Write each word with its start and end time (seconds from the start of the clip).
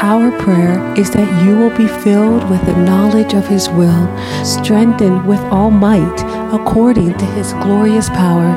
Our 0.00 0.30
prayer 0.42 0.94
is 0.94 1.10
that 1.12 1.42
you 1.42 1.56
will 1.56 1.74
be 1.74 1.88
filled 1.88 2.50
with 2.50 2.64
the 2.66 2.76
knowledge 2.76 3.32
of 3.32 3.48
His 3.48 3.70
will, 3.70 4.06
strengthened 4.44 5.26
with 5.26 5.40
all 5.50 5.70
might 5.70 6.20
according 6.52 7.16
to 7.16 7.24
His 7.24 7.54
glorious 7.54 8.10
power. 8.10 8.52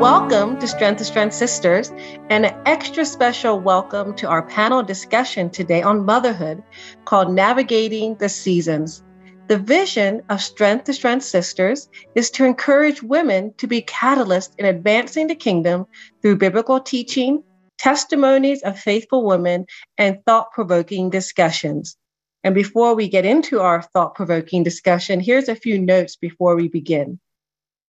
Welcome 0.00 0.58
to 0.58 0.66
Strength 0.66 0.98
to 0.98 1.04
Strength 1.04 1.32
Sisters, 1.32 1.92
and 2.28 2.44
an 2.44 2.60
extra 2.66 3.04
special 3.04 3.60
welcome 3.60 4.16
to 4.16 4.26
our 4.26 4.42
panel 4.42 4.82
discussion 4.82 5.48
today 5.48 5.82
on 5.82 6.04
motherhood 6.04 6.60
called 7.04 7.32
Navigating 7.32 8.16
the 8.16 8.28
Seasons. 8.28 9.04
The 9.46 9.58
vision 9.58 10.22
of 10.28 10.42
Strength 10.42 10.86
to 10.86 10.92
Strength 10.92 11.24
Sisters 11.24 11.88
is 12.16 12.30
to 12.32 12.44
encourage 12.44 13.00
women 13.00 13.54
to 13.58 13.68
be 13.68 13.80
catalysts 13.80 14.58
in 14.58 14.66
advancing 14.66 15.28
the 15.28 15.36
kingdom 15.36 15.86
through 16.20 16.38
biblical 16.38 16.80
teaching, 16.80 17.44
testimonies 17.78 18.62
of 18.62 18.78
faithful 18.78 19.24
women, 19.24 19.66
and 19.98 20.24
thought 20.24 20.52
provoking 20.52 21.10
discussions. 21.10 21.96
And 22.44 22.54
before 22.54 22.94
we 22.94 23.08
get 23.08 23.24
into 23.24 23.60
our 23.60 23.82
thought 23.82 24.14
provoking 24.14 24.62
discussion, 24.62 25.20
here's 25.20 25.48
a 25.48 25.56
few 25.56 25.78
notes 25.78 26.16
before 26.16 26.54
we 26.56 26.68
begin. 26.68 27.18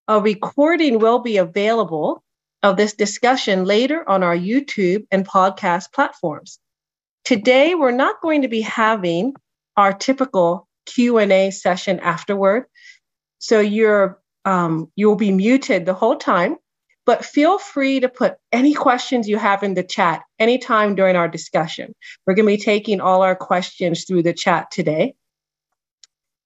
A 0.07 0.19
recording 0.19 0.99
will 0.99 1.19
be 1.19 1.37
available 1.37 2.23
of 2.63 2.77
this 2.77 2.93
discussion 2.93 3.65
later 3.65 4.07
on 4.09 4.23
our 4.23 4.35
YouTube 4.35 5.05
and 5.11 5.27
podcast 5.27 5.91
platforms. 5.93 6.59
Today, 7.23 7.75
we're 7.75 7.91
not 7.91 8.21
going 8.21 8.41
to 8.43 8.47
be 8.47 8.61
having 8.61 9.35
our 9.75 9.93
typical 9.93 10.67
Q&A 10.85 11.51
session 11.51 11.99
afterward. 11.99 12.65
So 13.39 13.59
you're 13.59 14.19
um, 14.45 14.91
you'll 14.95 15.17
be 15.17 15.31
muted 15.31 15.85
the 15.85 15.93
whole 15.93 16.15
time 16.15 16.55
but 17.07 17.23
feel 17.23 17.57
free 17.57 18.01
to 18.01 18.09
put 18.09 18.35
any 18.51 18.73
questions 18.73 19.29
you 19.29 19.37
have 19.37 19.63
in 19.63 19.73
the 19.75 19.83
chat 19.83 20.23
anytime 20.39 20.93
during 20.93 21.15
our 21.15 21.29
discussion. 21.29 21.95
We're 22.25 22.33
going 22.33 22.45
to 22.45 22.57
be 22.57 22.61
taking 22.61 22.99
all 22.99 23.21
our 23.21 23.35
questions 23.35 24.03
through 24.03 24.23
the 24.23 24.33
chat 24.33 24.71
today. 24.71 25.15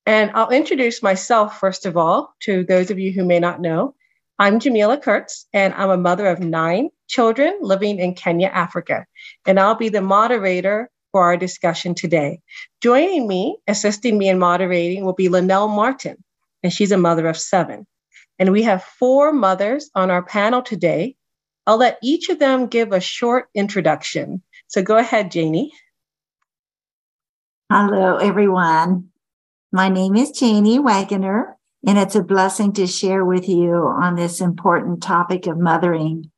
And 0.05 0.29
I'll 0.35 0.51
introduce 0.51 1.01
myself, 1.01 1.59
first 1.59 1.87
of 1.87 1.97
all, 1.97 2.35
to 2.41 2.63
those 2.63 2.91
of 2.91 2.99
you 2.99 3.11
who 3.11 3.25
may 3.25 3.39
not 3.39 3.59
know. 3.59 3.95
I'm 4.37 4.59
Jamila 4.59 4.99
Kurtz, 4.99 5.47
and 5.51 5.73
I'm 5.73 5.89
a 5.89 5.97
mother 5.97 6.27
of 6.27 6.39
nine 6.39 6.89
children 7.07 7.57
living 7.61 7.97
in 7.97 8.13
Kenya, 8.13 8.47
Africa. 8.47 9.07
And 9.47 9.59
I'll 9.59 9.75
be 9.75 9.89
the 9.89 10.01
moderator 10.01 10.91
for 11.11 11.23
our 11.23 11.37
discussion 11.37 11.95
today. 11.95 12.39
Joining 12.83 13.27
me, 13.27 13.57
assisting 13.67 14.15
me 14.15 14.29
in 14.29 14.37
moderating, 14.37 15.05
will 15.05 15.13
be 15.13 15.29
Linnell 15.29 15.69
Martin, 15.69 16.23
and 16.61 16.71
she's 16.71 16.91
a 16.91 16.97
mother 16.97 17.27
of 17.27 17.37
seven. 17.37 17.87
And 18.41 18.51
we 18.51 18.63
have 18.63 18.83
four 18.83 19.31
mothers 19.31 19.91
on 19.93 20.09
our 20.09 20.23
panel 20.23 20.63
today. 20.63 21.15
I'll 21.67 21.77
let 21.77 21.99
each 22.01 22.27
of 22.29 22.39
them 22.39 22.65
give 22.65 22.91
a 22.91 22.99
short 22.99 23.49
introduction. 23.53 24.41
So 24.65 24.81
go 24.81 24.97
ahead, 24.97 25.29
Janie. 25.29 25.71
Hello, 27.71 28.17
everyone. 28.17 29.09
My 29.71 29.89
name 29.89 30.15
is 30.15 30.31
Janie 30.31 30.79
Wagoner, 30.79 31.55
and 31.85 31.99
it's 31.99 32.15
a 32.15 32.23
blessing 32.23 32.73
to 32.73 32.87
share 32.87 33.23
with 33.23 33.47
you 33.47 33.75
on 33.75 34.15
this 34.15 34.41
important 34.41 35.03
topic 35.03 35.45
of 35.45 35.59
mothering. 35.59 36.31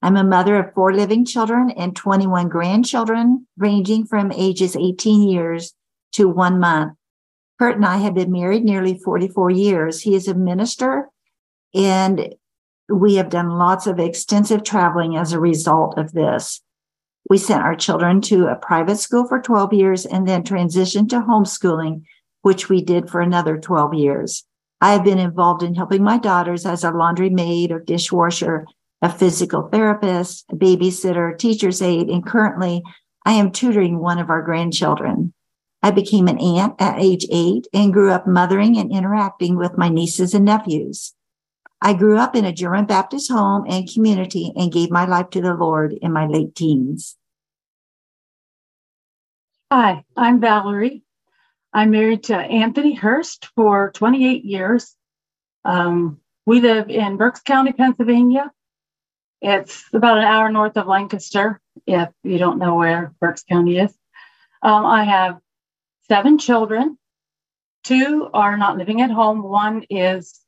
I'm 0.00 0.16
a 0.16 0.22
mother 0.22 0.54
of 0.60 0.72
four 0.74 0.94
living 0.94 1.24
children 1.24 1.72
and 1.72 1.96
21 1.96 2.50
grandchildren, 2.50 3.48
ranging 3.56 4.06
from 4.06 4.30
ages 4.30 4.76
18 4.76 5.28
years 5.28 5.74
to 6.12 6.28
one 6.28 6.60
month. 6.60 6.92
Kurt 7.58 7.74
and 7.74 7.84
I 7.84 7.96
have 7.96 8.14
been 8.14 8.30
married 8.30 8.62
nearly 8.62 8.96
44 8.96 9.50
years. 9.50 10.02
He 10.02 10.14
is 10.14 10.28
a 10.28 10.34
minister 10.34 11.08
and 11.74 12.34
we 12.88 13.14
have 13.14 13.30
done 13.30 13.50
lots 13.50 13.86
of 13.86 13.98
extensive 13.98 14.64
traveling 14.64 15.16
as 15.16 15.32
a 15.32 15.40
result 15.40 15.98
of 15.98 16.12
this. 16.12 16.60
We 17.30 17.38
sent 17.38 17.62
our 17.62 17.76
children 17.76 18.20
to 18.22 18.46
a 18.46 18.56
private 18.56 18.96
school 18.98 19.26
for 19.26 19.40
12 19.40 19.72
years 19.72 20.06
and 20.06 20.26
then 20.26 20.42
transitioned 20.42 21.08
to 21.10 21.20
homeschooling, 21.20 22.02
which 22.42 22.68
we 22.68 22.82
did 22.82 23.08
for 23.08 23.20
another 23.20 23.58
12 23.58 23.94
years. 23.94 24.44
I 24.80 24.92
have 24.92 25.04
been 25.04 25.20
involved 25.20 25.62
in 25.62 25.76
helping 25.76 26.02
my 26.02 26.18
daughters 26.18 26.66
as 26.66 26.82
a 26.82 26.90
laundry 26.90 27.30
maid 27.30 27.70
or 27.70 27.78
dishwasher, 27.78 28.66
a 29.00 29.08
physical 29.08 29.68
therapist, 29.68 30.44
a 30.50 30.56
babysitter, 30.56 31.38
teacher's 31.38 31.80
aide, 31.80 32.08
and 32.08 32.26
currently 32.26 32.82
I 33.24 33.34
am 33.34 33.52
tutoring 33.52 33.98
one 33.98 34.18
of 34.18 34.28
our 34.28 34.42
grandchildren. 34.42 35.32
I 35.82 35.92
became 35.92 36.28
an 36.28 36.38
aunt 36.38 36.74
at 36.80 37.00
age 37.00 37.26
eight 37.30 37.66
and 37.72 37.92
grew 37.92 38.10
up 38.10 38.26
mothering 38.26 38.76
and 38.76 38.92
interacting 38.92 39.56
with 39.56 39.78
my 39.78 39.88
nieces 39.88 40.34
and 40.34 40.44
nephews. 40.44 41.14
I 41.84 41.94
grew 41.94 42.16
up 42.16 42.36
in 42.36 42.44
a 42.44 42.52
German 42.52 42.84
Baptist 42.84 43.28
home 43.28 43.64
and 43.68 43.92
community 43.92 44.52
and 44.54 44.70
gave 44.70 44.88
my 44.88 45.04
life 45.04 45.30
to 45.30 45.40
the 45.40 45.52
Lord 45.52 45.92
in 45.92 46.12
my 46.12 46.28
late 46.28 46.54
teens. 46.54 47.16
Hi, 49.72 50.04
I'm 50.16 50.40
Valerie. 50.40 51.02
I'm 51.72 51.90
married 51.90 52.22
to 52.24 52.36
Anthony 52.36 52.94
Hurst 52.94 53.48
for 53.56 53.90
28 53.90 54.44
years. 54.44 54.94
Um, 55.64 56.20
we 56.46 56.60
live 56.60 56.88
in 56.88 57.16
Berks 57.16 57.40
County, 57.40 57.72
Pennsylvania. 57.72 58.52
It's 59.40 59.84
about 59.92 60.18
an 60.18 60.24
hour 60.24 60.52
north 60.52 60.76
of 60.76 60.86
Lancaster, 60.86 61.60
if 61.84 62.10
you 62.22 62.38
don't 62.38 62.60
know 62.60 62.76
where 62.76 63.12
Berks 63.20 63.42
County 63.42 63.78
is. 63.78 63.92
Um, 64.62 64.86
I 64.86 65.02
have 65.02 65.40
seven 66.06 66.38
children. 66.38 66.96
Two 67.82 68.30
are 68.32 68.56
not 68.56 68.78
living 68.78 69.00
at 69.00 69.10
home. 69.10 69.42
One 69.42 69.84
is 69.90 70.41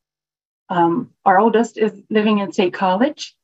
um, 0.69 1.11
our 1.25 1.39
oldest 1.39 1.77
is 1.77 1.93
living 2.09 2.39
in 2.39 2.51
State 2.51 2.73
College, 2.73 3.35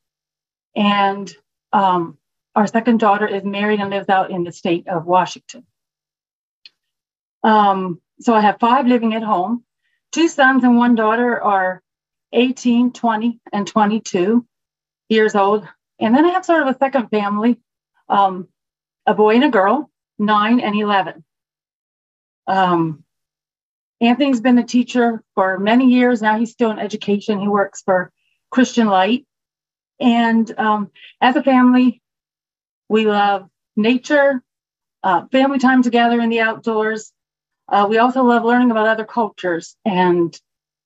and 0.75 1.31
um, 1.73 2.17
our 2.55 2.67
second 2.67 2.99
daughter 2.99 3.27
is 3.27 3.43
married 3.43 3.79
and 3.79 3.89
lives 3.89 4.09
out 4.09 4.31
in 4.31 4.43
the 4.43 4.51
state 4.51 4.87
of 4.87 5.05
Washington. 5.05 5.65
Um, 7.43 8.01
so 8.19 8.33
I 8.33 8.41
have 8.41 8.59
five 8.59 8.87
living 8.87 9.13
at 9.13 9.23
home. 9.23 9.63
Two 10.11 10.27
sons 10.27 10.63
and 10.63 10.77
one 10.77 10.95
daughter 10.95 11.41
are 11.41 11.81
18, 12.33 12.91
20, 12.91 13.39
and 13.51 13.67
22 13.67 14.45
years 15.09 15.35
old. 15.35 15.67
And 15.99 16.15
then 16.15 16.25
I 16.25 16.29
have 16.29 16.45
sort 16.45 16.61
of 16.61 16.67
a 16.67 16.77
second 16.77 17.09
family 17.09 17.57
um, 18.11 18.49
a 19.05 19.13
boy 19.13 19.35
and 19.35 19.45
a 19.45 19.49
girl, 19.49 19.89
nine 20.19 20.59
and 20.59 20.75
11. 20.75 21.23
Um, 22.45 23.03
Anthony's 24.01 24.41
been 24.41 24.57
a 24.57 24.63
teacher 24.65 25.23
for 25.35 25.59
many 25.59 25.91
years 25.91 26.21
now. 26.21 26.37
He's 26.37 26.51
still 26.51 26.71
in 26.71 26.79
education. 26.79 27.39
He 27.39 27.47
works 27.47 27.83
for 27.83 28.11
Christian 28.49 28.87
Light. 28.87 29.25
And 29.99 30.51
um, 30.59 30.89
as 31.21 31.35
a 31.35 31.43
family, 31.43 32.01
we 32.89 33.05
love 33.05 33.47
nature, 33.75 34.41
uh, 35.03 35.27
family 35.31 35.59
time 35.59 35.83
together 35.83 36.19
in 36.19 36.29
the 36.29 36.41
outdoors. 36.41 37.13
Uh, 37.69 37.85
we 37.87 37.99
also 37.99 38.23
love 38.23 38.43
learning 38.43 38.71
about 38.71 38.87
other 38.87 39.05
cultures 39.05 39.77
and 39.85 40.37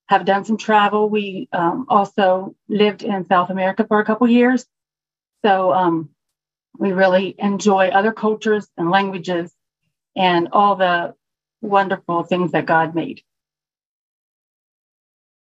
have 0.08 0.26
done 0.26 0.44
some 0.44 0.58
travel. 0.58 1.10
We 1.10 1.48
um, 1.54 1.86
also 1.90 2.56
lived 2.68 3.02
in 3.02 3.26
South 3.26 3.50
America 3.50 3.86
for 3.88 4.00
a 4.00 4.06
couple 4.06 4.28
years. 4.28 4.66
So 5.44 5.72
um, 5.72 6.10
we 6.78 6.92
really 6.92 7.34
enjoy 7.40 7.88
other 7.88 8.12
cultures 8.12 8.68
and 8.78 8.92
languages 8.92 9.54
and 10.16 10.50
all 10.52 10.76
the 10.76 11.16
wonderful 11.66 12.24
things 12.24 12.52
that 12.52 12.66
God 12.66 12.96
made. 12.96 13.22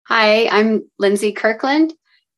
Hi, 0.07 0.47
I'm 0.47 0.89
Lindsey 0.99 1.31
Kirkland, 1.31 1.93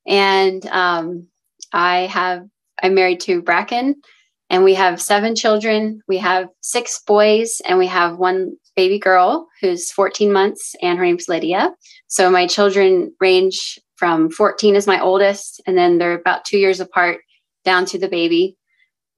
and 0.05 0.65
um, 0.67 1.27
I 1.73 2.01
have 2.07 2.47
I'm 2.81 2.95
married 2.95 3.19
to 3.21 3.41
Bracken, 3.41 4.01
and 4.49 4.63
we 4.63 4.73
have 4.75 5.01
seven 5.01 5.35
children. 5.35 6.01
We 6.07 6.17
have 6.17 6.47
six 6.61 7.01
boys, 7.05 7.61
and 7.67 7.77
we 7.77 7.87
have 7.87 8.17
one 8.17 8.55
baby 8.75 8.99
girl 8.99 9.47
who's 9.59 9.91
14 9.91 10.31
months, 10.31 10.75
and 10.81 10.97
her 10.97 11.03
name's 11.03 11.27
Lydia. 11.27 11.73
So 12.07 12.29
my 12.29 12.47
children 12.47 13.13
range 13.19 13.79
from 13.97 14.29
14 14.29 14.75
is 14.75 14.87
my 14.87 15.01
oldest, 15.01 15.61
and 15.67 15.77
then 15.77 15.97
they're 15.97 16.13
about 16.13 16.45
two 16.45 16.57
years 16.57 16.79
apart 16.79 17.19
down 17.65 17.85
to 17.87 17.97
the 17.97 18.07
baby. 18.07 18.55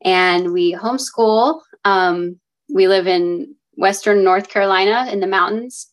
And 0.04 0.54
we 0.54 0.74
homeschool. 0.74 1.60
Um, 1.86 2.40
we 2.74 2.88
live 2.88 3.06
in 3.06 3.56
Western 3.80 4.26
North 4.26 4.50
Carolina 4.50 5.10
in 5.10 5.22
the 5.22 5.28
mountains. 5.28 5.88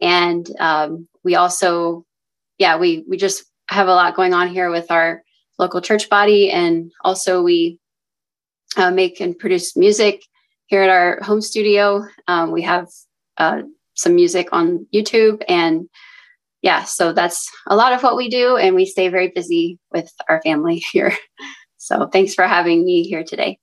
And 0.00 0.48
um, 0.60 1.08
we 1.24 1.34
also, 1.34 2.06
yeah, 2.58 2.78
we, 2.78 3.04
we 3.08 3.16
just 3.16 3.44
have 3.68 3.88
a 3.88 3.94
lot 3.94 4.14
going 4.14 4.32
on 4.32 4.48
here 4.48 4.70
with 4.70 4.90
our 4.90 5.24
local 5.58 5.80
church 5.80 6.08
body. 6.08 6.50
And 6.50 6.92
also, 7.02 7.42
we 7.42 7.80
uh, 8.76 8.92
make 8.92 9.20
and 9.20 9.36
produce 9.36 9.76
music 9.76 10.22
here 10.66 10.82
at 10.82 10.88
our 10.88 11.18
home 11.22 11.40
studio. 11.40 12.06
Um, 12.28 12.52
we 12.52 12.62
have 12.62 12.86
uh, 13.38 13.62
some 13.94 14.14
music 14.14 14.48
on 14.52 14.86
YouTube. 14.94 15.42
And 15.48 15.88
yeah, 16.62 16.84
so 16.84 17.12
that's 17.12 17.50
a 17.66 17.74
lot 17.74 17.92
of 17.92 18.04
what 18.04 18.16
we 18.16 18.30
do. 18.30 18.56
And 18.56 18.76
we 18.76 18.86
stay 18.86 19.08
very 19.08 19.28
busy 19.34 19.80
with 19.90 20.12
our 20.28 20.40
family 20.42 20.76
here. 20.92 21.16
So 21.76 22.06
thanks 22.06 22.34
for 22.34 22.46
having 22.46 22.84
me 22.84 23.02
here 23.02 23.24
today. 23.24 23.58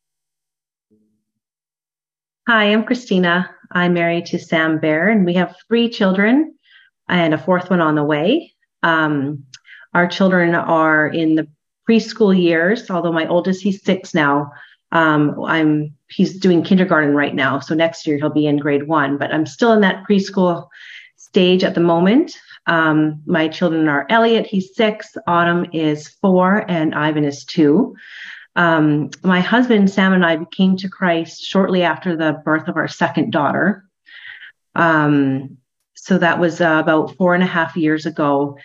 Hi, 2.46 2.66
I'm 2.74 2.84
Christina. 2.84 3.56
I'm 3.72 3.94
married 3.94 4.26
to 4.28 4.40
Sam 4.40 4.80
Baer, 4.80 5.10
and 5.10 5.26
we 5.26 5.34
have 5.36 5.56
three 5.68 5.90
children 5.90 6.56
and 7.08 7.34
a 7.34 7.38
fourth 7.38 7.70
one 7.70 7.82
on 7.82 7.96
the 7.96 8.04
way. 8.04 8.54
Um, 8.84 9.46
our 9.94 10.08
children 10.08 10.56
are 10.56 11.08
in 11.08 11.36
the 11.36 11.48
preschool 11.88 12.40
years, 12.40 12.90
although 12.90 13.12
my 13.12 13.28
oldest, 13.28 13.62
he's 13.62 13.84
six 13.84 14.14
now. 14.14 14.52
Um, 14.92 15.44
I'm 15.46 15.96
he's 16.10 16.40
doing 16.40 16.64
kindergarten 16.64 17.14
right 17.16 17.36
now, 17.36 17.60
so 17.60 17.76
next 17.76 18.08
year 18.08 18.18
he'll 18.18 18.30
be 18.30 18.48
in 18.48 18.58
grade 18.58 18.88
one. 18.88 19.18
But 19.18 19.34
I'm 19.34 19.46
still 19.46 19.74
in 19.74 19.82
that 19.82 20.04
preschool 20.08 20.68
stage 21.18 21.64
at 21.64 21.76
the 21.76 21.82
moment. 21.82 22.36
Um, 22.66 23.22
my 23.26 23.48
children 23.48 23.88
are 23.88 24.06
Elliot, 24.10 24.46
he's 24.46 24.76
six, 24.76 25.16
Autumn 25.28 25.68
is 25.74 26.08
four, 26.08 26.66
and 26.70 26.94
Ivan 26.94 27.24
is 27.24 27.46
two. 27.46 27.96
Um, 28.60 29.10
my 29.24 29.40
husband 29.40 29.90
Sam 29.90 30.12
and 30.12 30.26
I 30.26 30.44
came 30.52 30.76
to 30.78 30.90
Christ 30.90 31.42
shortly 31.42 31.82
after 31.82 32.18
the 32.18 32.42
birth 32.44 32.68
of 32.68 32.76
our 32.76 32.90
second 32.90 33.32
daughter. 33.32 33.86
Um, 34.76 35.58
so 35.96 36.18
that 36.18 36.40
was 36.40 36.60
uh, 36.60 36.78
about 36.84 37.16
four 37.16 37.34
and 37.34 37.42
a 37.42 37.48
half 37.48 37.78
years 37.78 38.06
ago. 38.06 38.58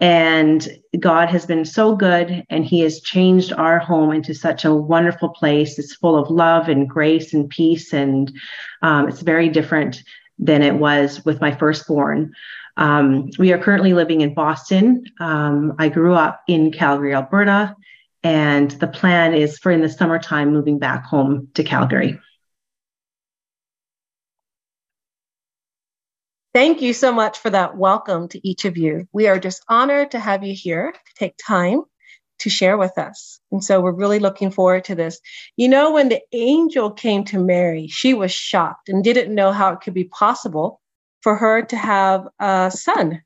And 0.00 0.68
God 0.98 1.28
has 1.28 1.46
been 1.46 1.64
so 1.64 1.94
good, 1.94 2.44
and 2.50 2.64
He 2.64 2.80
has 2.80 3.00
changed 3.00 3.52
our 3.52 3.78
home 3.78 4.12
into 4.12 4.34
such 4.34 4.64
a 4.64 4.74
wonderful 4.74 5.28
place. 5.28 5.78
It's 5.78 5.94
full 5.94 6.18
of 6.18 6.28
love 6.28 6.68
and 6.68 6.88
grace 6.88 7.32
and 7.32 7.48
peace, 7.48 7.92
and 7.92 8.32
um, 8.82 9.08
it's 9.08 9.22
very 9.22 9.48
different 9.48 10.02
than 10.40 10.62
it 10.62 10.74
was 10.74 11.24
with 11.24 11.40
my 11.40 11.54
firstborn. 11.54 12.32
Um, 12.76 13.30
we 13.38 13.52
are 13.52 13.58
currently 13.58 13.94
living 13.94 14.22
in 14.22 14.34
Boston. 14.34 15.04
Um, 15.20 15.76
I 15.78 15.88
grew 15.88 16.14
up 16.14 16.42
in 16.48 16.72
Calgary, 16.72 17.14
Alberta, 17.14 17.76
and 18.26 18.72
the 18.72 18.88
plan 18.88 19.34
is 19.34 19.56
for 19.56 19.70
in 19.70 19.82
the 19.82 19.88
summertime 19.88 20.52
moving 20.52 20.80
back 20.80 21.04
home 21.04 21.46
to 21.54 21.62
Calgary. 21.62 22.18
Thank 26.52 26.82
you 26.82 26.92
so 26.92 27.12
much 27.12 27.38
for 27.38 27.50
that 27.50 27.76
welcome 27.76 28.26
to 28.30 28.48
each 28.48 28.64
of 28.64 28.76
you. 28.76 29.06
We 29.12 29.28
are 29.28 29.38
just 29.38 29.62
honored 29.68 30.10
to 30.10 30.18
have 30.18 30.42
you 30.42 30.54
here 30.54 30.90
to 30.90 31.14
take 31.14 31.36
time 31.36 31.82
to 32.40 32.50
share 32.50 32.76
with 32.76 32.98
us. 32.98 33.38
And 33.52 33.62
so 33.62 33.80
we're 33.80 33.92
really 33.92 34.18
looking 34.18 34.50
forward 34.50 34.82
to 34.86 34.96
this. 34.96 35.20
You 35.56 35.68
know, 35.68 35.92
when 35.92 36.08
the 36.08 36.20
angel 36.32 36.90
came 36.90 37.22
to 37.26 37.38
Mary, 37.38 37.86
she 37.86 38.12
was 38.12 38.32
shocked 38.32 38.88
and 38.88 39.04
didn't 39.04 39.32
know 39.32 39.52
how 39.52 39.72
it 39.72 39.82
could 39.82 39.94
be 39.94 40.04
possible 40.04 40.80
for 41.20 41.36
her 41.36 41.62
to 41.62 41.76
have 41.76 42.26
a 42.40 42.72
son. 42.74 43.22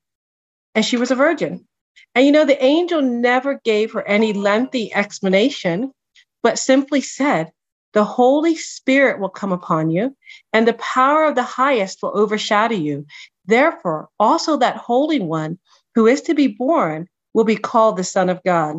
And 0.74 0.84
she 0.84 0.98
was 0.98 1.10
a 1.10 1.14
virgin. 1.14 1.66
And 2.14 2.26
you 2.26 2.32
know, 2.32 2.44
the 2.44 2.62
angel 2.62 3.02
never 3.02 3.60
gave 3.64 3.92
her 3.92 4.06
any 4.06 4.32
lengthy 4.32 4.92
explanation, 4.94 5.92
but 6.42 6.58
simply 6.58 7.00
said, 7.00 7.50
the 7.92 8.04
Holy 8.04 8.54
Spirit 8.54 9.20
will 9.20 9.28
come 9.28 9.52
upon 9.52 9.90
you, 9.90 10.16
and 10.52 10.66
the 10.66 10.74
power 10.74 11.24
of 11.24 11.34
the 11.34 11.42
highest 11.42 11.98
will 12.02 12.16
overshadow 12.16 12.74
you. 12.74 13.04
Therefore, 13.46 14.08
also 14.18 14.56
that 14.58 14.76
Holy 14.76 15.20
One 15.20 15.58
who 15.94 16.06
is 16.06 16.20
to 16.22 16.34
be 16.34 16.46
born 16.46 17.08
will 17.34 17.44
be 17.44 17.56
called 17.56 17.96
the 17.96 18.04
Son 18.04 18.28
of 18.28 18.42
God. 18.44 18.76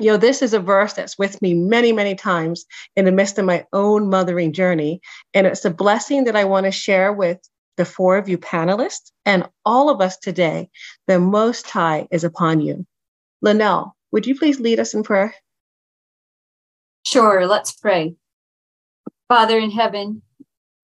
You 0.00 0.12
know, 0.12 0.16
this 0.16 0.42
is 0.42 0.54
a 0.54 0.60
verse 0.60 0.92
that's 0.92 1.18
with 1.18 1.40
me 1.42 1.54
many, 1.54 1.92
many 1.92 2.14
times 2.14 2.66
in 2.96 3.04
the 3.04 3.12
midst 3.12 3.38
of 3.38 3.44
my 3.44 3.66
own 3.72 4.08
mothering 4.08 4.52
journey. 4.52 5.00
And 5.34 5.46
it's 5.46 5.64
a 5.64 5.70
blessing 5.70 6.24
that 6.24 6.36
I 6.36 6.44
want 6.44 6.66
to 6.66 6.72
share 6.72 7.12
with 7.12 7.38
the 7.78 7.86
four 7.86 8.18
of 8.18 8.28
you 8.28 8.36
panelists 8.36 9.12
and 9.24 9.48
all 9.64 9.88
of 9.88 10.02
us 10.02 10.18
today. 10.18 10.68
The 11.06 11.18
Most 11.18 11.70
High 11.70 12.06
is 12.10 12.24
upon 12.24 12.60
you. 12.60 12.86
Linnell, 13.40 13.96
would 14.12 14.26
you 14.26 14.38
please 14.38 14.60
lead 14.60 14.80
us 14.80 14.92
in 14.92 15.02
prayer? 15.02 15.34
Sure, 17.06 17.46
let's 17.46 17.72
pray. 17.72 18.16
Father 19.28 19.56
in 19.56 19.70
heaven, 19.70 20.20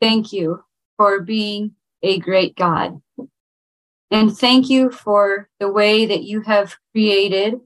thank 0.00 0.32
you 0.32 0.64
for 0.96 1.20
being 1.20 1.72
a 2.02 2.18
great 2.18 2.54
God. 2.56 3.02
And 4.10 4.36
thank 4.36 4.70
you 4.70 4.90
for 4.90 5.48
the 5.58 5.70
way 5.70 6.06
that 6.06 6.22
you 6.22 6.42
have 6.42 6.76
created 6.92 7.60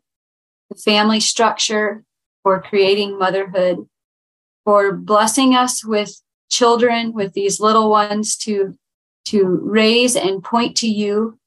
the 0.71 0.77
family 0.77 1.21
structure, 1.21 2.05
for 2.43 2.63
creating 2.63 3.19
motherhood, 3.19 3.87
for 4.65 4.93
blessing 4.93 5.55
us 5.55 5.85
with 5.85 6.23
children, 6.51 7.13
with 7.13 7.33
these 7.35 7.61
little 7.61 7.91
ones 7.91 8.37
to, 8.37 8.77
to 9.29 9.61
raise 9.63 10.17
and 10.17 10.43
point 10.43 10.77
to 10.79 10.89
you. 10.89 11.39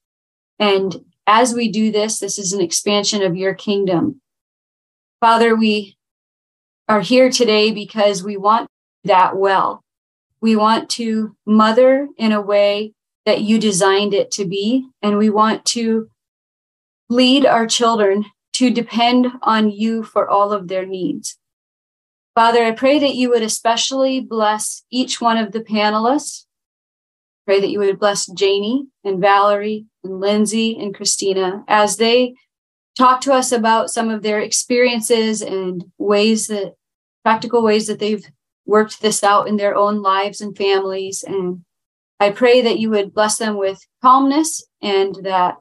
And 0.59 1.03
as 1.27 1.53
we 1.53 1.69
do 1.69 1.91
this, 1.91 2.19
this 2.19 2.37
is 2.37 2.53
an 2.53 2.61
expansion 2.61 3.21
of 3.21 3.35
your 3.35 3.53
kingdom. 3.53 4.21
Father, 5.19 5.55
we 5.55 5.97
are 6.87 7.01
here 7.01 7.29
today 7.29 7.71
because 7.71 8.23
we 8.23 8.37
want 8.37 8.67
that 9.03 9.37
well. 9.37 9.83
We 10.41 10.55
want 10.55 10.89
to 10.91 11.35
mother 11.45 12.07
in 12.17 12.31
a 12.31 12.41
way 12.41 12.93
that 13.25 13.41
you 13.41 13.59
designed 13.59 14.13
it 14.13 14.31
to 14.31 14.45
be, 14.45 14.87
and 15.01 15.17
we 15.17 15.29
want 15.29 15.63
to 15.65 16.09
lead 17.09 17.45
our 17.45 17.67
children 17.67 18.25
to 18.53 18.71
depend 18.71 19.27
on 19.43 19.69
you 19.69 20.03
for 20.03 20.27
all 20.27 20.51
of 20.51 20.67
their 20.67 20.85
needs. 20.85 21.37
Father, 22.35 22.63
I 22.63 22.71
pray 22.71 22.99
that 22.99 23.15
you 23.15 23.29
would 23.29 23.43
especially 23.43 24.19
bless 24.21 24.83
each 24.89 25.21
one 25.21 25.37
of 25.37 25.51
the 25.51 25.59
panelists. 25.61 26.45
Pray 27.51 27.59
that 27.59 27.69
you 27.69 27.80
would 27.80 28.00
bless 28.00 28.27
Janie 28.27 28.88
and 29.03 29.19
Valerie 29.19 29.86
and 30.06 30.21
Lindsey 30.21 30.80
and 30.80 30.95
Christina 30.95 31.65
as 31.68 31.98
they 31.98 32.33
talk 32.98 33.19
to 33.21 33.33
us 33.33 33.51
about 33.51 33.89
some 33.89 34.09
of 34.09 34.24
their 34.24 34.39
experiences 34.39 35.42
and 35.42 35.83
ways 35.98 36.48
that 36.48 36.75
practical 37.25 37.62
ways 37.62 37.88
that 37.88 38.00
they've 38.00 38.25
worked 38.65 39.01
this 39.01 39.21
out 39.21 39.50
in 39.50 39.57
their 39.57 39.75
own 39.75 40.01
lives 40.01 40.39
and 40.39 40.56
families. 40.56 41.25
And 41.27 41.65
I 42.21 42.30
pray 42.30 42.62
that 42.62 42.80
you 42.80 42.89
would 42.92 43.13
bless 43.13 43.38
them 43.38 43.57
with 43.57 43.86
calmness 44.01 44.65
and 44.81 45.13
that 45.24 45.57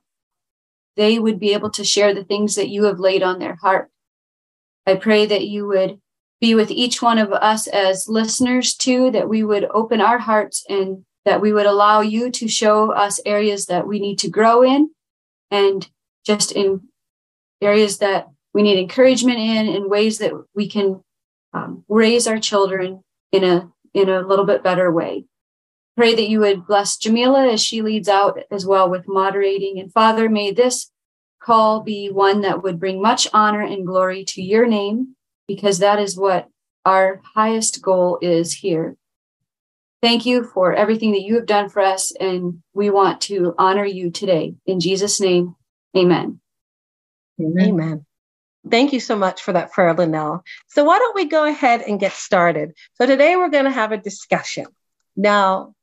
they 0.95 1.19
would 1.19 1.41
be 1.41 1.55
able 1.55 1.71
to 1.71 1.83
share 1.83 2.15
the 2.15 2.23
things 2.23 2.55
that 2.55 2.69
you 2.69 2.85
have 2.85 3.01
laid 3.01 3.25
on 3.25 3.41
their 3.41 3.57
heart. 3.57 3.91
I 4.87 4.95
pray 4.95 5.27
that 5.27 5.49
you 5.49 5.67
would 5.67 5.99
be 6.41 6.55
with 6.55 6.71
each 6.71 7.03
one 7.03 7.19
of 7.19 7.33
us 7.33 7.67
as 7.67 8.07
listeners 8.09 8.77
too, 8.77 9.11
that 9.11 9.29
we 9.29 9.43
would 9.43 9.67
open 9.75 10.01
our 10.01 10.19
hearts 10.19 10.65
and 10.69 11.05
that 11.25 11.41
we 11.41 11.53
would 11.53 11.67
allow 11.67 12.01
you 12.01 12.31
to 12.31 12.49
show 12.49 12.93
us 12.93 13.21
areas 13.27 13.67
that 13.67 13.87
we 13.87 13.99
need 14.01 14.19
to 14.19 14.31
grow 14.31 14.63
in 14.63 14.91
and 15.51 15.89
just 16.25 16.53
in 16.53 16.81
areas 17.61 17.99
that 17.99 18.29
we 18.55 18.63
need 18.63 18.79
encouragement 18.79 19.39
in, 19.39 19.69
in 19.69 19.89
ways 19.89 20.19
that 20.19 20.33
we 20.55 20.69
can 20.69 21.03
um, 21.53 21.85
raise 21.89 22.27
our 22.27 22.39
children 22.39 23.03
in 23.33 23.45
a 23.45 23.71
in 23.93 24.09
a 24.09 24.21
little 24.21 24.45
bit 24.45 24.63
better 24.63 24.91
way. 24.91 25.25
Pray 25.97 26.15
that 26.15 26.29
you 26.29 26.41
would 26.41 26.67
bless 26.67 26.97
Jamila 26.97 27.53
as 27.53 27.61
she 27.61 27.83
leads 27.83 28.09
out 28.09 28.39
as 28.51 28.65
well 28.65 28.89
with 28.89 29.09
moderating. 29.09 29.79
And 29.79 29.93
Father, 29.93 30.29
may 30.29 30.53
this 30.53 30.91
call 31.43 31.81
be 31.81 32.09
one 32.09 32.43
that 32.43 32.63
would 32.63 32.79
bring 32.79 33.03
much 33.03 33.27
honor 33.33 33.63
and 33.63 33.87
glory 33.87 34.25
to 34.27 34.43
your 34.43 34.67
name, 34.67 35.17
because 35.49 35.81
that 35.81 35.99
is 35.99 36.17
what 36.17 36.49
our 36.85 37.21
highest 37.35 37.83
goal 37.83 38.19
is 38.23 38.55
here. 38.55 38.97
Thank 40.03 40.25
you 40.25 40.45
for 40.45 40.73
everything 40.75 41.13
that 41.13 41.23
you 41.23 41.35
have 41.35 41.47
done 41.47 41.69
for 41.69 41.81
us, 41.81 42.13
and 42.19 42.63
we 42.73 42.89
want 42.89 43.21
to 43.23 43.55
honor 43.59 43.85
you 43.85 44.11
today. 44.11 44.55
In 44.67 44.81
Jesus' 44.81 45.21
name, 45.21 45.57
amen. 45.97 46.41
Amen. 47.41 47.69
amen. 47.69 48.07
Thank 48.71 48.93
you 48.93 49.01
so 49.01 49.17
much 49.17 49.43
for 49.43 49.53
that 49.53 49.73
prayer, 49.73 49.95
Linnell. 49.95 50.43
So, 50.69 50.85
why 50.85 50.99
don't 50.99 51.15
we 51.15 51.27
go 51.27 51.45
ahead 51.45 51.83
and 51.83 52.01
get 52.01 52.13
started? 52.13 52.73
So, 52.95 53.07
today 53.07 53.37
we're 53.37 53.51
going 53.51 53.65
to 53.65 53.71
have 53.71 53.93
a 53.93 53.99
discussion. 53.99 54.67
Now, 55.17 55.75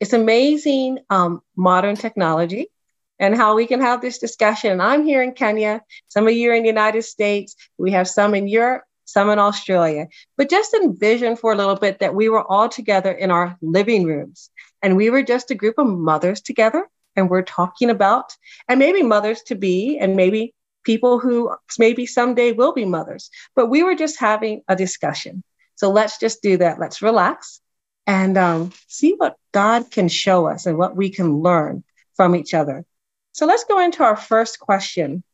it's 0.00 0.12
amazing 0.12 0.98
um, 1.10 1.40
modern 1.56 1.96
technology 1.96 2.70
and 3.18 3.34
how 3.34 3.56
we 3.56 3.66
can 3.66 3.80
have 3.80 4.00
this 4.00 4.18
discussion. 4.18 4.80
I'm 4.80 5.04
here 5.04 5.22
in 5.22 5.32
Kenya, 5.32 5.82
some 6.08 6.26
of 6.26 6.34
you 6.34 6.50
are 6.50 6.54
in 6.54 6.62
the 6.62 6.68
United 6.68 7.02
States, 7.02 7.56
we 7.76 7.92
have 7.92 8.08
some 8.08 8.34
in 8.34 8.46
Europe, 8.46 8.84
some 9.08 9.30
in 9.30 9.38
Australia. 9.38 10.06
But 10.36 10.50
just 10.50 10.74
envision 10.74 11.36
for 11.36 11.52
a 11.52 11.56
little 11.56 11.76
bit 11.76 12.00
that 12.00 12.14
we 12.14 12.28
were 12.28 12.44
all 12.44 12.68
together 12.68 13.10
in 13.10 13.30
our 13.30 13.56
living 13.62 14.04
rooms 14.04 14.50
and 14.82 14.96
we 14.96 15.08
were 15.08 15.22
just 15.22 15.50
a 15.50 15.54
group 15.54 15.78
of 15.78 15.86
mothers 15.86 16.42
together 16.42 16.86
and 17.16 17.30
we're 17.30 17.42
talking 17.42 17.90
about, 17.90 18.36
and 18.68 18.78
maybe 18.78 19.02
mothers 19.02 19.42
to 19.42 19.56
be, 19.56 19.98
and 19.98 20.14
maybe 20.14 20.54
people 20.84 21.18
who 21.18 21.52
maybe 21.78 22.06
someday 22.06 22.52
will 22.52 22.72
be 22.72 22.84
mothers. 22.84 23.30
But 23.56 23.66
we 23.66 23.82
were 23.82 23.96
just 23.96 24.20
having 24.20 24.62
a 24.68 24.76
discussion. 24.76 25.42
So 25.74 25.90
let's 25.90 26.18
just 26.18 26.42
do 26.42 26.58
that. 26.58 26.78
Let's 26.78 27.02
relax 27.02 27.60
and 28.06 28.38
um, 28.38 28.72
see 28.86 29.14
what 29.16 29.36
God 29.52 29.90
can 29.90 30.08
show 30.08 30.46
us 30.46 30.66
and 30.66 30.78
what 30.78 30.96
we 30.96 31.10
can 31.10 31.40
learn 31.40 31.82
from 32.14 32.36
each 32.36 32.54
other. 32.54 32.84
So 33.32 33.46
let's 33.46 33.64
go 33.64 33.80
into 33.80 34.04
our 34.04 34.16
first 34.16 34.60
question. 34.60 35.24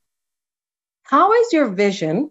How 1.02 1.34
is 1.34 1.52
your 1.52 1.68
vision 1.68 2.30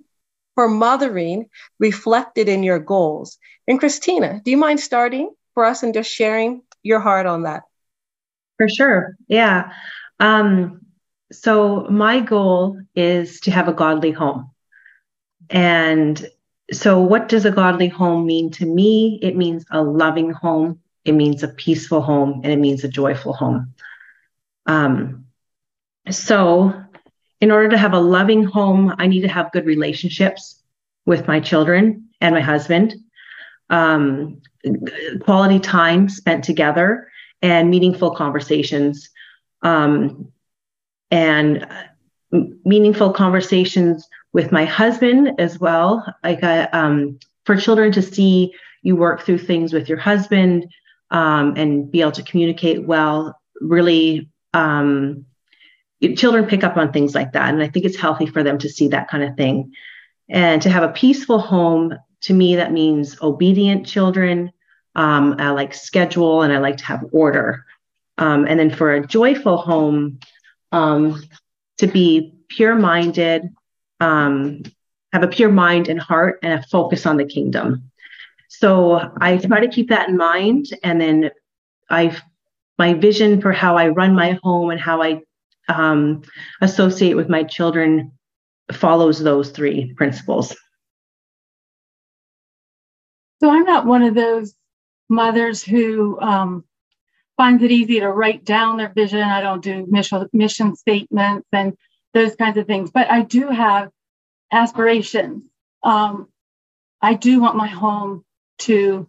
for 0.55 0.67
mothering 0.67 1.50
reflected 1.79 2.50
in 2.50 2.63
your 2.63 2.79
goals? 2.79 3.38
And 3.67 3.79
Christina, 3.79 4.41
do 4.43 4.51
you 4.51 4.57
mind 4.57 4.79
starting 4.79 5.33
for 5.53 5.65
us 5.65 5.83
and 5.83 5.93
just 5.93 6.12
sharing 6.12 6.62
your 6.83 7.00
heart 7.00 7.25
on 7.25 7.43
that? 7.43 7.63
For 8.57 8.67
sure. 8.69 9.15
Yeah. 9.27 9.72
Um, 10.19 10.81
so 11.31 11.88
my 11.89 12.19
goal 12.19 12.79
is 12.95 13.39
to 13.41 13.51
have 13.51 13.67
a 13.67 13.74
godly 13.74 14.12
home. 14.12 14.51
And 15.50 16.25
so 16.72 17.01
what 17.01 17.29
does 17.29 17.45
a 17.45 17.51
godly 17.51 17.88
home 17.88 18.25
mean 18.25 18.51
to 18.51 18.65
me? 18.65 19.19
It 19.22 19.36
means 19.36 19.65
a 19.72 19.81
loving 19.81 20.31
home, 20.31 20.79
it 21.05 21.13
means 21.13 21.43
a 21.43 21.48
peaceful 21.48 22.01
home, 22.01 22.41
and 22.43 22.53
it 22.53 22.60
means 22.60 22.83
a 22.83 22.88
joyful 22.88 23.33
home. 23.33 23.74
Um, 24.65 25.25
so 26.10 26.74
in 27.43 27.51
order 27.51 27.67
to 27.67 27.77
have 27.77 27.91
a 27.91 28.00
loving 28.00 28.45
home, 28.45 28.95
I 29.00 29.05
need 29.05 29.19
to 29.23 29.27
have 29.27 29.51
good 29.51 29.65
relationships 29.65 30.63
with 31.05 31.27
my 31.27 31.41
children 31.41 32.07
and 32.21 32.33
my 32.33 32.39
husband, 32.39 32.95
um, 33.69 34.41
quality 35.19 35.59
time 35.59 36.07
spent 36.07 36.45
together, 36.45 37.09
and 37.41 37.69
meaningful 37.69 38.12
conversations. 38.15 39.09
Um, 39.62 40.31
and 41.12 41.67
meaningful 42.63 43.12
conversations 43.12 44.07
with 44.31 44.53
my 44.53 44.63
husband 44.63 45.38
as 45.38 45.59
well. 45.59 46.01
Like 46.23 46.43
uh, 46.43 46.69
um, 46.71 47.19
for 47.43 47.57
children 47.57 47.91
to 47.91 48.01
see 48.01 48.53
you 48.83 48.95
work 48.95 49.23
through 49.23 49.39
things 49.39 49.73
with 49.73 49.89
your 49.89 49.97
husband 49.97 50.65
um, 51.12 51.55
and 51.57 51.91
be 51.91 52.00
able 52.00 52.13
to 52.13 52.23
communicate 52.23 52.88
well, 52.88 53.38
really, 53.59 54.29
um, 54.53 55.25
children 56.15 56.45
pick 56.45 56.63
up 56.63 56.77
on 56.77 56.91
things 56.91 57.15
like 57.15 57.33
that. 57.33 57.53
And 57.53 57.62
I 57.62 57.67
think 57.67 57.86
it's 57.86 57.98
healthy 57.98 58.25
for 58.25 58.43
them 58.43 58.57
to 58.60 58.69
see 58.69 58.89
that 58.89 59.10
kind 59.10 59.24
of 59.24 59.36
thing. 59.36 59.74
And 60.29 60.62
to 60.62 60.69
have 60.69 60.83
a 60.83 60.93
peaceful 60.93 61.39
home, 61.39 61.93
to 62.22 62.33
me, 62.33 62.55
that 62.55 62.72
means 62.72 63.22
obedient 63.22 63.86
children. 63.86 64.51
Um, 64.95 65.36
I 65.39 65.50
like 65.51 65.74
schedule 65.74 66.41
and 66.41 66.53
I 66.53 66.60
like 66.60 66.77
to 66.77 66.86
have 66.86 67.05
order. 67.12 67.65
Um, 68.17 68.45
and 68.48 68.60
then 68.60 68.69
for 68.69 68.93
a 68.93 69.05
joyful 69.05 69.57
home, 69.57 70.19
um, 70.72 71.22
to 71.77 71.88
be 71.88 72.36
pure 72.50 72.75
minded, 72.75 73.50
um, 74.00 74.63
have 75.12 75.24
a 75.24 75.27
pure 75.27 75.51
mind 75.51 75.89
and 75.89 76.00
heart, 76.00 76.39
and 76.43 76.53
a 76.53 76.63
focus 76.67 77.05
on 77.05 77.17
the 77.17 77.25
kingdom. 77.25 77.91
So 78.50 79.12
I 79.19 79.38
try 79.38 79.60
to 79.60 79.67
keep 79.67 79.89
that 79.89 80.10
in 80.10 80.17
mind. 80.17 80.67
And 80.83 81.01
then 81.01 81.31
I've 81.89 82.22
my 82.79 82.93
vision 82.93 83.41
for 83.41 83.51
how 83.51 83.77
I 83.77 83.89
run 83.89 84.15
my 84.15 84.39
home 84.43 84.69
and 84.72 84.79
how 84.79 85.01
I 85.01 85.22
um, 85.70 86.24
associate 86.62 87.15
with 87.15 87.29
my 87.29 87.43
children 87.43 88.12
follows 88.72 89.20
those 89.20 89.51
three 89.51 89.93
principles. 89.93 90.55
So 93.41 93.50
I'm 93.50 93.65
not 93.65 93.86
one 93.86 94.03
of 94.03 94.15
those 94.15 94.53
mothers 95.10 95.63
who 95.63 96.20
um, 96.22 96.63
finds 97.38 97.63
it 97.63 97.72
easy 97.72 98.00
to 98.00 98.10
write 98.10 98.46
down 98.46 98.77
their 98.77 98.91
vision. 98.93 99.22
I 99.22 99.41
don't 99.41 99.63
do 99.63 99.86
mission, 99.89 100.27
mission 100.32 100.75
statements 100.75 101.48
and 101.51 101.75
those 102.13 102.36
kinds 102.36 102.58
of 102.58 102.67
things, 102.67 102.91
but 102.91 103.10
I 103.10 103.24
do 103.24 103.50
have 103.50 103.89
aspirations. 104.51 105.43
Um, 105.84 106.29
I 107.01 107.15
do 107.15 107.41
want 107.41 107.58
my 107.58 107.67
home 107.67 108.24
to 108.60 109.08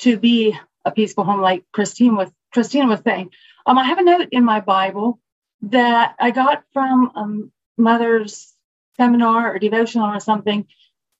to 0.00 0.18
be 0.18 0.58
a 0.84 0.90
peaceful 0.90 1.22
home, 1.22 1.40
like 1.40 1.64
Christine 1.72 2.16
was 2.16 2.30
Christine 2.52 2.88
was 2.88 3.00
saying. 3.04 3.30
Um, 3.64 3.78
I 3.78 3.84
have 3.84 3.98
a 3.98 4.02
note 4.02 4.28
in 4.32 4.44
my 4.44 4.60
Bible 4.60 5.20
that 5.62 6.14
I 6.18 6.30
got 6.30 6.64
from 6.72 7.12
a 7.14 7.18
um, 7.18 7.52
mother's 7.78 8.52
seminar 8.96 9.54
or 9.54 9.58
devotional 9.58 10.08
or 10.08 10.20
something. 10.20 10.66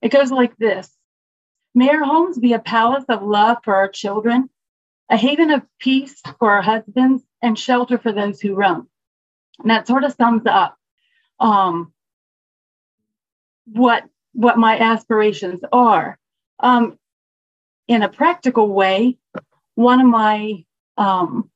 It 0.01 0.11
goes 0.11 0.31
like 0.31 0.57
this: 0.57 0.91
May 1.75 1.91
our 1.91 2.05
homes 2.05 2.39
be 2.39 2.53
a 2.53 2.59
palace 2.59 3.05
of 3.09 3.23
love 3.23 3.59
for 3.65 3.75
our 3.75 3.89
children, 3.89 4.51
a 5.09 5.17
haven 5.17 5.51
of 5.51 5.63
peace 5.79 6.21
for 6.39 6.51
our 6.51 6.63
husbands, 6.63 7.23
and 7.41 7.59
shelter 7.59 7.99
for 7.99 8.13
those 8.13 8.41
who 8.41 8.55
roam. 8.55 8.89
And 9.59 9.71
that 9.71 9.87
sort 9.87 10.05
of 10.05 10.13
sums 10.13 10.43
up 10.47 10.77
um, 11.39 11.93
what 13.67 14.05
what 14.33 14.59
my 14.59 14.79
aspirations 14.79 15.61
are. 15.73 16.19
Um, 16.59 16.99
in 17.89 18.03
a 18.03 18.09
practical 18.09 18.69
way, 18.69 19.19
one 19.75 20.01
of 20.01 20.07
my 20.07 20.65
um, 20.97 21.51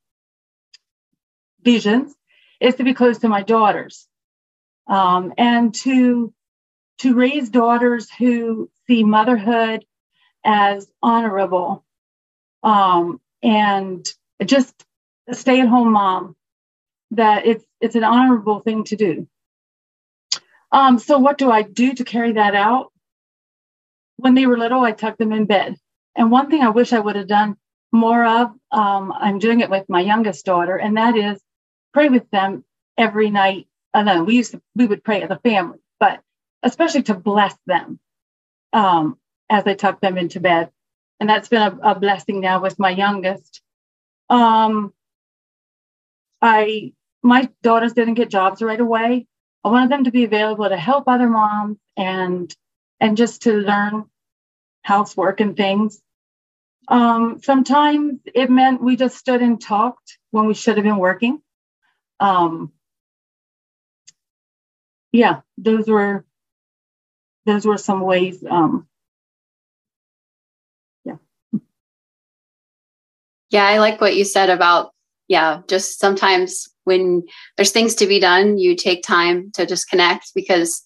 visions 1.63 2.15
is 2.61 2.77
to 2.77 2.85
be 2.85 2.95
close 2.95 3.19
to 3.19 3.29
my 3.29 3.43
daughters 3.43 4.07
um, 4.89 5.33
and 5.37 5.75
to 5.75 6.33
to 6.99 7.15
raise 7.15 7.51
daughters 7.51 8.11
who 8.11 8.71
see 8.87 9.05
motherhood 9.05 9.85
as 10.45 10.89
honorable 11.03 11.85
um, 12.63 13.21
and 13.43 14.07
just 14.45 14.75
a 15.29 15.35
stay-at-home 15.35 15.93
mom 15.93 16.37
that 17.13 17.47
it's 17.47 17.65
it's 17.81 17.95
an 17.95 18.05
honorable 18.05 18.61
thing 18.61 18.85
to 18.85 18.97
do. 18.97 19.29
Um, 20.73 20.99
so 20.99 21.19
what 21.19 21.39
do 21.39 21.51
i 21.51 21.63
do 21.63 21.95
to 21.95 22.05
carry 22.05 22.33
that 22.33 22.55
out? 22.55 22.93
When 24.17 24.35
they 24.35 24.47
were 24.47 24.59
little 24.59 24.81
i 24.81 24.93
tucked 24.93 25.19
them 25.19 25.33
in 25.33 25.47
bed. 25.47 25.77
And 26.15 26.31
one 26.31 26.51
thing 26.51 26.63
i 26.63 26.71
wish 26.71 26.93
i 26.93 26.99
would 26.99 27.17
have 27.17 27.29
done 27.29 27.57
more 27.93 28.25
of 28.25 28.51
um, 28.73 29.13
i'm 29.13 29.39
doing 29.39 29.61
it 29.61 29.71
with 29.71 29.89
my 29.89 30.01
youngest 30.01 30.45
daughter 30.45 30.77
and 30.77 30.97
that 30.97 31.17
is 31.17 31.41
pray 31.97 32.09
with 32.09 32.29
them 32.31 32.65
every 32.97 33.31
night 33.31 33.67
alone 33.95 34.27
we 34.27 34.37
used 34.37 34.53
to 34.53 34.61
we 34.75 34.87
would 34.87 35.03
pray 35.03 35.23
as 35.23 35.31
a 35.31 35.41
family 35.51 35.79
but 35.99 36.21
especially 36.63 37.03
to 37.03 37.15
bless 37.15 37.55
them 37.67 37.99
um, 38.73 39.19
as 39.49 39.67
i 39.67 39.75
tuck 39.75 40.01
them 40.01 40.19
into 40.19 40.41
bed 40.41 40.71
and 41.21 41.29
that's 41.29 41.49
been 41.49 41.63
a, 41.63 41.79
a 41.83 41.99
blessing 41.99 42.41
now 42.41 42.61
with 42.61 42.79
my 42.79 42.91
youngest. 42.91 43.63
Um, 44.29 44.93
I 46.43 46.93
my 47.23 47.49
daughters 47.63 47.95
didn't 47.95 48.15
get 48.15 48.31
jobs 48.31 48.63
right 48.63 48.79
away. 48.79 49.27
I 49.65 49.69
wanted 49.69 49.91
them 49.91 50.05
to 50.05 50.11
be 50.11 50.25
available 50.25 50.69
to 50.69 50.77
help 50.77 51.05
other 51.09 51.29
moms 51.29 51.79
and 51.97 52.55
and 53.01 53.17
just 53.17 53.43
to 53.43 53.53
learn 53.53 54.05
housework 54.83 55.41
and 55.41 55.57
things. 55.57 56.01
Um, 56.89 57.41
sometimes 57.43 58.21
it 58.33 58.51
meant 58.51 58.83
we 58.83 58.97
just 58.97 59.17
stood 59.17 59.43
and 59.43 59.61
talked 59.61 60.19
when 60.31 60.47
we 60.47 60.55
should 60.55 60.77
have 60.77 60.85
been 60.85 60.99
working. 60.99 61.41
Um, 62.21 62.73
yeah, 65.13 65.41
those 65.59 65.89
were 65.89 66.25
those 67.47 67.65
were 67.67 67.79
some 67.79 68.01
ways 68.01 68.45
um, 68.51 68.87
Yeah, 71.05 71.17
Yeah, 73.51 73.65
I 73.65 73.79
like 73.79 74.01
what 74.01 74.17
you 74.17 74.25
said 74.25 74.51
about, 74.51 74.93
yeah, 75.29 75.61
just 75.69 75.99
sometimes 76.01 76.69
when 76.85 77.25
there's 77.57 77.73
things 77.73 77.95
to 77.97 78.07
be 78.07 78.21
done, 78.21 78.59
you 78.59 78.77
take 78.77 79.03
time 79.03 79.51
to 79.55 79.67
just 79.67 79.89
connect 79.89 80.33
because 80.35 80.83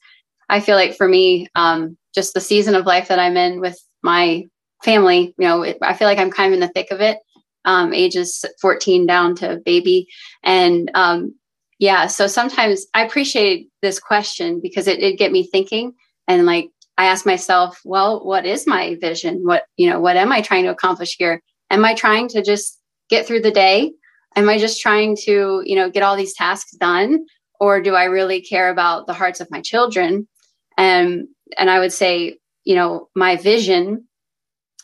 I 0.48 0.60
feel 0.60 0.76
like 0.76 0.96
for 0.96 1.08
me, 1.08 1.48
um, 1.54 1.96
just 2.14 2.34
the 2.34 2.40
season 2.40 2.74
of 2.74 2.86
life 2.86 3.08
that 3.08 3.18
I'm 3.18 3.36
in 3.36 3.60
with 3.60 3.78
my 4.02 4.44
family, 4.84 5.34
you 5.38 5.46
know, 5.48 5.62
it, 5.62 5.78
I 5.82 5.94
feel 5.94 6.08
like 6.08 6.18
I'm 6.18 6.30
kind 6.30 6.48
of 6.48 6.54
in 6.54 6.60
the 6.60 6.72
thick 6.72 6.90
of 6.90 7.00
it, 7.00 7.18
um, 7.64 7.92
ages 7.92 8.44
14 8.60 9.06
down 9.06 9.34
to 9.36 9.60
baby. 9.64 10.06
And 10.42 10.90
um, 10.94 11.34
yeah, 11.78 12.06
so 12.06 12.26
sometimes 12.26 12.86
I 12.94 13.04
appreciate 13.04 13.68
this 13.82 13.98
question 13.98 14.60
because 14.62 14.86
it, 14.86 15.00
did 15.00 15.18
get 15.18 15.32
me 15.32 15.46
thinking 15.46 15.92
and 16.28 16.46
like 16.46 16.70
I 16.98 17.06
ask 17.06 17.24
myself, 17.24 17.80
well, 17.84 18.24
what 18.24 18.44
is 18.44 18.66
my 18.66 18.96
vision? 19.00 19.40
What, 19.44 19.64
you 19.76 19.88
know, 19.88 20.00
what 20.00 20.16
am 20.16 20.32
I 20.32 20.42
trying 20.42 20.64
to 20.64 20.70
accomplish 20.70 21.16
here? 21.18 21.42
am 21.70 21.84
i 21.84 21.94
trying 21.94 22.28
to 22.28 22.42
just 22.42 22.78
get 23.08 23.26
through 23.26 23.40
the 23.40 23.50
day 23.50 23.92
am 24.36 24.48
i 24.48 24.58
just 24.58 24.80
trying 24.80 25.16
to 25.16 25.62
you 25.64 25.76
know 25.76 25.90
get 25.90 26.02
all 26.02 26.16
these 26.16 26.34
tasks 26.34 26.72
done 26.72 27.24
or 27.58 27.80
do 27.80 27.94
i 27.94 28.04
really 28.04 28.42
care 28.42 28.70
about 28.70 29.06
the 29.06 29.14
hearts 29.14 29.40
of 29.40 29.50
my 29.50 29.60
children 29.60 30.28
and 30.76 31.26
and 31.58 31.70
i 31.70 31.78
would 31.78 31.92
say 31.92 32.36
you 32.64 32.74
know 32.74 33.08
my 33.14 33.36
vision 33.36 34.04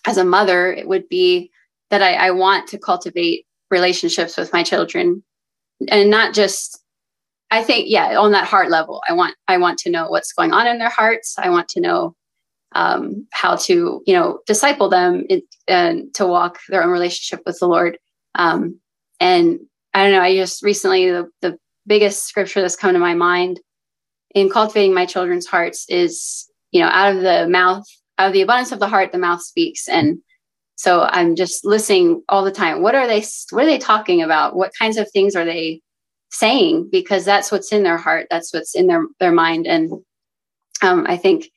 as 0.07 0.17
a 0.17 0.25
mother 0.25 0.73
it 0.73 0.89
would 0.89 1.09
be 1.09 1.51
that 1.91 2.03
I, 2.03 2.15
I 2.15 2.31
want 2.31 2.69
to 2.69 2.79
cultivate 2.79 3.47
relationships 3.71 4.37
with 4.37 4.53
my 4.53 4.63
children. 4.63 5.23
And 5.89 6.11
not 6.11 6.35
just 6.35 6.83
i 7.51 7.63
think 7.63 7.87
yeah 7.89 8.19
on 8.19 8.33
that 8.33 8.47
heart 8.47 8.71
level 8.71 9.03
i 9.09 9.13
want 9.13 9.37
i 9.47 9.57
want 9.57 9.79
to 9.79 9.91
know 9.91 10.09
what's 10.09 10.33
going 10.33 10.53
on 10.53 10.67
in 10.67 10.79
their 10.79 10.89
hearts. 10.89 11.37
I 11.39 11.51
want 11.51 11.69
to 11.71 11.81
know 11.81 12.17
um, 12.73 13.27
how 13.33 13.57
to 13.57 14.03
you 14.07 14.15
know 14.15 14.41
disciple 14.47 14.89
them 14.89 15.25
in, 15.29 15.43
and 15.69 16.13
to 16.15 16.27
walk 16.27 16.59
their 16.69 16.83
own 16.83 16.91
relationship 16.91 17.43
with 17.47 17.59
the 17.59 17.69
lord. 17.69 17.99
Um, 18.35 18.81
and 19.21 19.61
i 19.95 20.03
don't 20.03 20.13
know 20.13 20.23
i 20.23 20.35
just 20.35 20.63
recently 20.63 21.11
the, 21.11 21.31
the 21.41 21.59
biggest 21.87 22.25
scripture 22.25 22.61
that's 22.61 22.77
come 22.77 22.93
to 22.93 22.99
my 22.99 23.15
mind 23.15 23.61
in 24.35 24.51
cultivating 24.51 24.95
my 24.95 25.07
children's 25.07 25.47
hearts 25.47 25.87
is 25.89 26.51
you 26.73 26.81
know 26.81 26.89
out 26.89 27.15
of 27.15 27.23
the 27.23 27.49
mouth 27.49 27.87
out 28.19 28.29
of 28.29 28.33
the 28.33 28.43
abundance 28.43 28.73
of 28.73 28.81
the 28.81 28.89
heart 28.89 29.13
the 29.13 29.19
mouth 29.19 29.43
speaks. 29.43 29.89
And 29.89 30.19
so 30.77 31.03
i'm 31.11 31.35
just 31.35 31.65
listening 31.65 32.23
all 32.29 32.45
the 32.45 32.53
time 32.53 32.83
what 32.83 32.95
are 32.95 33.07
they 33.07 33.25
what 33.51 33.65
are 33.65 33.67
they 33.67 33.79
talking 33.79 34.23
about 34.23 34.57
what 34.57 34.73
kinds 34.79 34.97
of 34.97 35.11
things 35.11 35.35
are 35.35 35.45
they 35.45 35.81
saying 36.31 36.89
because 36.91 37.25
that's 37.25 37.51
what's 37.51 37.73
in 37.73 37.83
their 37.83 37.99
heart 37.99 38.27
that's 38.31 38.53
what's 38.53 38.75
in 38.75 38.87
their 38.87 39.05
their 39.21 39.33
mind 39.33 39.67
and 39.67 39.91
um, 40.83 41.07
i 41.09 41.17
think 41.17 41.49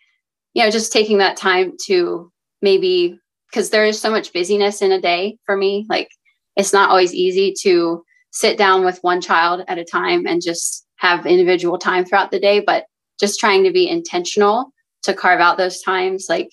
you 0.54 0.64
know, 0.64 0.72
just 0.72 0.92
taking 0.92 1.20
that 1.20 1.38
time 1.38 1.74
to 1.86 2.32
maybe 2.62 3.20
because 3.50 3.70
there 3.70 3.86
is 3.86 4.00
so 4.00 4.12
much 4.12 4.34
busyness 4.34 4.82
in 4.82 4.92
a 4.92 5.02
day 5.02 5.38
for 5.46 5.56
me. 5.56 5.86
Like 5.90 6.10
it's 6.56 6.74
not 6.74 6.90
always 6.90 7.14
easy 7.14 7.54
to 7.62 8.04
sit 8.32 8.58
down 8.58 8.86
with 8.86 9.00
one 9.02 9.22
child 9.22 9.64
at 9.68 9.78
a 9.78 9.86
time 9.86 10.28
and 10.28 10.42
just 10.42 10.86
have 10.98 11.26
individual 11.26 11.78
time 11.78 12.06
throughout 12.06 12.32
the 12.32 12.40
day, 12.40 12.60
but 12.60 12.86
just 13.20 13.40
trying 13.40 13.64
to 13.64 13.72
be 13.72 13.90
intentional 13.90 14.72
to 15.04 15.14
carve 15.14 15.40
out 15.40 15.58
those 15.58 15.82
times, 15.82 16.28
like 16.30 16.50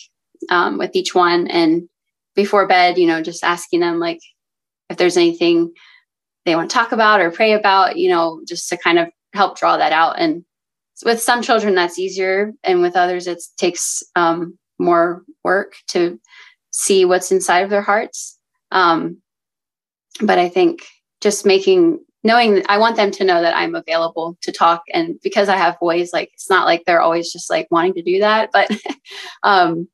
um, 0.48 0.78
with 0.78 0.94
each 0.94 1.14
one. 1.14 1.48
And 1.48 1.88
before 2.36 2.68
bed, 2.68 2.98
you 2.98 3.06
know, 3.06 3.22
just 3.22 3.42
asking 3.42 3.80
them 3.80 3.98
like 3.98 4.20
if 4.88 4.96
there's 4.96 5.16
anything 5.16 5.72
they 6.44 6.54
want 6.54 6.70
to 6.70 6.74
talk 6.74 6.92
about 6.92 7.20
or 7.20 7.32
pray 7.32 7.54
about, 7.54 7.96
you 7.96 8.08
know, 8.08 8.40
just 8.46 8.68
to 8.68 8.76
kind 8.76 9.00
of 9.00 9.08
help 9.32 9.58
draw 9.58 9.76
that 9.76 9.92
out. 9.92 10.20
And 10.20 10.44
with 11.04 11.20
some 11.20 11.42
children 11.42 11.74
that's 11.74 11.98
easier 11.98 12.52
and 12.62 12.80
with 12.80 12.94
others 12.94 13.26
it 13.26 13.42
takes 13.56 14.02
um, 14.14 14.56
more 14.78 15.24
work 15.42 15.74
to 15.88 16.20
see 16.70 17.04
what's 17.04 17.32
inside 17.32 17.60
of 17.60 17.70
their 17.70 17.82
hearts. 17.82 18.38
Um, 18.70 19.18
but 20.20 20.38
I 20.38 20.48
think 20.48 20.86
just 21.20 21.44
making 21.44 21.98
knowing 22.22 22.64
I 22.68 22.78
want 22.78 22.96
them 22.96 23.10
to 23.12 23.24
know 23.24 23.40
that 23.40 23.56
I'm 23.56 23.74
available 23.74 24.36
to 24.42 24.52
talk 24.52 24.82
and 24.92 25.18
because 25.22 25.48
I 25.48 25.56
have 25.56 25.78
boys 25.78 26.12
like 26.12 26.30
it's 26.34 26.50
not 26.50 26.66
like 26.66 26.84
they're 26.84 27.00
always 27.00 27.32
just 27.32 27.48
like 27.50 27.68
wanting 27.70 27.94
to 27.94 28.02
do 28.02 28.18
that 28.20 28.50
but 28.52 28.68
um 29.42 29.88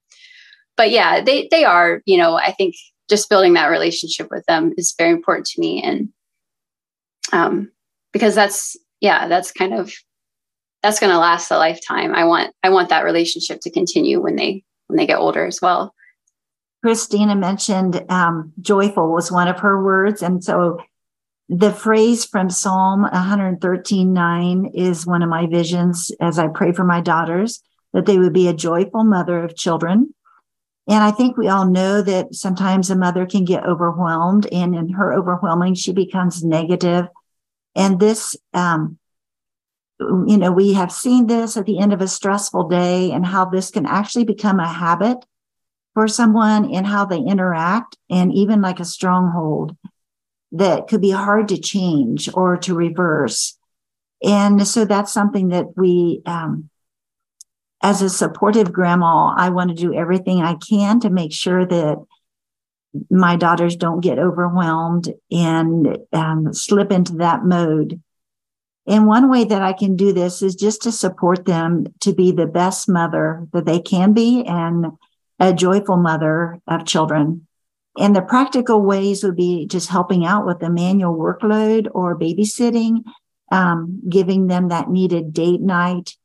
but 0.76 0.90
yeah 0.90 1.22
they 1.22 1.48
they 1.50 1.64
are 1.64 2.02
you 2.06 2.16
know 2.16 2.34
I 2.34 2.52
think 2.52 2.74
just 3.08 3.28
building 3.28 3.54
that 3.54 3.66
relationship 3.66 4.28
with 4.30 4.44
them 4.46 4.72
is 4.76 4.94
very 4.96 5.10
important 5.10 5.46
to 5.46 5.60
me. 5.60 5.82
And 5.82 6.08
um 7.32 7.70
because 8.12 8.34
that's 8.34 8.76
yeah 9.00 9.28
that's 9.28 9.52
kind 9.52 9.74
of 9.74 9.92
that's 10.82 10.98
going 10.98 11.12
to 11.12 11.18
last 11.18 11.50
a 11.50 11.58
lifetime. 11.58 12.14
I 12.14 12.24
want 12.24 12.54
i 12.62 12.70
want 12.70 12.88
that 12.88 13.04
relationship 13.04 13.60
to 13.62 13.70
continue 13.70 14.20
when 14.20 14.36
they 14.36 14.64
when 14.88 14.96
they 14.96 15.06
get 15.06 15.18
older 15.18 15.46
as 15.46 15.60
well. 15.60 15.94
Christina 16.84 17.36
mentioned 17.36 18.04
um, 18.10 18.52
joyful 18.60 19.12
was 19.12 19.30
one 19.30 19.46
of 19.46 19.60
her 19.60 19.84
words. 19.84 20.20
And 20.20 20.42
so 20.42 20.78
the 21.48 21.72
phrase 21.72 22.24
from 22.24 22.50
psalm 22.50 23.02
113 23.02 24.12
9 24.12 24.70
is 24.74 25.06
one 25.06 25.22
of 25.22 25.28
my 25.28 25.46
visions 25.46 26.10
as 26.20 26.38
i 26.38 26.48
pray 26.48 26.72
for 26.72 26.84
my 26.84 27.00
daughters 27.00 27.62
that 27.92 28.06
they 28.06 28.16
would 28.16 28.32
be 28.32 28.48
a 28.48 28.54
joyful 28.54 29.04
mother 29.04 29.42
of 29.42 29.54
children 29.54 30.14
and 30.88 31.02
i 31.02 31.10
think 31.10 31.36
we 31.36 31.48
all 31.48 31.66
know 31.66 32.02
that 32.02 32.34
sometimes 32.34 32.90
a 32.90 32.96
mother 32.96 33.26
can 33.26 33.44
get 33.44 33.64
overwhelmed 33.64 34.46
and 34.52 34.74
in 34.74 34.88
her 34.90 35.12
overwhelming 35.12 35.74
she 35.74 35.92
becomes 35.92 36.44
negative. 36.44 37.06
and 37.74 38.00
this 38.00 38.36
um, 38.54 38.98
you 40.26 40.38
know, 40.38 40.52
we 40.52 40.72
have 40.72 40.92
seen 40.92 41.26
this 41.26 41.56
at 41.56 41.66
the 41.66 41.78
end 41.78 41.92
of 41.92 42.00
a 42.00 42.08
stressful 42.08 42.68
day 42.68 43.10
and 43.12 43.24
how 43.24 43.44
this 43.44 43.70
can 43.70 43.86
actually 43.86 44.24
become 44.24 44.60
a 44.60 44.68
habit 44.68 45.18
for 45.94 46.08
someone 46.08 46.70
in 46.70 46.84
how 46.84 47.04
they 47.04 47.18
interact 47.18 47.96
and 48.10 48.32
even 48.32 48.60
like 48.60 48.80
a 48.80 48.84
stronghold 48.84 49.76
that 50.52 50.88
could 50.88 51.00
be 51.00 51.10
hard 51.10 51.48
to 51.48 51.58
change 51.58 52.28
or 52.34 52.56
to 52.56 52.74
reverse. 52.74 53.58
And 54.22 54.66
so 54.66 54.84
that's 54.84 55.12
something 55.12 55.48
that 55.48 55.76
we, 55.76 56.22
um, 56.26 56.70
as 57.82 58.02
a 58.02 58.08
supportive 58.08 58.72
grandma, 58.72 59.34
I 59.36 59.50
want 59.50 59.70
to 59.70 59.76
do 59.76 59.94
everything 59.94 60.40
I 60.40 60.54
can 60.54 61.00
to 61.00 61.10
make 61.10 61.32
sure 61.32 61.66
that 61.66 62.04
my 63.10 63.36
daughters 63.36 63.76
don't 63.76 64.00
get 64.00 64.18
overwhelmed 64.18 65.12
and 65.30 65.98
um, 66.12 66.52
slip 66.52 66.92
into 66.92 67.14
that 67.14 67.44
mode 67.44 68.00
and 68.86 69.06
one 69.06 69.30
way 69.30 69.44
that 69.44 69.62
I 69.62 69.72
can 69.72 69.96
do 69.96 70.12
this 70.12 70.42
is 70.42 70.54
just 70.54 70.82
to 70.82 70.92
support 70.92 71.44
them 71.44 71.86
to 72.00 72.12
be 72.12 72.32
the 72.32 72.46
best 72.46 72.88
mother 72.88 73.46
that 73.52 73.64
they 73.64 73.80
can 73.80 74.12
be 74.12 74.44
and 74.44 74.86
a 75.38 75.52
joyful 75.52 75.96
mother 75.96 76.60
of 76.66 76.84
children. 76.84 77.46
And 77.98 78.16
the 78.16 78.22
practical 78.22 78.82
ways 78.82 79.22
would 79.22 79.36
be 79.36 79.66
just 79.66 79.88
helping 79.88 80.24
out 80.24 80.46
with 80.46 80.58
the 80.58 80.70
manual 80.70 81.16
workload 81.16 81.88
or 81.92 82.18
babysitting, 82.18 83.04
um, 83.52 84.02
giving 84.08 84.46
them 84.46 84.68
that 84.68 84.88
needed 84.88 85.32
date 85.32 85.60
night, 85.60 86.16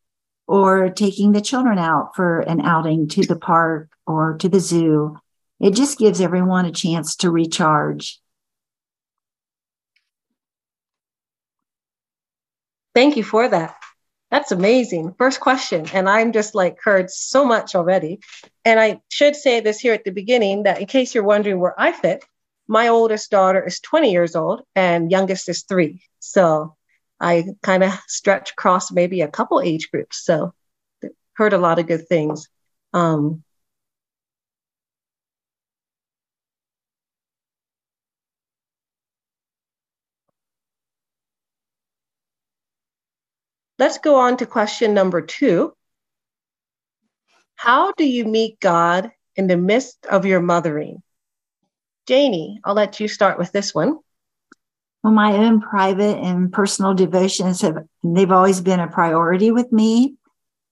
or 0.48 0.90
taking 0.90 1.34
the 1.34 1.42
children 1.42 1.78
out 1.78 2.16
for 2.16 2.40
an 2.40 2.62
outing 2.62 3.08
to 3.10 3.26
the 3.26 3.36
park 3.36 3.90
or 4.06 4.38
to 4.38 4.48
the 4.48 4.60
zoo. 4.60 5.18
It 5.60 5.72
just 5.72 6.00
gives 6.00 6.22
everyone 6.22 6.66
a 6.66 6.72
chance 6.72 7.18
to 7.18 7.32
recharge. 7.32 8.20
Thank 12.96 13.18
you 13.18 13.24
for 13.24 13.48
that. 13.48 13.76
That's 14.32 14.52
amazing. 14.52 15.16
First 15.18 15.40
question. 15.40 15.86
And 15.94 16.10
I'm 16.10 16.32
just 16.32 16.56
like 16.56 16.78
heard 16.82 17.10
so 17.10 17.46
much 17.46 17.76
already. 17.76 18.20
And 18.66 18.80
I 18.80 19.02
should 19.10 19.36
say 19.36 19.60
this 19.60 19.80
here 19.80 19.94
at 19.94 20.04
the 20.04 20.12
beginning 20.12 20.64
that 20.64 20.80
in 20.80 20.88
case 20.88 21.14
you're 21.14 21.24
wondering 21.24 21.60
where 21.60 21.80
I 21.80 21.92
fit, 21.92 22.26
my 22.68 22.90
oldest 22.90 23.32
daughter 23.32 23.64
is 23.64 23.80
20 23.80 24.12
years 24.12 24.36
old 24.36 24.62
and 24.76 25.12
youngest 25.12 25.48
is 25.48 25.64
three. 25.64 26.02
So 26.20 26.76
I 27.20 27.46
kind 27.64 27.84
of 27.84 27.94
stretch 28.08 28.52
across 28.52 28.92
maybe 28.92 29.22
a 29.22 29.28
couple 29.28 29.62
age 29.62 29.90
groups. 29.92 30.24
So 30.24 30.54
heard 31.34 31.54
a 31.54 31.58
lot 31.58 31.80
of 31.80 31.88
good 31.88 32.08
things. 32.08 32.48
Um, 32.94 33.44
Let's 43.80 44.00
go 44.00 44.16
on 44.16 44.38
to 44.38 44.48
question 44.48 44.96
number 44.96 45.22
two. 45.22 45.74
How 47.56 47.92
do 47.92 48.04
you 48.04 48.26
meet 48.26 48.60
God 48.60 49.12
in 49.36 49.46
the 49.48 49.58
midst 49.58 50.06
of 50.08 50.26
your 50.26 50.40
mothering? 50.42 51.04
Janie, 52.08 52.60
I'll 52.64 52.74
let 52.74 53.00
you 53.00 53.08
start 53.08 53.38
with 53.38 53.52
this 53.52 53.76
one. 53.76 54.00
Well, 55.08 55.14
my 55.14 55.38
own 55.38 55.62
private 55.62 56.18
and 56.18 56.52
personal 56.52 56.94
devotions 56.94 57.62
have 57.62 57.78
they've 58.04 58.30
always 58.30 58.60
been 58.60 58.82
a 58.82 58.90
priority 58.90 59.52
with 59.52 59.72
me. 59.72 60.16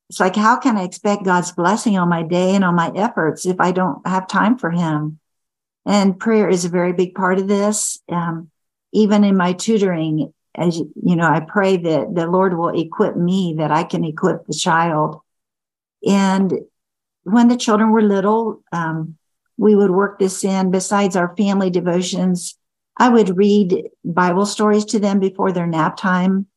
It's 0.10 0.19
like, 0.19 0.36
how 0.36 0.60
can 0.60 0.76
I 0.76 0.84
expect 0.84 1.24
God's 1.24 1.54
blessing 1.54 1.98
on 1.98 2.10
my 2.10 2.21
day 2.21 2.54
and 2.54 2.62
on 2.65 2.76
my 2.76 2.91
efforts 2.93 3.45
if 3.45 3.62
I 3.62 3.71
don't 3.71 4.06
have 4.06 4.28
time 4.28 4.58
for 4.58 4.71
Him? 4.71 5.19
And 5.86 6.19
prayer 6.19 6.50
is 6.50 6.65
a 6.65 6.69
very 6.69 6.91
big 6.91 7.15
part 7.15 7.39
of 7.39 7.48
this. 7.48 8.02
Um, 8.12 8.52
even 8.91 9.24
in 9.24 9.38
my 9.38 9.54
tutoring, 9.54 10.34
as 10.54 10.80
you 10.80 11.15
know, 11.15 11.30
I 11.30 11.39
pray 11.39 11.78
that 11.78 12.13
the 12.13 12.28
Lord 12.28 12.58
will 12.58 12.78
equip 12.78 13.15
me 13.15 13.56
that 13.60 13.71
I 13.71 13.86
can 13.86 14.04
equip 14.04 14.48
the 14.48 14.54
child. 14.54 15.21
And 16.06 16.54
when 17.24 17.48
the 17.48 17.56
children 17.56 17.91
were 17.91 18.02
little, 18.02 18.62
um, 18.74 19.15
we 19.56 19.76
would 19.76 19.91
work 19.91 20.19
this 20.19 20.43
in 20.43 20.71
besides 20.71 21.15
our 21.15 21.34
family 21.38 21.69
devotions. 21.69 22.58
I 22.97 23.10
would 23.10 23.38
read 23.38 23.89
Bible 24.03 24.45
stories 24.45 24.86
to 24.86 24.99
them 24.99 25.19
before 25.19 25.51
their 25.51 25.67
nap 25.67 25.97
time. 25.97 26.47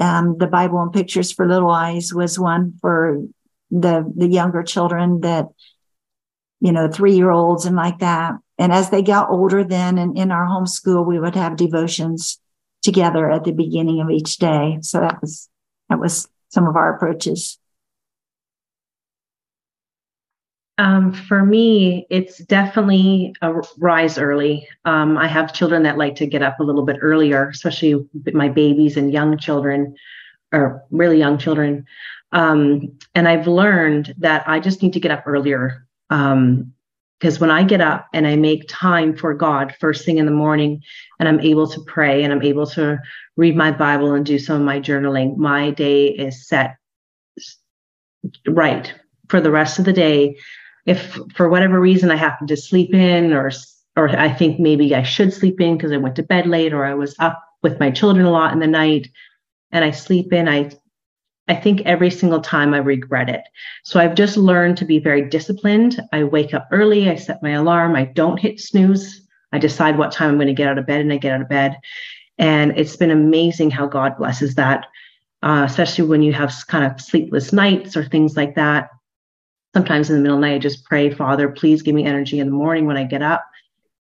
Um, 0.00 0.36
the 0.38 0.46
Bible 0.46 0.82
in 0.82 0.90
Pictures 0.90 1.32
for 1.32 1.46
Little 1.46 1.70
Eyes 1.70 2.12
was 2.12 2.38
one 2.38 2.74
for 2.80 3.22
the 3.70 4.12
the 4.16 4.28
younger 4.28 4.62
children 4.62 5.20
that, 5.22 5.46
you 6.60 6.72
know, 6.72 6.88
three 6.88 7.14
year 7.14 7.30
olds 7.30 7.64
and 7.64 7.76
like 7.76 7.98
that. 8.00 8.34
And 8.58 8.72
as 8.72 8.90
they 8.90 9.02
got 9.02 9.30
older, 9.30 9.64
then 9.64 9.98
and 9.98 10.18
in 10.18 10.30
our 10.30 10.46
homeschool, 10.46 11.06
we 11.06 11.18
would 11.18 11.34
have 11.34 11.56
devotions 11.56 12.38
together 12.82 13.30
at 13.30 13.44
the 13.44 13.52
beginning 13.52 14.00
of 14.00 14.10
each 14.10 14.36
day. 14.36 14.78
So 14.82 15.00
that 15.00 15.20
was 15.20 15.48
that 15.88 16.00
was 16.00 16.28
some 16.48 16.66
of 16.66 16.76
our 16.76 16.94
approaches. 16.94 17.58
Um, 20.78 21.12
for 21.12 21.44
me, 21.44 22.06
it's 22.10 22.38
definitely 22.38 23.34
a 23.40 23.54
rise 23.78 24.18
early. 24.18 24.68
Um, 24.84 25.16
I 25.16 25.26
have 25.26 25.54
children 25.54 25.82
that 25.84 25.96
like 25.96 26.16
to 26.16 26.26
get 26.26 26.42
up 26.42 26.60
a 26.60 26.64
little 26.64 26.84
bit 26.84 26.98
earlier, 27.00 27.48
especially 27.48 28.06
my 28.32 28.48
babies 28.48 28.96
and 28.96 29.12
young 29.12 29.38
children, 29.38 29.96
or 30.52 30.82
really 30.90 31.18
young 31.18 31.38
children. 31.38 31.86
Um, 32.32 32.92
and 33.14 33.26
I've 33.26 33.46
learned 33.46 34.14
that 34.18 34.46
I 34.46 34.60
just 34.60 34.82
need 34.82 34.92
to 34.92 35.00
get 35.00 35.10
up 35.10 35.24
earlier. 35.26 35.86
Um, 36.10 36.72
because 37.18 37.40
when 37.40 37.50
I 37.50 37.64
get 37.64 37.80
up 37.80 38.08
and 38.12 38.26
I 38.26 38.36
make 38.36 38.68
time 38.68 39.16
for 39.16 39.32
God 39.32 39.74
first 39.80 40.04
thing 40.04 40.18
in 40.18 40.26
the 40.26 40.32
morning 40.32 40.82
and 41.18 41.26
I'm 41.26 41.40
able 41.40 41.66
to 41.66 41.80
pray 41.86 42.22
and 42.22 42.30
I'm 42.30 42.42
able 42.42 42.66
to 42.68 42.98
read 43.36 43.56
my 43.56 43.70
Bible 43.70 44.12
and 44.12 44.26
do 44.26 44.38
some 44.38 44.56
of 44.56 44.66
my 44.66 44.80
journaling, 44.80 45.38
my 45.38 45.70
day 45.70 46.08
is 46.08 46.46
set 46.46 46.76
right 48.46 48.92
for 49.28 49.40
the 49.40 49.50
rest 49.50 49.78
of 49.78 49.86
the 49.86 49.94
day. 49.94 50.36
If 50.86 51.18
for 51.34 51.48
whatever 51.48 51.80
reason 51.80 52.10
I 52.10 52.16
happen 52.16 52.46
to 52.46 52.56
sleep 52.56 52.94
in 52.94 53.32
or 53.32 53.50
or 53.96 54.08
I 54.10 54.32
think 54.32 54.60
maybe 54.60 54.94
I 54.94 55.02
should 55.02 55.32
sleep 55.32 55.60
in 55.60 55.76
because 55.76 55.92
I 55.92 55.96
went 55.96 56.16
to 56.16 56.22
bed 56.22 56.46
late 56.46 56.72
or 56.72 56.84
I 56.84 56.94
was 56.94 57.14
up 57.18 57.42
with 57.62 57.80
my 57.80 57.90
children 57.90 58.26
a 58.26 58.30
lot 58.30 58.52
in 58.52 58.60
the 58.60 58.66
night 58.66 59.08
and 59.72 59.84
I 59.84 59.90
sleep 59.90 60.32
in, 60.32 60.48
I 60.48 60.70
I 61.48 61.54
think 61.54 61.82
every 61.82 62.10
single 62.10 62.40
time 62.40 62.74
I 62.74 62.78
regret 62.78 63.28
it. 63.28 63.42
So 63.84 64.00
I've 64.00 64.16
just 64.16 64.36
learned 64.36 64.76
to 64.78 64.84
be 64.84 64.98
very 64.98 65.28
disciplined. 65.28 66.00
I 66.12 66.24
wake 66.24 66.54
up 66.54 66.66
early, 66.72 67.08
I 67.08 67.14
set 67.14 67.42
my 67.42 67.50
alarm, 67.50 67.94
I 67.94 68.04
don't 68.04 68.40
hit 68.40 68.58
snooze. 68.58 69.22
I 69.52 69.58
decide 69.58 69.96
what 69.96 70.10
time 70.10 70.30
I'm 70.30 70.36
going 70.36 70.48
to 70.48 70.54
get 70.54 70.66
out 70.68 70.78
of 70.78 70.86
bed 70.86 71.00
and 71.00 71.12
I 71.12 71.18
get 71.18 71.32
out 71.32 71.40
of 71.40 71.48
bed. 71.48 71.78
And 72.38 72.76
it's 72.76 72.96
been 72.96 73.12
amazing 73.12 73.70
how 73.70 73.86
God 73.86 74.16
blesses 74.18 74.56
that, 74.56 74.86
uh, 75.42 75.62
especially 75.64 76.08
when 76.08 76.20
you 76.20 76.32
have 76.32 76.52
kind 76.66 76.84
of 76.84 77.00
sleepless 77.00 77.52
nights 77.52 77.96
or 77.96 78.04
things 78.04 78.36
like 78.36 78.56
that. 78.56 78.90
Sometimes 79.76 80.08
in 80.08 80.16
the 80.16 80.22
middle 80.22 80.38
of 80.38 80.40
the 80.40 80.46
night, 80.46 80.54
I 80.54 80.58
just 80.58 80.86
pray, 80.86 81.10
Father, 81.10 81.50
please 81.50 81.82
give 81.82 81.94
me 81.94 82.06
energy 82.06 82.40
in 82.40 82.46
the 82.46 82.54
morning 82.54 82.86
when 82.86 82.96
I 82.96 83.04
get 83.04 83.20
up. 83.20 83.44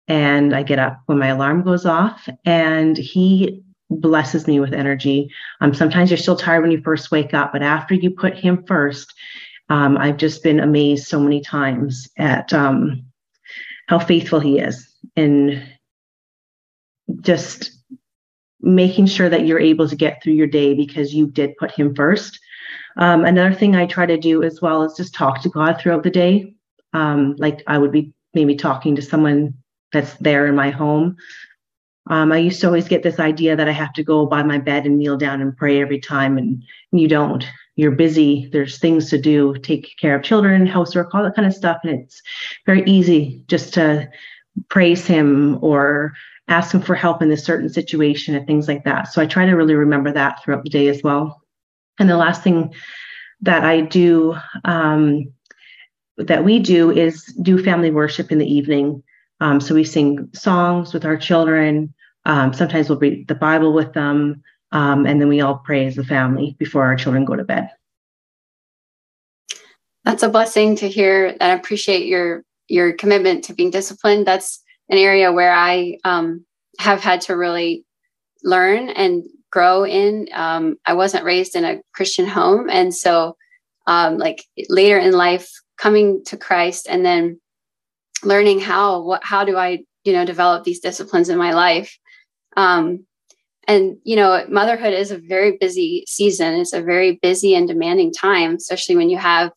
And 0.08 0.56
I 0.56 0.62
get 0.62 0.78
up 0.78 1.02
when 1.08 1.18
my 1.18 1.30
alarm 1.30 1.64
goes 1.64 1.84
off. 1.84 2.30
And 2.46 2.96
He 2.96 3.64
blesses 3.90 4.46
me 4.46 4.60
with 4.60 4.72
energy. 4.72 5.32
Um, 5.60 5.74
sometimes 5.74 6.12
you're 6.12 6.20
still 6.20 6.36
tired 6.36 6.62
when 6.62 6.70
you 6.70 6.80
first 6.84 7.10
wake 7.10 7.34
up, 7.34 7.54
but 7.54 7.64
after 7.64 7.96
you 7.96 8.12
put 8.12 8.38
him 8.38 8.66
first, 8.68 9.12
um, 9.70 9.98
I've 9.98 10.18
just 10.18 10.44
been 10.44 10.60
amazed 10.60 11.08
so 11.08 11.20
many 11.20 11.42
times 11.42 12.08
at 12.20 12.54
um, 12.54 13.08
how 13.88 13.98
faithful 13.98 14.40
he 14.40 14.60
is 14.60 14.88
in 15.16 15.68
just 17.22 17.72
making 18.62 19.08
sure 19.08 19.28
that 19.28 19.48
you're 19.48 19.60
able 19.60 19.90
to 19.90 19.96
get 19.96 20.22
through 20.22 20.34
your 20.34 20.46
day 20.46 20.76
because 20.76 21.16
you 21.16 21.26
did 21.26 21.58
put 21.58 21.72
him 21.72 21.96
first. 21.96 22.40
Um, 22.98 23.26
another 23.26 23.54
thing 23.54 23.76
I 23.76 23.86
try 23.86 24.06
to 24.06 24.18
do 24.18 24.44
as 24.44 24.62
well 24.62 24.84
is 24.84 24.94
just 24.96 25.14
talk 25.14 25.42
to 25.42 25.50
God 25.50 25.80
throughout 25.80 26.04
the 26.04 26.10
day. 26.10 26.54
Um, 26.94 27.36
like 27.38 27.64
I 27.68 27.78
would 27.78 27.92
be 27.92 28.14
maybe 28.34 28.56
talking 28.56 28.96
to 28.96 29.02
someone 29.02 29.54
that's 29.94 30.14
there 30.16 30.48
in 30.48 30.56
my 30.56 30.70
home. 30.70 31.16
Um, 32.10 32.32
I 32.32 32.38
used 32.38 32.62
to 32.62 32.68
always 32.68 32.88
get 32.88 33.04
this 33.04 33.20
idea 33.20 33.56
that 33.56 33.68
I 33.68 33.74
have 33.74 33.94
to 33.94 34.04
go 34.04 34.26
by 34.26 34.42
my 34.44 34.58
bed 34.58 34.86
and 34.86 34.98
kneel 34.98 35.18
down 35.18 35.42
and 35.42 35.56
pray 35.56 35.82
every 35.82 36.00
time, 36.00 36.38
and 36.38 36.64
you 36.92 37.08
don't. 37.08 37.46
You're 37.76 37.92
busy. 37.92 38.50
There's 38.52 38.80
things 38.80 39.10
to 39.10 39.20
do, 39.20 39.56
take 39.58 39.94
care 40.00 40.16
of 40.16 40.24
children, 40.24 40.66
housework, 40.66 41.14
all 41.14 41.24
that 41.24 41.36
kind 41.36 41.48
of 41.48 41.54
stuff, 41.54 41.80
and 41.84 42.00
it's 42.00 42.22
very 42.66 42.84
easy 42.86 43.44
just 43.48 43.74
to 43.76 44.10
praise 44.70 45.06
Him 45.06 45.60
or 45.62 46.14
ask 46.48 46.74
Him 46.74 46.82
for 46.82 46.96
help 46.96 47.22
in 47.22 47.32
a 47.32 47.38
certain 47.38 47.70
situation 47.70 48.36
and 48.36 48.48
things 48.48 48.68
like 48.68 48.86
that. 48.86 49.10
So 49.10 49.22
I 49.22 49.26
try 49.26 49.46
to 49.46 49.54
really 49.54 49.76
remember 49.76 50.12
that 50.14 50.42
throughout 50.42 50.64
the 50.64 50.70
day 50.70 50.88
as 50.88 51.04
well. 51.04 51.44
And 52.00 52.10
the 52.10 52.18
last 52.18 52.44
thing 52.44 52.74
that 53.42 53.64
I 53.64 53.82
do, 53.82 54.36
um, 54.66 55.32
that 56.18 56.44
we 56.44 56.60
do, 56.60 56.92
is 56.92 57.26
do 57.42 57.64
family 57.64 57.92
worship 57.92 58.32
in 58.32 58.38
the 58.38 58.52
evening. 58.52 59.04
Um, 59.40 59.62
so 59.62 59.76
we 59.76 59.84
sing 59.84 60.30
songs 60.34 60.94
with 60.94 61.06
our 61.06 61.18
children. 61.18 61.94
Um, 62.26 62.54
sometimes 62.54 62.90
we'll 62.90 63.00
read 63.00 63.28
the 63.28 63.36
Bible 63.36 63.74
with 63.74 63.94
them, 63.94 64.42
um, 64.72 65.06
and 65.06 65.22
then 65.22 65.28
we 65.28 65.42
all 65.42 65.62
pray 65.64 65.86
as 65.86 65.98
a 65.98 66.04
family 66.04 66.56
before 66.60 66.84
our 66.84 66.96
children 66.96 67.26
go 67.26 67.36
to 67.36 67.44
bed. 67.44 67.70
That's 70.04 70.24
a 70.24 70.30
blessing 70.30 70.76
to 70.78 70.90
hear, 70.90 71.28
and 71.28 71.44
I 71.44 71.50
appreciate 71.50 72.08
your 72.08 72.44
your 72.68 72.94
commitment 72.94 73.46
to 73.46 73.54
being 73.54 73.72
disciplined. 73.72 74.28
That's 74.28 74.62
an 74.90 74.98
area 74.98 75.32
where 75.32 75.54
I 75.54 76.00
um, 76.04 76.46
have 76.80 77.02
had 77.02 77.22
to 77.22 77.36
really 77.36 77.86
learn 78.44 78.90
and 78.90 79.24
grow 79.58 79.84
in. 79.84 80.28
Um, 80.34 80.76
I 80.86 80.94
wasn't 80.94 81.26
raised 81.26 81.56
in 81.56 81.66
a 81.66 81.82
Christian 81.92 82.28
home. 82.28 82.70
And 82.70 82.94
so, 82.94 83.36
um, 83.88 84.20
like 84.20 84.44
later 84.70 85.00
in 85.00 85.14
life, 85.14 85.50
coming 85.80 86.24
to 86.26 86.38
Christ 86.38 86.86
and 86.88 87.04
then 87.04 87.42
learning 88.24 88.60
how, 88.60 89.02
what, 89.02 89.24
how 89.24 89.44
do 89.46 89.58
I, 89.58 89.80
you 90.04 90.14
know, 90.14 90.26
develop 90.26 90.64
these 90.64 90.80
disciplines 90.80 91.30
in 91.30 91.40
my 91.40 91.54
life. 91.54 91.98
Um, 92.56 93.08
and, 93.68 93.98
you 94.04 94.16
know, 94.16 94.46
motherhood 94.48 94.94
is 94.94 95.10
a 95.10 95.18
very 95.18 95.58
busy 95.60 96.04
season. 96.08 96.54
It's 96.54 96.74
a 96.74 96.82
very 96.94 97.18
busy 97.24 97.56
and 97.56 97.68
demanding 97.68 98.14
time, 98.14 98.58
especially 98.58 98.96
when 98.96 99.10
you 99.10 99.18
have 99.18 99.52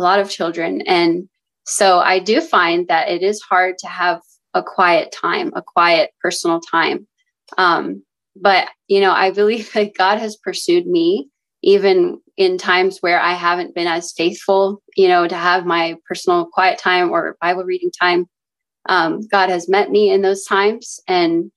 a 0.00 0.02
lot 0.02 0.18
of 0.18 0.30
children. 0.30 0.82
And 0.82 1.28
so 1.64 2.00
I 2.00 2.18
do 2.18 2.40
find 2.40 2.88
that 2.88 3.08
it 3.08 3.22
is 3.22 3.40
hard 3.40 3.78
to 3.78 3.86
have 3.86 4.20
a 4.52 4.64
quiet 4.64 5.12
time, 5.12 5.52
a 5.54 5.62
quiet 5.62 6.10
personal 6.20 6.58
time. 6.58 7.06
Um, 7.56 8.02
but, 8.40 8.68
you 8.86 9.00
know, 9.00 9.12
I 9.12 9.30
believe 9.30 9.72
that 9.74 9.96
God 9.96 10.18
has 10.18 10.36
pursued 10.36 10.86
me 10.86 11.28
even 11.62 12.20
in 12.36 12.56
times 12.56 12.98
where 13.00 13.20
I 13.20 13.32
haven't 13.32 13.74
been 13.74 13.88
as 13.88 14.12
faithful, 14.12 14.80
you 14.96 15.08
know, 15.08 15.26
to 15.26 15.34
have 15.34 15.66
my 15.66 15.96
personal 16.06 16.46
quiet 16.46 16.78
time 16.78 17.10
or 17.10 17.36
Bible 17.40 17.64
reading 17.64 17.90
time. 17.90 18.26
Um, 18.88 19.26
God 19.26 19.50
has 19.50 19.68
met 19.68 19.90
me 19.90 20.10
in 20.10 20.22
those 20.22 20.44
times. 20.44 21.00
And 21.08 21.50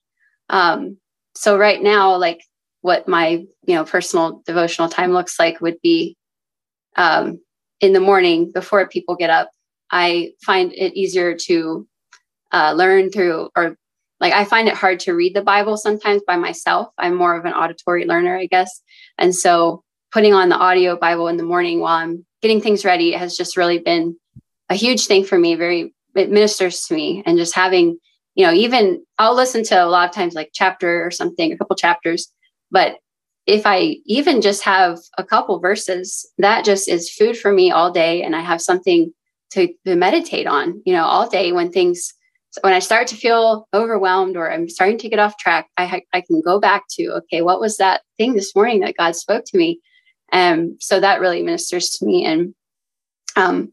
um, 0.50 0.98
so 1.36 1.58
right 1.58 1.82
now, 1.82 2.16
like 2.16 2.42
what 2.82 3.08
my, 3.08 3.46
you 3.66 3.76
know, 3.76 3.86
personal 3.86 4.42
devotional 4.46 4.90
time 4.90 5.12
looks 5.12 5.38
like 5.38 5.62
would 5.62 5.80
be 5.84 6.18
um, 6.96 7.40
in 7.80 7.94
the 7.94 8.00
morning 8.00 8.52
before 8.52 8.88
people 8.90 9.16
get 9.16 9.30
up. 9.30 9.52
I 9.92 10.32
find 10.44 10.74
it 10.74 10.94
easier 10.96 11.36
to 11.46 11.88
uh, 12.52 12.74
learn 12.76 13.12
through 13.12 13.50
or 13.56 13.78
like 14.22 14.34
I 14.34 14.46
find 14.46 14.68
it 14.68 14.76
hard 14.76 15.00
to 15.02 15.14
read 15.14 15.36
the 15.36 15.42
Bible 15.42 15.76
sometimes 15.76 16.22
by 16.26 16.38
myself. 16.38 16.90
I'm 16.98 17.16
more 17.16 17.36
of 17.36 17.46
an 17.46 17.54
auditory 17.54 18.06
learner, 18.06 18.38
I 18.38 18.46
guess. 18.46 18.82
And 19.18 19.36
so 19.36 19.84
putting 20.12 20.34
on 20.34 20.50
the 20.50 20.58
audio 20.58 20.96
Bible 20.96 21.28
in 21.28 21.38
the 21.38 21.44
morning 21.44 21.80
while 21.80 21.98
I'm 21.98 22.24
getting 22.42 22.62
things 22.62 22.86
ready 22.86 23.12
has 23.14 23.36
just 23.36 23.58
really 23.58 23.80
been 23.80 24.16
a 24.70 24.76
huge 24.76 25.08
thing 25.08 25.26
for 25.26 25.40
me. 25.40 25.56
Very, 25.56 25.94
it 26.16 26.30
ministers 26.30 26.82
to 26.84 26.94
me. 26.94 27.24
And 27.26 27.38
just 27.38 27.56
having, 27.56 27.98
you 28.36 28.46
know, 28.46 28.54
even 28.54 29.04
I'll 29.18 29.36
listen 29.36 29.64
to 29.66 29.84
a 29.84 29.88
lot 29.88 30.08
of 30.08 30.16
times 30.16 30.36
like 30.36 30.52
chapter 30.54 31.04
or 31.04 31.10
something, 31.10 31.52
a 31.52 31.58
couple 31.58 31.76
chapters. 31.76 32.32
But 32.70 32.98
if 33.48 33.64
I 33.66 33.98
even 34.06 34.42
just 34.42 34.64
have 34.64 35.00
a 35.18 35.24
couple 35.24 35.60
verses, 35.60 36.30
that 36.38 36.64
just 36.64 36.88
is 36.88 37.10
food 37.10 37.38
for 37.38 37.52
me 37.52 37.72
all 37.72 37.92
day. 37.92 38.22
And 38.22 38.36
I 38.36 38.42
have 38.42 38.62
something 38.62 39.12
to, 39.52 39.74
to 39.86 39.96
meditate 39.96 40.46
on, 40.46 40.84
you 40.86 40.94
know, 40.94 41.06
all 41.06 41.28
day 41.28 41.52
when 41.52 41.72
things 41.72 42.14
so 42.52 42.60
when 42.62 42.74
I 42.74 42.80
start 42.80 43.08
to 43.08 43.16
feel 43.16 43.68
overwhelmed 43.74 44.36
or 44.36 44.52
I'm 44.52 44.68
starting 44.68 44.98
to 45.00 45.10
get 45.10 45.20
off 45.20 45.38
track, 45.38 45.70
I, 45.78 46.04
I 46.12 46.20
can 46.20 46.42
go 46.42 46.60
back 46.60 46.84
to, 46.92 47.08
okay, 47.12 47.42
what 47.42 47.62
was 47.62 47.78
that 47.78 48.02
thing 48.18 48.34
this 48.34 48.54
morning 48.54 48.82
that 48.82 48.98
God 48.98 49.16
spoke 49.16 49.46
to 49.48 49.58
me? 49.58 49.80
And 50.34 50.74
so 50.80 51.00
that 51.00 51.22
really 51.22 51.42
ministers 51.44 51.92
to 51.92 52.06
me. 52.06 52.26
And 52.26 52.54
um, 53.38 53.72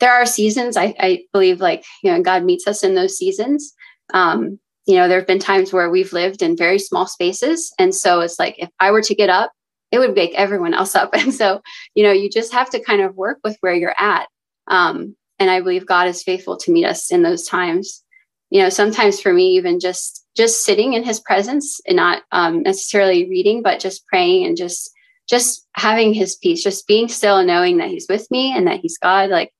there 0.00 0.12
are 0.12 0.26
seasons, 0.26 0.76
I, 0.76 0.96
I, 0.98 1.22
believe, 1.32 1.60
like, 1.60 1.84
you 2.02 2.10
know, 2.10 2.20
God 2.20 2.42
meets 2.42 2.66
us 2.66 2.82
in 2.82 2.96
those 2.96 3.16
seasons. 3.16 3.72
Um, 4.12 4.58
you 4.86 4.96
know, 4.96 5.06
there 5.06 5.18
have 5.18 5.26
been 5.26 5.38
times 5.38 5.72
where 5.72 5.88
we've 5.88 6.12
lived 6.12 6.42
in 6.42 6.56
very 6.56 6.80
small 6.80 7.06
spaces. 7.06 7.72
And 7.78 7.94
so 7.94 8.20
it's 8.20 8.38
like, 8.38 8.56
if 8.58 8.70
I 8.80 8.90
were 8.90 9.02
to 9.02 9.14
get 9.14 9.30
up, 9.30 9.52
it 9.92 10.00
would 10.00 10.16
wake 10.16 10.34
everyone 10.34 10.74
else 10.74 10.96
up. 10.96 11.10
And 11.14 11.32
so, 11.32 11.60
you 11.94 12.02
know, 12.02 12.12
you 12.12 12.28
just 12.28 12.52
have 12.52 12.70
to 12.70 12.82
kind 12.82 13.00
of 13.00 13.14
work 13.14 13.38
with 13.44 13.56
where 13.60 13.74
you're 13.74 13.94
at. 13.96 14.26
Um, 14.66 15.14
and 15.38 15.50
I 15.52 15.60
believe 15.60 15.86
God 15.86 16.08
is 16.08 16.24
faithful 16.24 16.56
to 16.56 16.72
meet 16.72 16.84
us 16.84 17.12
in 17.12 17.22
those 17.22 17.46
times 17.46 18.02
you 18.50 18.62
know 18.62 18.68
sometimes 18.68 19.20
for 19.20 19.32
me 19.32 19.56
even 19.56 19.80
just 19.80 20.26
just 20.36 20.64
sitting 20.64 20.92
in 20.92 21.02
his 21.02 21.20
presence 21.20 21.80
and 21.86 21.96
not 21.96 22.22
um, 22.32 22.62
necessarily 22.62 23.28
reading 23.28 23.62
but 23.62 23.80
just 23.80 24.06
praying 24.06 24.46
and 24.46 24.56
just 24.56 24.90
just 25.28 25.66
having 25.74 26.14
his 26.14 26.36
peace 26.36 26.62
just 26.62 26.86
being 26.86 27.08
still 27.08 27.38
and 27.38 27.46
knowing 27.46 27.78
that 27.78 27.88
he's 27.88 28.06
with 28.08 28.30
me 28.30 28.56
and 28.56 28.66
that 28.66 28.80
he's 28.80 28.98
god. 28.98 29.30
Like 29.30 29.52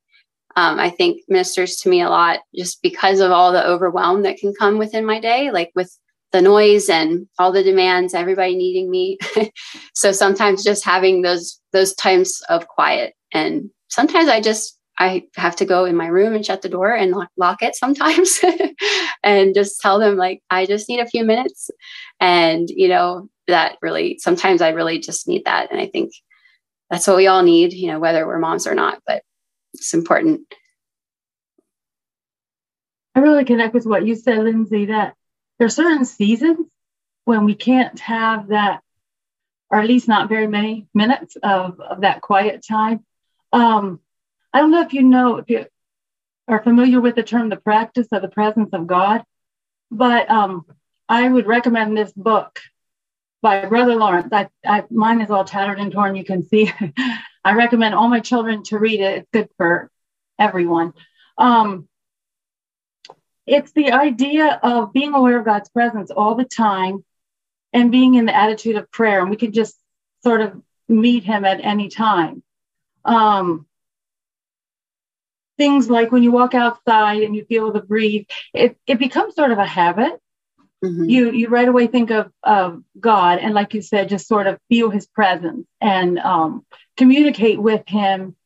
um, 0.56 0.78
i 0.78 0.90
think 0.90 1.22
ministers 1.28 1.76
to 1.76 1.88
me 1.88 2.00
a 2.00 2.08
lot 2.08 2.40
just 2.54 2.82
because 2.82 3.20
of 3.20 3.30
all 3.30 3.52
the 3.52 3.66
overwhelm 3.66 4.22
that 4.22 4.38
can 4.38 4.52
come 4.58 4.78
within 4.78 5.04
my 5.04 5.20
day 5.20 5.50
like 5.50 5.70
with 5.74 5.96
the 6.32 6.42
noise 6.42 6.88
and 6.88 7.26
all 7.38 7.52
the 7.52 7.62
demands 7.62 8.14
everybody 8.14 8.56
needing 8.56 8.90
me. 8.90 9.18
So 9.94 10.12
sometimes 10.12 10.62
just 10.62 10.84
having 10.84 11.22
those 11.22 11.60
those 11.72 11.92
times 11.94 12.40
of 12.48 12.68
quiet. 12.68 13.14
And 13.32 13.70
sometimes 13.88 14.28
i 14.28 14.40
just 14.40 14.77
I 14.98 15.24
have 15.36 15.56
to 15.56 15.64
go 15.64 15.84
in 15.84 15.96
my 15.96 16.06
room 16.06 16.34
and 16.34 16.44
shut 16.44 16.62
the 16.62 16.68
door 16.68 16.92
and 16.92 17.14
lock, 17.36 17.62
it 17.62 17.76
sometimes 17.76 18.40
and 19.22 19.54
just 19.54 19.80
tell 19.80 19.98
them 19.98 20.16
like 20.16 20.42
I 20.50 20.66
just 20.66 20.88
need 20.88 21.00
a 21.00 21.06
few 21.06 21.24
minutes. 21.24 21.70
And 22.20 22.68
you 22.68 22.88
know 22.88 23.28
that 23.46 23.76
really 23.80 24.18
sometimes 24.18 24.60
I 24.60 24.70
really 24.70 24.98
just 24.98 25.28
need 25.28 25.44
that. 25.44 25.70
And 25.70 25.80
I 25.80 25.86
think 25.86 26.12
that's 26.90 27.06
what 27.06 27.16
we 27.16 27.26
all 27.26 27.42
need 27.42 27.72
you 27.72 27.88
know 27.90 27.98
whether 27.98 28.26
we're 28.26 28.38
moms 28.38 28.66
or 28.66 28.74
not 28.74 29.00
but 29.06 29.22
it's 29.74 29.94
important. 29.94 30.42
I 33.14 33.20
really 33.20 33.44
connect 33.44 33.74
with 33.74 33.86
what 33.86 34.06
you 34.06 34.14
said 34.14 34.38
Lindsey 34.38 34.86
that 34.86 35.14
there 35.58 35.66
are 35.66 35.70
certain 35.70 36.04
seasons 36.04 36.66
when 37.24 37.44
we 37.44 37.54
can't 37.54 37.98
have 38.00 38.48
that 38.48 38.80
or 39.70 39.78
at 39.78 39.86
least 39.86 40.08
not 40.08 40.28
very 40.28 40.46
many 40.46 40.86
minutes 40.94 41.36
of, 41.42 41.78
of 41.80 42.00
that 42.00 42.20
quiet 42.20 42.64
time. 42.66 43.04
Um, 43.52 44.00
I 44.52 44.60
don't 44.60 44.70
know 44.70 44.82
if 44.82 44.92
you 44.92 45.02
know, 45.02 45.36
if 45.36 45.50
you 45.50 45.66
are 46.46 46.62
familiar 46.62 47.00
with 47.00 47.14
the 47.14 47.22
term 47.22 47.48
the 47.48 47.56
practice 47.56 48.08
of 48.12 48.22
the 48.22 48.28
presence 48.28 48.70
of 48.72 48.86
God, 48.86 49.22
but 49.90 50.30
um, 50.30 50.64
I 51.08 51.28
would 51.28 51.46
recommend 51.46 51.96
this 51.96 52.12
book 52.12 52.60
by 53.40 53.64
Brother 53.66 53.94
Lawrence. 53.94 54.32
I, 54.32 54.48
I, 54.66 54.84
mine 54.90 55.20
is 55.20 55.30
all 55.30 55.44
tattered 55.44 55.78
and 55.78 55.92
torn, 55.92 56.16
you 56.16 56.24
can 56.24 56.42
see. 56.42 56.72
I 57.44 57.52
recommend 57.52 57.94
all 57.94 58.08
my 58.08 58.20
children 58.20 58.62
to 58.64 58.78
read 58.78 59.00
it. 59.00 59.18
It's 59.18 59.28
good 59.32 59.48
for 59.56 59.90
everyone. 60.38 60.92
Um, 61.36 61.88
it's 63.46 63.72
the 63.72 63.92
idea 63.92 64.60
of 64.62 64.92
being 64.92 65.14
aware 65.14 65.38
of 65.38 65.44
God's 65.44 65.70
presence 65.70 66.10
all 66.10 66.34
the 66.34 66.44
time 66.44 67.04
and 67.72 67.92
being 67.92 68.14
in 68.14 68.26
the 68.26 68.36
attitude 68.36 68.76
of 68.76 68.90
prayer. 68.90 69.20
And 69.20 69.30
we 69.30 69.36
can 69.36 69.52
just 69.52 69.78
sort 70.22 70.40
of 70.40 70.60
meet 70.88 71.24
Him 71.24 71.44
at 71.44 71.64
any 71.64 71.88
time. 71.88 72.42
Um, 73.04 73.66
things 75.58 75.90
like 75.90 76.10
when 76.10 76.22
you 76.22 76.32
walk 76.32 76.54
outside 76.54 77.22
and 77.22 77.36
you 77.36 77.44
feel 77.44 77.72
the 77.72 77.82
breeze, 77.82 78.24
it, 78.54 78.78
it 78.86 78.98
becomes 78.98 79.34
sort 79.34 79.50
of 79.50 79.58
a 79.58 79.66
habit. 79.66 80.18
Mm-hmm. 80.82 81.08
You 81.08 81.32
you 81.32 81.48
right 81.48 81.66
away 81.66 81.88
think 81.88 82.12
of 82.12 82.30
of 82.44 82.84
God 82.98 83.40
and 83.40 83.52
like 83.52 83.74
you 83.74 83.82
said, 83.82 84.08
just 84.08 84.28
sort 84.28 84.46
of 84.46 84.60
feel 84.68 84.90
his 84.90 85.08
presence 85.08 85.66
and 85.80 86.20
um, 86.20 86.64
communicate 86.96 87.60
with 87.60 87.82
him 87.88 88.36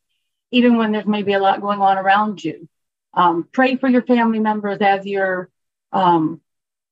even 0.50 0.76
when 0.76 0.92
there's 0.92 1.06
maybe 1.06 1.32
a 1.32 1.38
lot 1.38 1.60
going 1.60 1.80
on 1.80 1.98
around 1.98 2.42
you. 2.42 2.68
Um, 3.14 3.48
pray 3.52 3.76
for 3.76 3.88
your 3.88 4.02
family 4.02 4.38
members 4.38 4.78
as 4.80 5.04
you're 5.04 5.50
um, 5.92 6.40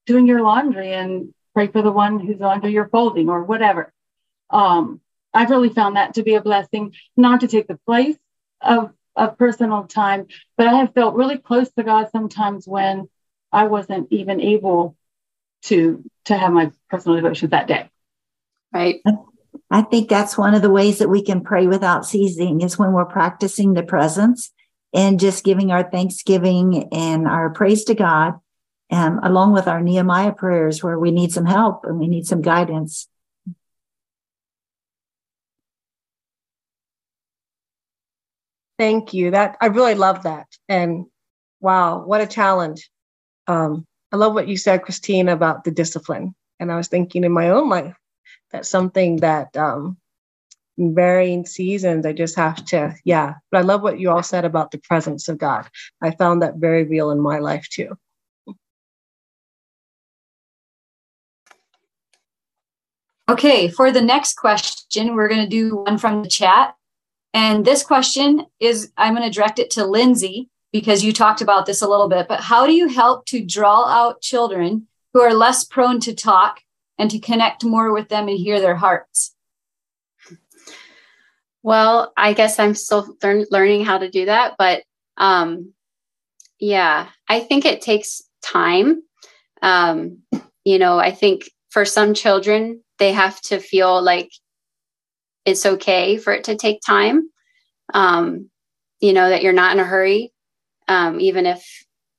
doing 0.06 0.26
your 0.26 0.42
laundry 0.42 0.92
and 0.92 1.32
pray 1.54 1.68
for 1.68 1.82
the 1.82 1.92
one 1.92 2.18
who's 2.18 2.40
under 2.40 2.68
your 2.68 2.88
folding 2.88 3.28
or 3.28 3.44
whatever. 3.44 3.92
Um, 4.50 5.00
I've 5.32 5.50
really 5.50 5.68
found 5.68 5.96
that 5.96 6.14
to 6.14 6.22
be 6.22 6.34
a 6.34 6.42
blessing, 6.42 6.94
not 7.16 7.40
to 7.40 7.48
take 7.48 7.68
the 7.68 7.78
place 7.86 8.16
of 8.60 8.92
of 9.16 9.38
personal 9.38 9.84
time, 9.84 10.26
but 10.56 10.66
I 10.66 10.74
have 10.74 10.94
felt 10.94 11.14
really 11.14 11.38
close 11.38 11.70
to 11.72 11.82
God 11.82 12.08
sometimes 12.12 12.66
when 12.66 13.08
I 13.52 13.66
wasn't 13.66 14.08
even 14.10 14.40
able 14.40 14.96
to 15.62 16.04
to 16.26 16.36
have 16.36 16.52
my 16.52 16.70
personal 16.88 17.16
devotions 17.16 17.50
that 17.50 17.66
day. 17.66 17.88
Right. 18.72 19.00
I 19.70 19.82
think 19.82 20.08
that's 20.08 20.38
one 20.38 20.54
of 20.54 20.62
the 20.62 20.70
ways 20.70 20.98
that 20.98 21.08
we 21.08 21.22
can 21.22 21.42
pray 21.42 21.66
without 21.66 22.06
ceasing 22.06 22.60
is 22.60 22.78
when 22.78 22.92
we're 22.92 23.04
practicing 23.04 23.74
the 23.74 23.82
presence 23.82 24.52
and 24.92 25.20
just 25.20 25.44
giving 25.44 25.70
our 25.70 25.88
thanksgiving 25.88 26.88
and 26.92 27.26
our 27.26 27.50
praise 27.50 27.84
to 27.84 27.94
God, 27.94 28.34
um, 28.90 29.20
along 29.22 29.52
with 29.52 29.68
our 29.68 29.80
Nehemiah 29.80 30.32
prayers 30.32 30.82
where 30.82 30.98
we 30.98 31.10
need 31.10 31.32
some 31.32 31.46
help 31.46 31.84
and 31.84 31.98
we 31.98 32.08
need 32.08 32.26
some 32.26 32.42
guidance. 32.42 33.08
Thank 38.80 39.12
you. 39.12 39.32
That 39.32 39.58
I 39.60 39.66
really 39.66 39.94
love 39.94 40.22
that. 40.22 40.46
And 40.66 41.04
wow, 41.60 42.02
what 42.02 42.22
a 42.22 42.26
challenge. 42.26 42.88
Um, 43.46 43.86
I 44.10 44.16
love 44.16 44.32
what 44.32 44.48
you 44.48 44.56
said, 44.56 44.84
Christine, 44.84 45.28
about 45.28 45.64
the 45.64 45.70
discipline. 45.70 46.34
And 46.58 46.72
I 46.72 46.76
was 46.76 46.88
thinking 46.88 47.22
in 47.24 47.30
my 47.30 47.50
own 47.50 47.68
life, 47.68 47.94
that's 48.50 48.70
something 48.70 49.16
that 49.16 49.54
um, 49.54 49.98
in 50.78 50.94
varying 50.94 51.44
seasons, 51.44 52.06
I 52.06 52.14
just 52.14 52.36
have 52.36 52.64
to, 52.68 52.94
yeah. 53.04 53.34
But 53.50 53.58
I 53.58 53.60
love 53.60 53.82
what 53.82 54.00
you 54.00 54.08
all 54.08 54.22
said 54.22 54.46
about 54.46 54.70
the 54.70 54.78
presence 54.78 55.28
of 55.28 55.36
God. 55.36 55.68
I 56.00 56.12
found 56.12 56.40
that 56.40 56.56
very 56.56 56.84
real 56.84 57.10
in 57.10 57.20
my 57.20 57.38
life 57.38 57.68
too. 57.68 57.98
Okay, 63.28 63.68
for 63.68 63.92
the 63.92 64.00
next 64.00 64.36
question, 64.36 65.14
we're 65.14 65.28
going 65.28 65.42
to 65.42 65.46
do 65.46 65.76
one 65.76 65.98
from 65.98 66.22
the 66.22 66.30
chat. 66.30 66.76
And 67.32 67.64
this 67.64 67.82
question 67.82 68.46
is 68.58 68.92
I'm 68.96 69.14
going 69.14 69.28
to 69.28 69.34
direct 69.34 69.58
it 69.58 69.70
to 69.72 69.86
Lindsey 69.86 70.48
because 70.72 71.04
you 71.04 71.12
talked 71.12 71.40
about 71.40 71.66
this 71.66 71.82
a 71.82 71.88
little 71.88 72.08
bit. 72.08 72.28
But 72.28 72.40
how 72.40 72.66
do 72.66 72.72
you 72.72 72.88
help 72.88 73.26
to 73.26 73.44
draw 73.44 73.86
out 73.86 74.20
children 74.20 74.88
who 75.12 75.20
are 75.20 75.34
less 75.34 75.64
prone 75.64 76.00
to 76.00 76.14
talk 76.14 76.60
and 76.98 77.10
to 77.10 77.18
connect 77.18 77.64
more 77.64 77.92
with 77.92 78.08
them 78.08 78.28
and 78.28 78.38
hear 78.38 78.60
their 78.60 78.76
hearts? 78.76 79.34
Well, 81.62 82.12
I 82.16 82.32
guess 82.32 82.58
I'm 82.58 82.74
still 82.74 83.16
learn, 83.22 83.44
learning 83.50 83.84
how 83.84 83.98
to 83.98 84.10
do 84.10 84.26
that, 84.26 84.54
but 84.58 84.82
um, 85.16 85.74
yeah, 86.58 87.08
I 87.28 87.40
think 87.40 87.64
it 87.64 87.82
takes 87.82 88.22
time. 88.42 89.02
Um, 89.60 90.18
you 90.64 90.78
know, 90.78 90.98
I 90.98 91.10
think 91.10 91.50
for 91.70 91.84
some 91.84 92.14
children, 92.14 92.82
they 92.98 93.12
have 93.12 93.40
to 93.42 93.58
feel 93.58 94.00
like 94.00 94.30
it's 95.44 95.66
okay 95.66 96.16
for 96.16 96.32
it 96.32 96.44
to 96.44 96.56
take 96.56 96.80
time. 96.80 97.30
Um, 97.94 98.50
you 99.00 99.12
know, 99.12 99.30
that 99.30 99.42
you're 99.42 99.52
not 99.52 99.72
in 99.72 99.80
a 99.80 99.84
hurry, 99.84 100.32
um, 100.88 101.20
even 101.20 101.46
if 101.46 101.64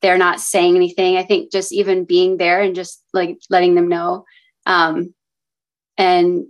they're 0.02 0.18
not 0.18 0.40
saying 0.40 0.76
anything. 0.76 1.18
I 1.18 1.24
think 1.24 1.52
just 1.52 1.72
even 1.72 2.06
being 2.06 2.38
there 2.38 2.62
and 2.62 2.76
just 2.76 3.04
like 3.14 3.38
letting 3.50 3.76
them 3.76 3.88
know 3.88 4.26
um, 4.66 5.14
and 5.98 6.46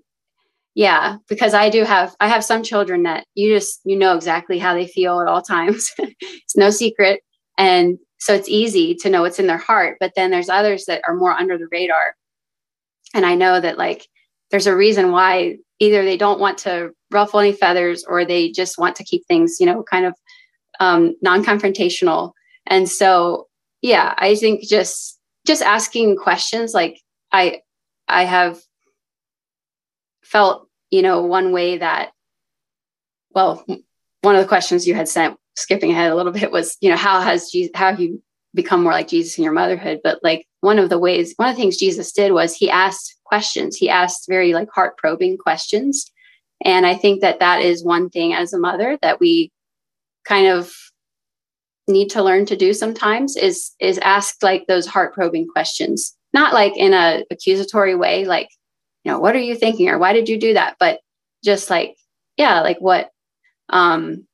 yeah, 0.73 1.17
because 1.27 1.53
I 1.53 1.69
do 1.69 1.83
have, 1.83 2.15
I 2.19 2.27
have 2.27 2.45
some 2.45 2.63
children 2.63 3.03
that 3.03 3.25
you 3.35 3.53
just, 3.53 3.81
you 3.83 3.97
know 3.97 4.15
exactly 4.15 4.57
how 4.57 4.73
they 4.73 4.87
feel 4.87 5.19
at 5.19 5.27
all 5.27 5.41
times. 5.41 5.91
it's 5.99 6.55
no 6.55 6.69
secret. 6.69 7.21
And 7.57 7.97
so 8.19 8.33
it's 8.33 8.47
easy 8.47 8.95
to 8.95 9.09
know 9.09 9.21
what's 9.21 9.39
in 9.39 9.47
their 9.47 9.57
heart. 9.57 9.97
But 9.99 10.13
then 10.15 10.31
there's 10.31 10.49
others 10.49 10.85
that 10.85 11.01
are 11.07 11.15
more 11.15 11.31
under 11.31 11.57
the 11.57 11.67
radar. 11.71 12.15
And 13.13 13.25
I 13.25 13.35
know 13.35 13.59
that 13.59 13.77
like 13.77 14.07
there's 14.49 14.67
a 14.67 14.75
reason 14.75 15.11
why 15.11 15.57
either 15.81 16.05
they 16.05 16.15
don't 16.15 16.39
want 16.39 16.59
to 16.59 16.91
ruffle 17.09 17.39
any 17.39 17.51
feathers 17.51 18.05
or 18.07 18.23
they 18.23 18.51
just 18.51 18.77
want 18.77 18.95
to 18.95 19.03
keep 19.03 19.25
things, 19.25 19.57
you 19.59 19.65
know, 19.65 19.81
kind 19.81 20.05
of 20.05 20.13
um, 20.79 21.15
non 21.23 21.43
confrontational. 21.43 22.33
And 22.67 22.87
so, 22.87 23.47
yeah, 23.81 24.13
I 24.15 24.35
think 24.35 24.61
just, 24.61 25.19
just 25.45 25.63
asking 25.63 26.17
questions 26.17 26.75
like, 26.75 27.01
I, 27.31 27.61
I 28.07 28.25
have 28.25 28.61
felt, 30.23 30.67
you 30.91 31.01
know, 31.01 31.23
one 31.23 31.51
way 31.51 31.79
that, 31.79 32.11
well, 33.33 33.65
one 34.21 34.35
of 34.35 34.41
the 34.41 34.47
questions 34.47 34.85
you 34.85 34.93
had 34.93 35.09
sent, 35.09 35.35
skipping 35.55 35.89
ahead 35.91 36.11
a 36.11 36.15
little 36.15 36.31
bit, 36.41 36.51
was, 36.51 36.77
you 36.79 36.91
know, 36.91 36.95
how 36.95 37.21
has 37.21 37.49
Jesus, 37.49 37.71
how 37.73 37.89
have 37.89 37.99
you 37.99 38.21
become 38.53 38.83
more 38.83 38.91
like 38.91 39.07
Jesus 39.07 39.35
in 39.39 39.43
your 39.43 39.53
motherhood? 39.53 40.01
But 40.03 40.19
like 40.21 40.45
one 40.59 40.77
of 40.77 40.89
the 40.89 40.99
ways, 40.99 41.33
one 41.37 41.49
of 41.49 41.55
the 41.55 41.61
things 41.61 41.77
Jesus 41.77 42.11
did 42.11 42.33
was 42.33 42.55
he 42.55 42.69
asked 42.69 43.15
questions. 43.31 43.77
He 43.77 43.89
asked 43.89 44.25
very 44.27 44.53
like 44.53 44.67
heart 44.73 44.97
probing 44.97 45.37
questions. 45.37 46.11
And 46.65 46.85
I 46.85 46.95
think 46.95 47.21
that 47.21 47.39
that 47.39 47.61
is 47.61 47.81
one 47.81 48.09
thing 48.09 48.33
as 48.33 48.51
a 48.51 48.59
mother 48.59 48.99
that 49.01 49.21
we 49.21 49.53
kind 50.25 50.47
of 50.47 50.73
need 51.87 52.09
to 52.09 52.21
learn 52.21 52.45
to 52.47 52.57
do 52.57 52.73
sometimes 52.73 53.37
is 53.37 53.71
is 53.79 53.97
ask 53.99 54.43
like 54.43 54.67
those 54.67 54.85
heart 54.85 55.13
probing 55.13 55.47
questions 55.47 56.15
not 56.31 56.53
like 56.53 56.77
in 56.77 56.93
a 56.93 57.25
accusatory 57.31 57.95
way 57.95 58.23
like 58.23 58.49
you 59.03 59.11
know 59.11 59.19
what 59.19 59.35
are 59.35 59.39
you 59.39 59.55
thinking 59.55 59.89
or 59.89 59.97
why 59.97 60.13
did 60.13 60.29
you 60.29 60.39
do 60.39 60.53
that 60.53 60.75
but 60.79 60.99
just 61.43 61.69
like 61.71 61.95
yeah 62.37 62.61
like 62.61 62.77
what 62.79 63.09
um 63.69 64.25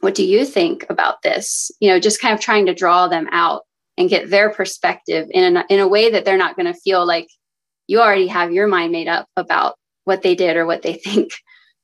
what 0.00 0.14
do 0.14 0.24
you 0.24 0.46
think 0.46 0.86
about 0.88 1.20
this 1.22 1.70
you 1.80 1.88
know 1.88 1.98
just 1.98 2.20
kind 2.20 2.32
of 2.32 2.40
trying 2.40 2.66
to 2.66 2.74
draw 2.74 3.08
them 3.08 3.28
out 3.32 3.62
and 3.98 4.08
get 4.08 4.30
their 4.30 4.48
perspective 4.48 5.28
in 5.32 5.56
a, 5.56 5.64
in 5.68 5.80
a 5.80 5.88
way 5.88 6.10
that 6.10 6.24
they're 6.24 6.38
not 6.38 6.56
going 6.56 6.72
to 6.72 6.80
feel 6.80 7.04
like 7.04 7.28
you 7.92 8.00
already 8.00 8.26
have 8.26 8.52
your 8.52 8.66
mind 8.66 8.90
made 8.90 9.08
up 9.08 9.26
about 9.36 9.76
what 10.04 10.22
they 10.22 10.34
did 10.34 10.56
or 10.56 10.66
what 10.66 10.82
they 10.82 10.94
think 10.94 11.32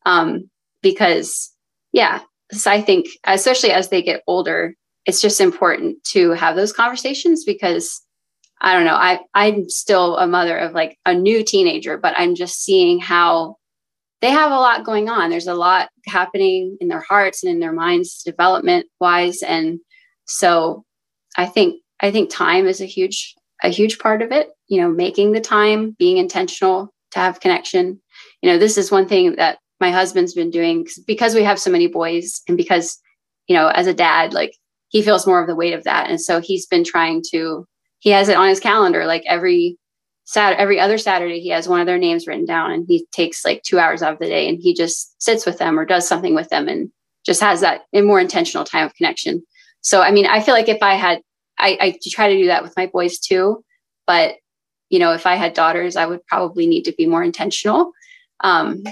um 0.07 0.49
because 0.83 1.53
yeah 1.93 2.21
so 2.51 2.71
i 2.71 2.81
think 2.81 3.07
especially 3.25 3.71
as 3.71 3.91
they 3.91 4.03
get 4.03 4.23
older 4.27 4.75
it's 5.07 5.21
just 5.21 5.41
important 5.41 6.03
to 6.05 6.33
have 6.33 6.57
those 6.57 6.73
conversations 6.73 7.45
because 7.45 8.03
I 8.61 8.75
don't 8.75 8.85
know. 8.85 8.95
I 8.95 9.21
I'm 9.35 9.69
still 9.69 10.17
a 10.17 10.27
mother 10.27 10.57
of 10.59 10.73
like 10.73 10.99
a 11.07 11.15
new 11.15 11.45
teenager, 11.45 11.97
but 11.97 12.15
I'm 12.17 12.35
just 12.35 12.63
seeing 12.63 12.99
how 12.99 13.57
they 14.21 14.31
have 14.31 14.51
a 14.51 14.57
lot 14.57 14.85
going 14.85 15.09
on. 15.09 15.31
There's 15.31 15.47
a 15.47 15.55
lot 15.55 15.91
happening 16.07 16.77
in 16.81 16.89
their 16.89 17.05
hearts 17.09 17.45
and 17.45 17.53
in 17.53 17.61
their 17.61 17.73
minds 17.73 18.23
development 18.25 18.87
wise 19.01 19.43
and 19.43 19.79
so 20.27 20.85
I 21.37 21.47
think 21.47 21.81
I 22.01 22.11
think 22.11 22.31
time 22.31 22.67
is 22.67 22.81
a 22.81 22.87
huge 22.87 23.35
a 23.63 23.69
huge 23.69 23.99
part 23.99 24.23
of 24.23 24.33
it, 24.33 24.51
you 24.69 24.81
know, 24.81 24.89
making 24.89 25.33
the 25.33 25.41
time, 25.41 25.97
being 25.99 26.19
intentional 26.19 26.93
to 27.13 27.19
have 27.19 27.41
connection. 27.41 28.01
You 28.43 28.51
know, 28.51 28.59
this 28.59 28.79
is 28.79 28.91
one 28.91 29.09
thing 29.09 29.37
that 29.37 29.59
my 29.81 29.91
husband's 29.91 30.35
been 30.35 30.51
doing 30.51 30.87
because 31.07 31.35
we 31.35 31.43
have 31.43 31.59
so 31.59 31.71
many 31.71 31.87
boys 31.87 32.43
and 32.49 32.57
because 32.57 32.99
you 33.49 33.57
know, 33.57 33.69
as 33.69 33.87
a 33.87 33.95
dad 33.95 34.33
like 34.35 34.55
he 34.89 35.03
feels 35.03 35.27
more 35.27 35.41
of 35.41 35.47
the 35.47 35.57
weight 35.57 35.75
of 35.75 35.85
that 35.85 36.09
and 36.09 36.21
so 36.21 36.41
he's 36.41 36.67
been 36.67 36.85
trying 36.85 37.23
to 37.31 37.67
he 37.99 38.11
has 38.11 38.29
it 38.29 38.37
on 38.37 38.49
his 38.49 38.61
calendar 38.61 39.07
like 39.07 39.25
every 39.27 39.77
Sat 40.25 40.59
every 40.59 40.79
other 40.79 40.99
Saturday 40.99 41.41
he 41.41 41.49
has 41.49 41.67
one 41.67 41.81
of 41.81 41.87
their 41.87 41.97
names 41.97 42.27
written 42.27 42.45
down 42.45 42.71
and 42.71 42.85
he 42.87 43.07
takes 43.13 43.47
like 43.47 43.63
two 43.63 43.79
hours 43.79 44.03
out 44.03 44.13
of 44.13 44.19
the 44.19 44.27
day 44.27 44.47
and 44.47 44.59
he 44.61 44.75
just 44.75 45.21
sits 45.23 45.47
with 45.47 45.57
them 45.57 45.79
or 45.79 45.87
does 45.87 46.07
something 46.07 46.35
with 46.35 46.51
them 46.51 46.69
and 46.69 46.93
just 47.25 47.41
has 47.41 47.63
that 47.63 47.83
a 47.95 48.03
more 48.03 48.21
intentional 48.21 48.65
time 48.65 48.85
of 48.85 48.95
connection. 48.95 49.43
So 49.81 50.03
I 50.03 50.11
mean 50.11 50.27
I 50.27 50.41
feel 50.41 50.53
like 50.53 50.69
if 50.69 50.83
I 50.83 50.97
had 50.97 51.23
I, 51.59 51.79
I 51.81 51.99
try 52.11 52.29
to 52.29 52.39
do 52.39 52.47
that 52.47 52.63
with 52.63 52.77
my 52.77 52.87
boys 52.87 53.19
too, 53.19 53.65
but 54.07 54.37
you 54.89 54.99
know 54.99 55.13
if 55.13 55.27
I 55.27 55.35
had 55.35 55.55
daughters 55.55 55.97
I 55.97 56.07
would 56.07 56.25
probably 56.27 56.67
need 56.67 56.85
to 56.85 56.93
be 56.93 57.07
more 57.07 57.23
intentional. 57.23 57.93
Um, 58.41 58.85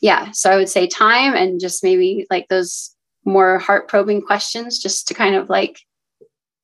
yeah, 0.00 0.30
so 0.32 0.50
I 0.50 0.56
would 0.56 0.68
say 0.68 0.86
time 0.86 1.34
and 1.34 1.60
just 1.60 1.84
maybe 1.84 2.26
like 2.30 2.48
those 2.48 2.94
more 3.24 3.58
heart 3.58 3.88
probing 3.88 4.22
questions 4.22 4.78
just 4.78 5.08
to 5.08 5.14
kind 5.14 5.36
of 5.36 5.48
like 5.48 5.78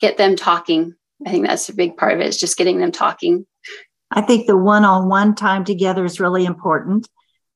get 0.01 0.17
them 0.17 0.35
talking 0.37 0.95
I 1.27 1.31
think 1.31 1.47
that's 1.47 1.69
a 1.69 1.75
big 1.75 1.97
part 1.97 2.15
of 2.15 2.21
it 2.21 2.27
is 2.27 2.39
just 2.39 2.57
getting 2.57 2.79
them 2.79 2.93
talking. 2.93 3.47
I 4.11 4.23
think 4.23 4.47
the 4.47 4.57
one 4.57 4.85
on 4.85 5.09
one 5.09 5.35
time 5.35 5.65
together 5.65 6.05
is 6.05 6.21
really 6.21 6.45
important. 6.45 7.09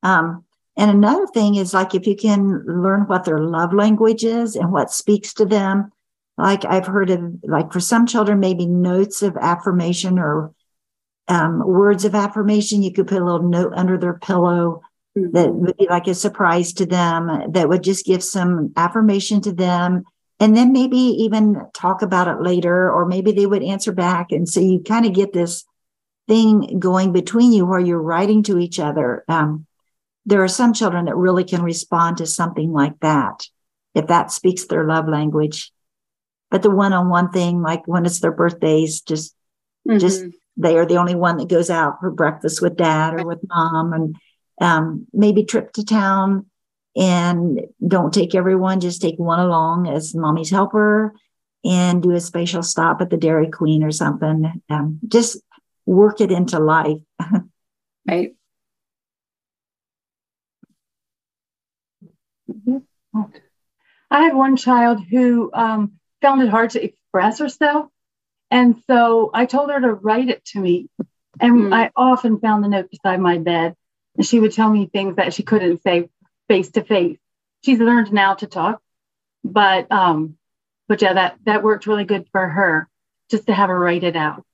Um, 0.03 0.45
and 0.77 0.91
another 0.91 1.27
thing 1.29 1.55
is 1.55 1.73
like 1.73 1.95
if 1.95 2.07
you 2.07 2.17
can 2.17 2.65
learn 2.67 3.03
what 3.03 3.25
their 3.25 3.39
love 3.39 3.73
language 3.73 4.25
is 4.25 4.57
and 4.57 4.73
what 4.73 4.91
speaks 4.91 5.33
to 5.35 5.45
them. 5.45 5.93
Like 6.39 6.65
I've 6.65 6.87
heard 6.87 7.11
of, 7.11 7.21
like 7.43 7.73
for 7.73 7.81
some 7.81 8.07
children, 8.07 8.41
maybe 8.41 8.67
notes 8.67 9.23
of 9.23 9.37
affirmation 9.37 10.19
or 10.19 10.53
um, 11.29 11.67
words 11.67 12.05
of 12.05 12.15
affirmation. 12.15 12.83
You 12.83 12.93
could 12.93 13.07
put 13.07 13.21
a 13.21 13.25
little 13.25 13.49
note 13.49 13.73
under 13.75 13.99
their 13.99 14.19
pillow 14.19 14.83
mm-hmm. 15.17 15.33
that 15.33 15.53
would 15.53 15.77
be 15.77 15.87
like 15.89 16.07
a 16.07 16.15
surprise 16.15 16.73
to 16.75 16.87
them, 16.87 17.53
that 17.53 17.69
would 17.69 17.83
just 17.83 18.07
give 18.07 18.23
some 18.23 18.73
affirmation 18.77 19.41
to 19.43 19.53
them 19.53 20.05
and 20.43 20.57
then 20.57 20.73
maybe 20.73 20.97
even 20.97 21.69
talk 21.73 22.03
about 22.03 22.27
it 22.27 22.43
later, 22.43 22.91
or 22.91 23.07
maybe 23.07 23.31
they 23.31 23.47
would 23.47 23.63
answer 23.63 23.93
back. 23.93 24.33
And 24.33 24.49
so 24.49 24.59
you 24.59 24.81
kind 24.81 25.07
of 25.07 25.13
get 25.13 25.33
this 25.33 25.65
thing 26.27 26.81
going 26.81 27.13
between 27.13 27.53
you 27.53 27.65
where 27.65 27.79
you're 27.79 28.03
writing 28.03 28.43
to 28.45 28.59
each 28.59 28.81
other. 28.81 29.25
Um, 29.29 29.67
there 30.27 30.43
are 30.43 30.49
some 30.49 30.73
children 30.73 31.05
that 31.05 31.15
really 31.15 31.45
can 31.45 31.63
respond 31.63 32.17
to 32.17 32.27
something 32.27 32.73
like 32.73 32.99
that 33.03 33.47
if 33.95 34.09
that 34.09 34.33
speaks 34.33 34.67
their 34.67 34.85
love 34.85 35.09
language. 35.09 35.71
But 36.53 36.61
the 36.61 36.71
one 36.71 36.93
on 36.93 37.09
one 37.09 37.31
thing, 37.31 37.63
like 37.63 37.89
when 37.89 38.05
it's 38.05 38.21
their 38.21 38.31
birthdays, 38.31 39.01
just, 39.01 39.35
mm-hmm. 39.89 39.99
just 39.99 40.23
they 40.59 40.77
are 40.77 40.85
the 40.85 40.99
only 40.99 41.15
one 41.15 41.39
that 41.39 41.49
goes 41.49 41.71
out 41.71 41.99
for 41.99 42.11
breakfast 42.11 42.61
with 42.61 42.77
dad 42.77 43.15
or 43.19 43.27
with 43.27 43.41
mom 43.49 43.95
and 43.95 44.17
um, 44.61 45.07
maybe 45.15 45.45
trip 45.45 45.73
to 45.73 45.85
town 45.85 46.45
and 46.95 47.63
don't 47.89 48.13
take 48.13 48.35
everyone, 48.35 48.81
just 48.81 49.01
take 49.01 49.19
one 49.19 49.41
along 49.41 49.89
as 49.89 50.15
mommy's 50.15 50.51
helper 50.51 51.15
and 51.65 52.03
do 52.03 52.11
a 52.11 52.21
special 52.21 52.63
stop 52.63 53.01
at 53.01 53.09
the 53.09 53.17
Dairy 53.17 53.51
Queen 53.51 53.83
or 53.83 53.91
something. 53.91 54.61
Um, 54.69 55.01
just 55.09 55.39
work 55.87 56.21
it 56.21 56.31
into 56.31 56.59
life. 56.59 57.01
right. 58.07 58.35
I 64.11 64.21
had 64.21 64.35
one 64.35 64.57
child 64.57 65.01
who 65.11 65.51
um, 65.55 65.93
found 66.23 66.43
it 66.43 66.49
hard 66.49 66.71
to 66.71 66.83
express 66.83 67.39
herself. 67.41 67.87
And 68.51 68.83
so 68.87 69.31
I 69.35 69.47
told 69.47 69.71
her 69.71 69.81
to 69.81 69.93
write 69.93 70.29
it 70.29 70.45
to 70.47 70.61
me. 70.61 70.89
And 71.41 71.65
mm. 71.65 71.75
I 71.75 71.91
often 71.97 72.39
found 72.39 72.63
the 72.63 72.69
note 72.69 72.91
beside 72.91 73.21
my 73.21 73.39
bed. 73.39 73.75
And 74.17 74.27
she 74.27 74.41
would 74.41 74.53
tell 74.53 74.71
me 74.71 74.87
things 74.87 75.17
that 75.17 75.35
she 75.35 75.43
couldn't 75.43 75.83
say 75.83 76.09
face 76.49 76.71
to 76.73 76.85
face. 76.85 77.19
She's 77.65 77.79
learned 77.79 78.13
now 78.13 78.35
to 78.35 78.47
talk. 78.47 78.81
But 79.45 79.91
um, 79.91 80.37
but 80.89 81.03
yeah, 81.03 81.15
that 81.15 81.39
that 81.45 81.63
worked 81.63 81.87
really 81.87 82.05
good 82.05 82.29
for 82.31 82.47
her, 82.47 82.89
just 83.31 83.47
to 83.47 83.55
have 83.55 83.69
her 83.69 83.79
write 83.79 84.05
it 84.05 84.17
out. 84.17 84.45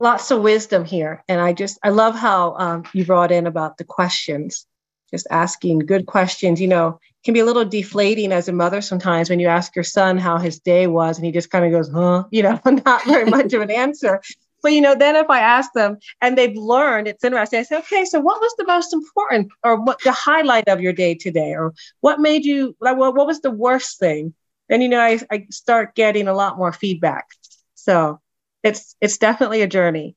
Lots 0.00 0.30
of 0.30 0.42
wisdom 0.42 0.84
here. 0.84 1.22
And 1.28 1.40
I 1.40 1.52
just, 1.52 1.78
I 1.84 1.90
love 1.90 2.16
how 2.16 2.54
um, 2.56 2.84
you 2.92 3.04
brought 3.04 3.30
in 3.30 3.46
about 3.46 3.76
the 3.76 3.84
questions, 3.84 4.66
just 5.10 5.26
asking 5.30 5.80
good 5.80 6.06
questions. 6.06 6.60
You 6.60 6.68
know, 6.68 6.98
can 7.22 7.34
be 7.34 7.40
a 7.40 7.44
little 7.44 7.66
deflating 7.66 8.32
as 8.32 8.48
a 8.48 8.52
mother 8.52 8.80
sometimes 8.80 9.28
when 9.28 9.38
you 9.38 9.46
ask 9.46 9.76
your 9.76 9.84
son 9.84 10.16
how 10.16 10.38
his 10.38 10.58
day 10.58 10.86
was 10.86 11.18
and 11.18 11.26
he 11.26 11.32
just 11.32 11.50
kind 11.50 11.66
of 11.66 11.70
goes, 11.70 11.90
huh, 11.92 12.24
you 12.30 12.42
know, 12.42 12.58
not 12.86 13.04
very 13.04 13.26
much 13.26 13.52
of 13.52 13.60
an 13.60 13.70
answer. 13.70 14.20
But, 14.62 14.72
you 14.72 14.80
know, 14.82 14.94
then 14.94 15.16
if 15.16 15.30
I 15.30 15.40
ask 15.40 15.72
them 15.72 15.98
and 16.20 16.36
they've 16.36 16.56
learned, 16.56 17.08
it's 17.08 17.24
interesting. 17.24 17.60
I 17.60 17.62
say, 17.62 17.78
okay, 17.78 18.04
so 18.04 18.20
what 18.20 18.40
was 18.42 18.54
the 18.58 18.66
most 18.66 18.92
important 18.92 19.50
or 19.64 19.80
what 19.80 20.02
the 20.02 20.12
highlight 20.12 20.68
of 20.68 20.82
your 20.82 20.92
day 20.92 21.14
today? 21.14 21.54
Or 21.54 21.72
what 22.00 22.20
made 22.20 22.44
you, 22.44 22.76
like, 22.78 22.98
what, 22.98 23.14
what 23.14 23.26
was 23.26 23.40
the 23.40 23.50
worst 23.50 23.98
thing? 23.98 24.34
And, 24.68 24.82
you 24.82 24.90
know, 24.90 25.00
I, 25.00 25.18
I 25.30 25.46
start 25.50 25.94
getting 25.94 26.28
a 26.28 26.34
lot 26.34 26.58
more 26.58 26.72
feedback. 26.72 27.26
So 27.74 28.20
it's 28.62 28.96
it's 29.00 29.18
definitely 29.18 29.62
a 29.62 29.66
journey. 29.66 30.16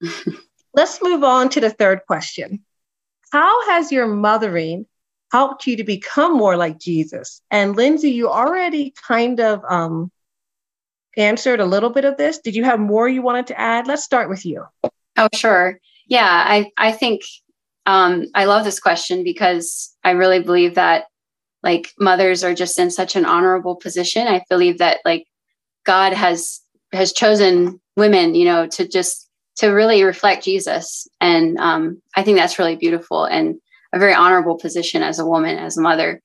Let's 0.74 1.02
move 1.02 1.24
on 1.24 1.48
to 1.50 1.60
the 1.60 1.70
third 1.70 2.00
question. 2.06 2.64
How 3.32 3.70
has 3.70 3.92
your 3.92 4.06
mothering 4.06 4.86
helped 5.32 5.66
you 5.66 5.76
to 5.76 5.84
become 5.84 6.36
more 6.36 6.56
like 6.56 6.78
Jesus? 6.78 7.42
And 7.50 7.76
Lindsey, 7.76 8.10
you 8.10 8.28
already 8.28 8.94
kind 9.06 9.40
of 9.40 9.62
um, 9.68 10.10
answered 11.16 11.60
a 11.60 11.66
little 11.66 11.90
bit 11.90 12.04
of 12.04 12.16
this. 12.16 12.38
Did 12.38 12.54
you 12.54 12.64
have 12.64 12.80
more 12.80 13.08
you 13.08 13.22
wanted 13.22 13.48
to 13.48 13.60
add? 13.60 13.86
Let's 13.86 14.04
start 14.04 14.28
with 14.28 14.44
you. 14.44 14.64
Oh, 15.16 15.28
sure. 15.34 15.78
Yeah, 16.06 16.26
I 16.26 16.70
I 16.76 16.92
think 16.92 17.22
um, 17.86 18.26
I 18.34 18.44
love 18.44 18.64
this 18.64 18.80
question 18.80 19.24
because 19.24 19.94
I 20.04 20.10
really 20.10 20.42
believe 20.42 20.74
that 20.74 21.04
like 21.62 21.92
mothers 21.98 22.42
are 22.42 22.54
just 22.54 22.78
in 22.78 22.90
such 22.90 23.16
an 23.16 23.24
honorable 23.24 23.76
position. 23.76 24.26
I 24.26 24.42
believe 24.48 24.78
that 24.78 25.00
like 25.04 25.26
God 25.84 26.12
has 26.12 26.60
has 26.92 27.12
chosen 27.12 27.80
women, 27.96 28.34
you 28.34 28.44
know, 28.44 28.66
to 28.68 28.88
just 28.88 29.28
to 29.56 29.68
really 29.68 30.02
reflect 30.02 30.44
Jesus, 30.44 31.06
and 31.20 31.58
um, 31.58 32.00
I 32.16 32.22
think 32.22 32.38
that's 32.38 32.58
really 32.58 32.76
beautiful 32.76 33.24
and 33.24 33.56
a 33.92 33.98
very 33.98 34.14
honorable 34.14 34.56
position 34.56 35.02
as 35.02 35.18
a 35.18 35.26
woman, 35.26 35.58
as 35.58 35.76
a 35.76 35.82
mother. 35.82 36.22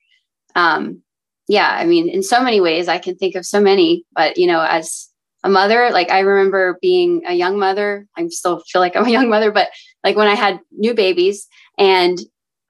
Um, 0.55 1.01
yeah, 1.47 1.69
I 1.69 1.85
mean, 1.85 2.09
in 2.09 2.23
so 2.23 2.41
many 2.41 2.61
ways, 2.61 2.87
I 2.87 2.97
can 2.97 3.15
think 3.15 3.35
of 3.35 3.45
so 3.45 3.59
many, 3.59 4.05
but 4.13 4.37
you 4.37 4.47
know, 4.47 4.61
as 4.61 5.09
a 5.45 5.49
mother, 5.49 5.91
like 5.91 6.09
I 6.09 6.19
remember 6.21 6.77
being 6.81 7.21
a 7.27 7.33
young 7.33 7.59
mother. 7.59 8.07
I 8.17 8.27
still 8.29 8.61
feel 8.67 8.81
like 8.81 8.95
I'm 8.95 9.05
a 9.05 9.11
young 9.11 9.29
mother, 9.29 9.51
but 9.51 9.69
like 10.03 10.15
when 10.15 10.27
I 10.27 10.33
had 10.33 10.59
new 10.71 10.95
babies 10.95 11.47
and 11.77 12.17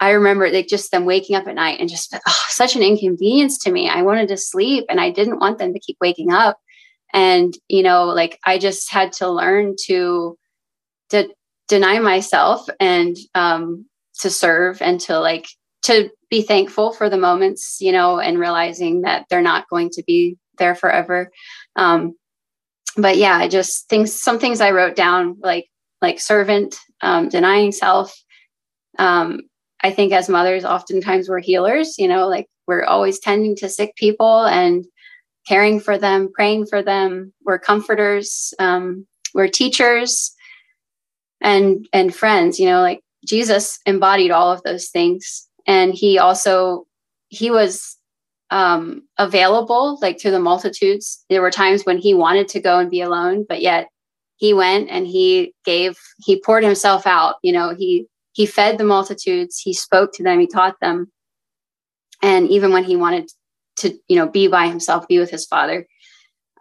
I 0.02 0.12
remember 0.12 0.52
they 0.52 0.62
just 0.62 0.92
them 0.92 1.06
waking 1.06 1.38
up 1.38 1.48
at 1.48 1.56
night 1.56 1.80
and 1.80 1.90
just 1.90 2.14
oh, 2.14 2.46
such 2.50 2.76
an 2.76 2.84
inconvenience 2.84 3.58
to 3.60 3.72
me. 3.72 3.88
I 3.88 4.02
wanted 4.02 4.28
to 4.28 4.38
sleep 4.38 4.86
and 4.90 5.00
I 5.00 5.10
didn't 5.10 5.40
want 5.40 5.58
them 5.58 5.74
to 5.74 5.80
keep 5.80 5.96
waking 6.02 6.34
up 6.34 6.58
and 7.14 7.54
you 7.68 7.84
know 7.84 8.06
like 8.06 8.40
i 8.46 8.58
just 8.58 8.92
had 8.92 9.12
to 9.12 9.30
learn 9.30 9.76
to 9.80 10.38
to 11.10 11.30
deny 11.68 12.00
myself 12.00 12.68
and 12.80 13.18
um 13.34 13.86
to 14.20 14.30
serve 14.30 14.82
and 14.82 15.00
to 15.00 15.20
like 15.20 15.48
to 15.82 16.10
be 16.30 16.42
thankful 16.42 16.92
for 16.92 17.10
the 17.10 17.18
moments 17.18 17.78
you 17.80 17.92
know 17.92 18.20
and 18.20 18.40
realizing 18.40 19.02
that 19.02 19.26
they're 19.30 19.42
not 19.42 19.70
going 19.70 19.90
to 19.90 20.04
be 20.08 20.38
there 20.58 20.76
forever. 20.76 21.32
Um 21.76 22.16
but 22.98 23.18
yeah 23.18 23.38
i 23.38 23.48
just 23.48 23.90
things 23.90 24.14
some 24.14 24.40
things 24.40 24.62
i 24.62 24.72
wrote 24.72 24.96
down 24.96 25.38
like 25.42 25.68
like 26.02 26.20
servant 26.20 26.76
um 27.02 27.30
denying 27.30 27.72
self. 27.72 28.16
Um 28.98 29.42
i 29.82 29.92
think 29.92 30.14
as 30.14 30.30
mothers 30.30 30.66
oftentimes 30.66 31.28
we're 31.30 31.40
healers 31.40 31.98
you 31.98 32.08
know 32.08 32.28
like 32.28 32.48
we're 32.68 32.84
always 32.84 33.20
tending 33.20 33.56
to 33.58 33.70
sick 33.70 33.96
people 33.96 34.46
and 34.46 34.86
caring 35.48 35.80
for 35.80 35.98
them, 35.98 36.30
praying 36.34 36.66
for 36.68 36.82
them. 36.82 37.34
We're 37.44 37.60
comforters. 37.60 38.54
Um, 38.60 39.06
we're 39.34 39.48
teachers 39.48 40.34
and 41.42 41.88
and 41.94 42.16
friends. 42.16 42.60
You 42.60 42.68
know, 42.68 42.82
like 42.82 43.02
Jesus 43.26 43.80
embodied 43.86 44.32
all 44.32 44.52
of 44.52 44.64
those 44.64 44.90
things, 44.90 45.48
and 45.68 45.94
he 45.94 46.18
also 46.18 46.86
he 47.30 47.52
was 47.52 47.98
um, 48.52 49.04
available 49.18 49.98
like 50.02 50.18
to 50.20 50.32
the 50.32 50.40
multitudes. 50.40 51.24
There 51.30 51.42
were 51.42 51.52
times 51.52 51.86
when 51.86 51.98
he 51.98 52.14
wanted 52.14 52.48
to 52.50 52.60
go 52.60 52.80
and 52.80 52.90
be 52.90 53.02
alone, 53.02 53.46
but 53.48 53.62
yet 53.62 53.90
he 54.38 54.54
went 54.54 54.90
and 54.90 55.08
he 55.08 55.54
gave 55.64 55.98
he 56.20 56.42
poured 56.42 56.64
himself 56.64 57.08
out. 57.08 57.36
You 57.44 57.54
know, 57.54 57.76
he 57.76 58.08
he 58.34 58.46
fed 58.46 58.78
the 58.78 58.84
multitudes. 58.84 59.60
He 59.60 59.74
spoke 59.74 60.12
to 60.14 60.24
them. 60.24 60.40
He 60.40 60.48
taught 60.48 60.80
them. 60.82 61.12
And 62.22 62.48
even 62.50 62.72
when 62.72 62.84
he 62.84 62.96
wanted 62.96 63.30
to 63.90 63.98
you 64.08 64.16
know 64.16 64.28
be 64.28 64.48
by 64.48 64.68
himself 64.68 65.08
be 65.08 65.20
with 65.20 65.32
his 65.32 65.46
father 65.46 65.88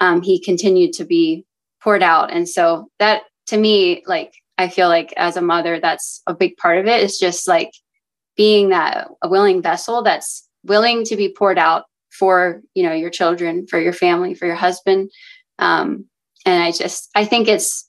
um, 0.00 0.22
he 0.22 0.40
continued 0.40 0.92
to 0.94 1.04
be 1.04 1.44
poured 1.82 2.02
out. 2.02 2.32
And 2.32 2.48
so 2.48 2.88
that 2.98 3.22
to 3.46 3.58
me 3.58 4.02
like 4.06 4.32
i 4.56 4.68
feel 4.68 4.88
like 4.88 5.12
as 5.18 5.36
a 5.36 5.42
mother 5.42 5.78
that's 5.78 6.22
a 6.26 6.32
big 6.32 6.56
part 6.56 6.78
of 6.78 6.86
it 6.86 7.02
is 7.02 7.18
just 7.18 7.46
like 7.46 7.70
being 8.36 8.70
that 8.70 9.08
a 9.20 9.28
willing 9.28 9.60
vessel 9.60 10.02
that's 10.02 10.48
willing 10.64 11.04
to 11.04 11.14
be 11.14 11.28
poured 11.28 11.58
out 11.58 11.84
for 12.10 12.62
you 12.74 12.82
know 12.82 12.92
your 12.94 13.10
children 13.10 13.66
for 13.66 13.78
your 13.78 13.92
family 13.92 14.34
for 14.34 14.46
your 14.46 14.54
husband. 14.54 15.10
Um, 15.58 16.06
and 16.46 16.62
i 16.62 16.72
just 16.72 17.10
i 17.14 17.24
think 17.26 17.48
it's 17.48 17.88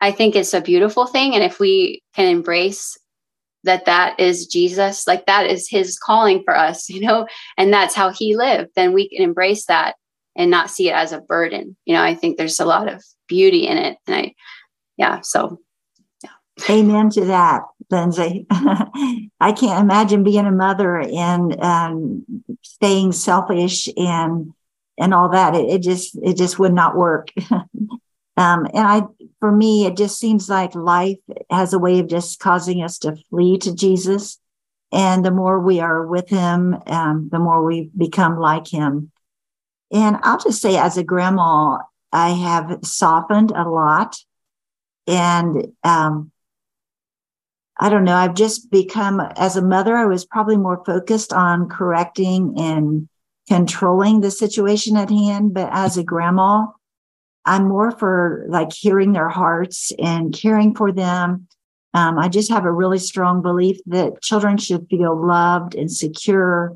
i 0.00 0.12
think 0.12 0.34
it's 0.34 0.54
a 0.54 0.62
beautiful 0.62 1.06
thing. 1.06 1.34
And 1.34 1.44
if 1.44 1.60
we 1.60 2.02
can 2.14 2.26
embrace 2.26 2.96
that 3.64 3.84
that 3.86 4.18
is 4.18 4.46
Jesus, 4.46 5.06
like 5.06 5.26
that 5.26 5.46
is 5.46 5.68
his 5.68 5.98
calling 5.98 6.42
for 6.44 6.56
us, 6.56 6.88
you 6.88 7.00
know, 7.00 7.26
and 7.56 7.72
that's 7.72 7.94
how 7.94 8.10
he 8.10 8.36
lived, 8.36 8.70
then 8.76 8.92
we 8.92 9.08
can 9.08 9.22
embrace 9.22 9.66
that 9.66 9.96
and 10.36 10.50
not 10.50 10.70
see 10.70 10.88
it 10.88 10.94
as 10.94 11.12
a 11.12 11.20
burden. 11.20 11.76
You 11.84 11.94
know, 11.94 12.02
I 12.02 12.14
think 12.14 12.38
there's 12.38 12.60
a 12.60 12.64
lot 12.64 12.92
of 12.92 13.02
beauty 13.28 13.66
in 13.66 13.76
it. 13.76 13.98
And 14.06 14.16
I, 14.16 14.34
yeah, 14.96 15.20
so 15.22 15.60
yeah. 16.22 16.30
Amen 16.68 17.10
to 17.10 17.26
that, 17.26 17.62
Lindsey. 17.90 18.46
I 18.50 19.52
can't 19.52 19.82
imagine 19.82 20.24
being 20.24 20.46
a 20.46 20.52
mother 20.52 20.98
and 20.98 21.60
um, 21.60 22.24
staying 22.62 23.12
selfish 23.12 23.88
and 23.96 24.52
and 24.98 25.14
all 25.14 25.30
that. 25.30 25.54
It, 25.54 25.70
it 25.70 25.82
just 25.82 26.18
it 26.22 26.36
just 26.36 26.58
would 26.58 26.74
not 26.74 26.96
work. 26.96 27.28
um, 27.50 27.66
and 28.36 28.68
I 28.74 29.02
for 29.40 29.50
me, 29.50 29.86
it 29.86 29.96
just 29.96 30.18
seems 30.18 30.48
like 30.48 30.74
life 30.74 31.18
has 31.50 31.72
a 31.72 31.78
way 31.78 31.98
of 31.98 32.06
just 32.06 32.38
causing 32.38 32.82
us 32.82 32.98
to 32.98 33.16
flee 33.30 33.58
to 33.58 33.74
Jesus. 33.74 34.38
And 34.92 35.24
the 35.24 35.30
more 35.30 35.58
we 35.58 35.80
are 35.80 36.06
with 36.06 36.28
him, 36.28 36.76
um, 36.86 37.28
the 37.32 37.38
more 37.38 37.64
we 37.64 37.90
become 37.96 38.38
like 38.38 38.68
him. 38.68 39.10
And 39.92 40.18
I'll 40.22 40.38
just 40.38 40.60
say, 40.60 40.76
as 40.76 40.96
a 40.96 41.04
grandma, 41.04 41.78
I 42.12 42.30
have 42.30 42.80
softened 42.82 43.52
a 43.52 43.68
lot. 43.68 44.16
And 45.06 45.72
um, 45.82 46.30
I 47.78 47.88
don't 47.88 48.04
know, 48.04 48.14
I've 48.14 48.34
just 48.34 48.70
become, 48.70 49.20
as 49.20 49.56
a 49.56 49.62
mother, 49.62 49.96
I 49.96 50.04
was 50.04 50.26
probably 50.26 50.56
more 50.56 50.84
focused 50.84 51.32
on 51.32 51.68
correcting 51.68 52.54
and 52.58 53.08
controlling 53.48 54.20
the 54.20 54.30
situation 54.30 54.96
at 54.96 55.08
hand. 55.08 55.54
But 55.54 55.70
as 55.72 55.96
a 55.96 56.04
grandma, 56.04 56.66
I'm 57.44 57.68
more 57.68 57.90
for 57.90 58.44
like 58.48 58.72
hearing 58.72 59.12
their 59.12 59.28
hearts 59.28 59.92
and 59.98 60.32
caring 60.32 60.74
for 60.74 60.92
them. 60.92 61.46
Um, 61.94 62.18
I 62.18 62.28
just 62.28 62.50
have 62.50 62.64
a 62.64 62.72
really 62.72 62.98
strong 62.98 63.42
belief 63.42 63.78
that 63.86 64.22
children 64.22 64.58
should 64.58 64.86
feel 64.88 65.26
loved 65.26 65.74
and 65.74 65.90
secure 65.90 66.74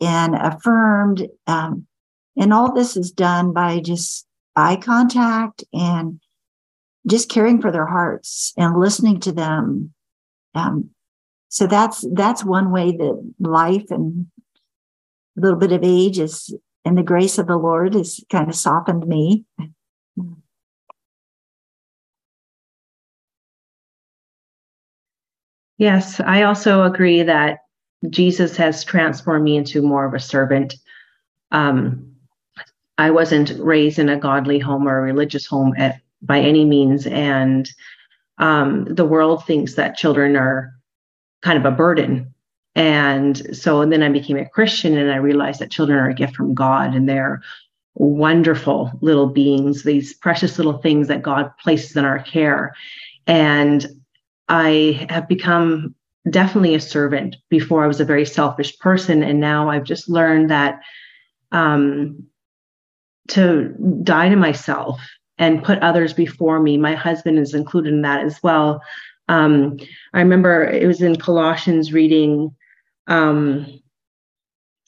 and 0.00 0.34
affirmed. 0.34 1.28
Um, 1.46 1.86
and 2.36 2.52
all 2.52 2.72
this 2.72 2.96
is 2.96 3.12
done 3.12 3.52
by 3.52 3.80
just 3.80 4.26
eye 4.56 4.76
contact 4.76 5.62
and 5.72 6.20
just 7.06 7.28
caring 7.28 7.60
for 7.60 7.70
their 7.70 7.86
hearts 7.86 8.52
and 8.56 8.78
listening 8.78 9.20
to 9.20 9.32
them. 9.32 9.92
Um, 10.54 10.90
so 11.48 11.66
that's 11.66 12.04
that's 12.12 12.44
one 12.44 12.70
way 12.70 12.92
that 12.92 13.32
life 13.38 13.90
and 13.90 14.26
a 15.36 15.40
little 15.40 15.58
bit 15.58 15.72
of 15.72 15.82
age 15.82 16.18
is 16.18 16.54
and 16.84 16.96
the 16.96 17.02
grace 17.02 17.38
of 17.38 17.46
the 17.46 17.56
Lord 17.56 17.94
has 17.94 18.20
kind 18.30 18.48
of 18.48 18.54
softened 18.54 19.06
me. 19.06 19.44
Yes, 25.80 26.20
I 26.20 26.42
also 26.42 26.82
agree 26.82 27.22
that 27.22 27.60
Jesus 28.10 28.54
has 28.58 28.84
transformed 28.84 29.44
me 29.44 29.56
into 29.56 29.80
more 29.80 30.04
of 30.04 30.12
a 30.12 30.20
servant. 30.20 30.74
Um, 31.52 32.06
I 32.98 33.10
wasn't 33.10 33.58
raised 33.58 33.98
in 33.98 34.10
a 34.10 34.18
godly 34.18 34.58
home 34.58 34.86
or 34.86 34.98
a 34.98 35.02
religious 35.02 35.46
home 35.46 35.72
at 35.78 35.98
by 36.20 36.38
any 36.38 36.66
means. 36.66 37.06
And 37.06 37.66
um, 38.36 38.84
the 38.90 39.06
world 39.06 39.46
thinks 39.46 39.72
that 39.76 39.96
children 39.96 40.36
are 40.36 40.70
kind 41.40 41.56
of 41.56 41.64
a 41.64 41.74
burden. 41.74 42.34
And 42.74 43.56
so 43.56 43.80
and 43.80 43.90
then 43.90 44.02
I 44.02 44.10
became 44.10 44.36
a 44.36 44.46
Christian 44.50 44.98
and 44.98 45.10
I 45.10 45.16
realized 45.16 45.60
that 45.60 45.70
children 45.70 45.98
are 45.98 46.10
a 46.10 46.14
gift 46.14 46.36
from 46.36 46.52
God 46.52 46.94
and 46.94 47.08
they're 47.08 47.40
wonderful 47.94 48.92
little 49.00 49.28
beings, 49.28 49.84
these 49.84 50.12
precious 50.12 50.58
little 50.58 50.76
things 50.76 51.08
that 51.08 51.22
God 51.22 51.50
places 51.56 51.96
in 51.96 52.04
our 52.04 52.18
care. 52.18 52.74
And 53.26 53.86
I 54.50 55.06
have 55.08 55.28
become 55.28 55.94
definitely 56.28 56.74
a 56.74 56.80
servant. 56.80 57.36
Before 57.48 57.82
I 57.82 57.86
was 57.86 58.00
a 58.00 58.04
very 58.04 58.26
selfish 58.26 58.78
person. 58.78 59.22
And 59.22 59.40
now 59.40 59.70
I've 59.70 59.84
just 59.84 60.10
learned 60.10 60.50
that 60.50 60.80
um, 61.52 62.26
to 63.28 63.74
die 64.02 64.28
to 64.28 64.36
myself 64.36 65.00
and 65.38 65.64
put 65.64 65.78
others 65.78 66.12
before 66.12 66.60
me. 66.60 66.76
My 66.76 66.94
husband 66.94 67.38
is 67.38 67.54
included 67.54 67.94
in 67.94 68.02
that 68.02 68.24
as 68.24 68.42
well. 68.42 68.82
Um, 69.28 69.78
I 70.12 70.18
remember 70.18 70.64
it 70.64 70.86
was 70.86 71.00
in 71.00 71.16
Colossians 71.16 71.92
reading, 71.92 72.54
um, 73.06 73.80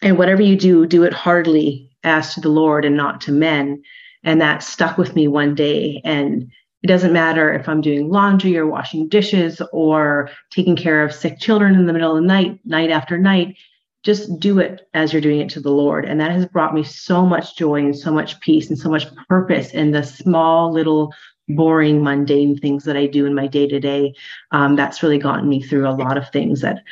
and 0.02 0.18
whatever 0.18 0.42
you 0.42 0.56
do, 0.56 0.84
do 0.84 1.04
it 1.04 1.12
heartily 1.12 1.88
as 2.02 2.34
to 2.34 2.40
the 2.40 2.48
Lord 2.48 2.84
and 2.84 2.96
not 2.96 3.20
to 3.22 3.32
men. 3.32 3.82
And 4.24 4.40
that 4.40 4.62
stuck 4.62 4.98
with 4.98 5.14
me 5.14 5.28
one 5.28 5.54
day. 5.54 6.00
And 6.04 6.50
it 6.82 6.86
doesn't 6.86 7.12
matter 7.12 7.52
if 7.52 7.68
I'm 7.68 7.80
doing 7.80 8.10
laundry 8.10 8.56
or 8.56 8.66
washing 8.66 9.08
dishes 9.08 9.62
or 9.72 10.30
taking 10.50 10.76
care 10.76 11.04
of 11.04 11.14
sick 11.14 11.38
children 11.38 11.74
in 11.74 11.86
the 11.86 11.92
middle 11.92 12.16
of 12.16 12.22
the 12.22 12.26
night, 12.26 12.58
night 12.64 12.90
after 12.90 13.18
night 13.18 13.56
just 14.02 14.40
do 14.40 14.58
it 14.58 14.88
as 14.94 15.12
you're 15.12 15.22
doing 15.22 15.40
it 15.40 15.48
to 15.50 15.60
the 15.60 15.70
Lord. 15.70 16.04
And 16.04 16.20
that 16.20 16.32
has 16.32 16.44
brought 16.46 16.74
me 16.74 16.82
so 16.82 17.24
much 17.24 17.56
joy 17.56 17.80
and 17.84 17.96
so 17.96 18.12
much 18.12 18.40
peace 18.40 18.68
and 18.68 18.76
so 18.76 18.90
much 18.90 19.06
purpose 19.28 19.70
in 19.70 19.92
the 19.92 20.02
small, 20.02 20.72
little, 20.72 21.12
boring, 21.48 22.02
mundane 22.02 22.58
things 22.58 22.82
that 22.84 22.96
I 22.96 23.06
do 23.06 23.26
in 23.26 23.34
my 23.34 23.46
day 23.46 23.68
to 23.68 23.78
day. 23.78 24.14
That's 24.50 25.04
really 25.04 25.18
gotten 25.18 25.48
me 25.48 25.62
through 25.62 25.88
a 25.88 25.94
lot 25.94 26.16
of 26.16 26.30
things 26.30 26.62
that, 26.62 26.82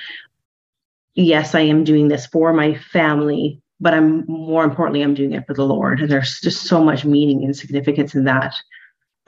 yes, 1.15 1.55
I 1.57 1.63
am 1.63 1.83
doing 1.83 2.07
this 2.07 2.27
for 2.27 2.53
my 2.53 2.75
family, 2.75 3.61
but 3.81 3.93
I'm 3.93 4.25
more 4.27 4.63
importantly, 4.63 5.03
I'm 5.03 5.15
doing 5.15 5.33
it 5.33 5.49
for 5.49 5.55
the 5.55 5.67
Lord. 5.67 6.01
And 6.01 6.09
there's 6.09 6.41
just 6.41 6.63
so 6.63 6.81
much 6.81 7.05
meaning 7.05 7.45
and 7.45 7.57
significance 7.57 8.15
in 8.15 8.23
that. 8.25 8.55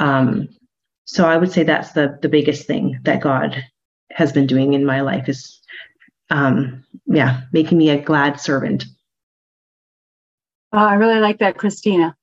Um, 0.03 0.49
so 1.05 1.27
I 1.27 1.37
would 1.37 1.53
say 1.53 1.63
that's 1.63 1.93
the 1.93 2.19
the 2.23 2.29
biggest 2.29 2.67
thing 2.67 2.99
that 3.03 3.23
God 3.23 3.65
has 4.11 4.33
been 4.33 4.47
doing 4.47 4.75
in 4.75 4.85
my 4.85 5.01
life 5.01 5.29
is 5.29 5.61
um, 6.31 6.85
yeah, 7.07 7.43
making 7.53 7.79
me 7.79 7.91
a 7.91 8.01
glad 8.01 8.41
servant. 8.41 8.85
Uh, 10.73 10.79
I 10.79 10.95
really 10.95 11.21
like 11.21 11.39
that, 11.39 11.57
Christina. 11.59 12.17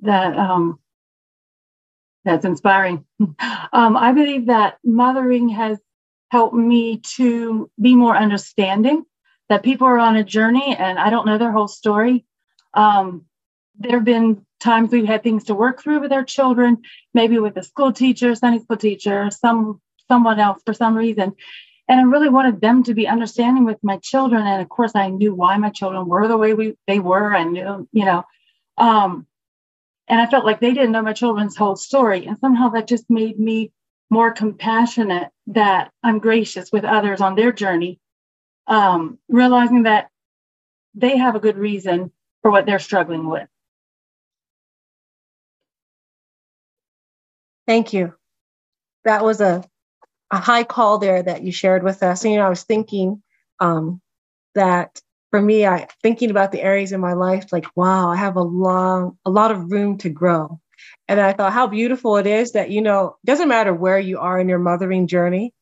That 0.00 0.36
um, 0.36 0.78
that's 2.24 2.44
inspiring. 2.44 3.04
um, 3.72 3.96
I 3.96 4.12
believe 4.12 4.46
that 4.46 4.78
mothering 4.84 5.48
has 5.50 5.78
helped 6.30 6.54
me 6.54 6.98
to 7.16 7.70
be 7.80 7.94
more 7.94 8.16
understanding. 8.16 9.04
That 9.48 9.62
people 9.62 9.86
are 9.86 9.98
on 9.98 10.16
a 10.16 10.24
journey, 10.24 10.76
and 10.76 10.98
I 10.98 11.08
don't 11.08 11.24
know 11.24 11.38
their 11.38 11.52
whole 11.52 11.68
story. 11.68 12.26
Um, 12.74 13.26
there 13.78 13.92
have 13.98 14.04
been 14.04 14.45
times 14.60 14.90
we've 14.90 15.06
had 15.06 15.22
things 15.22 15.44
to 15.44 15.54
work 15.54 15.82
through 15.82 16.00
with 16.00 16.12
our 16.12 16.24
children, 16.24 16.78
maybe 17.14 17.38
with 17.38 17.56
a 17.56 17.62
school 17.62 17.92
teacher, 17.92 18.34
Sunday 18.34 18.62
school 18.62 18.76
teacher, 18.76 19.30
some 19.30 19.80
someone 20.08 20.38
else 20.38 20.62
for 20.64 20.72
some 20.72 20.94
reason, 20.96 21.34
and 21.88 22.00
I 22.00 22.02
really 22.02 22.28
wanted 22.28 22.60
them 22.60 22.82
to 22.84 22.94
be 22.94 23.06
understanding 23.06 23.64
with 23.64 23.78
my 23.82 23.98
children. 23.98 24.46
And 24.46 24.62
of 24.62 24.68
course, 24.68 24.92
I 24.94 25.10
knew 25.10 25.34
why 25.34 25.56
my 25.56 25.70
children 25.70 26.06
were 26.06 26.26
the 26.26 26.36
way 26.36 26.54
we 26.54 26.76
they 26.86 26.98
were. 26.98 27.34
I 27.34 27.44
knew, 27.44 27.88
you 27.92 28.04
know, 28.04 28.24
um, 28.76 29.26
and 30.08 30.20
I 30.20 30.26
felt 30.26 30.44
like 30.44 30.60
they 30.60 30.72
didn't 30.72 30.92
know 30.92 31.02
my 31.02 31.12
children's 31.12 31.56
whole 31.56 31.76
story. 31.76 32.26
And 32.26 32.38
somehow 32.38 32.70
that 32.70 32.88
just 32.88 33.08
made 33.08 33.38
me 33.38 33.72
more 34.10 34.32
compassionate 34.32 35.28
that 35.48 35.90
I'm 36.02 36.18
gracious 36.18 36.70
with 36.72 36.84
others 36.84 37.20
on 37.20 37.34
their 37.34 37.52
journey, 37.52 38.00
um, 38.66 39.18
realizing 39.28 39.84
that 39.84 40.10
they 40.94 41.16
have 41.16 41.34
a 41.34 41.40
good 41.40 41.56
reason 41.56 42.12
for 42.42 42.50
what 42.50 42.66
they're 42.66 42.78
struggling 42.78 43.28
with. 43.28 43.48
Thank 47.66 47.92
you. 47.92 48.14
That 49.04 49.24
was 49.24 49.40
a 49.40 49.64
a 50.32 50.38
high 50.38 50.64
call 50.64 50.98
there 50.98 51.22
that 51.22 51.44
you 51.44 51.52
shared 51.52 51.84
with 51.84 52.04
us. 52.04 52.24
And, 52.24 52.34
you 52.34 52.40
know, 52.40 52.46
I 52.46 52.50
was 52.50 52.64
thinking 52.64 53.22
um, 53.60 54.02
that 54.56 55.00
for 55.30 55.42
me, 55.42 55.66
I 55.66 55.88
thinking 56.02 56.30
about 56.30 56.52
the 56.52 56.62
areas 56.62 56.92
in 56.92 57.00
my 57.00 57.14
life, 57.14 57.52
like, 57.52 57.66
wow, 57.76 58.10
I 58.10 58.16
have 58.16 58.36
a 58.36 58.42
long, 58.42 59.18
a 59.26 59.30
lot 59.30 59.52
of 59.52 59.72
room 59.72 59.98
to 60.00 60.10
grow. 60.10 60.60
And 61.08 61.20
I 61.20 61.34
thought 61.34 61.54
how 61.54 61.68
beautiful 61.68 62.18
it 62.18 62.28
is 62.28 62.52
that, 62.52 62.70
you 62.70 62.82
know, 62.82 63.16
doesn't 63.26 63.48
matter 63.48 63.74
where 63.74 63.98
you 64.00 64.20
are 64.20 64.40
in 64.40 64.48
your 64.50 64.60
mothering 64.60 65.08
journey, 65.08 65.54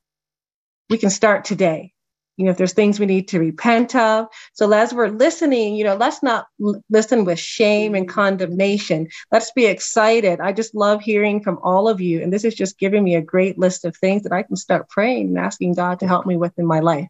we 0.90 0.98
can 0.98 1.10
start 1.10 1.46
today 1.46 1.93
you 2.36 2.44
know 2.44 2.50
if 2.50 2.56
there's 2.56 2.72
things 2.72 2.98
we 2.98 3.06
need 3.06 3.28
to 3.28 3.38
repent 3.38 3.94
of. 3.94 4.26
So 4.52 4.70
as 4.72 4.92
we're 4.92 5.08
listening 5.08 5.76
you 5.76 5.84
know 5.84 5.96
let's 5.96 6.22
not 6.22 6.46
l- 6.62 6.82
listen 6.90 7.24
with 7.24 7.38
shame 7.38 7.94
and 7.94 8.08
condemnation. 8.08 9.08
Let's 9.30 9.52
be 9.52 9.66
excited. 9.66 10.40
I 10.40 10.52
just 10.52 10.74
love 10.74 11.00
hearing 11.00 11.42
from 11.42 11.58
all 11.62 11.88
of 11.88 12.00
you 12.00 12.22
and 12.22 12.32
this 12.32 12.44
is 12.44 12.54
just 12.54 12.78
giving 12.78 13.04
me 13.04 13.14
a 13.14 13.22
great 13.22 13.58
list 13.58 13.84
of 13.84 13.96
things 13.96 14.22
that 14.22 14.32
i 14.32 14.42
can 14.42 14.56
start 14.56 14.88
praying 14.88 15.28
and 15.28 15.38
asking 15.38 15.74
god 15.74 16.00
to 16.00 16.06
help 16.06 16.26
me 16.26 16.36
with 16.36 16.58
in 16.58 16.66
my 16.66 16.80
life. 16.80 17.08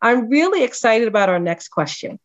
I'm 0.00 0.28
really 0.28 0.64
excited 0.64 1.08
about 1.08 1.28
our 1.28 1.40
next 1.40 1.68
question. 1.68 2.18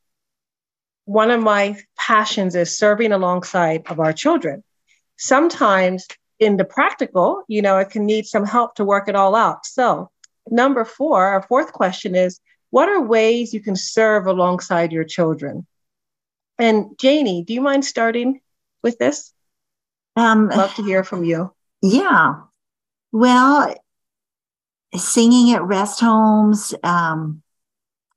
One 1.06 1.32
of 1.32 1.42
my 1.42 1.78
passions 1.98 2.56
is 2.56 2.78
serving 2.78 3.12
alongside 3.12 3.84
of 3.88 4.00
our 4.00 4.14
children. 4.14 4.64
Sometimes 5.18 6.08
in 6.40 6.58
the 6.58 6.66
practical 6.66 7.44
you 7.48 7.62
know 7.62 7.78
it 7.78 7.90
can 7.90 8.06
need 8.06 8.26
some 8.26 8.46
help 8.46 8.76
to 8.76 8.84
work 8.84 9.08
it 9.08 9.16
all 9.16 9.36
out. 9.36 9.66
So 9.66 10.10
number 10.50 10.86
four, 10.86 11.24
our 11.26 11.42
fourth 11.44 11.74
question 11.74 12.16
is 12.16 12.40
what 12.70 12.90
are 12.90 13.02
ways 13.02 13.54
you 13.54 13.62
can 13.62 13.76
serve 13.76 14.26
alongside 14.26 14.92
your 14.92 15.04
children? 15.04 15.68
And 16.58 16.98
Janie, 17.00 17.44
do 17.44 17.54
you 17.54 17.62
mind 17.62 17.86
starting 17.86 18.42
with 18.82 18.98
this? 18.98 19.34
Um, 20.16 20.50
Love 20.50 20.74
to 20.76 20.84
hear 20.84 21.04
from 21.04 21.24
you. 21.24 21.54
Yeah. 21.82 22.36
Well, 23.12 23.76
singing 24.96 25.54
at 25.54 25.64
rest 25.64 26.00
homes, 26.00 26.74
um, 26.84 27.42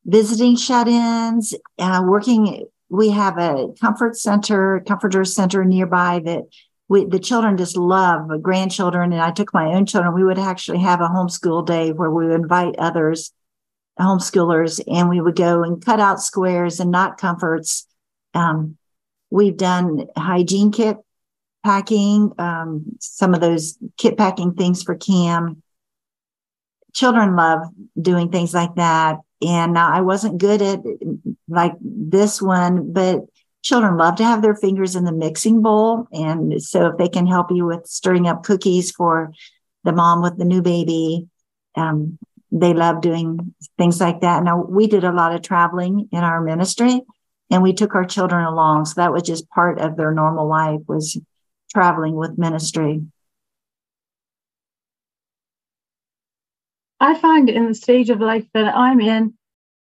visiting 0.05 0.57
shut 0.57 0.89
ins, 0.89 1.55
uh, 1.79 2.03
working. 2.05 2.66
We 2.89 3.11
have 3.11 3.39
a 3.39 3.68
comfort 3.81 4.16
center, 4.16 4.83
comforter 4.87 5.24
center 5.24 5.64
nearby 5.64 6.20
that 6.24 6.45
we 6.89 7.05
the 7.05 7.18
children 7.18 7.57
just 7.57 7.76
love 7.76 8.30
grandchildren 8.43 9.12
and 9.12 9.22
i 9.22 9.30
took 9.30 9.53
my 9.53 9.74
own 9.74 9.87
children. 9.87 10.14
We 10.14 10.24
would 10.24 10.39
actually 10.39 10.80
have 10.80 11.01
a 11.01 11.09
homeschool 11.09 11.66
day 11.66 11.93
where 11.93 12.11
we 12.11 12.26
would 12.26 12.41
invite 12.41 12.76
others 12.78 13.32
homeschoolers 13.99 14.80
and 14.87 15.09
we 15.09 15.20
would 15.20 15.37
go 15.37 15.62
and 15.62 15.84
cut 15.84 16.01
out 16.01 16.20
squares 16.20 16.80
and 16.80 16.91
knot 16.91 17.18
comforts. 17.18 17.87
Um, 18.34 18.76
we've 19.30 19.57
done 19.57 20.07
hygiene 20.16 20.70
kit 20.70 20.99
packing 21.64 22.32
um, 22.39 22.84
some 23.01 23.34
of 23.34 23.41
those 23.41 23.78
kit 23.97 24.16
packing 24.16 24.55
things 24.55 24.82
for 24.82 24.97
CAM. 24.97 25.62
Children 26.93 27.37
love 27.37 27.62
doing 28.01 28.30
things 28.30 28.55
like 28.55 28.74
that. 28.76 29.18
And 29.43 29.78
i 29.78 30.01
wasn't 30.01 30.39
good 30.39 30.62
at 30.62 30.80
like 31.47 31.74
this 31.80 32.41
one 32.41 32.95
but 32.95 33.20
children 33.63 33.97
love 33.97 34.17
to 34.17 34.25
have 34.25 34.43
their 34.43 34.55
fingers 34.55 34.95
in 34.95 35.05
the 35.05 35.13
mixing 35.13 35.61
bowl. 35.63 36.07
And 36.13 36.63
so 36.63 36.87
if 36.87 36.99
they 36.99 37.09
can 37.09 37.27
help 37.27 37.51
you 37.51 37.67
with 37.67 37.87
stirring 37.87 38.29
up 38.29 38.45
cookies 38.45 38.91
for 38.93 39.33
the 39.85 39.93
mom 39.93 40.23
with 40.23 40.39
the 40.39 40.45
new 40.45 40.63
baby, 40.63 41.29
um, 41.75 42.19
they 42.53 42.73
love 42.73 43.01
doing 43.01 43.55
things 43.77 44.01
like 44.01 44.21
that. 44.21 44.45
Now 44.45 44.63
we 44.63 44.87
did 44.87 45.05
a 45.05 45.13
lot 45.13 45.35
of 45.35 45.43
traveling 45.43 46.09
in 46.13 46.23
our 46.23 46.41
ministry 46.41 47.01
and 47.51 47.63
we 47.63 47.73
took 47.73 47.95
our 47.95 48.05
children 48.05 48.45
along. 48.45 48.87
So 48.87 48.95
that 48.97 49.13
was 49.13 49.23
just 49.23 49.51
part 49.51 49.81
of 49.81 49.97
their 49.97 50.13
normal 50.13 50.49
life 50.49 50.81
was 50.87 51.19
traveling 51.73 52.15
with 52.15 52.39
ministry. 52.39 53.03
I 56.99 57.19
find 57.19 57.49
in 57.51 57.67
the 57.67 57.75
stage 57.75 58.11
of 58.11 58.21
life 58.21 58.47
that 58.55 58.75
I'm 58.75 59.01
in, 59.01 59.35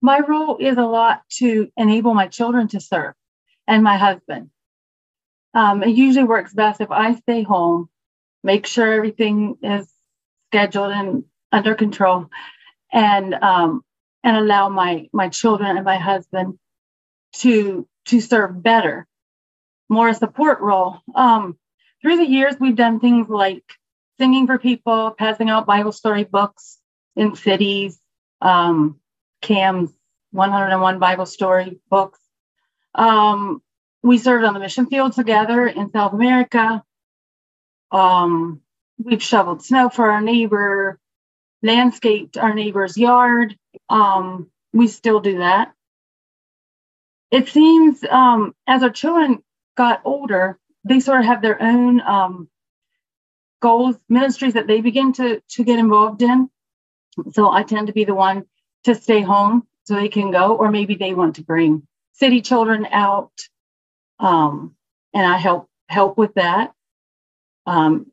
my 0.00 0.20
role 0.20 0.56
is 0.58 0.76
a 0.78 0.82
lot 0.82 1.22
to 1.38 1.68
enable 1.76 2.14
my 2.14 2.28
children 2.28 2.68
to 2.68 2.80
serve 2.80 3.14
and 3.66 3.82
my 3.82 3.96
husband. 3.96 4.50
Um, 5.54 5.82
it 5.82 5.94
usually 5.96 6.24
works 6.24 6.52
best 6.52 6.80
if 6.80 6.90
I 6.90 7.14
stay 7.14 7.42
home, 7.42 7.88
make 8.42 8.66
sure 8.66 8.92
everything 8.92 9.56
is 9.62 9.88
scheduled 10.48 10.92
and 10.92 11.24
under 11.52 11.74
control, 11.74 12.26
and 12.92 13.34
um, 13.34 13.82
and 14.24 14.36
allow 14.36 14.68
my 14.68 15.08
my 15.12 15.28
children 15.28 15.76
and 15.76 15.84
my 15.84 15.98
husband 15.98 16.58
to 17.34 17.86
to 18.06 18.20
serve 18.20 18.62
better, 18.62 19.06
more 19.88 20.08
a 20.08 20.14
support 20.14 20.60
role. 20.60 20.98
Um, 21.14 21.56
through 22.02 22.16
the 22.18 22.26
years, 22.26 22.56
we've 22.58 22.76
done 22.76 23.00
things 23.00 23.28
like 23.28 23.64
singing 24.18 24.46
for 24.46 24.58
people, 24.58 25.14
passing 25.16 25.50
out 25.50 25.66
Bible 25.66 25.92
story 25.92 26.24
books 26.24 26.78
in 27.16 27.34
cities, 27.34 27.98
um, 28.40 29.00
CAM's 29.40 29.90
101 30.32 30.98
Bible 30.98 31.26
story 31.26 31.78
books, 31.88 32.18
um, 32.94 33.62
we 34.02 34.18
served 34.18 34.44
on 34.44 34.54
the 34.54 34.60
mission 34.60 34.86
field 34.86 35.12
together 35.12 35.66
in 35.66 35.90
South 35.90 36.12
America. 36.12 36.82
Um, 37.90 38.60
we've 39.02 39.22
shoveled 39.22 39.64
snow 39.64 39.88
for 39.88 40.10
our 40.10 40.20
neighbor, 40.20 40.98
landscaped 41.62 42.36
our 42.36 42.54
neighbor's 42.54 42.96
yard. 42.96 43.56
Um, 43.88 44.50
we 44.72 44.88
still 44.88 45.20
do 45.20 45.38
that. 45.38 45.72
It 47.30 47.48
seems 47.48 48.04
um, 48.04 48.54
as 48.66 48.82
our 48.82 48.90
children 48.90 49.42
got 49.76 50.02
older, 50.04 50.58
they 50.84 51.00
sort 51.00 51.20
of 51.20 51.26
have 51.26 51.42
their 51.42 51.60
own 51.60 52.00
um, 52.00 52.48
goals, 53.60 53.96
ministries 54.08 54.54
that 54.54 54.66
they 54.66 54.80
begin 54.80 55.12
to 55.14 55.40
to 55.40 55.64
get 55.64 55.78
involved 55.78 56.22
in. 56.22 56.50
So 57.32 57.50
I 57.50 57.62
tend 57.62 57.86
to 57.86 57.92
be 57.92 58.04
the 58.04 58.14
one 58.14 58.44
to 58.84 58.94
stay 58.94 59.22
home 59.22 59.66
so 59.84 59.94
they 59.94 60.08
can 60.08 60.30
go, 60.30 60.54
or 60.54 60.70
maybe 60.70 60.94
they 60.94 61.14
want 61.14 61.36
to 61.36 61.42
bring 61.42 61.86
city 62.14 62.40
children 62.40 62.86
out, 62.90 63.32
um, 64.18 64.74
and 65.12 65.26
I 65.26 65.36
help 65.36 65.68
help 65.88 66.16
with 66.16 66.34
that. 66.34 66.72
Um, 67.66 68.10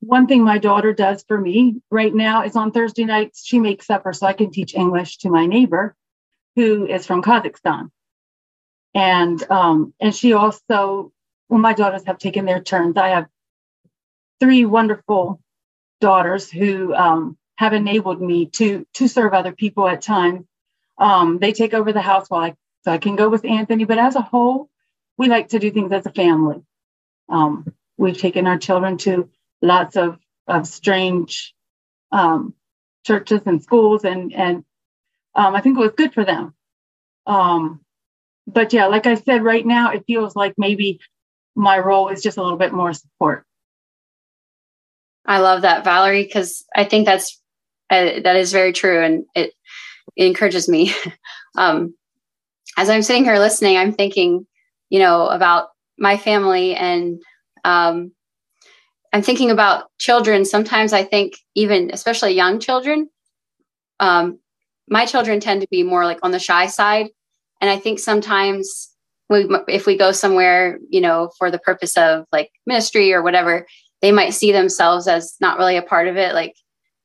one 0.00 0.26
thing 0.26 0.44
my 0.44 0.58
daughter 0.58 0.92
does 0.92 1.24
for 1.26 1.40
me 1.40 1.80
right 1.90 2.14
now 2.14 2.44
is 2.44 2.56
on 2.56 2.70
Thursday 2.70 3.04
nights 3.04 3.44
she 3.44 3.58
makes 3.58 3.86
supper 3.86 4.12
so 4.12 4.26
I 4.26 4.34
can 4.34 4.50
teach 4.50 4.74
English 4.74 5.18
to 5.18 5.30
my 5.30 5.46
neighbor, 5.46 5.96
who 6.54 6.86
is 6.86 7.06
from 7.06 7.22
Kazakhstan, 7.22 7.90
and 8.94 9.42
um, 9.50 9.94
and 10.00 10.14
she 10.14 10.32
also 10.32 11.12
well 11.48 11.60
my 11.60 11.74
daughters 11.74 12.04
have 12.06 12.18
taken 12.18 12.44
their 12.44 12.62
turns. 12.62 12.96
I 12.96 13.08
have 13.10 13.26
three 14.40 14.64
wonderful 14.64 15.40
daughters 16.00 16.50
who 16.50 16.94
um, 16.94 17.38
have 17.56 17.72
enabled 17.72 18.20
me 18.20 18.46
to 18.46 18.86
to 18.94 19.08
serve 19.08 19.34
other 19.34 19.52
people 19.52 19.88
at 19.88 20.02
times. 20.02 20.44
Um, 20.98 21.38
they 21.38 21.52
take 21.52 21.74
over 21.74 21.92
the 21.92 22.02
house 22.02 22.28
while 22.28 22.42
I 22.42 22.54
so 22.84 22.92
I 22.92 22.98
can 22.98 23.16
go 23.16 23.28
with 23.28 23.44
Anthony, 23.44 23.84
but 23.84 23.98
as 23.98 24.16
a 24.16 24.22
whole, 24.22 24.70
we 25.18 25.28
like 25.28 25.48
to 25.48 25.58
do 25.58 25.70
things 25.70 25.92
as 25.92 26.06
a 26.06 26.12
family. 26.12 26.62
Um, 27.28 27.72
we've 27.96 28.18
taken 28.18 28.46
our 28.46 28.58
children 28.58 28.96
to 28.98 29.28
lots 29.62 29.96
of 29.96 30.18
of 30.46 30.66
strange 30.66 31.54
um, 32.12 32.54
churches 33.06 33.42
and 33.46 33.62
schools, 33.62 34.04
and 34.04 34.32
and 34.32 34.64
um, 35.34 35.54
I 35.54 35.60
think 35.60 35.78
it 35.78 35.80
was 35.80 35.92
good 35.96 36.14
for 36.14 36.24
them. 36.24 36.54
Um, 37.26 37.80
but 38.46 38.72
yeah, 38.72 38.86
like 38.86 39.06
I 39.06 39.16
said, 39.16 39.42
right 39.42 39.66
now 39.66 39.92
it 39.92 40.04
feels 40.06 40.36
like 40.36 40.54
maybe 40.56 41.00
my 41.56 41.78
role 41.78 42.08
is 42.08 42.22
just 42.22 42.38
a 42.38 42.42
little 42.42 42.58
bit 42.58 42.72
more 42.72 42.92
support. 42.92 43.44
I 45.24 45.40
love 45.40 45.62
that, 45.62 45.84
Valerie, 45.84 46.22
because 46.22 46.64
I 46.76 46.84
think 46.84 47.06
that's 47.06 47.40
uh, 47.90 48.20
that 48.22 48.36
is 48.36 48.52
very 48.52 48.72
true, 48.72 49.02
and 49.02 49.24
it, 49.34 49.52
it 50.16 50.26
encourages 50.26 50.68
me. 50.68 50.92
um, 51.56 51.94
as 52.76 52.90
I'm 52.90 53.02
sitting 53.02 53.24
here 53.24 53.38
listening, 53.38 53.76
I'm 53.76 53.92
thinking, 53.92 54.46
you 54.90 54.98
know, 54.98 55.28
about 55.28 55.68
my 55.98 56.16
family, 56.16 56.74
and 56.74 57.20
um, 57.64 58.12
I'm 59.12 59.22
thinking 59.22 59.50
about 59.50 59.86
children. 59.98 60.44
Sometimes 60.44 60.92
I 60.92 61.02
think, 61.02 61.34
even 61.54 61.90
especially 61.92 62.34
young 62.34 62.60
children, 62.60 63.08
um, 63.98 64.38
my 64.88 65.06
children 65.06 65.40
tend 65.40 65.62
to 65.62 65.68
be 65.70 65.82
more 65.82 66.04
like 66.04 66.18
on 66.22 66.30
the 66.30 66.38
shy 66.38 66.66
side, 66.66 67.08
and 67.60 67.70
I 67.70 67.78
think 67.78 67.98
sometimes 67.98 68.90
we, 69.28 69.48
if 69.68 69.86
we 69.86 69.96
go 69.96 70.12
somewhere, 70.12 70.78
you 70.88 71.00
know, 71.00 71.30
for 71.38 71.50
the 71.50 71.58
purpose 71.58 71.96
of 71.96 72.26
like 72.30 72.50
ministry 72.66 73.12
or 73.12 73.22
whatever, 73.22 73.66
they 74.02 74.12
might 74.12 74.34
see 74.34 74.52
themselves 74.52 75.08
as 75.08 75.36
not 75.40 75.58
really 75.58 75.76
a 75.76 75.82
part 75.82 76.08
of 76.08 76.16
it 76.16 76.34
like 76.34 76.54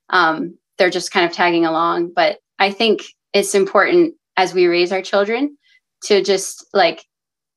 um, 0.09 0.57
they're 0.77 0.89
just 0.89 1.11
kind 1.11 1.25
of 1.25 1.35
tagging 1.35 1.65
along 1.65 2.11
but 2.15 2.37
i 2.61 2.71
think 2.71 3.03
it's 3.33 3.53
important 3.53 4.13
as 4.37 4.53
we 4.53 4.67
raise 4.67 4.91
our 4.91 5.01
children 5.01 5.57
to 6.03 6.23
just 6.23 6.65
like 6.73 7.03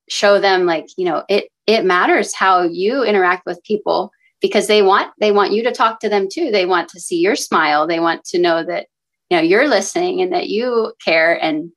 show 0.08 0.40
them 0.40 0.66
like 0.66 0.86
you 0.96 1.04
know 1.04 1.22
it 1.28 1.44
it 1.66 1.84
matters 1.84 2.34
how 2.34 2.62
you 2.62 3.04
interact 3.04 3.46
with 3.46 3.62
people 3.64 4.10
because 4.40 4.66
they 4.66 4.82
want 4.82 5.12
they 5.20 5.32
want 5.32 5.52
you 5.52 5.62
to 5.62 5.72
talk 5.72 6.00
to 6.00 6.08
them 6.10 6.28
too. 6.30 6.50
They 6.50 6.66
want 6.66 6.90
to 6.90 7.00
see 7.00 7.16
your 7.16 7.34
smile. 7.34 7.86
They 7.86 8.00
want 8.00 8.24
to 8.24 8.38
know 8.38 8.62
that 8.62 8.88
you 9.30 9.38
know 9.38 9.42
you're 9.42 9.68
listening 9.68 10.20
and 10.20 10.32
that 10.34 10.50
you 10.50 10.92
care 11.02 11.42
and 11.42 11.70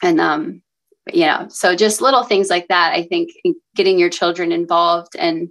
and 0.00 0.20
um 0.20 0.62
you 1.12 1.26
know 1.26 1.46
so 1.48 1.74
just 1.74 2.00
little 2.00 2.22
things 2.22 2.48
like 2.48 2.68
that 2.68 2.92
i 2.94 3.02
think 3.02 3.30
getting 3.74 3.98
your 3.98 4.08
children 4.08 4.52
involved 4.52 5.16
and 5.18 5.48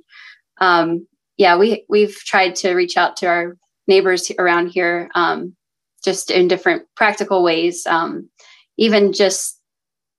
um 0.62 1.06
yeah, 1.42 1.58
we 1.58 1.86
we've 1.90 2.16
tried 2.16 2.56
to 2.58 2.76
reach 2.76 2.98
out 2.98 3.18
to 3.18 3.26
our 3.26 3.58
neighbors 3.88 4.32
around 4.38 4.68
here, 4.68 5.10
um, 5.16 5.56
just 6.04 6.32
in 6.32 6.48
different 6.48 6.84
practical 6.96 7.44
ways. 7.44 7.86
Um, 7.86 8.30
even 8.78 9.14
just, 9.14 9.60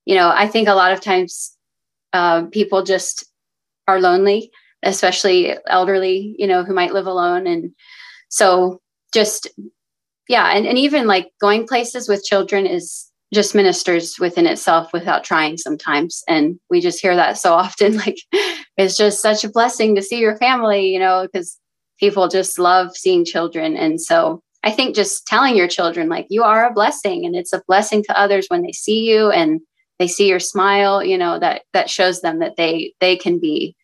you 0.04 0.14
know, 0.14 0.30
I 0.34 0.46
think 0.46 0.68
a 0.68 0.74
lot 0.74 0.92
of 0.92 1.00
times 1.00 1.56
uh, 2.12 2.44
people 2.46 2.82
just 2.82 3.24
are 3.88 4.00
lonely, 4.00 4.50
especially 4.82 5.56
elderly, 5.66 6.34
you 6.38 6.46
know, 6.46 6.64
who 6.64 6.74
might 6.74 6.92
live 6.92 7.06
alone, 7.06 7.46
and 7.46 7.72
so 8.28 8.80
just 9.12 9.48
yeah, 10.28 10.50
and 10.54 10.66
and 10.66 10.78
even 10.78 11.06
like 11.06 11.30
going 11.40 11.66
places 11.66 12.08
with 12.08 12.24
children 12.24 12.66
is 12.66 13.10
just 13.34 13.54
ministers 13.54 14.18
within 14.18 14.46
itself 14.46 14.92
without 14.92 15.24
trying 15.24 15.56
sometimes. 15.56 16.22
And 16.28 16.60
we 16.68 16.80
just 16.80 17.00
hear 17.00 17.16
that 17.16 17.38
so 17.38 17.54
often 17.54 17.96
like 18.04 18.18
it's 18.76 18.96
just 18.96 19.22
such 19.22 19.42
a 19.42 19.50
blessing 19.50 19.94
to 19.94 20.02
see 20.02 20.18
your 20.18 20.36
family 20.36 20.88
you 20.88 20.98
know 20.98 21.26
because 21.26 21.58
people 22.02 22.26
just 22.26 22.58
love 22.58 22.96
seeing 22.96 23.24
children. 23.24 23.76
And 23.76 24.00
so 24.00 24.42
i 24.62 24.70
think 24.70 24.94
just 24.94 25.26
telling 25.26 25.56
your 25.56 25.68
children 25.68 26.08
like 26.08 26.26
you 26.28 26.42
are 26.42 26.66
a 26.66 26.72
blessing 26.72 27.24
and 27.24 27.34
it's 27.34 27.52
a 27.52 27.62
blessing 27.66 28.02
to 28.02 28.18
others 28.18 28.46
when 28.48 28.62
they 28.62 28.72
see 28.72 29.08
you 29.08 29.30
and 29.30 29.60
they 29.98 30.06
see 30.06 30.28
your 30.28 30.40
smile 30.40 31.02
you 31.02 31.18
know 31.18 31.38
that 31.38 31.62
that 31.72 31.90
shows 31.90 32.20
them 32.20 32.38
that 32.38 32.56
they 32.56 32.92
they 33.00 33.16
can 33.16 33.38
be 33.38 33.76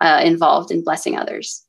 uh, 0.00 0.20
involved 0.24 0.70
in 0.70 0.82
blessing 0.82 1.16
others 1.16 1.64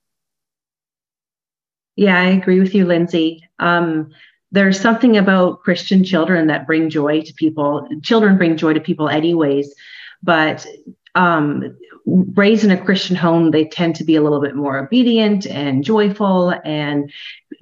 yeah 1.95 2.20
i 2.20 2.26
agree 2.26 2.59
with 2.59 2.74
you 2.74 2.86
lindsey 2.86 3.43
um, 3.59 4.11
there's 4.53 4.80
something 4.80 5.18
about 5.18 5.61
Christian 5.61 6.03
children 6.03 6.45
that 6.47 6.68
bring 6.68 6.89
joy 6.89 7.22
to 7.24 7.34
people. 7.34 7.88
Children 8.03 8.38
bring 8.38 8.55
joy 8.55 8.74
to 8.74 8.80
people, 8.80 9.09
anyways, 9.09 9.74
but 10.22 10.66
um, 11.16 11.76
raised 12.05 12.64
in 12.64 12.70
a 12.70 12.82
Christian 12.82 13.16
home, 13.16 13.49
they 13.49 13.66
tend 13.66 13.95
to 13.95 14.03
be 14.03 14.16
a 14.16 14.22
little 14.22 14.41
bit 14.41 14.55
more 14.55 14.78
obedient 14.78 15.47
and 15.47 15.84
joyful, 15.84 16.53
and 16.64 17.11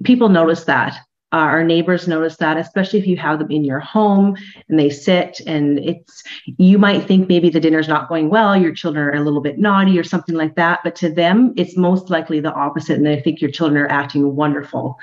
people 0.04 0.28
notice 0.28 0.64
that. 0.64 0.96
Uh, 1.32 1.36
our 1.36 1.64
neighbors 1.64 2.06
notice 2.06 2.36
that, 2.36 2.58
especially 2.58 2.98
if 2.98 3.06
you 3.06 3.16
have 3.16 3.38
them 3.38 3.50
in 3.50 3.64
your 3.64 3.80
home 3.80 4.36
and 4.68 4.78
they 4.78 4.90
sit 4.90 5.40
and 5.46 5.78
it's, 5.78 6.22
you 6.58 6.78
might 6.78 7.04
think 7.04 7.26
maybe 7.26 7.48
the 7.48 7.58
dinner's 7.58 7.88
not 7.88 8.06
going 8.06 8.28
well, 8.28 8.54
your 8.54 8.74
children 8.74 9.02
are 9.06 9.14
a 9.14 9.24
little 9.24 9.40
bit 9.40 9.58
naughty 9.58 9.98
or 9.98 10.04
something 10.04 10.34
like 10.34 10.54
that. 10.56 10.80
But 10.84 10.94
to 10.96 11.10
them, 11.10 11.54
it's 11.56 11.74
most 11.74 12.10
likely 12.10 12.40
the 12.40 12.52
opposite. 12.52 12.98
And 12.98 13.06
they 13.06 13.18
think 13.20 13.40
your 13.40 13.50
children 13.50 13.80
are 13.80 13.88
acting 13.88 14.36
wonderful. 14.36 14.98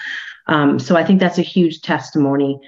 Um, 0.45 0.77
so 0.77 0.95
I 0.95 1.03
think 1.03 1.19
that's 1.19 1.39
a 1.39 1.43
huge 1.43 1.81
testimony. 1.81 2.59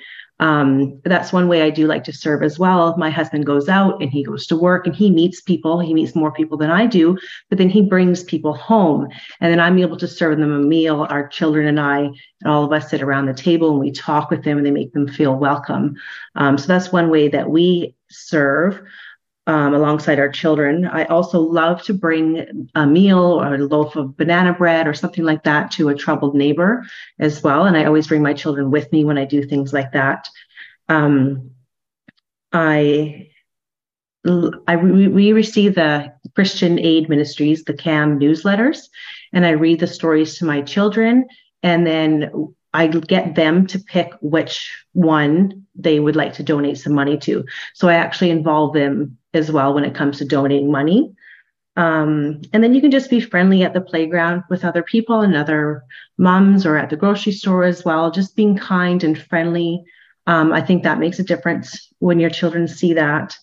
Um, 0.41 0.99
that's 1.05 1.31
one 1.31 1.47
way 1.47 1.61
I 1.61 1.69
do 1.69 1.85
like 1.85 2.03
to 2.05 2.13
serve 2.13 2.41
as 2.41 2.57
well. 2.57 2.97
My 2.97 3.11
husband 3.11 3.45
goes 3.45 3.69
out 3.69 4.01
and 4.01 4.11
he 4.11 4.23
goes 4.23 4.47
to 4.47 4.57
work 4.57 4.87
and 4.87 4.95
he 4.95 5.11
meets 5.11 5.39
people. 5.39 5.79
He 5.79 5.93
meets 5.93 6.15
more 6.15 6.31
people 6.31 6.57
than 6.57 6.71
I 6.71 6.87
do, 6.87 7.17
but 7.49 7.59
then 7.59 7.69
he 7.69 7.83
brings 7.83 8.23
people 8.23 8.53
home. 8.53 9.07
And 9.39 9.51
then 9.51 9.59
I'm 9.59 9.77
able 9.77 9.97
to 9.97 10.07
serve 10.07 10.39
them 10.39 10.51
a 10.51 10.59
meal. 10.59 11.05
Our 11.09 11.27
children 11.27 11.67
and 11.67 11.79
I, 11.79 11.99
and 11.99 12.15
all 12.51 12.65
of 12.65 12.73
us 12.73 12.89
sit 12.89 13.03
around 13.03 13.27
the 13.27 13.33
table 13.35 13.69
and 13.69 13.79
we 13.79 13.91
talk 13.91 14.31
with 14.31 14.43
them 14.43 14.57
and 14.57 14.65
they 14.65 14.71
make 14.71 14.93
them 14.93 15.07
feel 15.07 15.35
welcome. 15.35 15.95
Um, 16.35 16.57
so 16.57 16.65
that's 16.67 16.91
one 16.91 17.09
way 17.11 17.27
that 17.27 17.49
we 17.49 17.95
serve 18.09 18.81
um, 19.47 19.73
alongside 19.73 20.19
our 20.19 20.29
children. 20.29 20.85
I 20.85 21.05
also 21.05 21.39
love 21.39 21.81
to 21.83 21.93
bring 21.93 22.69
a 22.75 22.85
meal 22.85 23.41
or 23.41 23.55
a 23.55 23.57
loaf 23.57 23.95
of 23.95 24.15
banana 24.15 24.53
bread 24.53 24.87
or 24.87 24.93
something 24.93 25.23
like 25.23 25.43
that 25.43 25.71
to 25.71 25.89
a 25.89 25.95
troubled 25.95 26.35
neighbor 26.35 26.85
as 27.19 27.41
well. 27.41 27.65
And 27.65 27.75
I 27.75 27.85
always 27.85 28.07
bring 28.07 28.21
my 28.21 28.33
children 28.33 28.71
with 28.71 28.91
me 28.91 29.03
when 29.03 29.17
I 29.17 29.25
do 29.25 29.43
things 29.43 29.73
like 29.73 29.93
that. 29.93 30.29
Um, 30.89 31.51
I 32.51 33.29
I, 34.23 34.75
we 34.75 35.33
receive 35.33 35.73
the 35.73 36.13
Christian 36.35 36.77
Aid 36.77 37.09
Ministries, 37.09 37.63
the 37.63 37.73
CAM 37.73 38.19
newsletters, 38.19 38.87
and 39.33 39.45
I 39.45 39.51
read 39.51 39.79
the 39.79 39.87
stories 39.87 40.37
to 40.37 40.45
my 40.45 40.61
children. 40.61 41.27
And 41.63 41.87
then 41.87 42.53
I 42.73 42.87
get 42.87 43.35
them 43.35 43.67
to 43.67 43.79
pick 43.79 44.13
which 44.21 44.85
one 44.93 45.65
they 45.75 45.99
would 45.99 46.15
like 46.15 46.33
to 46.33 46.43
donate 46.43 46.77
some 46.77 46.93
money 46.93 47.17
to. 47.19 47.45
So 47.73 47.89
I 47.89 47.95
actually 47.95 48.29
involve 48.29 48.73
them 48.73 49.17
as 49.33 49.51
well 49.51 49.73
when 49.73 49.83
it 49.83 49.95
comes 49.95 50.17
to 50.17 50.25
donating 50.25 50.71
money. 50.71 51.13
Um, 51.77 52.41
and 52.51 52.63
then 52.63 52.73
you 52.73 52.81
can 52.81 52.91
just 52.91 53.09
be 53.09 53.19
friendly 53.19 53.63
at 53.63 53.73
the 53.73 53.81
playground 53.81 54.43
with 54.49 54.65
other 54.65 54.83
people 54.83 55.21
and 55.21 55.35
other 55.35 55.83
moms 56.17 56.65
or 56.65 56.77
at 56.77 56.89
the 56.89 56.97
grocery 56.97 57.31
store 57.31 57.63
as 57.63 57.83
well. 57.85 58.11
Just 58.11 58.35
being 58.35 58.57
kind 58.57 59.03
and 59.03 59.21
friendly. 59.21 59.83
Um, 60.27 60.53
I 60.53 60.61
think 60.61 60.83
that 60.83 60.99
makes 60.99 61.19
a 61.19 61.23
difference 61.23 61.91
when 61.99 62.19
your 62.19 62.29
children 62.29 62.67
see 62.67 62.93
that. 62.93 63.35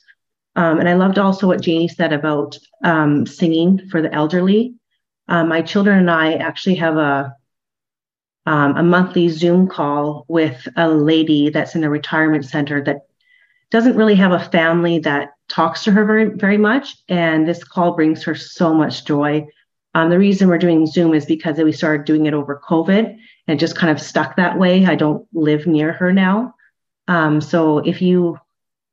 Um, 0.57 0.79
and 0.81 0.89
I 0.89 0.95
loved 0.95 1.18
also 1.18 1.47
what 1.47 1.61
Janie 1.61 1.89
said 1.89 2.12
about 2.12 2.59
um, 2.85 3.26
singing 3.26 3.89
for 3.91 4.03
the 4.03 4.12
elderly. 4.12 4.74
Uh, 5.29 5.45
my 5.45 5.62
children 5.62 5.99
and 5.99 6.11
I 6.11 6.35
actually 6.35 6.76
have 6.76 6.97
a 6.97 7.35
um, 8.49 8.77
a 8.77 8.83
monthly 8.83 9.29
Zoom 9.29 9.69
call 9.69 10.25
with 10.29 10.67
a 10.77 10.89
lady 10.89 11.51
that's 11.51 11.75
in 11.77 11.85
a 11.85 11.91
retirement 11.91 12.45
center 12.47 12.83
that 12.85 13.01
doesn't 13.71 13.97
really 13.97 14.15
have 14.15 14.33
a 14.33 14.49
family 14.51 14.99
that 15.01 15.25
talks 15.49 15.85
to 15.85 15.91
her 15.93 16.05
very 16.05 16.27
very 16.45 16.57
much 16.57 16.97
and 17.09 17.47
this 17.47 17.63
call 17.63 17.91
brings 17.99 18.25
her 18.25 18.35
so 18.35 18.73
much 18.73 19.05
joy 19.05 19.47
Um, 19.95 20.11
the 20.11 20.19
reason 20.19 20.49
we're 20.49 20.59
doing 20.67 20.87
Zoom 20.87 21.13
is 21.15 21.27
because 21.27 21.59
we 21.59 21.73
started 21.73 22.07
doing 22.07 22.27
it 22.27 22.35
over 22.35 22.61
COVID 22.69 23.17
and 23.47 23.59
just 23.59 23.77
kind 23.77 23.91
of 23.91 24.01
stuck 24.01 24.37
that 24.37 24.59
way. 24.59 24.87
I 24.87 24.95
don't 24.95 25.27
live 25.33 25.67
near 25.67 25.93
her 25.93 26.13
now. 26.13 26.55
Um, 27.09 27.41
so 27.41 27.79
if 27.79 28.01
you 28.01 28.39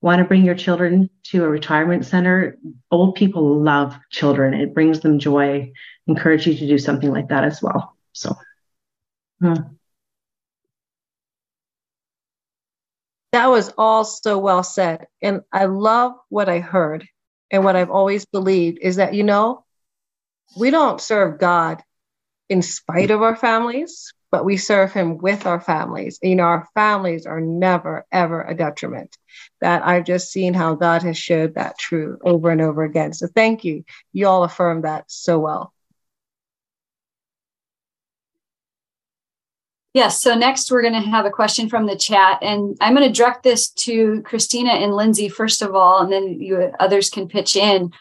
want 0.01 0.19
to 0.19 0.25
bring 0.25 0.45
your 0.45 0.55
children 0.55 1.09
to 1.29 1.43
a 1.43 1.49
retirement 1.49 2.05
center, 2.05 2.57
old 2.91 3.15
people 3.15 3.43
love 3.61 3.97
children. 4.09 4.53
It 4.53 4.73
brings 4.73 4.99
them 5.01 5.19
joy. 5.19 5.71
Encourage 6.07 6.47
you 6.47 6.55
to 6.55 6.67
do 6.67 6.77
something 6.77 7.11
like 7.11 7.29
that 7.29 7.43
as 7.43 7.61
well. 7.61 7.95
So. 8.13 8.35
Hmm. 9.45 9.75
That 13.31 13.47
was 13.47 13.71
all 13.77 14.03
so 14.03 14.39
well 14.39 14.63
said. 14.63 15.05
And 15.21 15.41
I 15.53 15.65
love 15.65 16.13
what 16.29 16.49
I 16.49 16.59
heard 16.59 17.07
and 17.51 17.63
what 17.63 17.75
I've 17.75 17.91
always 17.91 18.25
believed 18.25 18.79
is 18.81 18.95
that, 18.95 19.13
you 19.13 19.23
know, 19.23 19.63
we 20.57 20.71
don't 20.71 20.99
serve 20.99 21.39
God 21.39 21.83
in 22.49 22.63
spite 22.63 23.11
of 23.11 23.21
our 23.21 23.35
families, 23.35 24.13
but 24.31 24.45
we 24.45 24.57
serve 24.57 24.93
Him 24.93 25.19
with 25.19 25.45
our 25.45 25.61
families. 25.61 26.17
You 26.23 26.37
know, 26.37 26.43
our 26.45 26.67
families 26.73 27.27
are 27.27 27.41
never, 27.41 28.07
ever 28.11 28.41
a 28.41 28.55
detriment. 28.55 29.15
That 29.61 29.85
I've 29.85 30.05
just 30.05 30.31
seen 30.31 30.55
how 30.55 30.73
God 30.73 31.03
has 31.03 31.19
showed 31.19 31.53
that 31.53 31.77
true 31.77 32.17
over 32.23 32.49
and 32.49 32.61
over 32.61 32.83
again. 32.83 33.13
So 33.13 33.27
thank 33.27 33.63
you. 33.63 33.83
You 34.11 34.25
all 34.27 34.43
affirmed 34.43 34.85
that 34.85 35.05
so 35.11 35.37
well. 35.37 35.71
Yes. 39.95 40.21
So 40.21 40.35
next 40.35 40.69
we're 40.69 40.81
going 40.81 41.01
to 41.01 41.09
have 41.09 41.25
a 41.25 41.31
question 41.31 41.69
from 41.69 41.85
the 41.85 41.95
chat, 41.95 42.39
and 42.41 42.77
I'm 42.81 42.93
going 42.93 43.07
to 43.07 43.17
direct 43.17 43.43
this 43.43 43.69
to 43.85 44.21
Christina 44.23 44.71
and 44.71 44.93
Lindsey 44.93 45.29
first 45.29 45.61
of 45.61 45.73
all, 45.73 46.03
and 46.03 46.11
then 46.11 46.41
you 46.41 46.69
others 46.81 47.09
can 47.09 47.29
pitch 47.29 47.55
in. 47.55 47.93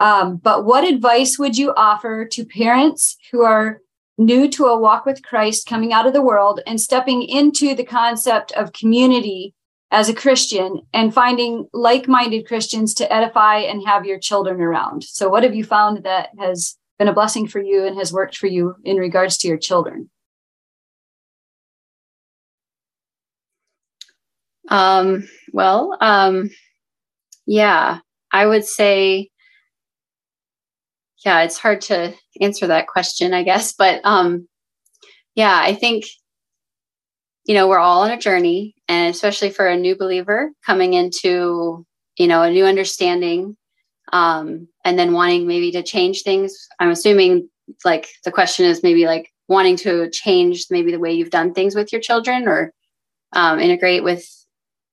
Um, 0.00 0.36
but 0.36 0.66
what 0.66 0.84
advice 0.84 1.38
would 1.38 1.56
you 1.56 1.72
offer 1.72 2.26
to 2.26 2.44
parents 2.44 3.16
who 3.32 3.40
are 3.40 3.80
new 4.18 4.50
to 4.50 4.66
a 4.66 4.78
walk 4.78 5.06
with 5.06 5.22
Christ, 5.22 5.66
coming 5.66 5.94
out 5.94 6.06
of 6.06 6.12
the 6.12 6.20
world 6.20 6.60
and 6.66 6.78
stepping 6.78 7.22
into 7.22 7.74
the 7.74 7.84
concept 7.84 8.52
of 8.52 8.74
community 8.74 9.54
as 9.90 10.10
a 10.10 10.14
Christian 10.14 10.82
and 10.92 11.14
finding 11.14 11.66
like-minded 11.72 12.46
Christians 12.46 12.92
to 12.96 13.10
edify 13.10 13.60
and 13.60 13.86
have 13.86 14.04
your 14.04 14.18
children 14.18 14.60
around? 14.60 15.04
So, 15.04 15.30
what 15.30 15.44
have 15.44 15.54
you 15.54 15.64
found 15.64 16.04
that 16.04 16.28
has 16.38 16.76
been 16.98 17.08
a 17.08 17.14
blessing 17.14 17.48
for 17.48 17.62
you 17.62 17.86
and 17.86 17.96
has 17.96 18.12
worked 18.12 18.36
for 18.36 18.46
you 18.46 18.76
in 18.84 18.98
regards 18.98 19.38
to 19.38 19.48
your 19.48 19.56
children? 19.56 20.10
Um, 24.70 25.28
well, 25.52 25.96
um, 26.00 26.50
yeah, 27.46 27.98
I 28.32 28.46
would 28.46 28.64
say, 28.64 29.30
yeah, 31.24 31.42
it's 31.42 31.58
hard 31.58 31.80
to 31.82 32.14
answer 32.40 32.68
that 32.68 32.86
question, 32.86 33.34
I 33.34 33.42
guess, 33.42 33.74
but 33.74 34.00
um, 34.04 34.48
yeah, 35.34 35.60
I 35.62 35.74
think, 35.74 36.04
you 37.46 37.54
know, 37.54 37.68
we're 37.68 37.78
all 37.78 38.02
on 38.02 38.10
a 38.10 38.18
journey, 38.18 38.74
and 38.88 39.12
especially 39.12 39.50
for 39.50 39.66
a 39.66 39.76
new 39.76 39.96
believer 39.96 40.52
coming 40.64 40.94
into, 40.94 41.84
you 42.16 42.26
know, 42.26 42.42
a 42.42 42.50
new 42.50 42.64
understanding, 42.64 43.56
um, 44.12 44.68
and 44.84 44.98
then 44.98 45.12
wanting 45.12 45.46
maybe 45.46 45.72
to 45.72 45.82
change 45.82 46.22
things. 46.22 46.56
I'm 46.78 46.90
assuming, 46.90 47.48
like, 47.84 48.08
the 48.24 48.32
question 48.32 48.66
is 48.66 48.82
maybe 48.82 49.06
like 49.06 49.32
wanting 49.48 49.76
to 49.76 50.08
change 50.10 50.66
maybe 50.70 50.92
the 50.92 51.00
way 51.00 51.12
you've 51.12 51.30
done 51.30 51.52
things 51.52 51.74
with 51.74 51.92
your 51.92 52.00
children 52.00 52.46
or 52.46 52.72
um, 53.32 53.58
integrate 53.58 54.04
with 54.04 54.24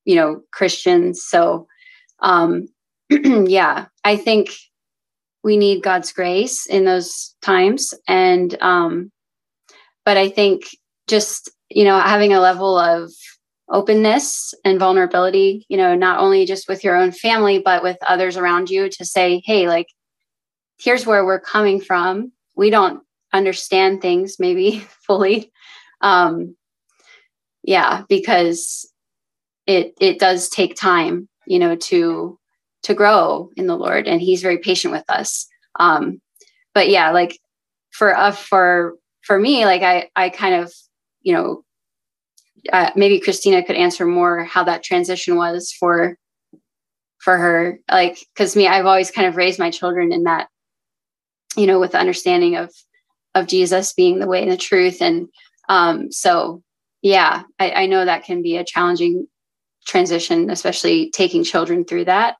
you 0.07 0.15
know 0.15 0.41
christians. 0.51 1.23
So 1.23 1.67
um 2.19 2.67
yeah 3.09 3.85
i 4.03 4.15
think 4.17 4.49
we 5.43 5.55
need 5.55 5.83
god's 5.83 6.11
grace 6.11 6.65
in 6.65 6.85
those 6.85 7.35
times. 7.41 7.93
And 8.07 8.57
um 8.61 9.11
but 10.05 10.17
i 10.17 10.29
think 10.29 10.63
just 11.07 11.51
you 11.69 11.83
know 11.83 11.99
having 11.99 12.33
a 12.33 12.39
level 12.39 12.77
of 12.77 13.11
openness 13.69 14.53
and 14.63 14.79
vulnerability 14.79 15.65
you 15.67 15.75
know 15.75 15.93
not 15.93 16.19
only 16.19 16.45
just 16.45 16.69
with 16.69 16.85
your 16.85 16.95
own 16.95 17.11
family 17.11 17.59
but 17.59 17.83
with 17.83 17.97
others 18.07 18.37
around 18.37 18.69
you 18.69 18.89
to 18.89 19.03
say 19.03 19.41
hey 19.45 19.67
like 19.67 19.87
here's 20.79 21.05
where 21.05 21.25
we're 21.25 21.39
coming 21.39 21.81
from. 21.81 22.31
We 22.55 22.69
don't 22.69 23.01
understand 23.33 24.01
things 24.01 24.37
maybe 24.39 24.79
fully. 25.05 25.51
Um 26.01 26.55
yeah 27.63 28.03
because 28.07 28.89
it 29.67 29.93
it 29.99 30.19
does 30.19 30.49
take 30.49 30.75
time 30.75 31.27
you 31.45 31.59
know 31.59 31.75
to 31.75 32.39
to 32.83 32.93
grow 32.93 33.49
in 33.57 33.67
the 33.67 33.75
lord 33.75 34.07
and 34.07 34.21
he's 34.21 34.41
very 34.41 34.57
patient 34.57 34.91
with 34.91 35.05
us. 35.09 35.47
Um 35.79 36.21
but 36.73 36.89
yeah 36.89 37.11
like 37.11 37.39
for 37.91 38.15
uh, 38.15 38.31
for 38.31 38.95
for 39.21 39.39
me 39.39 39.65
like 39.65 39.81
i 39.81 40.09
i 40.15 40.29
kind 40.29 40.55
of 40.55 40.73
you 41.21 41.33
know 41.33 41.63
uh, 42.73 42.91
maybe 42.95 43.19
christina 43.19 43.63
could 43.63 43.75
answer 43.75 44.05
more 44.05 44.43
how 44.43 44.63
that 44.63 44.83
transition 44.83 45.35
was 45.35 45.71
for 45.71 46.17
for 47.19 47.37
her. 47.37 47.79
Like 47.91 48.19
because 48.33 48.55
me 48.55 48.67
i've 48.67 48.85
always 48.85 49.11
kind 49.11 49.27
of 49.27 49.35
raised 49.35 49.59
my 49.59 49.69
children 49.69 50.13
in 50.13 50.23
that 50.23 50.47
you 51.57 51.67
know 51.67 51.79
with 51.79 51.91
the 51.91 51.99
understanding 51.99 52.55
of 52.55 52.71
of 53.35 53.47
jesus 53.47 53.93
being 53.93 54.19
the 54.19 54.27
way 54.27 54.41
and 54.41 54.51
the 54.51 54.57
truth. 54.57 55.01
And 55.01 55.27
um 55.67 56.11
so 56.11 56.63
yeah 57.01 57.43
I, 57.59 57.71
I 57.71 57.85
know 57.87 58.05
that 58.05 58.23
can 58.23 58.41
be 58.41 58.57
a 58.57 58.63
challenging 58.63 59.27
transition, 59.87 60.49
especially 60.49 61.09
taking 61.09 61.43
children 61.43 61.85
through 61.85 62.05
that. 62.05 62.35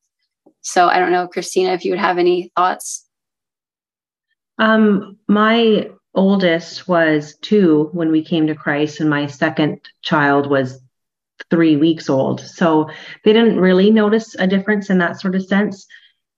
So 0.62 0.88
I 0.88 1.00
don't 1.00 1.12
know, 1.12 1.28
Christina, 1.28 1.72
if 1.72 1.86
you 1.86 1.92
would 1.92 2.00
have 2.00 2.18
any 2.18 2.52
thoughts. 2.56 3.06
Um, 4.60 5.18
my 5.28 5.90
oldest 6.14 6.88
was 6.88 7.36
two 7.42 7.90
when 7.94 8.12
we 8.12 8.24
came 8.24 8.48
to 8.48 8.56
Christ, 8.56 9.00
and 9.00 9.10
my 9.10 9.28
second 9.28 9.80
child 10.02 10.50
was 10.50 10.80
three 11.50 11.78
weeks 11.78 12.10
old. 12.10 12.42
So 12.42 12.90
they 13.24 13.34
didn't 13.34 13.60
really 13.60 13.92
notice 13.92 14.36
a 14.36 14.48
difference 14.48 14.90
in 14.90 14.98
that 14.98 15.20
sort 15.22 15.36
of 15.36 15.46
sense. 15.46 15.88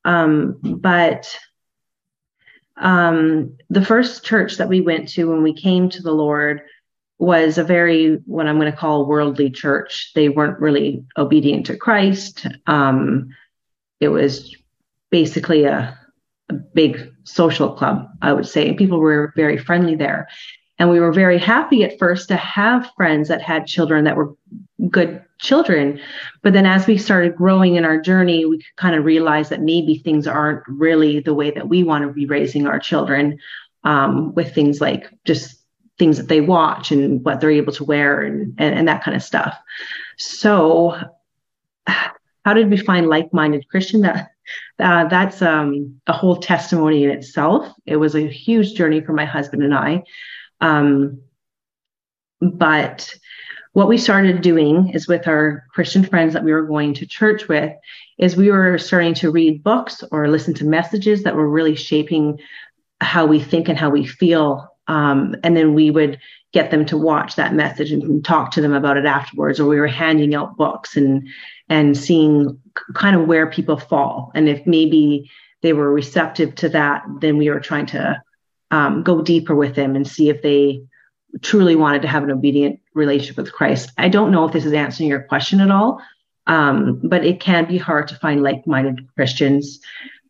Um, 0.05 0.60
but 0.62 1.34
um, 2.78 3.57
the 3.70 3.84
first 3.84 4.24
church 4.24 4.57
that 4.57 4.70
we 4.70 4.82
went 4.82 5.10
to 5.10 5.30
when 5.30 5.43
we 5.43 5.53
came 5.53 5.89
to 5.89 6.01
the 6.01 6.12
Lord 6.12 6.62
was 7.20 7.57
a 7.57 7.63
very 7.63 8.15
what 8.26 8.47
I'm 8.47 8.57
going 8.57 8.72
to 8.72 8.78
call 8.78 9.05
worldly 9.05 9.51
church. 9.51 10.11
They 10.15 10.30
weren't 10.30 10.59
really 10.59 11.03
obedient 11.17 11.65
to 11.67 11.78
Christ. 11.78 12.47
Um, 12.65 13.30
it 13.99 14.07
was 14.07 14.55
basically 15.11 15.65
a, 15.65 15.97
a, 16.47 16.53
big 16.53 17.13
social 17.26 17.74
club, 17.74 18.09
I 18.22 18.32
would 18.32 18.47
say. 18.47 18.74
People 18.74 18.99
were 18.99 19.34
very 19.36 19.57
friendly 19.57 19.95
there. 19.95 20.30
And 20.78 20.89
we 20.89 21.01
were 21.01 21.11
very 21.11 21.38
happy 21.38 21.84
at 21.84 21.99
first 21.99 22.30
to 22.30 22.38
have 22.38 22.89
friends 22.95 23.28
that 23.28 23.41
had 23.41 23.67
children 23.67 24.05
that 24.05 24.15
were 24.15 24.34
good 24.89 25.22
children. 25.39 25.99
But 26.41 26.53
then 26.53 26.65
as 26.65 26.88
we 26.88 26.97
started 26.97 27.36
growing 27.36 27.76
in 27.76 27.84
our 27.84 27.99
journey, 27.99 28.45
we 28.45 28.63
kind 28.78 28.95
of 28.95 29.03
realized 29.03 29.49
that 29.49 29.61
maybe 29.61 29.97
things 29.97 30.26
aren't 30.26 30.63
really 30.67 31.20
the 31.20 31.34
way 31.34 31.51
that 31.51 31.67
we 31.67 31.84
want 31.84 32.07
to 32.07 32.13
be 32.13 32.26
raising 32.26 32.65
our 32.65 32.80
children 32.80 33.39
um, 33.84 34.34
with 34.36 34.55
things 34.55 34.80
like 34.80 35.09
just 35.26 35.59
things 36.00 36.18
that 36.18 36.30
they 36.30 36.41
watch 36.41 36.91
and 36.91 37.24
what 37.24 37.39
they're 37.39 37.52
able 37.52 37.74
to 37.74 37.84
wear 37.84 38.22
and, 38.22 38.56
and, 38.58 38.74
and 38.74 38.88
that 38.88 39.04
kind 39.04 39.16
of 39.16 39.22
stuff. 39.22 39.56
So, 40.18 40.97
how 41.86 42.54
did 42.54 42.70
we 42.70 42.78
find 42.78 43.08
like-minded 43.08 43.68
Christian? 43.70 44.02
That 44.02 44.32
uh, 44.80 45.08
that's 45.08 45.41
um, 45.41 46.02
a 46.08 46.14
whole 46.14 46.38
testimony 46.38 47.04
in 47.04 47.12
itself. 47.12 47.72
It 47.86 47.97
was 47.97 48.16
a 48.16 48.28
huge 48.28 48.74
journey 48.74 49.02
for 49.02 49.14
my 49.14 49.26
husband 49.26 49.62
and 49.62 49.76
I. 49.76 50.04
Um, 50.62 51.22
but 52.41 53.14
what 53.74 53.88
we 53.88 53.97
started 53.97 54.41
doing 54.41 54.89
is 54.89 55.08
with 55.08 55.28
our 55.28 55.66
Christian 55.74 56.04
friends 56.04 56.34
that 56.34 56.43
we 56.43 56.52
were 56.52 56.64
going 56.66 56.93
to 56.95 57.06
church 57.06 57.47
with, 57.47 57.72
is 58.18 58.36
we 58.36 58.50
were 58.50 58.78
starting 58.78 59.14
to 59.16 59.32
read 59.32 59.64
books 59.64 60.04
or 60.12 60.28
listen 60.28 60.54
to 60.56 60.66
messages 60.66 61.24
that 61.24 61.36
were 61.36 61.50
really 61.50 61.76
shaping 61.76 62.39
how 63.02 63.26
we 63.26 63.39
think 63.39 63.70
and 63.70 63.78
how 63.78 63.89
we 63.89 64.06
feel 64.06 64.68
um, 64.90 65.36
and 65.44 65.56
then 65.56 65.76
we 65.76 65.92
would 65.92 66.20
get 66.52 66.72
them 66.72 66.84
to 66.84 66.98
watch 66.98 67.36
that 67.36 67.54
message 67.54 67.92
and 67.92 68.26
talk 68.26 68.52
to 68.52 68.62
them 68.62 68.74
about 68.74 68.98
it 68.98 69.06
afterwards, 69.06 69.60
or 69.60 69.70
we 69.70 69.80
were 69.80 69.88
handing 69.88 70.36
out 70.36 70.58
books 70.58 70.98
and 70.98 71.30
and 71.70 71.96
seeing 71.96 72.60
kind 72.96 73.16
of 73.16 73.28
where 73.28 73.48
people 73.48 73.78
fall. 73.78 74.32
And 74.34 74.50
if 74.50 74.66
maybe 74.66 75.30
they 75.62 75.74
were 75.74 75.94
receptive 75.94 76.56
to 76.56 76.70
that, 76.70 77.04
then 77.22 77.38
we 77.38 77.50
were 77.52 77.60
trying 77.60 77.86
to 77.88 78.20
um, 78.72 79.04
go 79.04 79.22
deeper 79.22 79.56
with 79.56 79.76
them 79.76 79.96
and 79.96 80.08
see 80.08 80.30
if 80.30 80.42
they 80.42 80.82
truly 81.44 81.76
wanted 81.76 82.02
to 82.02 82.08
have 82.08 82.24
an 82.24 82.32
obedient 82.32 82.80
relationship 82.96 83.38
with 83.38 83.54
Christ. 83.54 83.92
I 84.00 84.10
don't 84.10 84.32
know 84.32 84.46
if 84.46 84.54
this 84.54 84.66
is 84.66 84.74
answering 84.74 85.10
your 85.10 85.22
question 85.22 85.62
at 85.62 85.70
all, 85.70 86.02
um, 86.48 87.00
but 87.04 87.24
it 87.24 87.40
can 87.40 87.66
be 87.66 87.78
hard 87.78 88.08
to 88.08 88.16
find 88.16 88.42
like 88.42 88.66
minded 88.66 89.08
Christians. 89.14 89.80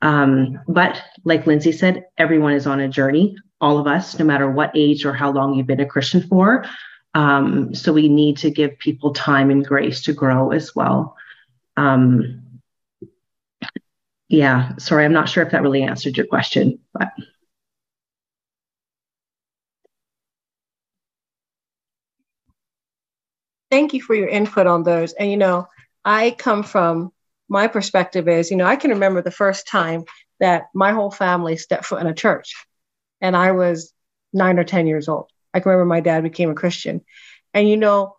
Um, 0.02 0.60
but 0.68 1.02
like 1.24 1.48
Lindsey 1.48 1.72
said, 1.72 2.06
everyone 2.18 2.54
is 2.54 2.68
on 2.68 2.82
a 2.82 2.90
journey 2.90 3.38
all 3.62 3.78
of 3.78 3.88
us, 3.88 4.18
no 4.18 4.26
matter 4.26 4.50
what 4.50 4.72
age 4.76 5.06
or 5.06 5.14
how 5.14 5.32
long 5.32 5.54
you've 5.54 5.68
been 5.68 5.80
a 5.80 5.86
Christian 5.86 6.22
for. 6.22 6.66
Um, 7.14 7.74
so 7.74 7.92
we 7.92 8.08
need 8.08 8.38
to 8.38 8.52
give 8.52 8.80
people 8.80 9.14
time 9.14 9.50
and 9.50 9.66
grace 9.66 10.04
to 10.04 10.14
grow 10.14 10.52
as 10.52 10.76
well. 10.76 11.18
Um, 11.76 12.44
yeah, 14.28 14.76
sorry, 14.78 15.06
I'm 15.06 15.14
not 15.14 15.28
sure 15.28 15.44
if 15.44 15.52
that 15.52 15.64
really 15.64 15.84
answered 15.84 16.18
your 16.18 16.28
question, 16.28 16.80
but. 16.94 17.12
Thank 23.72 23.94
you 23.94 24.02
for 24.02 24.16
your 24.16 24.28
input 24.28 24.66
on 24.66 24.84
those. 24.84 25.14
And, 25.14 25.30
you 25.30 25.38
know, 25.38 25.68
I 26.04 26.32
come 26.32 26.64
from 26.64 27.12
my 27.50 27.68
perspective 27.68 28.28
is, 28.28 28.50
you 28.50 28.58
know, 28.58 28.66
I 28.66 28.76
can 28.76 28.92
remember 28.92 29.22
the 29.22 29.32
first 29.32 29.68
time 29.68 30.06
that 30.40 30.70
my 30.74 30.92
whole 30.92 31.12
family 31.12 31.58
stepped 31.58 31.86
foot 31.86 32.02
in 32.02 32.08
a 32.08 32.14
church 32.14 32.56
and 33.22 33.36
I 33.36 33.52
was 33.52 33.94
nine 34.34 34.60
or 34.60 34.64
10 34.64 34.88
years 34.88 35.08
old. 35.08 35.30
I 35.54 35.60
can 35.60 35.72
remember 35.72 35.86
my 35.86 36.00
dad 36.00 36.24
became 36.24 36.50
a 36.50 36.56
Christian. 36.56 37.02
And, 37.54 37.68
you 37.68 37.78
know, 37.78 38.18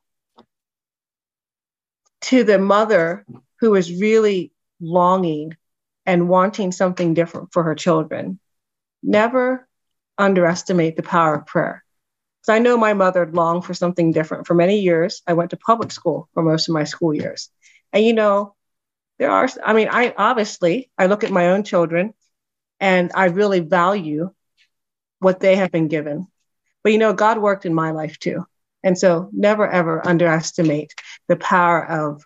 to 2.22 2.44
the 2.44 2.58
mother 2.58 3.24
who 3.60 3.74
is 3.74 4.00
really 4.00 4.52
longing 4.80 5.56
and 6.06 6.28
wanting 6.28 6.72
something 6.72 7.14
different 7.14 7.52
for 7.52 7.62
her 7.62 7.74
children, 7.74 8.38
never 9.02 9.68
underestimate 10.18 10.96
the 10.96 11.02
power 11.02 11.36
of 11.36 11.46
prayer. 11.46 11.84
Because 12.40 12.54
I 12.54 12.58
know 12.58 12.76
my 12.76 12.94
mother 12.94 13.30
longed 13.30 13.64
for 13.64 13.74
something 13.74 14.12
different 14.12 14.46
for 14.46 14.54
many 14.54 14.80
years. 14.80 15.22
I 15.26 15.34
went 15.34 15.50
to 15.50 15.56
public 15.56 15.92
school 15.92 16.28
for 16.34 16.42
most 16.42 16.68
of 16.68 16.74
my 16.74 16.84
school 16.84 17.14
years. 17.14 17.50
And 17.92 18.04
you 18.04 18.12
know, 18.12 18.54
there 19.18 19.30
are, 19.30 19.48
I 19.64 19.72
mean, 19.74 19.88
I 19.90 20.14
obviously, 20.16 20.90
I 20.96 21.06
look 21.06 21.24
at 21.24 21.30
my 21.30 21.50
own 21.50 21.64
children 21.64 22.14
and 22.78 23.12
I 23.14 23.26
really 23.26 23.60
value 23.60 24.30
what 25.20 25.40
they 25.40 25.56
have 25.56 25.70
been 25.70 25.88
given. 25.88 26.26
But 26.82 26.92
you 26.92 26.98
know, 26.98 27.12
God 27.12 27.38
worked 27.38 27.66
in 27.66 27.74
my 27.74 27.92
life 27.92 28.18
too. 28.18 28.44
And 28.82 28.98
so 28.98 29.28
never 29.32 29.68
ever 29.68 30.06
underestimate 30.06 30.94
the 31.28 31.36
power 31.36 31.86
of 31.86 32.24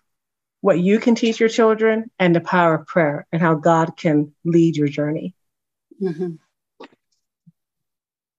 what 0.61 0.79
you 0.79 0.99
can 0.99 1.13
teach 1.13 1.39
your 1.39 1.49
children 1.49 2.09
and 2.17 2.35
the 2.35 2.41
power 2.41 2.75
of 2.75 2.87
prayer 2.87 3.27
and 3.31 3.41
how 3.41 3.55
God 3.55 3.97
can 3.97 4.33
lead 4.43 4.75
your 4.75 4.87
journey. 4.87 5.35
Mm-hmm. 6.01 6.35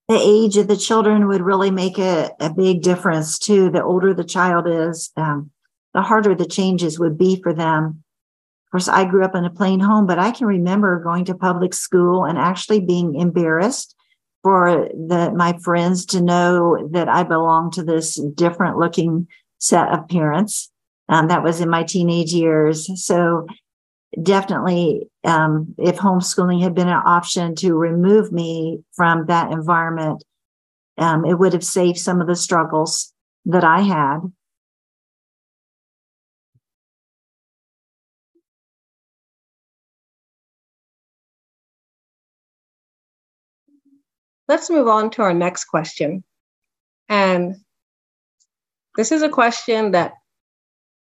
The 0.08 0.20
age 0.20 0.56
of 0.56 0.68
the 0.68 0.76
children 0.76 1.26
would 1.26 1.40
really 1.40 1.70
make 1.70 1.98
a, 1.98 2.30
a 2.38 2.52
big 2.52 2.82
difference 2.82 3.38
too. 3.38 3.70
The 3.70 3.82
older 3.82 4.14
the 4.14 4.24
child 4.24 4.66
is, 4.68 5.10
um, 5.16 5.50
the 5.94 6.02
harder 6.02 6.34
the 6.34 6.46
changes 6.46 6.98
would 6.98 7.18
be 7.18 7.40
for 7.42 7.52
them. 7.52 8.04
Of 8.66 8.70
course, 8.70 8.88
I 8.88 9.04
grew 9.04 9.24
up 9.24 9.34
in 9.34 9.44
a 9.44 9.50
plain 9.50 9.80
home, 9.80 10.06
but 10.06 10.18
I 10.18 10.30
can 10.30 10.46
remember 10.46 11.02
going 11.02 11.24
to 11.26 11.34
public 11.34 11.74
school 11.74 12.24
and 12.24 12.38
actually 12.38 12.80
being 12.80 13.16
embarrassed 13.16 13.95
for 14.46 14.88
the, 14.94 15.32
my 15.34 15.58
friends 15.58 16.06
to 16.06 16.20
know 16.20 16.88
that 16.92 17.08
I 17.08 17.24
belonged 17.24 17.72
to 17.72 17.82
this 17.82 18.14
different 18.36 18.78
looking 18.78 19.26
set 19.58 19.88
of 19.88 20.06
parents. 20.06 20.70
Um, 21.08 21.26
that 21.26 21.42
was 21.42 21.60
in 21.60 21.68
my 21.68 21.82
teenage 21.82 22.32
years. 22.32 22.88
So 23.04 23.48
definitely, 24.22 25.10
um, 25.24 25.74
if 25.78 25.96
homeschooling 25.96 26.62
had 26.62 26.76
been 26.76 26.86
an 26.86 27.02
option 27.04 27.56
to 27.56 27.74
remove 27.74 28.30
me 28.30 28.84
from 28.94 29.26
that 29.26 29.50
environment, 29.50 30.22
um, 30.96 31.24
it 31.24 31.36
would 31.36 31.52
have 31.52 31.64
saved 31.64 31.98
some 31.98 32.20
of 32.20 32.28
the 32.28 32.36
struggles 32.36 33.12
that 33.46 33.64
I 33.64 33.80
had. 33.80 34.20
Let's 44.48 44.70
move 44.70 44.88
on 44.88 45.10
to 45.10 45.22
our 45.22 45.34
next 45.34 45.64
question. 45.64 46.22
And 47.08 47.56
this 48.96 49.12
is 49.12 49.22
a 49.22 49.28
question 49.28 49.92
that 49.92 50.14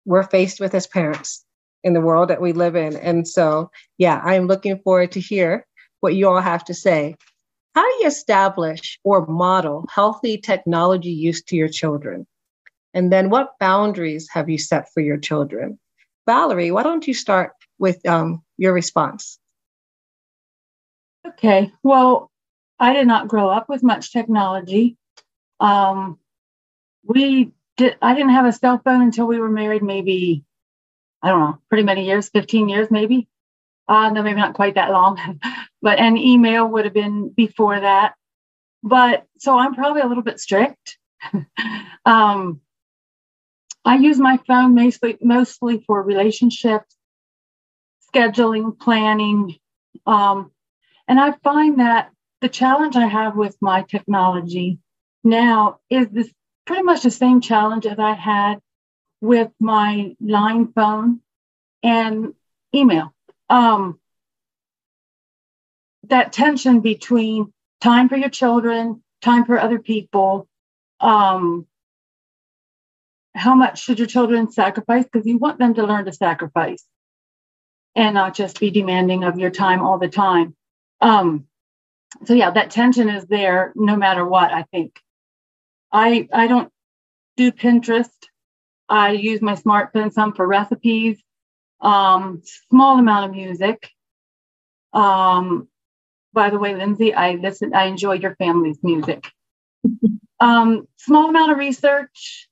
we're 0.05 0.23
faced 0.23 0.61
with 0.61 0.75
as 0.75 0.87
parents 0.87 1.45
in 1.85 1.93
the 1.93 2.01
world 2.01 2.29
that 2.29 2.41
we 2.41 2.53
live 2.53 2.77
in. 2.77 2.97
And 2.97 3.27
so, 3.27 3.71
yeah, 3.99 4.21
I'm 4.25 4.47
looking 4.47 4.79
forward 4.79 5.13
to 5.13 5.21
hear 5.21 5.67
what 6.01 6.15
you 6.15 6.29
all 6.29 6.41
have 6.41 6.65
to 6.65 6.75
say. 6.75 7.17
How 7.75 7.83
do 7.83 7.97
you 8.01 8.07
establish 8.07 8.99
or 9.05 9.27
model 9.27 9.87
healthy 9.91 10.39
technology 10.39 11.11
use 11.11 11.43
to 11.45 11.57
your 11.57 11.69
children? 11.69 12.27
And 12.95 13.13
then 13.13 13.31
what 13.31 13.59
boundaries 13.59 14.29
have 14.31 14.51
you 14.51 14.59
set 14.59 14.93
for 14.93 15.01
your 15.01 15.17
children? 15.17 15.79
Valerie, 16.27 16.71
why 16.71 16.83
don't 16.83 17.07
you 17.07 17.15
start 17.15 17.53
with 17.79 18.07
um, 18.07 18.43
your 18.59 18.73
response? 18.73 19.39
Okay. 21.27 21.73
Well, 21.83 22.32
I 22.83 22.93
did 22.95 23.07
not 23.07 23.29
grow 23.29 23.49
up 23.49 23.69
with 23.69 23.85
much 23.85 24.13
technology. 24.13 24.97
Um, 25.61 26.19
we 27.05 27.53
did. 27.77 27.97
I 28.03 28.13
didn't 28.13 28.33
have 28.33 28.45
a 28.45 28.53
cell 28.53 28.81
phone 28.85 29.03
until 29.03 29.29
we 29.29 29.39
were 29.39 29.49
married. 29.49 29.85
Maybe 29.85 30.45
I 31.23 31.29
don't 31.29 31.39
know, 31.39 31.59
pretty 31.69 31.85
many 31.85 32.07
years, 32.07 32.29
fifteen 32.29 32.69
years, 32.69 32.91
maybe. 32.91 33.29
Uh, 33.87 34.11
no, 34.11 34.25
maybe 34.25 34.41
not 34.41 34.55
quite 34.55 34.75
that 34.75 34.91
long. 34.91 35.41
but 35.83 36.01
an 36.01 36.17
email 36.17 36.67
would 36.67 36.85
have 36.85 36.93
been 36.93 37.29
before 37.29 37.79
that. 37.79 38.15
But 38.83 39.27
so 39.39 39.57
I'm 39.57 39.77
probably 39.77 40.03
a 40.03 40.07
little 40.09 40.25
bit 40.25 40.41
strict. 40.41 40.99
um, 42.05 42.61
I 43.85 43.97
use 43.97 44.19
my 44.19 44.41
phone 44.49 44.75
mostly 44.75 45.19
mostly 45.21 45.85
for 45.87 46.03
relationships, 46.03 46.97
scheduling, 48.13 48.77
planning, 48.77 49.55
um, 50.05 50.51
and 51.07 51.21
I 51.21 51.31
find 51.45 51.79
that 51.79 52.11
the 52.43 52.49
challenge 52.49 52.97
I 52.97 53.07
have 53.07 53.37
with 53.37 53.57
my 53.61 53.83
technology 53.83 54.79
now 55.23 55.79
is 55.89 56.09
this 56.11 56.29
pretty 56.67 56.83
much 56.83 57.03
the 57.03 57.11
same 57.11 57.41
challenge 57.41 57.85
that 57.85 58.01
I 58.01 58.15
had 58.15 58.57
with 59.21 59.51
my 59.61 60.17
line 60.21 60.73
phone 60.73 61.21
and 61.85 62.35
email. 62.75 63.15
Um, 63.49 64.01
that 66.09 66.33
tension 66.33 66.81
between 66.81 67.53
time 67.81 68.09
for 68.09 68.17
your 68.17 68.29
children, 68.29 69.05
time 69.23 69.45
for 69.45 69.61
other 69.61 69.79
people. 69.79 70.49
Um, 70.99 71.69
how 73.37 73.55
much 73.55 73.85
should 73.85 74.01
your 74.01 74.09
children 74.09 74.51
sacrifice? 74.51 75.05
Because 75.05 75.27
you 75.29 75.39
want 75.39 75.61
them 75.61 75.75
to 75.75 75.87
learn 75.87 76.07
to 76.07 76.13
sacrifice 76.13 76.85
and 77.95 78.15
not 78.15 78.35
just 78.35 78.59
be 78.59 78.71
demanding 78.71 79.23
of 79.23 79.39
your 79.39 79.51
time 79.51 79.81
all 79.81 79.99
the 79.99 80.09
time. 80.09 80.57
Um, 81.01 81.47
so 82.25 82.35
yeah, 82.35 82.51
that 82.51 82.71
tension 82.71 83.09
is 83.09 83.25
there 83.27 83.73
no 83.75 83.97
matter 83.97 84.25
what, 84.25 84.53
I 84.53 84.65
think. 84.71 85.01
I 85.91 86.29
I 86.33 86.47
don't 86.47 86.73
do 87.37 87.53
Pinterest. 87.53 88.11
I 88.89 89.13
use 89.13 89.41
my 89.41 89.55
smartphone 89.55 90.13
some 90.13 90.35
for 90.35 90.47
recipes, 90.47 91.19
um, 91.81 92.43
small 92.71 92.99
amount 92.99 93.27
of 93.27 93.31
music. 93.33 93.91
Um, 94.93 95.69
by 96.33 96.51
the 96.51 96.59
way, 96.59 96.75
Lindsey, 96.75 97.15
I 97.15 97.33
listen, 97.33 97.75
I 97.75 97.85
enjoy 97.85 98.15
your 98.15 98.37
family's 98.37 98.79
music. 98.83 99.27
um, 100.41 100.87
small 100.97 101.31
amount 101.31 101.53
of 101.53 101.59
research, 101.59 102.49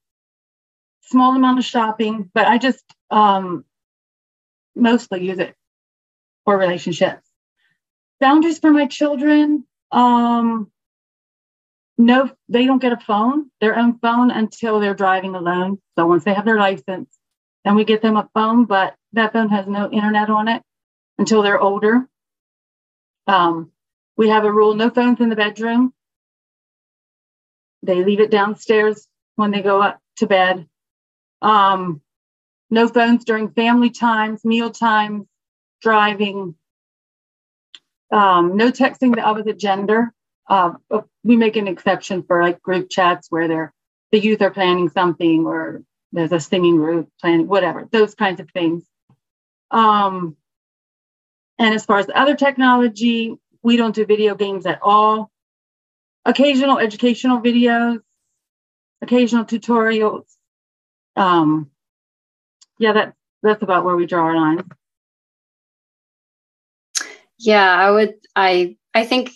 small 1.03 1.37
amount 1.37 1.59
of 1.59 1.65
shopping, 1.65 2.31
but 2.33 2.47
I 2.47 2.59
just 2.59 2.85
um, 3.11 3.65
mostly 4.75 5.25
use 5.25 5.39
it 5.39 5.55
for 6.45 6.57
relationships 6.57 7.30
boundaries 8.21 8.59
for 8.59 8.71
my 8.71 8.87
children 8.87 9.65
um 9.93 10.71
no 11.99 12.31
they 12.49 12.67
don't 12.67 12.81
get 12.83 12.93
a 12.93 12.97
phone 12.97 13.51
their 13.61 13.77
own 13.77 13.99
phone 13.99 14.31
until 14.31 14.81
they're 14.81 14.95
driving 14.95 15.35
alone. 15.35 15.79
So 15.97 16.07
once 16.07 16.25
they 16.25 16.35
have 16.35 16.45
their 16.45 16.59
license 16.59 17.11
then 17.65 17.75
we 17.75 17.85
get 17.85 18.03
them 18.03 18.17
a 18.17 18.29
phone 18.35 18.65
but 18.65 18.95
that 19.13 19.33
phone 19.33 19.49
has 19.51 19.67
no 19.67 19.91
internet 19.91 20.31
on 20.31 20.49
it 20.49 20.63
until 21.19 21.43
they're 21.43 21.61
older. 21.61 22.07
Um, 23.27 23.71
we 24.17 24.29
have 24.29 24.45
a 24.45 24.53
rule 24.53 24.75
no 24.75 24.91
phones 24.91 25.21
in 25.21 25.29
the 25.29 25.37
bedroom. 25.37 25.93
They 27.83 28.05
leave 28.05 28.21
it 28.21 28.31
downstairs 28.31 29.07
when 29.37 29.51
they 29.51 29.63
go 29.63 29.81
up 29.81 29.99
to 30.17 30.27
bed. 30.27 30.69
Um, 31.43 32.03
no 32.71 32.89
phones 32.89 33.25
during 33.25 33.51
family 33.51 33.91
times 33.91 34.45
meal 34.45 34.71
times 34.71 35.27
driving 35.81 36.55
um, 38.11 38.57
no 38.57 38.71
texting 38.71 39.15
the 39.15 39.23
opposite 39.23 39.59
gender. 39.59 40.13
Uh, 40.49 40.73
we 41.23 41.37
make 41.37 41.57
an 41.57 41.69
exception 41.69 42.25
for 42.25 42.43
like 42.43 42.61
group 42.61 42.91
chats 42.91 43.29
where 43.31 43.47
they're 43.47 43.73
the 44.11 44.19
youth 44.19 44.43
are 44.43 44.51
planning 44.51 44.89
something 44.89 45.47
or 45.47 45.83
there's 46.13 46.33
a 46.33 46.41
singing 46.41 46.77
group 46.77 47.09
planning, 47.21 47.47
whatever, 47.47 47.89
those 47.93 48.15
kinds 48.15 48.41
of 48.41 48.51
things. 48.51 48.85
Um, 49.71 50.37
and 51.59 51.75
as 51.75 51.85
far 51.85 51.99
as 51.99 52.11
other 52.13 52.35
technology, 52.35 53.37
we 53.63 53.77
don't 53.77 53.95
do 53.95 54.05
video 54.05 54.35
games 54.35 54.67
at 54.67 54.81
all. 54.83 55.31
Occasional 56.25 56.79
educational 56.79 57.41
videos, 57.41 58.01
occasional 59.03 59.45
tutorials. 59.45 60.25
Um, 61.17 61.71
yeah, 62.79 62.93
that, 62.93 63.15
that's 63.43 63.63
about 63.63 63.85
where 63.85 63.97
we 63.97 64.07
draw 64.07 64.25
our 64.25 64.37
lines. 64.37 64.63
Yeah, 67.41 67.73
I 67.73 67.91
would 67.91 68.15
I 68.37 68.77
I 68.95 69.07
think 69.07 69.33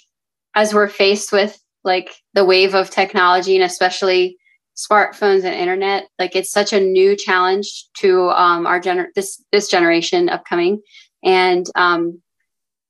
as 0.54 0.74
we're 0.74 0.88
faced 0.88 1.32
with 1.32 1.58
like 1.84 2.14
the 2.34 2.44
wave 2.44 2.74
of 2.74 2.90
technology 2.90 3.56
and 3.56 3.64
especially 3.64 4.36
smartphones 4.76 5.44
and 5.44 5.54
internet, 5.54 6.08
like 6.18 6.36
it's 6.36 6.50
such 6.50 6.72
a 6.74 6.80
new 6.80 7.16
challenge 7.16 7.86
to 7.98 8.28
um 8.30 8.66
our 8.66 8.78
gener 8.78 9.06
this 9.14 9.42
this 9.52 9.68
generation 9.68 10.28
upcoming. 10.28 10.82
And 11.24 11.66
um 11.76 12.20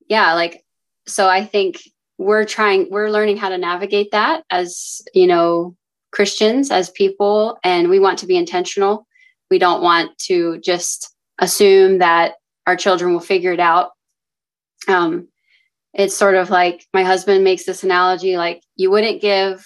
yeah, 0.09 0.35
like 0.35 0.65
so 1.07 1.29
I 1.29 1.45
think 1.45 1.81
we're 2.19 2.45
trying 2.45 2.89
we're 2.91 3.11
learning 3.11 3.37
how 3.37 3.51
to 3.51 3.59
navigate 3.59 4.11
that 4.11 4.43
as, 4.51 5.01
you 5.15 5.29
know, 5.29 5.77
Christians, 6.11 6.73
as 6.73 6.91
people, 6.91 7.59
and 7.63 7.89
we 7.89 8.01
want 8.01 8.19
to 8.21 8.27
be 8.27 8.37
intentional. 8.37 9.07
We 9.49 9.59
don't 9.61 9.83
want 9.83 10.19
to 10.27 10.59
just 10.59 11.15
assume 11.39 11.99
that 11.99 12.35
our 12.67 12.77
children 12.77 13.13
will 13.13 13.21
figure 13.21 13.53
it 13.53 13.61
out. 13.61 13.91
Um, 14.89 15.29
it's 15.93 16.17
sort 16.17 16.35
of 16.35 16.51
like 16.51 16.87
my 16.93 17.05
husband 17.05 17.45
makes 17.45 17.65
this 17.65 17.85
analogy 17.85 18.37
like 18.37 18.63
you 18.77 18.91
wouldn't 18.91 19.21
give 19.21 19.65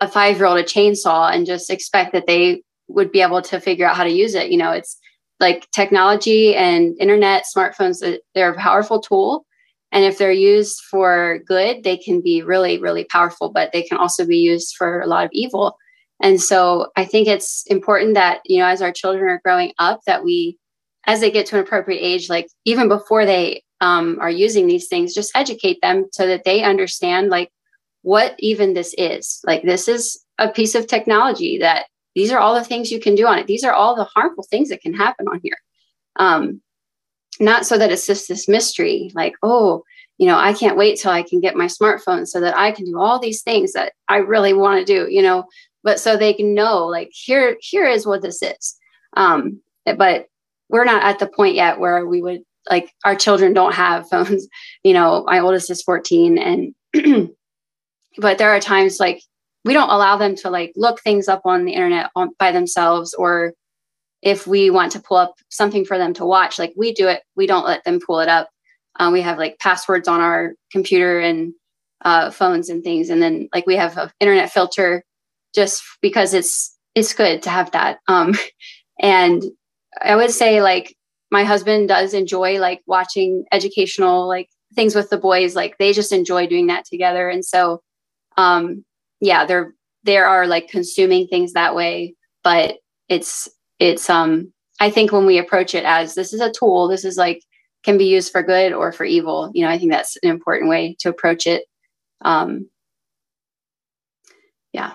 a 0.00 0.08
five 0.08 0.36
year 0.36 0.46
old 0.46 0.58
a 0.58 0.64
chainsaw 0.64 1.32
and 1.32 1.46
just 1.46 1.70
expect 1.70 2.12
that 2.12 2.26
they 2.26 2.62
would 2.88 3.12
be 3.12 3.22
able 3.22 3.40
to 3.40 3.60
figure 3.60 3.86
out 3.86 3.96
how 3.96 4.04
to 4.04 4.10
use 4.10 4.34
it. 4.34 4.50
You 4.50 4.58
know, 4.58 4.72
it's 4.72 4.98
like 5.38 5.70
technology 5.70 6.54
and 6.54 6.96
internet, 7.00 7.44
smartphones, 7.44 8.02
uh, 8.02 8.18
they're 8.34 8.52
a 8.52 8.58
powerful 8.58 9.00
tool. 9.00 9.46
And 9.92 10.04
if 10.04 10.18
they're 10.18 10.32
used 10.32 10.80
for 10.90 11.40
good, 11.46 11.84
they 11.84 11.96
can 11.98 12.20
be 12.22 12.42
really, 12.42 12.78
really 12.78 13.04
powerful, 13.04 13.50
but 13.50 13.72
they 13.72 13.82
can 13.82 13.98
also 13.98 14.26
be 14.26 14.38
used 14.38 14.74
for 14.76 15.00
a 15.00 15.06
lot 15.06 15.24
of 15.24 15.30
evil. 15.32 15.76
And 16.20 16.40
so 16.40 16.90
I 16.96 17.04
think 17.04 17.28
it's 17.28 17.64
important 17.66 18.14
that, 18.14 18.40
you 18.44 18.58
know, 18.58 18.66
as 18.66 18.80
our 18.80 18.92
children 18.92 19.28
are 19.28 19.40
growing 19.44 19.72
up, 19.78 20.00
that 20.06 20.24
we, 20.24 20.56
as 21.06 21.20
they 21.20 21.30
get 21.30 21.46
to 21.46 21.56
an 21.56 21.62
appropriate 21.62 22.00
age, 22.00 22.30
like 22.30 22.46
even 22.64 22.88
before 22.88 23.26
they 23.26 23.62
um, 23.82 24.16
are 24.20 24.30
using 24.30 24.68
these 24.68 24.86
things, 24.86 25.12
just 25.12 25.36
educate 25.36 25.80
them 25.82 26.06
so 26.12 26.26
that 26.28 26.44
they 26.44 26.62
understand 26.62 27.30
like 27.30 27.50
what 28.02 28.36
even 28.38 28.74
this 28.74 28.94
is. 28.96 29.40
Like 29.44 29.64
this 29.64 29.88
is 29.88 30.24
a 30.38 30.48
piece 30.48 30.76
of 30.76 30.86
technology 30.86 31.58
that 31.58 31.86
these 32.14 32.30
are 32.30 32.38
all 32.38 32.54
the 32.54 32.64
things 32.64 32.92
you 32.92 33.00
can 33.00 33.16
do 33.16 33.26
on 33.26 33.38
it. 33.38 33.48
These 33.48 33.64
are 33.64 33.72
all 33.72 33.96
the 33.96 34.04
harmful 34.04 34.46
things 34.48 34.68
that 34.68 34.82
can 34.82 34.94
happen 34.94 35.26
on 35.26 35.40
here. 35.42 35.56
Um, 36.16 36.62
not 37.40 37.66
so 37.66 37.76
that 37.76 37.90
it's 37.90 38.06
just 38.06 38.28
this 38.28 38.46
mystery, 38.46 39.10
like, 39.14 39.34
oh, 39.42 39.82
you 40.16 40.28
know, 40.28 40.36
I 40.36 40.52
can't 40.52 40.76
wait 40.76 41.00
till 41.00 41.10
I 41.10 41.22
can 41.22 41.40
get 41.40 41.56
my 41.56 41.66
smartphone 41.66 42.28
so 42.28 42.40
that 42.40 42.56
I 42.56 42.70
can 42.70 42.84
do 42.84 43.00
all 43.00 43.18
these 43.18 43.42
things 43.42 43.72
that 43.72 43.94
I 44.08 44.18
really 44.18 44.52
want 44.52 44.78
to 44.78 44.84
do, 44.84 45.10
you 45.10 45.22
know, 45.22 45.46
but 45.82 45.98
so 45.98 46.16
they 46.16 46.34
can 46.34 46.54
know, 46.54 46.86
like, 46.86 47.10
here, 47.12 47.56
here 47.60 47.86
is 47.86 48.06
what 48.06 48.22
this 48.22 48.42
is. 48.42 48.76
Um, 49.16 49.60
but 49.84 50.26
we're 50.68 50.84
not 50.84 51.02
at 51.02 51.18
the 51.18 51.26
point 51.26 51.56
yet 51.56 51.80
where 51.80 52.06
we 52.06 52.22
would 52.22 52.42
like 52.70 52.92
our 53.04 53.14
children 53.14 53.52
don't 53.52 53.74
have 53.74 54.08
phones. 54.08 54.46
You 54.84 54.94
know 54.94 55.22
my 55.26 55.38
oldest 55.38 55.70
is 55.70 55.82
14 55.82 56.38
and 56.38 56.74
but 58.18 58.38
there 58.38 58.50
are 58.50 58.58
times 58.58 58.98
like 58.98 59.22
we 59.64 59.74
don't 59.74 59.90
allow 59.90 60.16
them 60.16 60.34
to 60.36 60.50
like 60.50 60.72
look 60.74 61.00
things 61.00 61.28
up 61.28 61.42
on 61.44 61.64
the 61.64 61.72
internet 61.72 62.10
on, 62.16 62.30
by 62.36 62.50
themselves 62.50 63.14
or 63.14 63.54
if 64.22 64.44
we 64.44 64.70
want 64.70 64.90
to 64.92 65.00
pull 65.00 65.16
up 65.16 65.34
something 65.50 65.84
for 65.84 65.98
them 65.98 66.14
to 66.14 66.24
watch 66.24 66.58
like 66.58 66.72
we 66.76 66.92
do 66.92 67.06
it. 67.06 67.22
We 67.36 67.46
don't 67.46 67.64
let 67.64 67.84
them 67.84 68.00
pull 68.04 68.18
it 68.18 68.28
up. 68.28 68.50
Um, 68.98 69.12
we 69.12 69.20
have 69.22 69.38
like 69.38 69.58
passwords 69.60 70.08
on 70.08 70.20
our 70.20 70.54
computer 70.72 71.20
and 71.20 71.54
uh, 72.04 72.32
phones 72.32 72.68
and 72.68 72.82
things 72.82 73.08
and 73.08 73.22
then 73.22 73.48
like 73.54 73.66
we 73.66 73.76
have 73.76 73.96
an 73.96 74.10
internet 74.18 74.50
filter 74.50 75.04
just 75.54 75.82
because 76.00 76.34
it's 76.34 76.76
it's 76.96 77.14
good 77.14 77.42
to 77.44 77.50
have 77.50 77.70
that. 77.70 78.00
Um, 78.08 78.34
and 78.98 79.42
i 80.00 80.16
would 80.16 80.30
say 80.30 80.62
like 80.62 80.96
my 81.32 81.44
husband 81.44 81.88
does 81.88 82.12
enjoy 82.12 82.58
like 82.58 82.82
watching 82.86 83.44
educational 83.52 84.28
like 84.28 84.50
things 84.74 84.94
with 84.94 85.08
the 85.08 85.16
boys 85.16 85.56
like 85.56 85.78
they 85.78 85.92
just 85.94 86.12
enjoy 86.12 86.46
doing 86.46 86.66
that 86.66 86.84
together. 86.84 87.28
And 87.30 87.42
so 87.44 87.82
um 88.36 88.84
yeah 89.20 89.46
they're 89.46 89.74
there 90.04 90.26
are 90.26 90.46
like 90.46 90.68
consuming 90.68 91.26
things 91.26 91.54
that 91.54 91.74
way. 91.74 92.14
But 92.44 92.76
it's 93.08 93.48
it's 93.78 94.08
um 94.10 94.52
i 94.80 94.90
think 94.90 95.10
when 95.10 95.26
we 95.26 95.38
approach 95.38 95.74
it 95.74 95.84
as 95.84 96.14
this 96.14 96.34
is 96.34 96.40
a 96.40 96.52
tool. 96.52 96.86
This 96.86 97.04
is 97.04 97.16
like 97.16 97.42
can 97.82 97.96
be 97.96 98.04
used 98.04 98.30
for 98.30 98.42
good 98.42 98.72
or 98.72 98.92
for 98.92 99.04
evil 99.04 99.50
you 99.54 99.64
know 99.64 99.70
i 99.70 99.78
think 99.78 99.90
that's 99.90 100.16
an 100.22 100.30
important 100.30 100.68
way 100.70 100.96
to 101.00 101.08
approach 101.08 101.46
it. 101.46 101.64
Um 102.20 102.68
yeah 104.72 104.92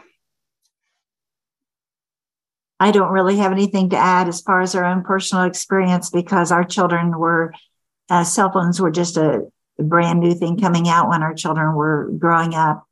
I 2.80 2.92
don't 2.92 3.12
really 3.12 3.38
have 3.38 3.52
anything 3.52 3.90
to 3.90 3.98
add 3.98 4.28
as 4.28 4.42
far 4.42 4.62
as 4.62 4.76
our 4.76 4.86
own 4.86 5.04
personal 5.04 5.46
experience 5.46 6.10
because 6.10 6.52
our 6.52 6.64
children 6.64 7.18
were, 7.18 7.54
uh, 8.10 8.24
cell 8.24 8.52
phones 8.52 8.80
were 8.80 8.92
just 8.92 9.18
a 9.18 9.42
brand 9.80 10.20
new 10.20 10.34
thing 10.34 10.60
coming 10.60 10.88
out 10.88 11.10
when 11.10 11.24
our 11.24 11.34
children 11.34 11.74
were 11.74 12.12
growing 12.18 12.54
up. 12.54 12.86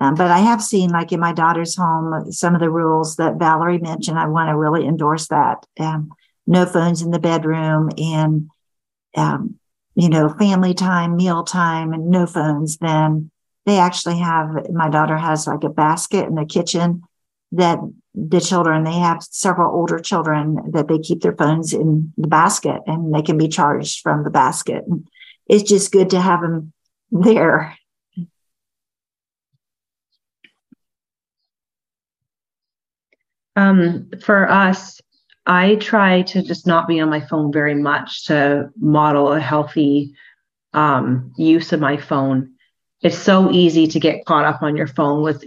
Um, 0.00 0.16
but 0.16 0.32
I 0.32 0.38
have 0.38 0.60
seen, 0.60 0.90
like 0.90 1.12
in 1.12 1.20
my 1.20 1.32
daughter's 1.32 1.76
home, 1.76 2.32
some 2.32 2.54
of 2.54 2.60
the 2.60 2.70
rules 2.70 3.16
that 3.16 3.38
Valerie 3.38 3.78
mentioned. 3.78 4.18
I 4.18 4.26
want 4.26 4.48
to 4.48 4.56
really 4.56 4.84
endorse 4.84 5.28
that. 5.28 5.64
Um, 5.78 6.10
no 6.44 6.66
phones 6.66 7.02
in 7.02 7.12
the 7.12 7.20
bedroom 7.20 7.90
and, 7.96 8.50
um, 9.16 9.60
you 9.94 10.08
know, 10.08 10.28
family 10.28 10.74
time, 10.74 11.16
meal 11.16 11.44
time, 11.44 11.92
and 11.92 12.10
no 12.10 12.26
phones. 12.26 12.78
Then 12.78 13.30
they 13.64 13.78
actually 13.78 14.18
have, 14.18 14.48
my 14.72 14.88
daughter 14.88 15.16
has 15.16 15.46
like 15.46 15.62
a 15.62 15.68
basket 15.68 16.26
in 16.26 16.34
the 16.34 16.46
kitchen 16.46 17.04
that 17.52 17.78
the 18.14 18.40
children 18.40 18.84
they 18.84 18.92
have 18.92 19.22
several 19.22 19.74
older 19.74 19.98
children 19.98 20.58
that 20.72 20.88
they 20.88 20.98
keep 20.98 21.22
their 21.22 21.34
phones 21.34 21.72
in 21.72 22.12
the 22.16 22.28
basket 22.28 22.80
and 22.86 23.14
they 23.14 23.22
can 23.22 23.38
be 23.38 23.48
charged 23.48 24.00
from 24.00 24.24
the 24.24 24.30
basket. 24.30 24.84
It's 25.46 25.68
just 25.68 25.92
good 25.92 26.10
to 26.10 26.20
have 26.20 26.40
them 26.42 26.72
there. 27.10 27.76
Um, 33.54 34.10
for 34.24 34.50
us 34.50 34.98
i 35.44 35.74
try 35.76 36.22
to 36.22 36.42
just 36.42 36.66
not 36.66 36.86
be 36.86 37.00
on 37.00 37.10
my 37.10 37.20
phone 37.20 37.52
very 37.52 37.74
much 37.74 38.26
to 38.26 38.70
model 38.76 39.32
a 39.32 39.40
healthy 39.40 40.14
um, 40.74 41.32
use 41.36 41.72
of 41.72 41.80
my 41.80 41.96
phone. 41.96 42.54
It's 43.02 43.18
so 43.18 43.50
easy 43.50 43.86
to 43.88 44.00
get 44.00 44.24
caught 44.24 44.44
up 44.44 44.62
on 44.62 44.76
your 44.76 44.86
phone 44.86 45.22
with 45.22 45.44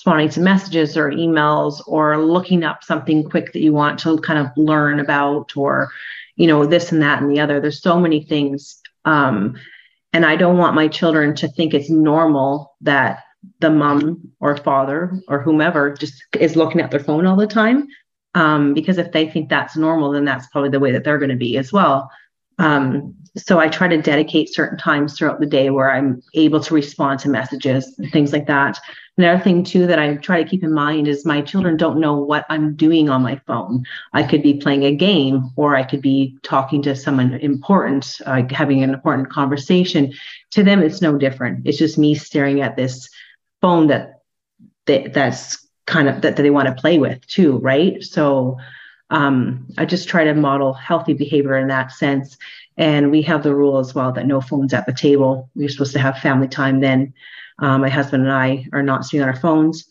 responding 0.00 0.30
to 0.30 0.40
messages 0.40 0.96
or 0.96 1.10
emails 1.10 1.82
or 1.86 2.24
looking 2.24 2.64
up 2.64 2.82
something 2.82 3.28
quick 3.28 3.52
that 3.52 3.60
you 3.60 3.72
want 3.72 3.98
to 3.98 4.18
kind 4.18 4.38
of 4.38 4.50
learn 4.56 4.98
about 4.98 5.54
or 5.56 5.90
you 6.36 6.46
know 6.46 6.64
this 6.64 6.90
and 6.90 7.02
that 7.02 7.20
and 7.20 7.30
the 7.30 7.40
other. 7.40 7.60
There's 7.60 7.82
so 7.82 8.00
many 8.00 8.22
things 8.22 8.80
um, 9.04 9.56
and 10.12 10.26
i 10.26 10.36
don't 10.36 10.58
want 10.58 10.74
my 10.74 10.88
children 10.88 11.34
to 11.36 11.48
think 11.48 11.74
it's 11.74 11.90
normal 11.90 12.76
that 12.80 13.24
the 13.60 13.70
mom 13.70 14.32
or 14.40 14.56
father 14.56 15.20
or 15.28 15.40
whomever 15.40 15.94
just 15.94 16.22
is 16.38 16.56
looking 16.56 16.80
at 16.80 16.90
their 16.90 17.00
phone 17.00 17.26
all 17.26 17.36
the 17.36 17.46
time 17.46 17.86
um, 18.34 18.74
because 18.74 18.98
if 18.98 19.12
they 19.12 19.28
think 19.28 19.48
that's 19.48 19.76
normal 19.76 20.12
then 20.12 20.24
that's 20.24 20.46
probably 20.48 20.70
the 20.70 20.80
way 20.80 20.92
that 20.92 21.04
they're 21.04 21.18
going 21.18 21.30
to 21.30 21.36
be 21.36 21.56
as 21.56 21.72
well 21.72 22.10
um, 22.60 23.14
so 23.36 23.58
I 23.58 23.68
try 23.68 23.88
to 23.88 24.02
dedicate 24.02 24.52
certain 24.52 24.76
times 24.76 25.16
throughout 25.16 25.40
the 25.40 25.46
day 25.46 25.70
where 25.70 25.90
I'm 25.90 26.22
able 26.34 26.60
to 26.60 26.74
respond 26.74 27.20
to 27.20 27.28
messages 27.28 27.94
and 27.98 28.10
things 28.12 28.32
like 28.32 28.46
that. 28.48 28.78
Another 29.16 29.42
thing 29.42 29.64
too 29.64 29.86
that 29.86 29.98
I 29.98 30.16
try 30.16 30.42
to 30.42 30.48
keep 30.48 30.62
in 30.62 30.72
mind 30.72 31.08
is 31.08 31.24
my 31.24 31.40
children 31.40 31.76
don't 31.76 32.00
know 32.00 32.16
what 32.18 32.44
I'm 32.48 32.74
doing 32.74 33.08
on 33.08 33.22
my 33.22 33.40
phone. 33.46 33.84
I 34.12 34.24
could 34.24 34.42
be 34.42 34.54
playing 34.54 34.84
a 34.84 34.94
game 34.94 35.50
or 35.56 35.74
I 35.74 35.84
could 35.84 36.02
be 36.02 36.36
talking 36.42 36.82
to 36.82 36.96
someone 36.96 37.34
important, 37.34 38.20
uh, 38.26 38.42
having 38.50 38.82
an 38.82 38.92
important 38.92 39.30
conversation. 39.30 40.12
To 40.52 40.62
them, 40.62 40.82
it's 40.82 41.00
no 41.00 41.16
different. 41.16 41.66
It's 41.66 41.78
just 41.78 41.98
me 41.98 42.14
staring 42.14 42.60
at 42.60 42.76
this 42.76 43.08
phone 43.60 43.86
that, 43.86 44.20
that 44.86 45.14
that's 45.14 45.66
kind 45.86 46.08
of 46.08 46.20
that, 46.22 46.36
that 46.36 46.42
they 46.42 46.50
want 46.50 46.68
to 46.68 46.80
play 46.80 46.98
with 46.98 47.26
too, 47.26 47.58
right? 47.58 48.02
So 48.02 48.58
um, 49.10 49.66
I 49.76 49.84
just 49.84 50.08
try 50.08 50.24
to 50.24 50.34
model 50.34 50.72
healthy 50.72 51.14
behavior 51.14 51.56
in 51.56 51.68
that 51.68 51.92
sense. 51.92 52.38
And 52.76 53.10
we 53.10 53.22
have 53.22 53.42
the 53.42 53.54
rule 53.54 53.78
as 53.78 53.94
well 53.94 54.12
that 54.12 54.26
no 54.26 54.40
phones 54.40 54.72
at 54.72 54.86
the 54.86 54.92
table. 54.92 55.50
We're 55.54 55.68
supposed 55.68 55.92
to 55.92 55.98
have 55.98 56.18
family 56.18 56.48
time 56.48 56.80
then. 56.80 57.12
Um, 57.58 57.82
my 57.82 57.88
husband 57.88 58.22
and 58.22 58.32
I 58.32 58.66
are 58.72 58.82
not 58.82 59.04
sitting 59.04 59.22
on 59.22 59.28
our 59.28 59.36
phones. 59.36 59.86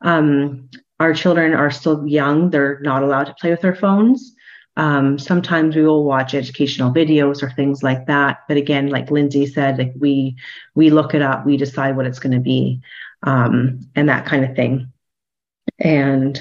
Um, 0.00 0.70
our 1.00 1.12
children 1.14 1.52
are 1.54 1.70
still 1.70 2.06
young, 2.06 2.50
they're 2.50 2.78
not 2.80 3.02
allowed 3.02 3.24
to 3.24 3.34
play 3.34 3.50
with 3.50 3.60
their 3.60 3.74
phones. 3.74 4.34
Um, 4.76 5.18
sometimes 5.18 5.74
we 5.74 5.82
will 5.82 6.04
watch 6.04 6.34
educational 6.34 6.92
videos 6.92 7.42
or 7.42 7.50
things 7.50 7.82
like 7.82 8.06
that. 8.06 8.40
But 8.48 8.56
again, 8.56 8.88
like 8.88 9.10
Lindsey 9.10 9.46
said, 9.46 9.78
like 9.78 9.92
we 9.98 10.36
we 10.74 10.90
look 10.90 11.14
it 11.14 11.22
up, 11.22 11.44
we 11.44 11.56
decide 11.56 11.96
what 11.96 12.06
it's 12.06 12.18
going 12.18 12.32
to 12.32 12.40
be, 12.40 12.80
um, 13.22 13.80
and 13.94 14.08
that 14.08 14.26
kind 14.26 14.44
of 14.44 14.54
thing. 14.54 14.92
And 15.78 16.40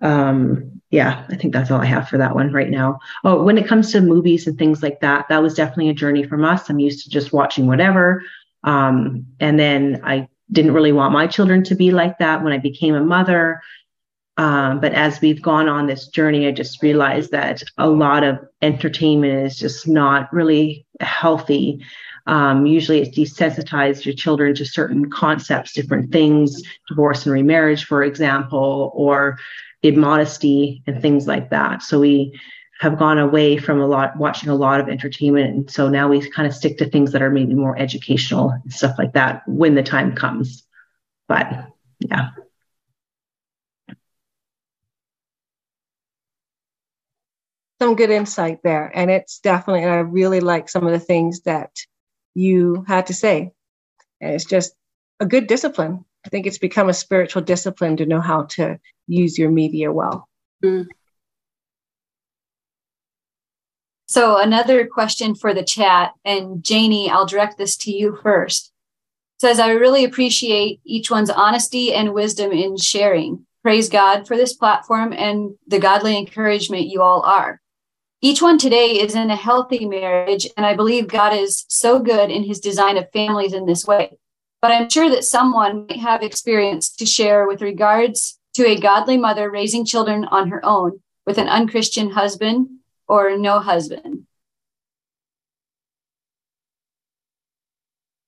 um, 0.00 0.80
yeah, 0.90 1.26
I 1.28 1.36
think 1.36 1.52
that's 1.52 1.70
all 1.70 1.80
I 1.80 1.86
have 1.86 2.08
for 2.08 2.18
that 2.18 2.34
one 2.34 2.52
right 2.52 2.70
now. 2.70 2.98
Oh, 3.24 3.42
when 3.42 3.58
it 3.58 3.68
comes 3.68 3.92
to 3.92 4.00
movies 4.00 4.46
and 4.46 4.56
things 4.56 4.82
like 4.82 5.00
that, 5.00 5.26
that 5.28 5.42
was 5.42 5.54
definitely 5.54 5.90
a 5.90 5.94
journey 5.94 6.24
from 6.24 6.44
us. 6.44 6.70
I'm 6.70 6.78
used 6.78 7.04
to 7.04 7.10
just 7.10 7.32
watching 7.32 7.66
whatever. 7.66 8.22
Um, 8.64 9.26
and 9.38 9.58
then 9.58 10.00
I 10.04 10.28
didn't 10.50 10.72
really 10.72 10.92
want 10.92 11.12
my 11.12 11.26
children 11.26 11.62
to 11.64 11.74
be 11.74 11.90
like 11.90 12.18
that 12.18 12.42
when 12.42 12.52
I 12.52 12.58
became 12.58 12.94
a 12.94 13.04
mother. 13.04 13.60
Um, 14.38 14.80
but 14.80 14.94
as 14.94 15.20
we've 15.20 15.42
gone 15.42 15.68
on 15.68 15.86
this 15.86 16.06
journey, 16.06 16.46
I 16.46 16.52
just 16.52 16.82
realized 16.82 17.32
that 17.32 17.62
a 17.76 17.88
lot 17.88 18.24
of 18.24 18.38
entertainment 18.62 19.46
is 19.46 19.58
just 19.58 19.86
not 19.86 20.32
really 20.32 20.86
healthy. 21.00 21.84
Um, 22.26 22.64
usually, 22.64 23.00
it's 23.00 23.18
desensitized 23.18 24.04
your 24.04 24.14
children 24.14 24.54
to 24.54 24.64
certain 24.64 25.10
concepts, 25.10 25.72
different 25.72 26.12
things, 26.12 26.62
divorce 26.88 27.26
and 27.26 27.32
remarriage, 27.32 27.84
for 27.84 28.04
example, 28.04 28.92
or 28.94 29.38
immodesty 29.82 30.82
and 30.86 31.00
things 31.00 31.26
like 31.26 31.50
that. 31.50 31.82
So 31.82 32.00
we 32.00 32.38
have 32.80 32.98
gone 32.98 33.18
away 33.18 33.56
from 33.56 33.80
a 33.80 33.86
lot 33.86 34.16
watching 34.16 34.48
a 34.48 34.54
lot 34.54 34.80
of 34.80 34.88
entertainment 34.88 35.48
and 35.48 35.70
so 35.70 35.88
now 35.88 36.08
we 36.08 36.28
kind 36.30 36.46
of 36.46 36.54
stick 36.54 36.78
to 36.78 36.88
things 36.88 37.10
that 37.10 37.22
are 37.22 37.30
maybe 37.30 37.54
more 37.54 37.76
educational 37.76 38.50
and 38.50 38.72
stuff 38.72 38.96
like 38.98 39.14
that 39.14 39.42
when 39.48 39.74
the 39.74 39.82
time 39.82 40.14
comes 40.14 40.64
but 41.28 41.46
yeah. 42.00 42.30
Some 47.80 47.94
good 47.94 48.10
insight 48.10 48.60
there. 48.64 48.90
And 48.92 49.10
it's 49.10 49.38
definitely, 49.38 49.84
and 49.84 49.92
I 49.92 49.98
really 49.98 50.40
like 50.40 50.68
some 50.68 50.84
of 50.84 50.92
the 50.92 50.98
things 50.98 51.42
that 51.42 51.70
you 52.34 52.84
had 52.88 53.06
to 53.06 53.14
say. 53.14 53.52
And 54.20 54.34
it's 54.34 54.44
just 54.44 54.72
a 55.20 55.26
good 55.26 55.46
discipline. 55.46 56.04
I 56.26 56.28
think 56.28 56.46
it's 56.46 56.58
become 56.58 56.88
a 56.88 56.94
spiritual 56.94 57.42
discipline 57.42 57.96
to 57.98 58.06
know 58.06 58.20
how 58.20 58.44
to 58.50 58.78
use 59.06 59.38
your 59.38 59.50
media 59.50 59.92
well. 59.92 60.28
Mm. 60.64 60.86
So, 64.06 64.38
another 64.38 64.86
question 64.86 65.34
for 65.34 65.52
the 65.52 65.62
chat, 65.62 66.12
and 66.24 66.64
Janie, 66.64 67.10
I'll 67.10 67.26
direct 67.26 67.58
this 67.58 67.76
to 67.78 67.90
you 67.90 68.18
first. 68.22 68.72
Says, 69.38 69.60
I 69.60 69.70
really 69.70 70.04
appreciate 70.04 70.80
each 70.84 71.10
one's 71.10 71.30
honesty 71.30 71.92
and 71.92 72.14
wisdom 72.14 72.50
in 72.50 72.76
sharing. 72.76 73.46
Praise 73.62 73.88
God 73.88 74.26
for 74.26 74.36
this 74.36 74.54
platform 74.54 75.12
and 75.12 75.54
the 75.66 75.78
godly 75.78 76.16
encouragement 76.16 76.86
you 76.86 77.02
all 77.02 77.20
are. 77.22 77.60
Each 78.20 78.42
one 78.42 78.58
today 78.58 78.98
is 78.98 79.14
in 79.14 79.30
a 79.30 79.36
healthy 79.36 79.86
marriage, 79.86 80.48
and 80.56 80.66
I 80.66 80.74
believe 80.74 81.06
God 81.06 81.34
is 81.34 81.64
so 81.68 82.00
good 82.00 82.30
in 82.30 82.42
his 82.42 82.58
design 82.58 82.96
of 82.96 83.12
families 83.12 83.52
in 83.52 83.66
this 83.66 83.86
way. 83.86 84.18
But 84.60 84.72
I'm 84.72 84.90
sure 84.90 85.08
that 85.10 85.24
someone 85.24 85.86
might 85.86 86.00
have 86.00 86.22
experience 86.22 86.90
to 86.96 87.06
share 87.06 87.46
with 87.46 87.62
regards 87.62 88.38
to 88.54 88.66
a 88.66 88.78
godly 88.78 89.16
mother 89.16 89.50
raising 89.50 89.84
children 89.84 90.24
on 90.24 90.48
her 90.48 90.64
own 90.64 91.00
with 91.26 91.38
an 91.38 91.48
unchristian 91.48 92.10
husband 92.10 92.68
or 93.06 93.36
no 93.36 93.60
husband? 93.60 94.26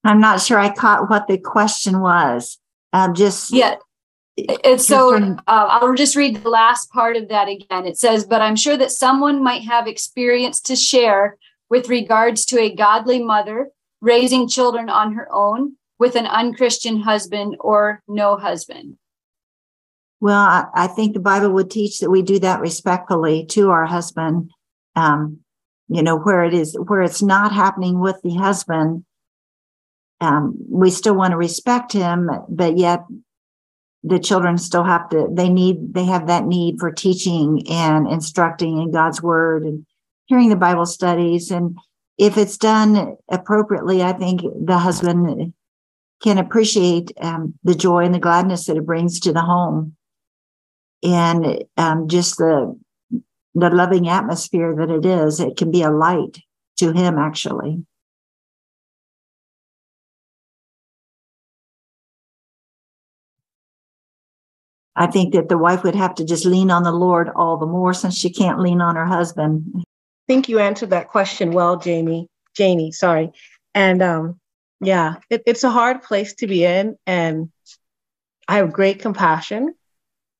I'm 0.05 0.21
not 0.21 0.41
sure 0.41 0.59
I 0.59 0.73
caught 0.73 1.11
what 1.11 1.27
the 1.27 1.39
question 1.39 2.01
was. 2.01 2.59
I'm 2.93 3.15
just 3.15 3.53
yeah. 3.53 3.77
It's 4.37 4.87
so 4.87 5.15
uh, 5.15 5.37
I'll 5.47 5.95
just 5.95 6.17
read 6.17 6.43
the 6.43 6.49
last 6.49 6.91
part 6.93 7.17
of 7.17 7.29
that 7.29 7.49
again. 7.49 7.87
It 7.87 7.99
says, 7.99 8.25
"But 8.25 8.41
I'm 8.41 8.57
sure 8.57 8.77
that 8.77 8.91
someone 8.91 9.43
might 9.43 9.63
have 9.65 9.87
experience 9.87 10.61
to 10.63 10.77
share 10.77 11.37
with 11.69 11.89
regards 11.89 12.47
to 12.47 12.59
a 12.59 12.75
godly 12.75 13.23
mother 13.23 13.71
raising 14.01 14.49
children 14.49 14.89
on 14.89 15.13
her 15.13 15.29
own 15.31 15.77
with 16.01 16.17
an 16.17 16.27
unchristian 16.27 17.03
husband 17.03 17.57
or 17.61 18.03
no 18.09 18.37
husband." 18.37 18.97
Well, 20.23 20.69
I, 20.75 20.87
think 20.89 21.15
the 21.15 21.21
Bible 21.21 21.51
would 21.53 21.71
teach 21.71 22.01
that 22.01 22.11
we 22.11 22.21
do 22.21 22.39
that 22.41 22.61
respectfully 22.61 23.47
to 23.51 23.71
our 23.71 23.87
husband 23.87 24.51
um, 24.97 25.41
you 25.89 26.03
know, 26.03 26.17
where 26.17 26.45
it 26.45 26.55
is, 26.55 26.77
where 26.87 27.03
it's 27.03 27.23
not 27.23 27.53
happening 27.53 27.99
with 27.99 28.17
the 28.23 28.35
husband, 28.35 29.05
um, 30.21 30.57
we 30.69 30.91
still 30.91 31.15
want 31.15 31.33
to 31.33 31.37
respect 31.37 31.93
him, 31.93 32.31
but 32.49 32.79
yet 32.79 33.05
the 34.05 34.19
children 34.19 34.57
still 34.57 34.85
have 34.85 35.09
to, 35.11 35.29
they 35.33 35.49
need, 35.49 35.95
they 35.95 36.05
have 36.05 36.29
that 36.29 36.45
need 36.45 36.79
for 36.79 36.93
teaching 36.93 37.65
and 37.69 38.07
instructing 38.07 38.81
in 38.81 38.93
God's 38.93 39.21
word 39.21 39.65
and 39.65 39.85
hearing 40.27 40.49
the 40.49 40.57
Bible 40.57 40.87
studies. 40.87 41.51
And 41.51 41.77
if 42.19 42.39
it's 42.39 42.57
done 42.57 43.17
appropriately, 43.29 44.03
I 44.03 44.13
think 44.13 44.43
the 44.43 44.79
husband 44.79 45.53
can 46.23 46.39
appreciate 46.39 47.13
um, 47.21 47.55
the 47.65 47.75
joy 47.75 48.05
and 48.05 48.15
the 48.15 48.19
gladness 48.19 48.67
that 48.67 48.77
it 48.77 48.87
brings 48.87 49.21
to 49.21 49.33
the 49.33 49.41
home 49.41 49.97
and 51.03 51.65
um, 51.77 52.09
just 52.09 52.37
the 52.39 52.79
the 53.55 53.71
loving 53.71 54.09
atmosphere 54.09 54.75
that 54.77 54.91
it 54.91 55.05
is, 55.05 55.41
it 55.41 55.57
can 55.57 55.71
be 55.71 55.83
a 55.83 55.91
light 55.91 56.39
to 56.79 56.93
him, 56.93 57.19
actually. 57.19 57.85
I 64.95 65.07
think 65.07 65.33
that 65.35 65.49
the 65.49 65.59
wife 65.59 65.83
would 65.83 65.95
have 65.95 66.15
to 66.17 66.25
just 66.25 66.45
lean 66.45 66.71
on 66.71 66.83
the 66.83 66.93
Lord 66.93 67.31
all 67.35 67.57
the 67.57 67.67
more 67.67 67.95
since 67.95 68.17
she 68.17 68.31
can't 68.31 68.61
lean 68.61 68.81
on 68.81 68.97
her 68.97 69.07
husband. 69.07 69.65
I 69.79 69.83
think 70.29 70.49
you 70.49 70.59
answered 70.59 70.91
that 70.91 71.09
question 71.09 71.53
well, 71.53 71.77
Jamie. 71.77 72.29
Janie, 72.55 72.93
sorry. 72.93 73.33
And 73.75 74.03
um, 74.03 74.39
yeah, 74.81 75.17
it, 75.29 75.43
it's 75.47 75.65
a 75.65 75.71
hard 75.71 76.03
place 76.03 76.35
to 76.35 76.47
be 76.47 76.65
in. 76.65 76.97
And 77.07 77.51
I 78.49 78.57
have 78.57 78.73
great 78.73 79.01
compassion 79.01 79.75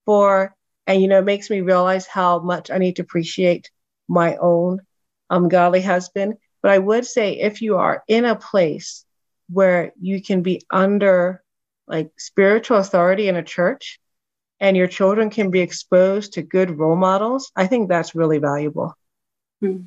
for 0.07 0.55
and, 0.87 1.01
you 1.01 1.07
know, 1.07 1.21
it 1.21 1.25
makes 1.25 1.49
me 1.51 1.61
realize 1.61 2.09
how 2.09 2.41
much 2.41 2.69
I 2.69 2.79
need 2.79 2.97
to 2.97 3.03
appreciate 3.03 3.71
my 4.09 4.37
own 4.37 4.81
um, 5.29 5.49
godly 5.49 5.83
husband. 5.83 6.35
But 6.63 6.73
I 6.73 6.79
would 6.79 7.07
say 7.07 7.35
if 7.35 7.63
you 7.63 7.77
are 7.77 8.03
in 8.09 8.25
a 8.25 8.35
place 8.35 9.05
where 9.49 9.93
you 10.01 10.21
can 10.21 10.43
be 10.43 10.63
under 10.69 11.45
like 11.87 12.11
spiritual 12.19 12.79
authority 12.79 13.29
in 13.29 13.37
a 13.37 13.43
church 13.43 14.01
and 14.59 14.77
your 14.77 14.89
children 14.89 15.31
can 15.31 15.53
be 15.53 15.61
exposed 15.61 16.33
to 16.33 16.43
good 16.43 16.77
role 16.77 16.97
models, 16.97 17.53
I 17.55 17.69
think 17.69 17.89
that's 17.89 18.17
really 18.17 18.39
valuable. 18.39 18.95
Hmm. 19.61 19.83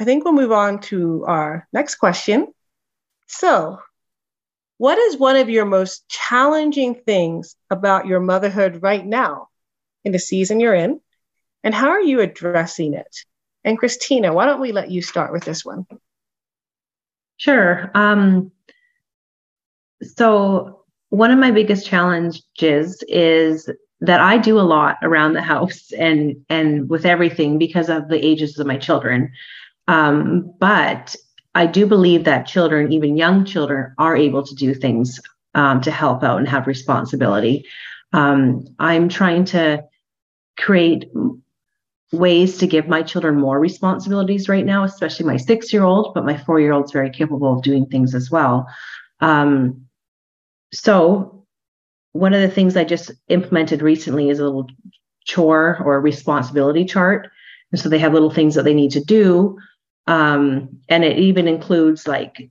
I 0.00 0.04
think 0.04 0.24
we'll 0.24 0.34
move 0.34 0.52
on 0.52 0.80
to 0.82 1.24
our 1.26 1.66
next 1.72 1.96
question. 1.96 2.52
So, 3.26 3.80
what 4.78 4.96
is 4.96 5.16
one 5.16 5.36
of 5.36 5.48
your 5.48 5.64
most 5.64 6.08
challenging 6.08 6.94
things 6.94 7.56
about 7.68 8.06
your 8.06 8.20
motherhood 8.20 8.82
right 8.82 9.04
now 9.04 9.48
in 10.04 10.12
the 10.12 10.18
season 10.18 10.60
you're 10.60 10.74
in? 10.74 11.00
And 11.64 11.74
how 11.74 11.88
are 11.88 12.00
you 12.00 12.20
addressing 12.20 12.94
it? 12.94 13.24
And 13.64 13.76
Christina, 13.76 14.32
why 14.32 14.46
don't 14.46 14.60
we 14.60 14.72
let 14.72 14.90
you 14.90 15.02
start 15.02 15.32
with 15.32 15.44
this 15.44 15.64
one? 15.64 15.86
Sure. 17.36 17.90
Um, 17.94 18.52
so, 20.02 20.84
one 21.10 21.30
of 21.30 21.38
my 21.38 21.50
biggest 21.50 21.86
challenges 21.86 23.02
is 23.08 23.68
that 24.00 24.20
I 24.20 24.38
do 24.38 24.60
a 24.60 24.62
lot 24.62 24.98
around 25.02 25.32
the 25.32 25.42
house 25.42 25.90
and 25.92 26.44
and 26.48 26.88
with 26.88 27.04
everything 27.04 27.58
because 27.58 27.88
of 27.88 28.08
the 28.08 28.24
ages 28.24 28.58
of 28.58 28.66
my 28.66 28.76
children. 28.76 29.32
Um, 29.88 30.54
but 30.60 31.16
I 31.54 31.66
do 31.66 31.86
believe 31.86 32.24
that 32.24 32.46
children, 32.46 32.92
even 32.92 33.16
young 33.16 33.44
children, 33.44 33.94
are 33.98 34.16
able 34.16 34.44
to 34.44 34.54
do 34.54 34.74
things 34.74 35.18
um, 35.54 35.80
to 35.80 35.90
help 35.90 36.22
out 36.22 36.38
and 36.38 36.46
have 36.46 36.66
responsibility. 36.66 37.64
Um, 38.12 38.64
I'm 38.78 39.08
trying 39.08 39.46
to 39.46 39.84
create 40.56 41.06
ways 42.12 42.58
to 42.58 42.66
give 42.66 42.86
my 42.86 43.02
children 43.02 43.36
more 43.36 43.58
responsibilities 43.58 44.48
right 44.48 44.64
now, 44.64 44.84
especially 44.84 45.26
my 45.26 45.36
six 45.36 45.72
year 45.72 45.84
old, 45.84 46.14
but 46.14 46.24
my 46.24 46.36
four 46.36 46.60
year 46.60 46.72
old 46.72 46.84
is 46.84 46.92
very 46.92 47.10
capable 47.10 47.56
of 47.56 47.62
doing 47.62 47.86
things 47.86 48.14
as 48.14 48.30
well. 48.30 48.66
Um, 49.20 49.86
so, 50.72 51.46
one 52.12 52.34
of 52.34 52.40
the 52.40 52.50
things 52.50 52.76
I 52.76 52.84
just 52.84 53.10
implemented 53.28 53.82
recently 53.82 54.28
is 54.28 54.38
a 54.38 54.44
little 54.44 54.68
chore 55.24 55.80
or 55.84 56.00
responsibility 56.00 56.84
chart. 56.84 57.30
And 57.70 57.80
so 57.80 57.88
they 57.88 57.98
have 57.98 58.14
little 58.14 58.30
things 58.30 58.54
that 58.54 58.64
they 58.64 58.74
need 58.74 58.92
to 58.92 59.04
do 59.04 59.58
um, 60.08 60.80
and 60.88 61.04
it 61.04 61.18
even 61.18 61.46
includes 61.46 62.08
like, 62.08 62.50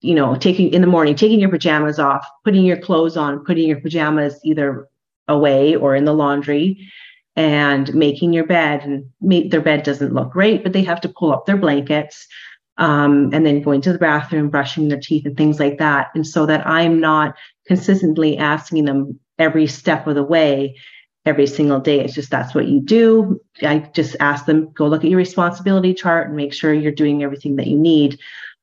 you 0.00 0.14
know, 0.14 0.36
taking 0.36 0.72
in 0.72 0.80
the 0.80 0.86
morning, 0.86 1.14
taking 1.14 1.38
your 1.38 1.50
pajamas 1.50 1.98
off, 1.98 2.26
putting 2.44 2.64
your 2.64 2.78
clothes 2.78 3.14
on, 3.14 3.44
putting 3.44 3.68
your 3.68 3.80
pajamas 3.80 4.40
either 4.42 4.88
away 5.28 5.76
or 5.76 5.94
in 5.94 6.06
the 6.06 6.14
laundry, 6.14 6.88
and 7.36 7.94
making 7.94 8.32
your 8.32 8.46
bed. 8.46 8.82
And 8.84 9.04
make, 9.20 9.50
their 9.50 9.60
bed 9.60 9.82
doesn't 9.82 10.14
look 10.14 10.32
great, 10.32 10.62
but 10.62 10.72
they 10.72 10.82
have 10.82 11.02
to 11.02 11.10
pull 11.10 11.30
up 11.30 11.44
their 11.44 11.58
blankets. 11.58 12.26
Um, 12.78 13.30
and 13.32 13.44
then 13.44 13.62
going 13.62 13.80
to 13.82 13.92
the 13.92 13.98
bathroom, 13.98 14.50
brushing 14.50 14.88
their 14.88 15.00
teeth, 15.00 15.26
and 15.26 15.36
things 15.36 15.60
like 15.60 15.78
that. 15.78 16.08
And 16.14 16.26
so 16.26 16.44
that 16.46 16.66
I'm 16.66 17.00
not 17.00 17.34
consistently 17.66 18.36
asking 18.36 18.84
them 18.84 19.18
every 19.38 19.66
step 19.66 20.06
of 20.06 20.14
the 20.14 20.22
way 20.22 20.76
every 21.26 21.46
single 21.46 21.80
day. 21.80 22.00
It's 22.00 22.14
just 22.14 22.30
that's 22.30 22.54
what 22.54 22.68
you 22.68 22.80
do. 22.80 23.40
I 23.62 23.80
just 23.94 24.16
ask 24.20 24.46
them, 24.46 24.72
go 24.72 24.86
look 24.86 25.04
at 25.04 25.10
your 25.10 25.18
responsibility 25.18 25.92
chart 25.92 26.28
and 26.28 26.36
make 26.36 26.54
sure 26.54 26.72
you're 26.72 26.92
doing 26.92 27.22
everything 27.22 27.56
that 27.56 27.66
you 27.66 27.76
need. 27.76 28.18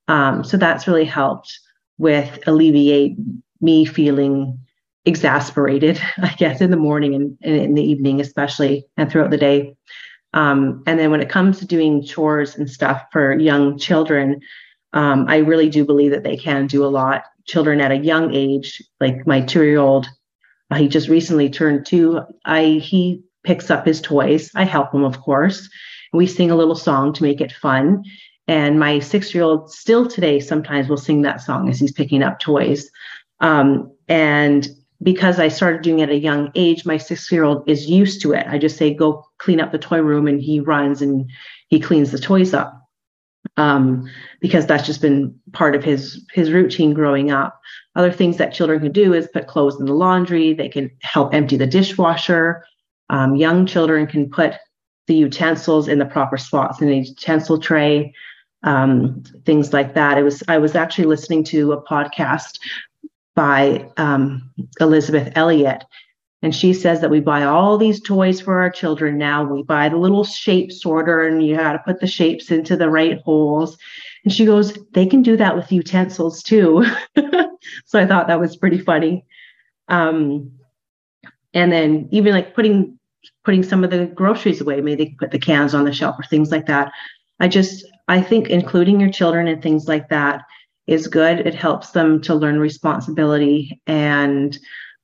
Um, 0.07 0.43
so 0.43 0.57
that's 0.57 0.87
really 0.87 1.05
helped 1.05 1.59
with 1.97 2.39
alleviate 2.47 3.17
me 3.61 3.85
feeling 3.85 4.59
exasperated, 5.05 6.01
I 6.17 6.33
guess, 6.37 6.61
in 6.61 6.71
the 6.71 6.77
morning 6.77 7.13
and, 7.13 7.37
and 7.41 7.55
in 7.55 7.73
the 7.75 7.83
evening, 7.83 8.21
especially, 8.21 8.85
and 8.97 9.11
throughout 9.11 9.29
the 9.29 9.37
day. 9.37 9.75
Um, 10.33 10.81
and 10.87 10.97
then 10.97 11.11
when 11.11 11.21
it 11.21 11.29
comes 11.29 11.59
to 11.59 11.65
doing 11.65 12.03
chores 12.03 12.55
and 12.55 12.69
stuff 12.69 13.03
for 13.11 13.37
young 13.37 13.77
children, 13.77 14.41
um, 14.93 15.25
I 15.27 15.37
really 15.37 15.69
do 15.69 15.85
believe 15.85 16.11
that 16.11 16.23
they 16.23 16.37
can 16.37 16.65
do 16.67 16.85
a 16.85 16.87
lot. 16.87 17.23
Children 17.45 17.81
at 17.81 17.91
a 17.91 17.97
young 17.97 18.33
age, 18.33 18.81
like 18.99 19.27
my 19.27 19.41
two 19.41 19.63
year 19.63 19.79
old, 19.79 20.07
he 20.73 20.87
just 20.87 21.09
recently 21.09 21.49
turned 21.49 21.85
two. 21.85 22.21
I 22.45 22.63
he 22.81 23.23
picks 23.43 23.69
up 23.69 23.85
his 23.85 24.01
toys. 24.01 24.51
I 24.55 24.63
help 24.63 24.93
him, 24.93 25.03
of 25.03 25.21
course. 25.21 25.69
We 26.13 26.27
sing 26.27 26.51
a 26.51 26.55
little 26.55 26.75
song 26.75 27.13
to 27.13 27.23
make 27.23 27.41
it 27.41 27.51
fun. 27.51 28.03
And 28.47 28.79
my 28.79 28.99
six 28.99 29.33
year 29.33 29.43
old 29.43 29.71
still 29.71 30.07
today 30.07 30.39
sometimes 30.39 30.89
will 30.89 30.97
sing 30.97 31.21
that 31.21 31.41
song 31.41 31.69
as 31.69 31.79
he's 31.79 31.91
picking 31.91 32.23
up 32.23 32.39
toys. 32.39 32.89
Um, 33.39 33.91
and 34.07 34.67
because 35.01 35.39
I 35.39 35.47
started 35.47 35.81
doing 35.81 35.99
it 35.99 36.03
at 36.03 36.09
a 36.09 36.17
young 36.17 36.51
age, 36.55 36.85
my 36.85 36.97
six 36.97 37.31
year 37.31 37.43
old 37.43 37.67
is 37.69 37.89
used 37.89 38.21
to 38.21 38.33
it. 38.33 38.47
I 38.47 38.57
just 38.57 38.77
say, 38.77 38.93
go 38.93 39.25
clean 39.37 39.59
up 39.59 39.71
the 39.71 39.77
toy 39.77 39.99
room, 39.99 40.27
and 40.27 40.41
he 40.41 40.59
runs 40.59 41.01
and 41.01 41.29
he 41.67 41.79
cleans 41.79 42.11
the 42.11 42.19
toys 42.19 42.53
up. 42.53 42.82
Um, 43.57 44.09
because 44.39 44.65
that's 44.65 44.85
just 44.85 45.01
been 45.01 45.37
part 45.51 45.75
of 45.75 45.83
his 45.83 46.25
his 46.33 46.51
routine 46.51 46.93
growing 46.93 47.31
up. 47.31 47.59
Other 47.95 48.11
things 48.11 48.37
that 48.37 48.53
children 48.53 48.79
can 48.79 48.91
do 48.91 49.13
is 49.13 49.27
put 49.33 49.47
clothes 49.47 49.79
in 49.79 49.85
the 49.85 49.93
laundry. 49.93 50.53
They 50.53 50.69
can 50.69 50.91
help 51.01 51.33
empty 51.33 51.57
the 51.57 51.67
dishwasher. 51.67 52.65
Um, 53.09 53.35
young 53.35 53.65
children 53.65 54.07
can 54.07 54.29
put 54.29 54.55
the 55.07 55.15
utensils 55.15 55.87
in 55.87 55.99
the 55.99 56.05
proper 56.05 56.37
spots 56.37 56.81
in 56.81 56.89
a 56.89 56.99
utensil 56.99 57.59
tray, 57.59 58.13
um, 58.63 59.23
things 59.45 59.73
like 59.73 59.93
that. 59.93 60.17
It 60.17 60.23
was 60.23 60.43
I 60.47 60.57
was 60.57 60.75
actually 60.75 61.05
listening 61.05 61.43
to 61.45 61.73
a 61.73 61.83
podcast 61.83 62.59
by 63.35 63.89
um, 63.97 64.51
Elisabeth 64.79 65.31
Elliot, 65.35 65.83
and 66.43 66.53
she 66.53 66.73
says 66.73 66.99
that 66.99 67.09
we 67.09 67.21
buy 67.21 67.43
all 67.43 67.77
these 67.77 68.01
toys 68.01 68.41
for 68.41 68.59
our 68.59 68.69
children 68.69 69.17
now. 69.17 69.45
We 69.45 69.63
buy 69.63 69.87
the 69.87 69.95
little 69.95 70.25
shape 70.25 70.73
sorter 70.73 71.21
and 71.25 71.43
you 71.43 71.55
got 71.55 71.71
to 71.71 71.79
put 71.79 72.01
the 72.01 72.05
shapes 72.05 72.51
into 72.51 72.75
the 72.75 72.89
right 72.89 73.21
holes. 73.21 73.77
And 74.25 74.33
she 74.33 74.45
goes, 74.45 74.77
they 74.91 75.05
can 75.05 75.21
do 75.21 75.37
that 75.37 75.55
with 75.55 75.71
utensils 75.71 76.43
too. 76.43 76.85
so 77.85 77.99
I 77.99 78.05
thought 78.05 78.27
that 78.27 78.41
was 78.41 78.57
pretty 78.57 78.77
funny. 78.77 79.25
Um, 79.87 80.51
and 81.53 81.71
then 81.71 82.09
even 82.11 82.33
like 82.33 82.53
putting 82.53 82.99
putting 83.45 83.63
some 83.63 83.85
of 83.85 83.89
the 83.89 84.07
groceries 84.07 84.59
away, 84.59 84.81
maybe 84.81 84.95
they 84.95 85.09
can 85.11 85.17
put 85.17 85.31
the 85.31 85.39
cans 85.39 85.73
on 85.73 85.85
the 85.85 85.93
shelf 85.93 86.17
or 86.19 86.23
things 86.23 86.51
like 86.51 86.65
that. 86.65 86.91
I 87.39 87.47
just 87.47 87.85
I 88.09 88.21
think 88.21 88.49
including 88.49 88.99
your 88.99 89.11
children 89.11 89.47
and 89.47 89.63
things 89.63 89.87
like 89.87 90.09
that 90.09 90.41
is 90.87 91.07
good. 91.07 91.39
It 91.47 91.55
helps 91.55 91.91
them 91.91 92.21
to 92.23 92.35
learn 92.35 92.59
responsibility 92.59 93.79
and 93.87 94.57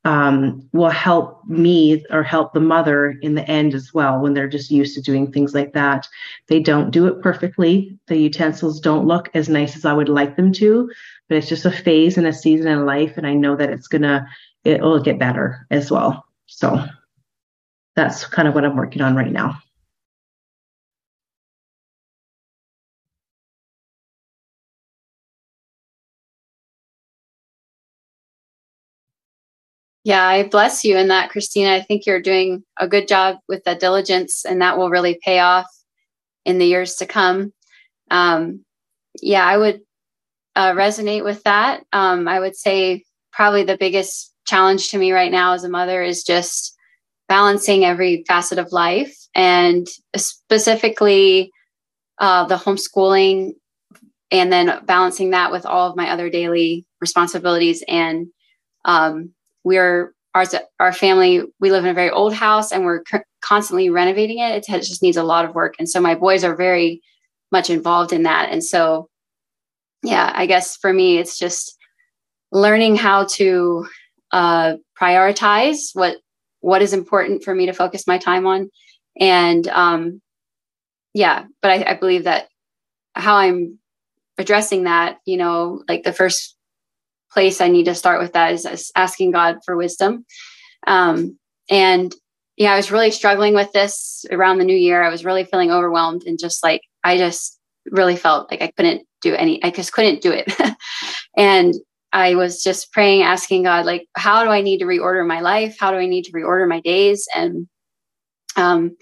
um, 0.06 0.68
will 0.72 0.90
help 0.90 1.46
me 1.46 2.04
or 2.10 2.24
help 2.24 2.54
the 2.54 2.60
mother 2.60 3.18
in 3.22 3.36
the 3.36 3.48
end 3.50 3.74
as 3.74 3.94
well 3.94 4.20
when 4.20 4.34
they're 4.34 4.48
just 4.48 4.72
used 4.72 4.96
to 4.96 5.02
doing 5.02 5.32
things 5.32 5.54
like 5.54 5.74
that. 5.74 6.08
They 6.48 6.60
don't 6.60 6.92
do 6.92 7.08
it 7.08 7.22
perfectly. 7.22 7.98
The 8.08 8.18
utensils 8.18 8.80
don't 8.80 9.08
look 9.08 9.30
as 9.34 9.50
nice 9.50 9.76
as 9.76 9.86
I 9.86 9.94
would 9.94 10.10
like 10.10 10.38
them 10.38 10.54
to, 10.54 10.90
but 11.28 11.38
it's 11.38 11.50
just 11.50 11.66
a 11.66 11.72
phase 11.72 12.18
and 12.18 12.28
a 12.28 12.34
season 12.34 12.68
in 12.68 12.86
life. 12.86 13.18
And 13.18 13.28
I 13.28 13.34
know 13.34 13.56
that 13.58 13.70
it's 13.70 13.88
gonna, 13.88 14.28
it 14.64 14.82
will 14.82 15.02
get 15.02 15.20
better 15.20 15.68
as 15.70 15.92
well. 15.92 16.26
So 16.46 16.84
that's 17.96 18.26
kind 18.26 18.48
of 18.48 18.56
what 18.56 18.64
I'm 18.66 18.78
working 18.78 19.02
on 19.02 19.16
right 19.16 19.32
now. 19.32 19.60
Yeah, 30.04 30.26
I 30.26 30.44
bless 30.44 30.86
you 30.86 30.98
in 30.98 31.10
that, 31.10 31.30
Christina. 31.30 31.74
I 31.76 31.82
think 31.82 32.06
you're 32.06 32.22
doing 32.22 32.64
a 32.80 32.88
good 32.88 33.08
job 33.08 33.38
with 33.48 33.64
the 33.64 33.76
diligence, 33.76 34.46
and 34.46 34.62
that 34.62 34.78
will 34.78 34.90
really 34.90 35.20
pay 35.24 35.40
off 35.40 35.68
in 36.46 36.58
the 36.58 36.66
years 36.66 36.96
to 36.96 37.06
come. 37.06 37.54
Um, 38.10 38.64
yeah, 39.22 39.46
I 39.46 39.58
would 39.58 39.82
uh, 40.56 40.72
resonate 40.72 41.24
with 41.24 41.44
that. 41.44 41.84
Um, 41.92 42.28
I 42.28 42.40
would 42.40 42.56
say 42.56 43.04
probably 43.32 43.64
the 43.64 43.78
biggest 43.78 44.34
challenge 44.48 44.90
to 44.90 44.98
me 44.98 45.12
right 45.12 45.32
now 45.32 45.54
as 45.54 45.64
a 45.64 45.70
mother 45.70 46.02
is 46.02 46.24
just 46.24 46.76
balancing 47.28 47.86
every 47.86 48.24
facet 48.28 48.58
of 48.58 48.72
life 48.72 49.16
and 49.36 49.88
specifically 50.16 51.52
uh, 52.20 52.46
the 52.46 52.56
homeschooling 52.56 53.52
and 54.32 54.52
then 54.52 54.80
balancing 54.86 55.32
that 55.32 55.52
with 55.52 55.66
all 55.66 55.90
of 55.90 55.96
my 55.96 56.10
other 56.10 56.30
daily 56.30 56.86
responsibilities 57.00 57.84
and 57.88 58.28
um, 58.86 59.32
we're 59.70 60.14
our, 60.36 60.46
our 60.80 60.94
family 60.94 61.44
we 61.60 61.72
live 61.72 61.84
in 61.84 61.90
a 61.90 62.02
very 62.02 62.10
old 62.10 62.34
house 62.34 62.72
and 62.72 62.86
we're 62.86 63.04
constantly 63.42 63.90
renovating 63.90 64.40
it. 64.40 64.70
It 64.70 64.82
just 64.82 65.02
needs 65.02 65.18
a 65.18 65.24
lot 65.24 65.46
of 65.46 65.56
work. 65.56 65.76
And 65.80 65.90
so 65.90 66.00
my 66.00 66.16
boys 66.16 66.44
are 66.44 66.56
very 66.56 67.02
much 67.52 67.70
involved 67.70 68.14
in 68.14 68.24
that. 68.24 68.50
And 68.52 68.64
so 68.64 69.10
yeah 70.04 70.32
i 70.34 70.46
guess 70.46 70.78
for 70.78 70.94
me 70.94 71.18
it's 71.18 71.38
just 71.38 71.78
learning 72.52 72.96
how 72.96 73.26
to 73.26 73.86
uh, 74.32 74.76
prioritize 75.00 75.90
what 75.94 76.18
what 76.62 76.82
is 76.82 76.94
important 76.94 77.44
for 77.44 77.56
me 77.56 77.66
to 77.66 77.74
focus 77.74 78.06
my 78.06 78.18
time 78.18 78.46
on. 78.46 78.70
And 79.20 79.68
um, 79.68 80.22
yeah 81.14 81.46
but 81.62 81.72
I, 81.72 81.92
I 81.92 81.94
believe 81.96 82.26
that 82.26 82.48
how 83.16 83.36
i'm 83.36 83.80
addressing 84.38 84.84
that 84.84 85.18
you 85.26 85.36
know 85.36 85.84
like 85.90 86.04
the 86.04 86.14
first 86.14 86.56
place 87.32 87.62
I 87.62 87.68
need 87.68 87.86
to 87.86 87.96
start 87.96 88.20
with 88.20 88.34
that 88.34 88.54
is 88.54 88.92
asking 88.96 89.32
God 89.32 89.58
for 89.66 89.76
wisdom. 89.76 90.26
Um, 90.88 91.38
and 91.70 92.14
yeah, 92.58 92.74
I 92.74 92.78
was 92.78 92.92
really 92.92 93.12
struggling 93.12 93.54
with 93.54 93.72
this 93.72 94.26
around 94.32 94.58
the 94.58 94.66
new 94.66 94.76
year. 94.76 95.02
I 95.04 95.10
was 95.10 95.24
really 95.24 95.46
feeling 95.46 95.72
overwhelmed 95.72 96.24
and 96.26 96.38
just 96.40 96.64
like, 96.64 96.82
I 97.04 97.18
just 97.18 97.58
really 97.86 98.16
felt 98.16 98.52
like 98.52 98.62
I 98.62 98.72
couldn't 98.76 99.08
do 99.22 99.34
any, 99.34 99.64
I 99.64 99.70
just 99.70 99.94
couldn't 99.94 100.22
do 100.22 100.32
it. 100.32 100.52
and 101.38 101.74
I 102.12 102.36
was 102.36 102.64
just 102.64 102.92
praying, 102.92 103.22
asking 103.22 103.64
God, 103.64 103.86
like, 103.86 104.08
how 104.16 104.44
do 104.44 104.50
I 104.50 104.62
need 104.62 104.80
to 104.80 104.86
reorder 104.86 105.26
my 105.26 105.42
life? 105.42 105.78
How 105.80 105.92
do 105.92 105.98
I 105.98 106.06
need 106.06 106.26
to 106.26 106.32
reorder 106.32 106.68
my 106.68 106.82
days? 106.82 107.28
And 107.36 107.68
um, 108.56 108.98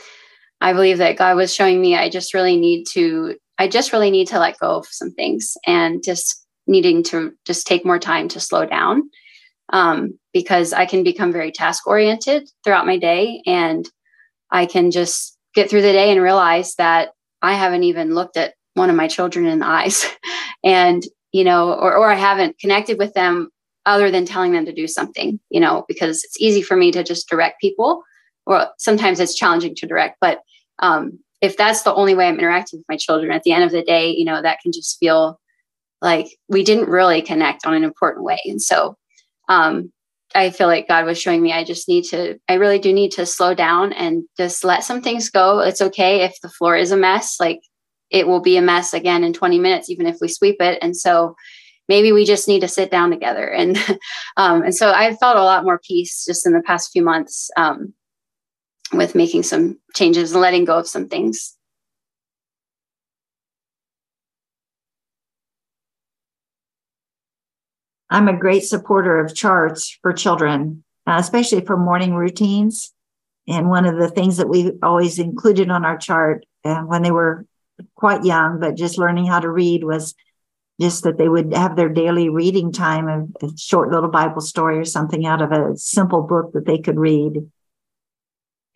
I 0.60 0.74
believe 0.74 0.98
that 0.98 1.18
God 1.18 1.36
was 1.36 1.54
showing 1.54 1.80
me 1.80 1.96
I 1.96 2.10
just 2.10 2.34
really 2.34 2.58
need 2.58 2.86
to, 2.92 3.36
I 3.58 3.68
just 3.68 3.94
really 3.94 4.12
need 4.12 4.28
to 4.28 4.40
let 4.40 4.60
go 4.60 4.76
of 4.78 4.88
some 4.88 5.12
things 5.12 5.54
and 5.66 6.04
just 6.04 6.46
needing 6.68 7.04
to 7.04 7.34
just 7.46 7.66
take 7.66 7.86
more 7.86 8.00
time 8.00 8.28
to 8.30 8.40
slow 8.40 8.66
down 8.66 9.10
um, 9.70 10.18
because 10.34 10.74
I 10.74 10.86
can 10.86 11.04
become 11.04 11.32
very 11.32 11.52
task 11.52 11.88
oriented 11.88 12.50
throughout 12.64 12.86
my 12.86 12.98
day 12.98 13.42
and 13.46 13.88
I 14.52 14.66
can 14.66 14.92
just 14.92 15.38
get 15.56 15.70
through 15.70 15.82
the 15.82 15.92
day 15.92 16.12
and 16.12 16.22
realize 16.22 16.76
that 16.76 17.10
I 17.42 17.54
haven't 17.54 17.84
even 17.84 18.14
looked 18.14 18.38
at 18.38 18.54
one 18.76 18.90
of 18.90 18.96
my 18.96 19.08
children 19.08 19.46
in 19.46 19.60
the 19.60 19.68
eyes. 19.68 20.06
And 20.64 21.04
you 21.32 21.44
know 21.44 21.72
or, 21.72 21.96
or 21.96 22.10
I 22.10 22.16
haven't 22.16 22.58
connected 22.58 22.98
with 22.98 23.14
them 23.14 23.50
other 23.86 24.10
than 24.10 24.26
telling 24.26 24.54
them 24.54 24.66
to 24.66 24.74
do 24.74 24.88
something 24.88 25.40
you 25.50 25.60
know 25.60 25.86
because 25.88 26.24
it's 26.24 26.42
easy 26.42 26.64
for 26.64 26.76
me 26.76 26.92
to 26.92 27.04
just 27.04 27.30
direct 27.30 27.62
people. 27.62 28.02
Or 28.48 28.68
sometimes 28.80 29.20
it's 29.20 29.36
challenging 29.36 29.76
to 29.76 29.88
direct 29.88 30.18
but 30.20 30.40
um, 30.80 31.20
if 31.42 31.56
that's 31.56 31.84
the 31.84 31.94
only 31.94 32.16
way 32.16 32.28
I'm 32.28 32.40
interacting 32.40 32.80
with 32.80 32.90
my 32.90 32.98
children 32.98 33.32
at 33.32 33.44
the 33.44 33.52
end 33.52 33.64
of 33.66 33.72
the 33.72 33.84
day 33.84 34.10
you 34.10 34.26
know 34.26 34.42
that 34.42 34.60
can 34.62 34.72
just 34.72 34.98
feel 35.00 35.40
like 36.02 36.28
we 36.48 36.64
didn't 36.64 36.90
really 36.90 37.22
connect 37.22 37.66
on 37.66 37.74
an 37.74 37.84
important 37.84 38.24
way. 38.24 38.40
And 38.46 38.62
so 38.62 38.98
um, 39.50 39.92
I 40.36 40.50
feel 40.50 40.68
like 40.68 40.88
God 40.88 41.06
was 41.06 41.20
showing 41.20 41.42
me 41.42 41.54
I 41.54 41.64
just 41.64 41.88
need 41.88 42.04
to, 42.06 42.38
I 42.48 42.56
really 42.56 42.80
do 42.80 42.94
need 42.94 43.12
to 43.14 43.26
slow 43.26 43.54
down 43.54 43.94
and 43.94 44.24
just 44.38 44.64
let 44.64 44.84
some 44.84 45.02
things 45.02 45.30
go. 45.30 45.60
It's 45.60 45.82
okay 45.82 46.22
if 46.22 46.36
the 46.42 46.50
floor 46.50 46.76
is 46.76 46.92
a 46.92 46.98
mess, 46.98 47.40
like 47.40 47.62
it 48.10 48.28
will 48.28 48.42
be 48.42 48.58
a 48.58 48.62
mess 48.62 48.94
again 48.94 49.24
in 49.24 49.34
20 49.34 49.60
minutes, 49.60 49.90
even 49.90 50.06
if 50.06 50.18
we 50.22 50.28
sweep 50.28 50.58
it. 50.60 50.80
And 50.82 50.96
so 50.96 51.36
maybe 51.88 52.12
we 52.12 52.26
just 52.26 52.48
need 52.48 52.60
to 52.62 52.68
sit 52.68 52.92
down 52.92 53.10
together. 53.10 53.48
And, 53.48 53.78
um, 54.38 54.64
and 54.64 54.76
so 54.76 54.92
I 54.92 55.16
felt 55.16 55.38
a 55.38 55.44
lot 55.44 55.64
more 55.64 55.80
peace 55.86 56.26
just 56.26 56.46
in 56.46 56.54
the 56.54 56.62
past 56.62 56.92
few 56.92 57.04
months 57.04 57.50
um, 57.58 57.94
with 58.94 59.16
making 59.16 59.44
some 59.44 59.80
changes 59.96 60.32
and 60.34 60.42
letting 60.42 60.66
go 60.66 60.78
of 60.78 60.88
some 60.88 61.08
things. 61.08 61.57
I'm 68.10 68.28
a 68.28 68.38
great 68.38 68.64
supporter 68.64 69.20
of 69.20 69.36
charts 69.36 69.98
for 70.02 70.14
children, 70.14 70.84
uh, 71.06 71.18
especially 71.20 71.66
for 71.66 71.78
morning 71.78 72.14
routines. 72.14 72.94
And 73.48 73.70
one 73.70 73.86
of 73.86 73.98
the 73.98 74.10
things 74.10 74.38
that 74.38 74.50
we 74.50 74.74
always 74.84 75.20
included 75.20 75.70
on 75.70 75.86
our 75.86 75.98
chart 75.98 76.46
uh, 76.66 76.82
when 76.82 77.02
they 77.02 77.12
were 77.12 77.46
quite 77.96 78.24
young, 78.24 78.60
but 78.60 78.76
just 78.76 78.98
learning 78.98 79.26
how 79.26 79.40
to 79.40 79.50
read 79.50 79.84
was 79.84 80.16
just 80.80 81.04
that 81.04 81.18
they 81.18 81.28
would 81.28 81.54
have 81.54 81.76
their 81.76 81.90
daily 81.90 82.30
reading 82.30 82.72
time 82.72 83.08
of 83.08 83.50
a 83.50 83.58
short 83.58 83.92
little 83.92 84.10
Bible 84.10 84.42
story 84.42 84.78
or 84.78 84.86
something 84.86 85.26
out 85.26 85.42
of 85.42 85.52
a 85.52 85.76
simple 85.78 86.22
book 86.22 86.54
that 86.54 86.66
they 86.66 86.78
could 86.78 86.98
read. 86.98 87.50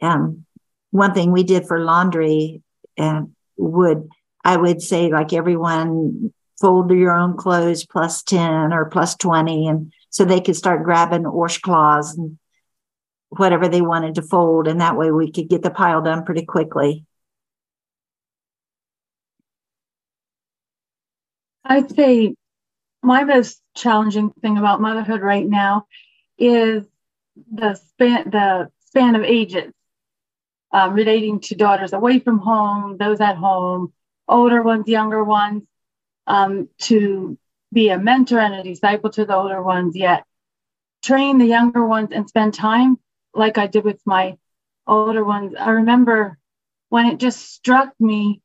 Um, 0.02 0.46
one 0.90 1.14
thing 1.14 1.32
we 1.32 1.44
did 1.44 1.68
for 1.68 1.80
laundry 1.80 2.64
uh, 2.98 3.22
would, 3.58 4.10
I 4.44 4.58
would 4.58 4.82
say, 4.82 5.12
like 5.12 5.32
everyone 5.32 6.34
fold 6.62 6.92
your 6.92 7.12
own 7.12 7.36
clothes 7.36 7.86
plus 7.86 8.24
10 8.24 8.72
or 8.72 8.86
plus 8.86 9.16
20. 9.16 9.68
And 9.68 9.94
so 10.10 10.24
they 10.24 10.40
could 10.40 10.56
start 10.56 10.84
grabbing 10.84 11.24
washcloths 11.24 12.18
and 12.18 12.38
whatever 13.30 13.68
they 13.68 13.82
wanted 13.82 14.16
to 14.16 14.22
fold. 14.22 14.68
And 14.68 14.80
that 14.80 14.98
way 14.98 15.12
we 15.12 15.32
could 15.32 15.50
get 15.50 15.64
the 15.64 15.72
pile 15.72 16.02
done 16.02 16.24
pretty 16.24 16.46
quickly. 16.46 17.06
I'd 21.64 21.94
say 21.96 22.36
my 23.02 23.24
most 23.24 23.62
challenging 23.76 24.32
thing 24.42 24.58
about 24.58 24.82
motherhood 24.82 25.22
right 25.22 25.48
now 25.48 25.88
is 26.38 26.84
the 27.52 27.76
span 27.76 28.30
the 28.30 28.70
span 28.86 29.16
of 29.16 29.24
ages 29.24 29.72
um, 30.74 30.94
relating 30.94 31.40
to 31.40 31.56
daughters 31.56 31.94
away 31.94 32.20
from 32.20 32.40
home, 32.40 32.98
those 32.98 33.22
at 33.22 33.38
home, 33.38 33.94
older 34.28 34.62
ones, 34.62 34.88
younger 34.88 35.24
ones 35.24 35.64
um, 36.28 36.70
to 36.80 37.38
be 37.74 37.90
a 37.90 37.98
mentor 37.98 38.40
and 38.40 38.56
a 38.56 38.64
disciple 38.64 39.10
to 39.12 39.26
the 39.26 39.36
older 39.36 39.62
ones, 39.62 39.96
yet 39.96 40.26
train 41.04 41.38
the 41.38 41.46
younger 41.46 41.86
ones 41.86 42.10
and 42.12 42.28
spend 42.28 42.54
time 42.54 42.98
like 43.34 43.58
I 43.58 43.68
did 43.68 43.84
with 43.84 44.02
my 44.06 44.38
older 44.86 45.24
ones. 45.24 45.56
I 45.58 45.72
remember 45.72 46.38
when 46.90 47.08
it 47.08 47.18
just 47.18 47.54
struck 47.54 47.94
me 48.00 48.42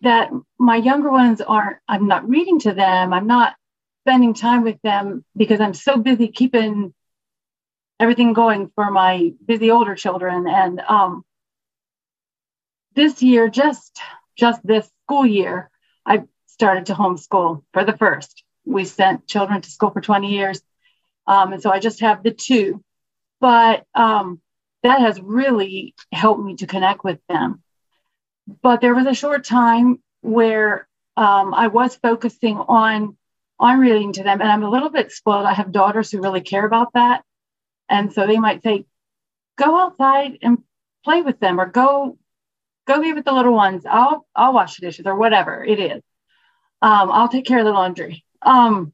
that 0.00 0.30
my 0.58 0.76
younger 0.76 1.10
ones 1.10 1.40
aren't, 1.40 1.78
I'm 1.88 2.06
not 2.08 2.28
reading 2.28 2.58
to 2.60 2.74
them. 2.74 3.12
I'm 3.12 3.26
not 3.26 3.54
spending 4.02 4.34
time 4.34 4.62
with 4.62 4.80
them 4.82 5.24
because 5.36 5.60
I'm 5.60 5.74
so 5.74 5.96
busy 5.96 6.28
keeping 6.28 6.92
everything 7.98 8.32
going 8.32 8.70
for 8.74 8.90
my 8.90 9.32
busy 9.44 9.70
older 9.70 9.94
children. 9.94 10.46
And 10.46 10.80
um, 10.80 11.24
this 12.94 13.22
year, 13.22 13.48
just 13.48 14.00
just 14.36 14.64
this 14.66 14.90
school 15.04 15.26
year, 15.26 15.70
I 16.06 16.22
started 16.46 16.86
to 16.86 16.94
homeschool 16.94 17.64
for 17.72 17.84
the 17.84 17.96
first. 17.96 18.44
We 18.64 18.84
sent 18.84 19.26
children 19.26 19.60
to 19.60 19.70
school 19.70 19.90
for 19.90 20.00
20 20.00 20.28
years. 20.30 20.62
Um, 21.26 21.52
and 21.52 21.62
so 21.62 21.70
I 21.70 21.80
just 21.80 22.00
have 22.00 22.22
the 22.22 22.30
two. 22.30 22.82
But 23.40 23.84
um, 23.94 24.40
that 24.82 25.00
has 25.00 25.20
really 25.20 25.94
helped 26.12 26.42
me 26.42 26.56
to 26.56 26.66
connect 26.66 27.04
with 27.04 27.18
them. 27.28 27.62
But 28.62 28.80
there 28.80 28.94
was 28.94 29.06
a 29.06 29.14
short 29.14 29.44
time 29.44 30.02
where 30.20 30.88
um, 31.16 31.54
I 31.54 31.68
was 31.68 31.96
focusing 31.96 32.56
on 32.56 33.16
on 33.58 33.80
reading 33.80 34.12
to 34.12 34.22
them, 34.22 34.42
and 34.42 34.50
I'm 34.50 34.62
a 34.62 34.70
little 34.70 34.90
bit 34.90 35.10
spoiled. 35.10 35.46
I 35.46 35.54
have 35.54 35.72
daughters 35.72 36.10
who 36.10 36.20
really 36.20 36.42
care 36.42 36.66
about 36.66 36.92
that, 36.92 37.24
and 37.88 38.12
so 38.12 38.26
they 38.26 38.38
might 38.38 38.62
say, 38.62 38.84
"Go 39.56 39.78
outside 39.78 40.38
and 40.42 40.62
play 41.04 41.22
with 41.22 41.40
them," 41.40 41.58
or 41.58 41.66
"Go 41.66 42.18
go 42.86 43.00
be 43.00 43.12
with 43.12 43.24
the 43.24 43.32
little 43.32 43.54
ones. 43.54 43.84
I'll 43.86 44.26
I'll 44.34 44.52
wash 44.52 44.76
the 44.76 44.86
dishes 44.86 45.06
or 45.06 45.16
whatever 45.16 45.64
it 45.64 45.78
is. 45.78 46.02
Um, 46.82 47.10
I'll 47.10 47.28
take 47.28 47.46
care 47.46 47.58
of 47.58 47.64
the 47.64 47.72
laundry." 47.72 48.24
Um, 48.42 48.92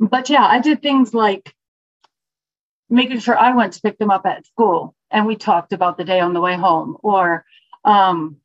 but 0.00 0.30
yeah, 0.30 0.44
I 0.44 0.60
did 0.60 0.82
things 0.82 1.14
like 1.14 1.54
making 2.90 3.20
sure 3.20 3.38
I 3.38 3.54
went 3.54 3.74
to 3.74 3.80
pick 3.80 3.98
them 3.98 4.10
up 4.10 4.26
at 4.26 4.46
school 4.46 4.94
and 5.10 5.26
we 5.26 5.36
talked 5.36 5.72
about 5.72 5.96
the 5.96 6.04
day 6.04 6.20
on 6.20 6.34
the 6.34 6.40
way 6.40 6.56
home 6.56 6.96
or 7.02 7.44
um, 7.84 8.36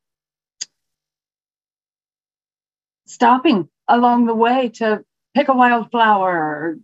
stopping 3.05 3.67
along 3.87 4.25
the 4.25 4.35
way 4.35 4.69
to 4.69 5.03
pick 5.33 5.49
a 5.49 5.53
wildflower 5.53 6.29
or 6.29 6.77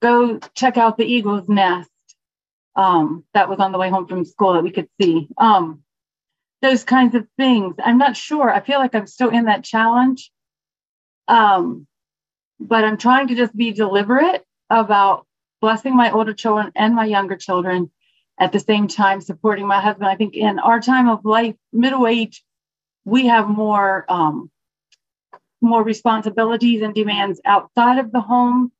go 0.00 0.38
check 0.54 0.76
out 0.76 0.96
the 0.96 1.04
eagle's 1.04 1.48
nest 1.48 1.90
um, 2.76 3.24
that 3.34 3.48
was 3.48 3.58
on 3.58 3.72
the 3.72 3.78
way 3.78 3.90
home 3.90 4.06
from 4.06 4.24
school 4.24 4.54
that 4.54 4.62
we 4.62 4.70
could 4.70 4.88
see. 5.00 5.28
Um, 5.36 5.82
those 6.62 6.84
kinds 6.84 7.14
of 7.14 7.26
things. 7.36 7.74
I'm 7.82 7.98
not 7.98 8.16
sure. 8.16 8.50
I 8.50 8.60
feel 8.60 8.78
like 8.78 8.94
I'm 8.94 9.06
still 9.06 9.30
in 9.30 9.46
that 9.46 9.64
challenge. 9.64 10.30
Um, 11.28 11.86
but 12.58 12.84
I'm 12.84 12.98
trying 12.98 13.28
to 13.28 13.34
just 13.34 13.56
be 13.56 13.72
deliberate 13.72 14.44
about 14.68 15.26
blessing 15.60 15.96
my 15.96 16.10
older 16.10 16.34
children 16.34 16.72
and 16.74 16.94
my 16.94 17.06
younger 17.06 17.36
children 17.36 17.90
at 18.38 18.52
the 18.52 18.60
same 18.60 18.88
time 18.88 19.20
supporting 19.20 19.66
my 19.66 19.80
husband. 19.80 20.06
I 20.06 20.16
think 20.16 20.34
in 20.34 20.58
our 20.58 20.80
time 20.80 21.08
of 21.08 21.24
life, 21.24 21.54
middle 21.72 22.06
age, 22.06 22.42
we 23.04 23.26
have 23.26 23.48
more 23.48 24.04
um, 24.08 24.50
more 25.62 25.82
responsibilities 25.82 26.82
and 26.82 26.94
demands 26.94 27.40
outside 27.44 27.98
of 27.98 28.12
the 28.12 28.20
home, 28.20 28.72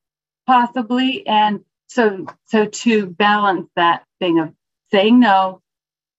possibly, 0.47 1.27
and 1.27 1.61
so 1.89 2.27
so 2.47 2.67
to 2.67 3.07
balance 3.07 3.69
that 3.77 4.05
thing 4.19 4.39
of 4.39 4.55
saying 4.91 5.21
no 5.21 5.60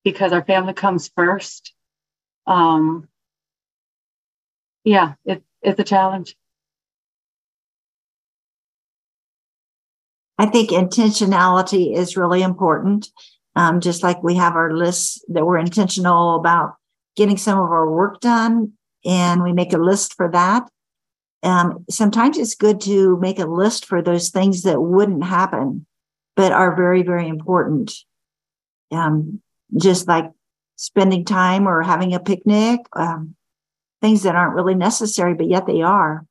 because 0.03 0.32
our 0.34 0.44
family 0.44 0.73
comes 0.73 1.11
first. 1.15 1.73
Um, 2.48 3.07
yeah, 4.84 5.14
it's 5.26 5.45
it's 5.61 5.80
a 5.80 5.84
challenge. 5.84 6.36
I 10.38 10.48
think 10.48 10.72
intentionality 10.72 11.95
is 11.95 12.18
really 12.18 12.41
important. 12.41 13.10
Um, 13.56 13.80
just 13.80 14.02
like 14.02 14.23
we 14.23 14.36
have 14.36 14.56
our 14.56 14.73
lists 14.73 15.23
that 15.28 15.45
we're 15.45 15.57
intentional 15.57 16.36
about 16.36 16.76
getting 17.15 17.38
some 17.38 17.60
of 17.60 17.69
our 17.69 17.91
work 17.91 18.22
done, 18.22 18.73
and 19.06 19.44
we 19.44 19.53
make 19.53 19.73
a 19.73 19.78
list 19.78 20.15
for 20.15 20.32
that. 20.32 20.68
Um, 21.44 21.86
sometimes 21.90 22.38
it's 22.38 22.56
good 22.56 22.82
to 22.82 23.18
make 23.18 23.40
a 23.40 23.45
list 23.45 23.86
for 23.86 24.02
those 24.02 24.30
things 24.30 24.64
that 24.64 24.82
wouldn't 24.82 25.23
happen, 25.23 25.86
but 26.36 26.52
are 26.52 26.76
very, 26.76 27.03
very 27.03 27.28
important. 27.28 27.94
Um, 28.91 29.41
just 29.77 30.07
like 30.07 30.26
spending 30.76 31.26
time 31.26 31.68
or 31.68 31.81
having 31.81 32.14
a 32.14 32.19
picnic, 32.19 32.80
um, 32.93 33.35
things 34.02 34.23
that 34.23 34.35
aren't 34.35 34.56
really 34.56 34.76
necessary, 34.76 35.34
but 35.34 35.48
yet 35.48 35.68
they 35.68 35.81
are. 35.81 36.26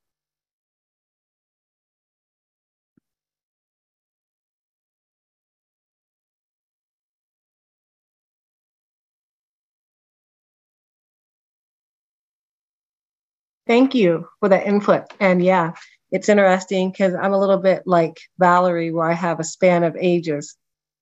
Thank 13.67 13.95
you 13.95 14.27
for 14.41 14.49
that 14.49 14.67
input. 14.67 15.05
And 15.21 15.43
yeah, 15.45 15.73
it's 16.11 16.29
interesting 16.29 16.91
because 16.91 17.15
I'm 17.15 17.33
a 17.33 17.39
little 17.39 17.59
bit 17.59 17.85
like 17.87 18.19
Valerie, 18.39 18.91
where 18.91 19.09
I 19.09 19.15
have 19.15 19.39
a 19.39 19.45
span 19.45 19.85
of 19.85 19.97
ages. 19.97 20.57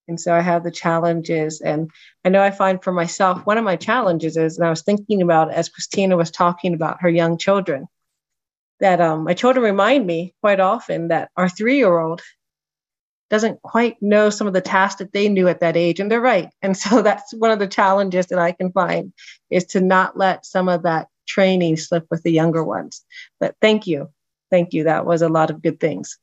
And 0.09 0.18
so 0.18 0.35
I 0.35 0.40
have 0.40 0.64
the 0.64 0.70
challenges. 0.70 1.60
And 1.60 1.90
I 2.24 2.30
know 2.30 2.43
I 2.43 2.51
find 2.51 2.82
for 2.82 2.93
myself, 2.93 3.44
one 3.44 3.59
of 3.59 3.64
my 3.64 3.76
challenges 3.76 4.36
is, 4.36 4.56
and 4.56 4.66
I 4.66 4.70
was 4.70 4.82
thinking 4.82 5.22
about 5.22 5.52
as 5.52 5.68
Christina 5.68 6.16
was 6.16 6.30
talking 6.30 6.74
about 6.74 7.02
her 7.02 7.10
young 7.10 7.36
children, 7.36 7.86
that 8.80 9.01
um, 9.01 9.24
my 9.24 9.35
children 9.35 9.64
remind 9.64 10.06
me 10.06 10.35
quite 10.40 10.60
often 10.60 11.09
that 11.09 11.30
our 11.36 11.48
three 11.48 11.76
year 11.76 11.98
old 11.98 12.22
doesn't 13.30 13.60
quite 13.60 14.01
know 14.01 14.30
some 14.30 14.47
of 14.47 14.55
the 14.55 14.60
tasks 14.60 15.01
that 15.01 15.12
they 15.12 15.28
knew 15.28 15.48
at 15.48 15.60
that 15.60 15.76
age. 15.76 16.01
And 16.01 16.10
they're 16.10 16.20
right. 16.20 16.51
And 16.62 16.76
so 16.76 17.02
that's 17.02 17.35
one 17.35 17.51
of 17.51 17.59
the 17.59 17.68
challenges 17.68 18.26
that 18.26 18.39
I 18.39 18.52
can 18.52 18.72
find 18.72 19.12
is 19.51 19.66
to 19.66 19.80
not 19.80 20.16
let 20.16 20.47
some 20.47 20.68
of 20.68 20.85
that 20.85 21.09
training 21.26 21.76
slip 21.76 22.06
with 22.10 22.22
the 22.22 22.32
younger 22.32 22.64
ones. 22.64 23.05
But 23.39 23.55
thank 23.60 23.86
you. 23.86 24.10
Thank 24.51 24.72
you. 24.72 24.85
That 24.85 25.05
was 25.05 25.20
a 25.20 25.28
lot 25.28 25.51
of 25.51 25.62
good 25.62 25.78
things. 25.78 26.18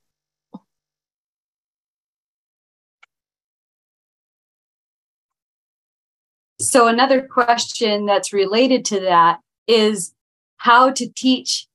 So, 6.75 6.87
another 6.87 7.21
question 7.21 8.05
that's 8.05 8.33
related 8.33 8.83
to 8.87 8.99
that 8.99 9.39
is 9.65 10.13
how 10.57 10.91
to 10.91 11.07
teach 11.07 11.67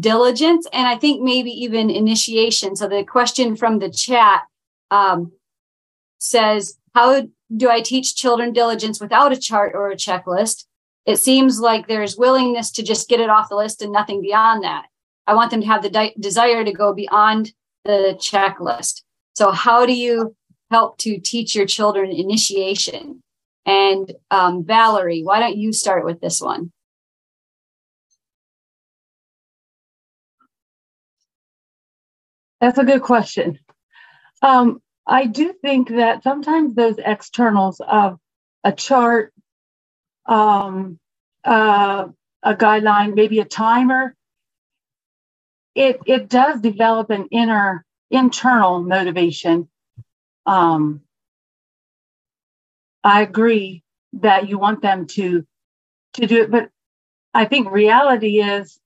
diligence 0.00 0.66
and 0.72 0.88
I 0.88 0.96
think 0.96 1.20
maybe 1.20 1.50
even 1.50 1.90
initiation. 1.90 2.74
So, 2.74 2.88
the 2.88 3.04
question 3.04 3.54
from 3.54 3.80
the 3.80 3.90
chat 3.90 4.44
um, 4.90 5.32
says, 6.16 6.78
How 6.94 7.28
do 7.54 7.68
I 7.68 7.82
teach 7.82 8.16
children 8.16 8.54
diligence 8.54 8.98
without 8.98 9.30
a 9.30 9.36
chart 9.36 9.72
or 9.74 9.90
a 9.90 9.94
checklist? 9.94 10.64
it 11.04 11.18
seems 11.18 11.60
like 11.60 11.86
there's 11.86 12.16
willingness 12.16 12.70
to 12.70 12.82
just 12.82 13.10
get 13.10 13.20
it 13.20 13.28
off 13.28 13.50
the 13.50 13.56
list 13.56 13.82
and 13.82 13.92
nothing 13.92 14.22
beyond 14.22 14.64
that. 14.64 14.86
I 15.26 15.34
want 15.34 15.50
them 15.50 15.60
to 15.60 15.66
have 15.66 15.82
the 15.82 16.12
desire 16.18 16.64
to 16.64 16.72
go 16.72 16.94
beyond 16.94 17.52
the 17.84 18.16
checklist. 18.18 19.02
So, 19.34 19.50
how 19.50 19.84
do 19.84 19.92
you 19.92 20.34
help 20.70 20.96
to 21.00 21.18
teach 21.18 21.54
your 21.54 21.66
children 21.66 22.10
initiation? 22.10 23.20
And 23.66 24.12
um, 24.30 24.64
Valerie, 24.64 25.22
why 25.22 25.40
don't 25.40 25.56
you 25.56 25.72
start 25.72 26.04
with 26.04 26.20
this 26.20 26.40
one? 26.40 26.72
That's 32.60 32.78
a 32.78 32.84
good 32.84 33.02
question. 33.02 33.58
Um, 34.42 34.80
I 35.06 35.26
do 35.26 35.52
think 35.52 35.88
that 35.90 36.22
sometimes 36.22 36.74
those 36.74 36.96
externals 36.98 37.80
of 37.80 38.18
a 38.64 38.72
chart 38.72 39.32
um, 40.26 40.98
uh, 41.44 42.08
a 42.42 42.54
guideline, 42.54 43.14
maybe 43.14 43.40
a 43.40 43.44
timer, 43.44 44.14
it 45.74 46.00
it 46.06 46.28
does 46.28 46.60
develop 46.60 47.10
an 47.10 47.28
inner 47.30 47.84
internal 48.10 48.82
motivation. 48.82 49.68
Um, 50.46 51.02
I 53.06 53.22
agree 53.22 53.84
that 54.14 54.48
you 54.48 54.58
want 54.58 54.82
them 54.82 55.06
to 55.06 55.46
to 56.14 56.26
do 56.26 56.42
it, 56.42 56.50
but 56.50 56.70
I 57.32 57.44
think 57.44 57.70
reality 57.70 58.42
is 58.42 58.80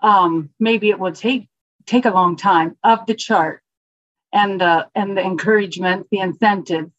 um, 0.00 0.48
maybe 0.58 0.88
it 0.88 0.98
will 0.98 1.12
take 1.12 1.46
take 1.84 2.06
a 2.06 2.10
long 2.10 2.36
time 2.36 2.78
of 2.82 3.04
the 3.04 3.14
chart 3.14 3.62
and 4.32 4.58
the 4.58 4.88
and 4.94 5.18
the 5.18 5.22
encouragement, 5.22 6.06
the 6.10 6.20
incentives, 6.20 6.90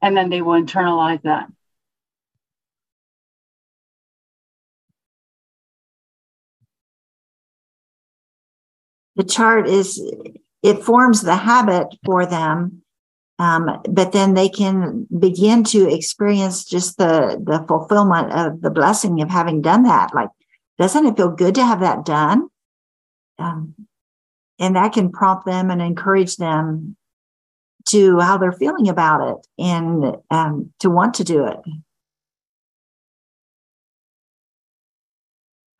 and 0.00 0.16
then 0.16 0.30
they 0.30 0.42
will 0.42 0.62
internalize 0.62 1.22
that. 1.22 1.48
the 9.16 9.24
chart 9.24 9.66
is 9.66 10.00
it 10.62 10.84
forms 10.84 11.22
the 11.22 11.34
habit 11.34 11.88
for 12.04 12.24
them 12.24 12.82
um, 13.38 13.80
but 13.88 14.12
then 14.12 14.34
they 14.34 14.48
can 14.48 15.06
begin 15.18 15.62
to 15.64 15.92
experience 15.92 16.64
just 16.64 16.98
the 16.98 17.40
the 17.42 17.64
fulfillment 17.68 18.32
of 18.32 18.60
the 18.60 18.70
blessing 18.70 19.20
of 19.22 19.30
having 19.30 19.62
done 19.62 19.84
that. 19.84 20.14
Like 20.14 20.30
doesn't 20.78 21.06
it 21.06 21.16
feel 21.16 21.30
good 21.30 21.56
to 21.56 21.64
have 21.64 21.80
that 21.80 22.04
done? 22.04 22.48
Um, 23.38 23.74
and 24.58 24.76
that 24.76 24.92
can 24.92 25.10
prompt 25.10 25.46
them 25.46 25.70
and 25.70 25.82
encourage 25.82 26.36
them 26.36 26.96
to 27.88 28.18
how 28.20 28.38
they're 28.38 28.52
feeling 28.52 28.88
about 28.88 29.28
it 29.30 29.46
and 29.58 30.16
um, 30.30 30.72
to 30.80 30.90
want 30.90 31.14
to 31.14 31.24
do 31.24 31.46
it. 31.46 31.58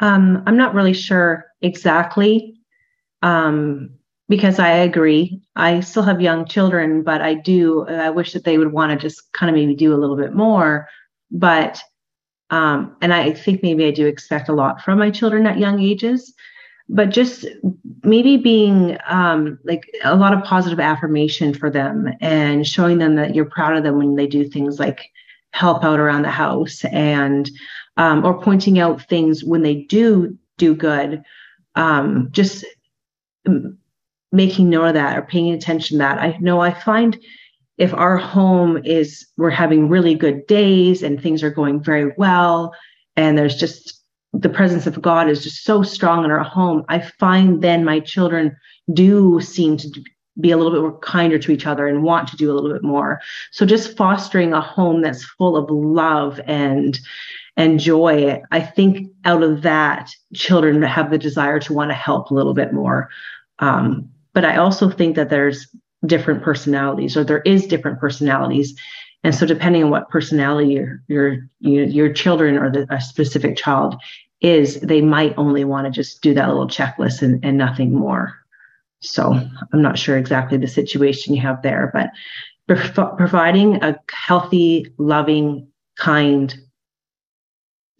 Um, 0.00 0.42
I'm 0.46 0.56
not 0.56 0.74
really 0.74 0.94
sure 0.94 1.46
exactly 1.60 2.60
um, 3.20 3.97
because 4.28 4.58
I 4.58 4.70
agree. 4.70 5.40
I 5.56 5.80
still 5.80 6.02
have 6.02 6.20
young 6.20 6.46
children, 6.46 7.02
but 7.02 7.22
I 7.22 7.34
do. 7.34 7.86
I 7.88 8.10
wish 8.10 8.32
that 8.34 8.44
they 8.44 8.58
would 8.58 8.72
want 8.72 8.92
to 8.92 8.98
just 8.98 9.32
kind 9.32 9.48
of 9.48 9.56
maybe 9.56 9.74
do 9.74 9.94
a 9.94 9.96
little 9.98 10.16
bit 10.16 10.34
more. 10.34 10.88
But 11.30 11.80
um, 12.50 12.96
and 13.00 13.12
I 13.12 13.32
think 13.32 13.62
maybe 13.62 13.86
I 13.86 13.90
do 13.90 14.06
expect 14.06 14.48
a 14.48 14.54
lot 14.54 14.80
from 14.82 14.98
my 14.98 15.10
children 15.10 15.46
at 15.46 15.58
young 15.58 15.80
ages. 15.80 16.34
But 16.90 17.10
just 17.10 17.44
maybe 18.02 18.38
being 18.38 18.96
um, 19.06 19.58
like 19.64 19.84
a 20.04 20.16
lot 20.16 20.32
of 20.32 20.42
positive 20.44 20.80
affirmation 20.80 21.52
for 21.52 21.68
them 21.68 22.08
and 22.22 22.66
showing 22.66 22.96
them 22.96 23.14
that 23.16 23.34
you're 23.34 23.44
proud 23.44 23.76
of 23.76 23.82
them 23.82 23.98
when 23.98 24.16
they 24.16 24.26
do 24.26 24.48
things 24.48 24.78
like 24.78 25.10
help 25.50 25.84
out 25.84 26.00
around 26.00 26.22
the 26.22 26.30
house 26.30 26.84
and 26.86 27.50
um, 27.98 28.24
or 28.24 28.40
pointing 28.40 28.78
out 28.78 29.02
things 29.02 29.44
when 29.44 29.62
they 29.62 29.74
do 29.74 30.38
do 30.56 30.74
good 30.74 31.22
um, 31.74 32.28
just 32.32 32.64
making 34.32 34.68
note 34.68 34.86
of 34.86 34.94
that 34.94 35.16
or 35.16 35.22
paying 35.22 35.52
attention 35.52 35.96
to 35.96 35.98
that 35.98 36.18
i 36.18 36.36
know 36.40 36.60
i 36.60 36.72
find 36.72 37.18
if 37.76 37.94
our 37.94 38.16
home 38.16 38.76
is 38.84 39.26
we're 39.36 39.50
having 39.50 39.88
really 39.88 40.14
good 40.14 40.46
days 40.46 41.02
and 41.02 41.22
things 41.22 41.42
are 41.42 41.50
going 41.50 41.82
very 41.82 42.12
well 42.16 42.74
and 43.16 43.38
there's 43.38 43.56
just 43.56 44.02
the 44.32 44.48
presence 44.48 44.86
of 44.86 45.00
god 45.00 45.28
is 45.28 45.42
just 45.42 45.64
so 45.64 45.82
strong 45.82 46.24
in 46.24 46.30
our 46.30 46.44
home 46.44 46.84
i 46.88 46.98
find 46.98 47.62
then 47.62 47.84
my 47.84 48.00
children 48.00 48.54
do 48.92 49.40
seem 49.40 49.76
to 49.76 49.88
be 50.40 50.50
a 50.50 50.56
little 50.56 50.72
bit 50.72 50.80
more 50.80 50.98
kinder 51.00 51.38
to 51.38 51.52
each 51.52 51.66
other 51.66 51.86
and 51.86 52.02
want 52.02 52.28
to 52.28 52.36
do 52.36 52.50
a 52.50 52.54
little 52.54 52.72
bit 52.72 52.82
more. 52.82 53.20
So 53.50 53.66
just 53.66 53.96
fostering 53.96 54.52
a 54.52 54.60
home 54.60 55.02
that's 55.02 55.24
full 55.24 55.56
of 55.56 55.70
love 55.70 56.40
and 56.46 56.98
and 57.56 57.80
joy, 57.80 58.40
I 58.52 58.60
think 58.60 59.10
out 59.24 59.42
of 59.42 59.62
that, 59.62 60.12
children 60.32 60.80
have 60.82 61.10
the 61.10 61.18
desire 61.18 61.58
to 61.58 61.72
want 61.72 61.90
to 61.90 61.94
help 61.94 62.30
a 62.30 62.34
little 62.34 62.54
bit 62.54 62.72
more. 62.72 63.10
Um, 63.58 64.10
but 64.38 64.44
I 64.44 64.56
also 64.58 64.88
think 64.88 65.16
that 65.16 65.30
there's 65.30 65.66
different 66.06 66.44
personalities, 66.44 67.16
or 67.16 67.24
there 67.24 67.40
is 67.40 67.66
different 67.66 67.98
personalities, 67.98 68.72
and 69.24 69.34
so 69.34 69.44
depending 69.44 69.82
on 69.82 69.90
what 69.90 70.10
personality 70.10 70.74
your 70.74 71.02
your 71.08 71.48
your 71.58 72.12
children 72.12 72.56
or 72.56 72.70
the, 72.70 72.86
a 72.88 73.00
specific 73.00 73.56
child 73.56 73.96
is, 74.40 74.80
they 74.80 75.00
might 75.00 75.36
only 75.36 75.64
want 75.64 75.86
to 75.86 75.90
just 75.90 76.22
do 76.22 76.34
that 76.34 76.46
little 76.46 76.68
checklist 76.68 77.20
and, 77.20 77.44
and 77.44 77.58
nothing 77.58 77.92
more. 77.92 78.32
So 79.00 79.32
I'm 79.72 79.82
not 79.82 79.98
sure 79.98 80.16
exactly 80.16 80.56
the 80.56 80.68
situation 80.68 81.34
you 81.34 81.42
have 81.42 81.62
there, 81.62 81.90
but 81.92 82.10
providing 83.16 83.82
a 83.82 83.98
healthy, 84.08 84.94
loving, 84.98 85.66
kind, 85.96 86.56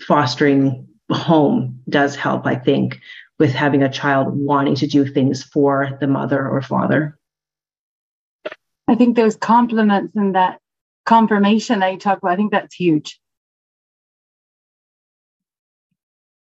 fostering 0.06 0.86
home 1.10 1.80
does 1.88 2.14
help, 2.14 2.46
I 2.46 2.54
think, 2.54 3.00
with 3.38 3.52
having 3.52 3.82
a 3.82 3.90
child 3.90 4.28
wanting 4.36 4.74
to 4.76 4.86
do 4.86 5.06
things 5.06 5.44
for 5.44 5.96
the 6.00 6.06
mother 6.06 6.46
or 6.48 6.60
father. 6.60 7.18
I 8.88 8.94
think 8.94 9.16
those 9.16 9.36
compliments 9.36 10.16
and 10.16 10.34
that 10.34 10.60
confirmation 11.06 11.80
that 11.80 11.92
you 11.92 11.98
talk 11.98 12.18
about, 12.18 12.32
I 12.32 12.36
think 12.36 12.52
that's 12.52 12.74
huge. 12.74 13.20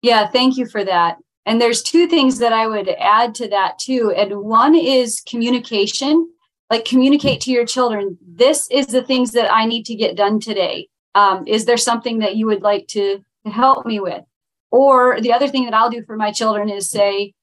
Yeah, 0.02 0.28
thank 0.28 0.56
you 0.56 0.66
for 0.66 0.84
that. 0.84 1.16
And 1.46 1.60
there's 1.60 1.82
two 1.82 2.06
things 2.06 2.38
that 2.38 2.52
I 2.52 2.66
would 2.66 2.88
add 2.88 3.34
to 3.36 3.48
that 3.48 3.78
too. 3.78 4.12
And 4.16 4.40
one 4.40 4.74
is 4.74 5.22
communication, 5.26 6.28
like 6.70 6.84
communicate 6.84 7.40
to 7.42 7.50
your 7.50 7.64
children, 7.64 8.18
this 8.26 8.68
is 8.70 8.88
the 8.88 9.02
things 9.02 9.32
that 9.32 9.52
I 9.52 9.64
need 9.64 9.86
to 9.86 9.94
get 9.94 10.16
done 10.16 10.40
today. 10.40 10.88
Um, 11.14 11.46
is 11.46 11.64
there 11.64 11.76
something 11.76 12.18
that 12.18 12.36
you 12.36 12.46
would 12.46 12.62
like 12.62 12.88
to, 12.88 13.24
to 13.44 13.50
help 13.50 13.86
me 13.86 14.00
with? 14.00 14.22
Or 14.70 15.20
the 15.20 15.32
other 15.32 15.48
thing 15.48 15.64
that 15.64 15.74
I'll 15.74 15.90
do 15.90 16.02
for 16.05 16.16
my 16.16 16.32
children 16.32 16.68
is 16.68 16.90
say, 16.90 17.34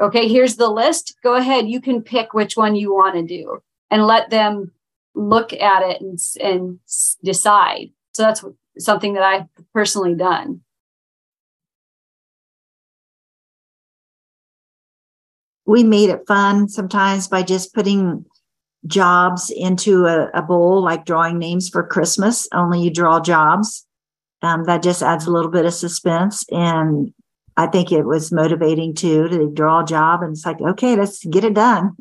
okay, 0.00 0.28
here's 0.28 0.56
the 0.56 0.68
list. 0.68 1.16
Go 1.22 1.34
ahead. 1.34 1.68
You 1.68 1.80
can 1.80 2.02
pick 2.02 2.32
which 2.32 2.56
one 2.56 2.76
you 2.76 2.94
want 2.94 3.14
to 3.14 3.22
do 3.22 3.62
and 3.90 4.06
let 4.06 4.30
them 4.30 4.72
look 5.14 5.52
at 5.52 5.82
it 5.82 6.00
and, 6.00 6.18
and 6.40 6.78
decide. 7.24 7.90
So 8.12 8.22
that's 8.22 8.44
something 8.78 9.14
that 9.14 9.22
I've 9.22 9.46
personally 9.72 10.14
done. 10.14 10.62
we 15.70 15.84
made 15.84 16.10
it 16.10 16.26
fun 16.26 16.68
sometimes 16.68 17.28
by 17.28 17.44
just 17.44 17.72
putting 17.72 18.24
jobs 18.86 19.50
into 19.50 20.06
a, 20.06 20.28
a 20.34 20.42
bowl, 20.42 20.82
like 20.82 21.04
drawing 21.04 21.38
names 21.38 21.68
for 21.68 21.86
Christmas, 21.86 22.48
only 22.52 22.82
you 22.82 22.90
draw 22.90 23.20
jobs. 23.20 23.86
Um, 24.42 24.64
that 24.64 24.82
just 24.82 25.02
adds 25.02 25.26
a 25.26 25.30
little 25.30 25.50
bit 25.50 25.66
of 25.66 25.74
suspense. 25.74 26.44
And 26.50 27.12
I 27.56 27.66
think 27.66 27.92
it 27.92 28.04
was 28.04 28.32
motivating 28.32 28.94
too 28.94 29.28
to 29.28 29.50
draw 29.50 29.82
a 29.82 29.86
job. 29.86 30.22
And 30.22 30.32
it's 30.32 30.46
like, 30.46 30.60
okay, 30.60 30.96
let's 30.96 31.24
get 31.26 31.44
it 31.44 31.54
done. 31.54 31.96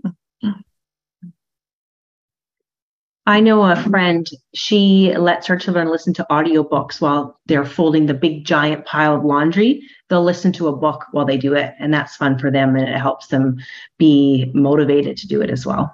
I 3.29 3.41
know 3.41 3.61
a 3.63 3.75
friend, 3.75 4.27
she 4.55 5.13
lets 5.15 5.45
her 5.45 5.55
children 5.55 5.91
listen 5.91 6.15
to 6.15 6.25
audiobooks 6.31 6.99
while 6.99 7.39
they're 7.45 7.63
folding 7.63 8.07
the 8.07 8.15
big 8.15 8.43
giant 8.43 8.85
pile 8.85 9.15
of 9.15 9.23
laundry. 9.23 9.83
They'll 10.09 10.23
listen 10.23 10.51
to 10.53 10.67
a 10.67 10.75
book 10.75 11.05
while 11.11 11.25
they 11.25 11.37
do 11.37 11.53
it, 11.53 11.75
and 11.77 11.93
that's 11.93 12.15
fun 12.15 12.39
for 12.39 12.49
them 12.49 12.75
and 12.75 12.89
it 12.89 12.97
helps 12.97 13.27
them 13.27 13.57
be 13.99 14.49
motivated 14.55 15.15
to 15.17 15.27
do 15.27 15.43
it 15.43 15.51
as 15.51 15.63
well. 15.63 15.93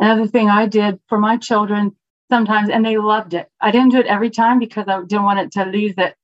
Another 0.00 0.26
thing 0.26 0.50
I 0.50 0.66
did 0.66 0.98
for 1.08 1.18
my 1.18 1.36
children 1.36 1.94
sometimes, 2.30 2.70
and 2.70 2.84
they 2.84 2.98
loved 2.98 3.34
it. 3.34 3.48
I 3.60 3.70
didn't 3.70 3.90
do 3.90 3.98
it 3.98 4.06
every 4.06 4.30
time 4.30 4.58
because 4.58 4.86
I 4.88 5.00
didn't 5.00 5.24
want 5.24 5.40
it 5.40 5.52
to 5.52 5.64
lose 5.64 5.94
it, 5.98 6.14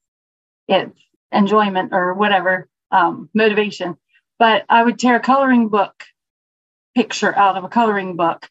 its 0.69 0.99
enjoyment 1.33 1.93
or 1.93 2.15
whatever 2.15 2.69
um, 2.91 3.29
motivation. 3.35 3.97
But 4.39 4.65
I 4.69 4.83
would 4.83 4.99
tear 4.99 5.17
a 5.17 5.21
coloring 5.21 5.69
book 5.69 6.05
picture 6.95 7.37
out 7.37 7.57
of 7.57 7.65
a 7.65 7.69
coloring 7.69 8.17
book 8.17 8.49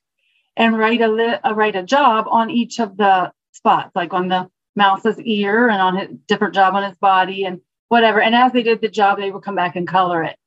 and 0.55 0.77
write 0.77 1.01
a 1.01 1.07
li- 1.07 1.39
uh, 1.43 1.53
write 1.53 1.75
a 1.75 1.83
job 1.83 2.25
on 2.29 2.49
each 2.49 2.79
of 2.79 2.97
the 2.97 3.31
spots, 3.51 3.91
like 3.95 4.13
on 4.13 4.27
the 4.27 4.49
mouse's 4.75 5.19
ear 5.19 5.69
and 5.69 5.81
on 5.81 5.97
a 5.97 6.07
different 6.07 6.53
job 6.53 6.75
on 6.75 6.83
his 6.83 6.97
body 6.97 7.43
and 7.43 7.59
whatever. 7.89 8.21
And 8.21 8.35
as 8.35 8.51
they 8.53 8.63
did 8.63 8.81
the 8.81 8.87
job, 8.87 9.17
they 9.17 9.31
would 9.31 9.43
come 9.43 9.55
back 9.55 9.75
and 9.75 9.87
color 9.87 10.23
it. 10.23 10.37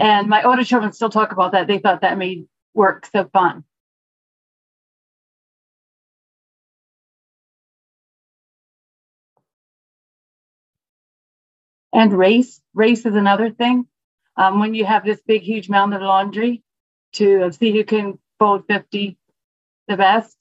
And 0.00 0.28
my 0.28 0.42
older 0.42 0.64
children 0.64 0.92
still 0.92 1.10
talk 1.10 1.32
about 1.32 1.52
that. 1.52 1.66
They 1.66 1.78
thought 1.78 2.02
that 2.02 2.18
made 2.18 2.46
work 2.74 3.06
so 3.12 3.24
fun. 3.32 3.64
And 11.96 12.12
race, 12.14 12.62
race 12.74 13.06
is 13.06 13.16
another 13.16 13.50
thing. 13.50 13.88
Um, 14.36 14.60
when 14.60 14.74
you 14.74 14.86
have 14.86 15.04
this 15.04 15.22
big, 15.26 15.42
huge 15.42 15.70
mound 15.70 15.94
of 15.94 16.02
laundry, 16.02 16.62
to 17.14 17.52
see 17.52 17.72
who 17.72 17.84
can 17.84 18.20
fold 18.38 18.66
50 18.68 19.18
the 19.88 19.96
best, 19.96 20.36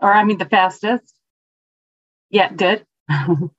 or 0.00 0.12
I 0.14 0.24
mean 0.24 0.38
the 0.38 0.46
fastest. 0.46 1.14
Yeah, 2.30 2.52
good. 2.52 2.86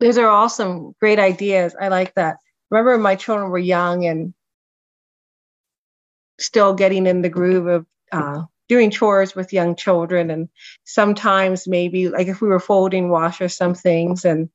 Those 0.00 0.18
are 0.18 0.28
awesome, 0.28 0.94
great 1.00 1.18
ideas. 1.18 1.74
I 1.80 1.88
like 1.88 2.14
that. 2.14 2.36
Remember, 2.70 2.98
my 2.98 3.16
children 3.16 3.50
were 3.50 3.58
young 3.58 4.06
and 4.06 4.34
still 6.38 6.74
getting 6.74 7.06
in 7.06 7.22
the 7.22 7.28
groove 7.28 7.66
of 7.66 7.86
uh, 8.12 8.42
doing 8.68 8.90
chores 8.90 9.34
with 9.34 9.52
young 9.52 9.76
children. 9.76 10.30
And 10.30 10.48
sometimes 10.84 11.66
maybe 11.68 12.08
like 12.08 12.28
if 12.28 12.40
we 12.40 12.48
were 12.48 12.60
folding 12.60 13.08
wash 13.08 13.40
or 13.40 13.48
some 13.48 13.74
things 13.74 14.24
and 14.24 14.48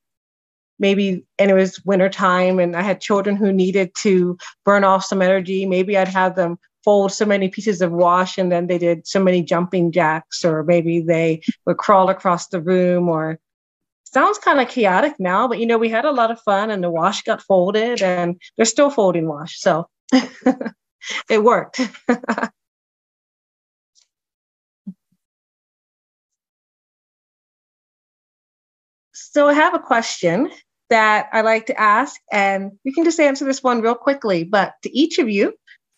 maybe 0.79 1.25
and 1.37 1.51
it 1.51 1.53
was 1.53 1.83
wintertime 1.85 2.57
and 2.57 2.75
i 2.75 2.81
had 2.81 3.01
children 3.01 3.35
who 3.35 3.51
needed 3.51 3.91
to 3.95 4.37
burn 4.65 4.83
off 4.83 5.03
some 5.03 5.21
energy 5.21 5.65
maybe 5.65 5.97
i'd 5.97 6.07
have 6.07 6.35
them 6.35 6.57
fold 6.83 7.11
so 7.11 7.25
many 7.25 7.49
pieces 7.49 7.81
of 7.81 7.91
wash 7.91 8.37
and 8.37 8.51
then 8.51 8.67
they 8.67 8.77
did 8.77 9.05
so 9.05 9.21
many 9.21 9.43
jumping 9.43 9.91
jacks 9.91 10.45
or 10.45 10.63
maybe 10.63 11.01
they 11.01 11.41
would 11.65 11.77
crawl 11.77 12.09
across 12.09 12.47
the 12.47 12.61
room 12.61 13.09
or 13.09 13.37
sounds 14.05 14.39
kind 14.39 14.59
of 14.59 14.69
chaotic 14.69 15.13
now 15.19 15.47
but 15.47 15.59
you 15.59 15.65
know 15.65 15.77
we 15.77 15.89
had 15.89 16.05
a 16.05 16.11
lot 16.11 16.31
of 16.31 16.41
fun 16.41 16.71
and 16.71 16.83
the 16.83 16.89
wash 16.89 17.21
got 17.23 17.41
folded 17.41 18.01
and 18.01 18.41
they're 18.55 18.65
still 18.65 18.89
folding 18.89 19.27
wash 19.27 19.59
so 19.59 19.87
it 21.29 21.43
worked 21.43 21.81
So 29.13 29.47
I 29.47 29.53
have 29.53 29.73
a 29.73 29.79
question 29.79 30.49
that 30.89 31.29
I 31.33 31.41
like 31.41 31.67
to 31.67 31.79
ask, 31.79 32.19
and 32.31 32.71
you 32.83 32.93
can 32.93 33.03
just 33.03 33.19
answer 33.19 33.45
this 33.45 33.61
one 33.61 33.81
real 33.81 33.95
quickly. 33.95 34.43
But 34.43 34.73
to 34.83 34.97
each 34.97 35.19
of 35.19 35.29
you, 35.29 35.53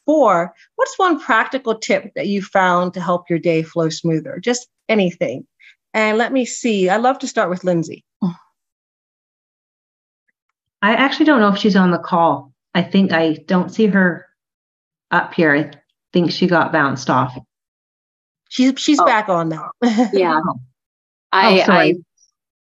four, 0.06 0.54
what's 0.76 0.98
one 0.98 1.20
practical 1.20 1.76
tip 1.76 2.12
that 2.16 2.28
you 2.28 2.42
found 2.42 2.94
to 2.96 3.02
help 3.02 3.30
your 3.30 3.40
day 3.40 3.64
flow 3.64 3.90
smoother? 3.90 4.40
Just 4.44 4.68
anything. 4.90 5.48
And 5.94 6.18
let 6.18 6.34
me 6.34 6.46
see. 6.46 6.90
I 6.90 6.98
love 6.98 7.20
to 7.20 7.28
start 7.28 7.50
with 7.50 7.64
Lindsey. 7.64 8.04
I 10.82 10.96
actually 10.96 11.26
don't 11.26 11.40
know 11.40 11.54
if 11.54 11.60
she's 11.60 11.76
on 11.76 11.92
the 11.92 12.00
call. 12.00 12.52
I 12.74 12.82
think 12.82 13.14
I 13.14 13.34
don't 13.46 13.70
see 13.70 13.86
her 13.88 14.26
up 15.12 15.34
here. 15.34 15.56
I 15.56 15.72
think 16.14 16.32
she 16.32 16.48
got 16.48 16.72
bounced 16.72 17.10
off. 17.10 17.38
She's 18.50 18.74
she's 18.78 19.00
Oh. 19.00 19.06
back 19.06 19.30
on 19.30 19.50
now. 19.50 19.72
Yeah. 20.14 20.40
I, 21.32 21.62
Oh, 21.62 21.66
sorry. 21.66 21.90
I 21.92 21.96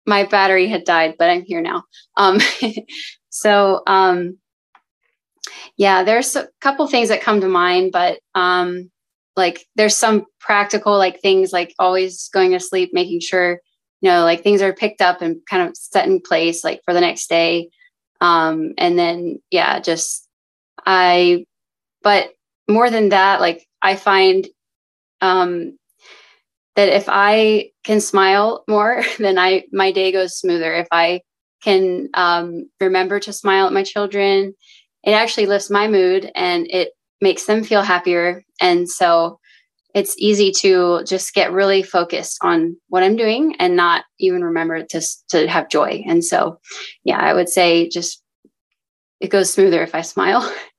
my 0.07 0.25
battery 0.25 0.67
had 0.69 0.85
died, 0.85 1.15
but 1.19 1.31
I'm 1.31 1.43
here 1.43 1.61
now. 1.61 1.85
Um, 2.17 2.39
so 3.31 3.83
um, 3.87 4.39
yeah, 5.77 6.03
there's 6.05 6.35
a 6.37 6.49
couple 6.61 6.87
things 6.87 7.09
that 7.09 7.21
come 7.23 7.41
to 7.41 7.49
mind, 7.49 7.93
but 7.93 8.19
um, 8.35 8.91
like 9.37 9.65
there's 9.77 9.97
some 9.97 10.25
practical 10.41 10.97
like 10.97 11.21
things 11.21 11.53
like 11.53 11.75
always 11.79 12.29
going 12.29 12.53
to 12.53 12.61
sleep, 12.61 12.91
making 12.93 13.21
sure 13.21 13.61
you 14.01 14.11
know 14.11 14.23
like 14.23 14.43
things 14.43 14.63
are 14.63 14.73
picked 14.73 15.03
up 15.03 15.23
and 15.23 15.37
kind 15.49 15.69
of 15.69 15.77
set 15.77 16.07
in 16.09 16.21
place 16.21 16.65
like 16.65 16.81
for 16.85 16.95
the 16.95 17.01
next 17.01 17.29
day. 17.29 17.71
Um, 18.21 18.73
and 18.79 18.99
then 18.99 19.41
yeah, 19.51 19.81
just 19.81 20.27
I, 20.87 21.47
but 22.03 22.31
more 22.71 22.91
than 22.91 23.11
that, 23.11 23.41
like 23.41 23.67
I 23.83 23.97
find 23.97 24.49
um 25.21 25.79
that 26.77 26.89
if 26.89 27.05
I 27.09 27.71
can 27.85 28.01
smile 28.01 28.65
more, 28.69 29.03
then 29.19 29.39
I 29.39 29.65
my 29.73 29.93
day 29.93 30.13
goes 30.13 30.37
smoother. 30.37 30.73
If 30.75 30.89
I 30.93 31.23
can 31.63 32.09
um, 32.15 32.71
remember 32.81 33.21
to 33.21 33.33
smile 33.33 33.67
at 33.67 33.73
my 33.73 33.83
children, 33.83 34.55
it 35.05 35.13
actually 35.13 35.47
lifts 35.47 35.71
my 35.71 35.89
mood 35.89 36.31
and 36.35 36.67
it 36.71 36.93
makes 37.21 37.45
them 37.45 37.63
feel 37.65 37.83
happier. 37.83 38.43
And 38.63 38.89
so 38.89 39.39
it's 39.95 40.15
easy 40.19 40.53
to 40.61 41.03
just 41.07 41.35
get 41.35 41.53
really 41.53 41.83
focused 41.83 42.39
on 42.43 42.77
what 42.89 43.03
I'm 43.03 43.17
doing 43.17 43.57
and 43.59 43.77
not 43.77 44.05
even 44.21 44.45
remember 44.45 44.85
to 44.85 45.03
to 45.31 45.49
have 45.49 45.69
joy. 45.69 46.05
And 46.07 46.25
so, 46.25 46.59
yeah, 47.05 47.19
I 47.19 47.35
would 47.35 47.49
say 47.49 47.89
just 47.89 48.23
it 49.21 49.29
goes 49.31 49.53
smoother 49.53 49.83
if 49.83 49.95
I 49.95 50.03
smile. 50.03 50.51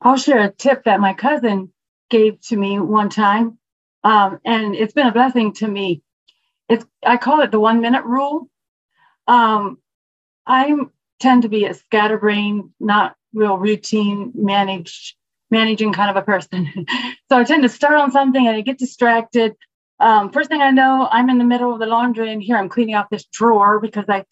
I'll 0.00 0.16
share 0.16 0.40
a 0.40 0.52
tip 0.52 0.84
that 0.84 1.00
my 1.00 1.14
cousin 1.14 1.72
gave 2.10 2.40
to 2.42 2.56
me 2.56 2.78
one 2.78 3.08
time, 3.08 3.58
um, 4.04 4.38
and 4.44 4.74
it's 4.74 4.92
been 4.92 5.06
a 5.06 5.12
blessing 5.12 5.52
to 5.54 5.68
me. 5.68 6.02
It's 6.68 6.84
I 7.04 7.16
call 7.16 7.40
it 7.40 7.50
the 7.50 7.60
one 7.60 7.80
minute 7.80 8.04
rule. 8.04 8.48
Um, 9.26 9.78
I 10.46 10.76
tend 11.20 11.42
to 11.42 11.48
be 11.48 11.64
a 11.64 11.74
scatterbrain, 11.74 12.72
not 12.78 13.16
real 13.32 13.58
routine 13.58 14.32
managed 14.34 15.16
managing 15.50 15.92
kind 15.92 16.10
of 16.10 16.16
a 16.16 16.24
person. 16.24 16.66
so 17.28 17.38
I 17.38 17.44
tend 17.44 17.62
to 17.62 17.68
start 17.68 17.94
on 17.94 18.10
something 18.10 18.46
and 18.46 18.56
I 18.56 18.60
get 18.62 18.78
distracted. 18.78 19.54
Um, 20.00 20.30
first 20.30 20.50
thing 20.50 20.60
I 20.60 20.70
know, 20.70 21.08
I'm 21.10 21.30
in 21.30 21.38
the 21.38 21.44
middle 21.44 21.72
of 21.72 21.78
the 21.78 21.86
laundry 21.86 22.32
and 22.32 22.42
here 22.42 22.56
I'm 22.56 22.68
cleaning 22.68 22.94
out 22.94 23.10
this 23.10 23.24
drawer 23.26 23.80
because 23.80 24.04
I 24.08 24.24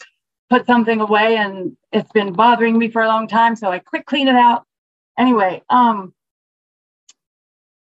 put 0.50 0.66
something 0.66 1.00
away 1.00 1.36
and 1.36 1.76
it's 1.92 2.10
been 2.12 2.32
bothering 2.32 2.76
me 2.76 2.90
for 2.90 3.02
a 3.02 3.08
long 3.08 3.28
time. 3.28 3.56
So 3.56 3.70
I 3.70 3.78
quick 3.78 4.06
clean 4.06 4.28
it 4.28 4.34
out 4.34 4.66
anyway, 5.18 5.62
um, 5.68 6.12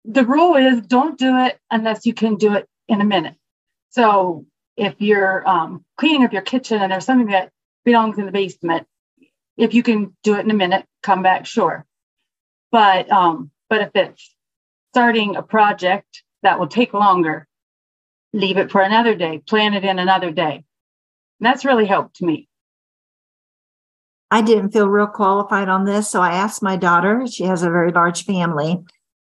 the 0.04 0.24
rule 0.24 0.54
is 0.54 0.80
don't 0.82 1.18
do 1.18 1.36
it 1.38 1.58
unless 1.70 2.06
you 2.06 2.14
can 2.14 2.36
do 2.36 2.54
it 2.54 2.68
in 2.88 3.00
a 3.00 3.04
minute. 3.04 3.34
So 3.90 4.46
if 4.76 4.94
you're 4.98 5.48
um, 5.48 5.84
cleaning 5.96 6.24
up 6.24 6.32
your 6.32 6.42
kitchen 6.42 6.80
and 6.80 6.92
there's 6.92 7.04
something 7.04 7.28
that 7.28 7.50
belongs 7.84 8.18
in 8.18 8.26
the 8.26 8.32
basement, 8.32 8.86
if 9.56 9.74
you 9.74 9.82
can 9.82 10.14
do 10.22 10.34
it 10.34 10.44
in 10.44 10.50
a 10.50 10.54
minute, 10.54 10.84
come 11.02 11.22
back, 11.22 11.46
sure. 11.46 11.86
But 12.70 13.10
um, 13.10 13.50
but 13.68 13.80
if 13.80 13.90
it's 13.94 14.34
starting 14.92 15.36
a 15.36 15.42
project 15.42 16.22
that 16.42 16.58
will 16.58 16.68
take 16.68 16.92
longer, 16.94 17.46
leave 18.32 18.58
it 18.58 18.70
for 18.70 18.82
another 18.82 19.14
day, 19.14 19.38
plan 19.38 19.74
it 19.74 19.84
in 19.84 19.98
another 19.98 20.30
day. 20.30 20.64
And 21.40 21.46
that's 21.46 21.64
really 21.64 21.86
helped 21.86 22.22
me. 22.22 22.48
I 24.30 24.42
didn't 24.42 24.72
feel 24.72 24.88
real 24.88 25.06
qualified 25.06 25.68
on 25.68 25.84
this, 25.84 26.10
so 26.10 26.20
I 26.20 26.32
asked 26.32 26.62
my 26.62 26.76
daughter. 26.76 27.26
She 27.26 27.44
has 27.44 27.62
a 27.62 27.70
very 27.70 27.92
large 27.92 28.24
family. 28.24 28.78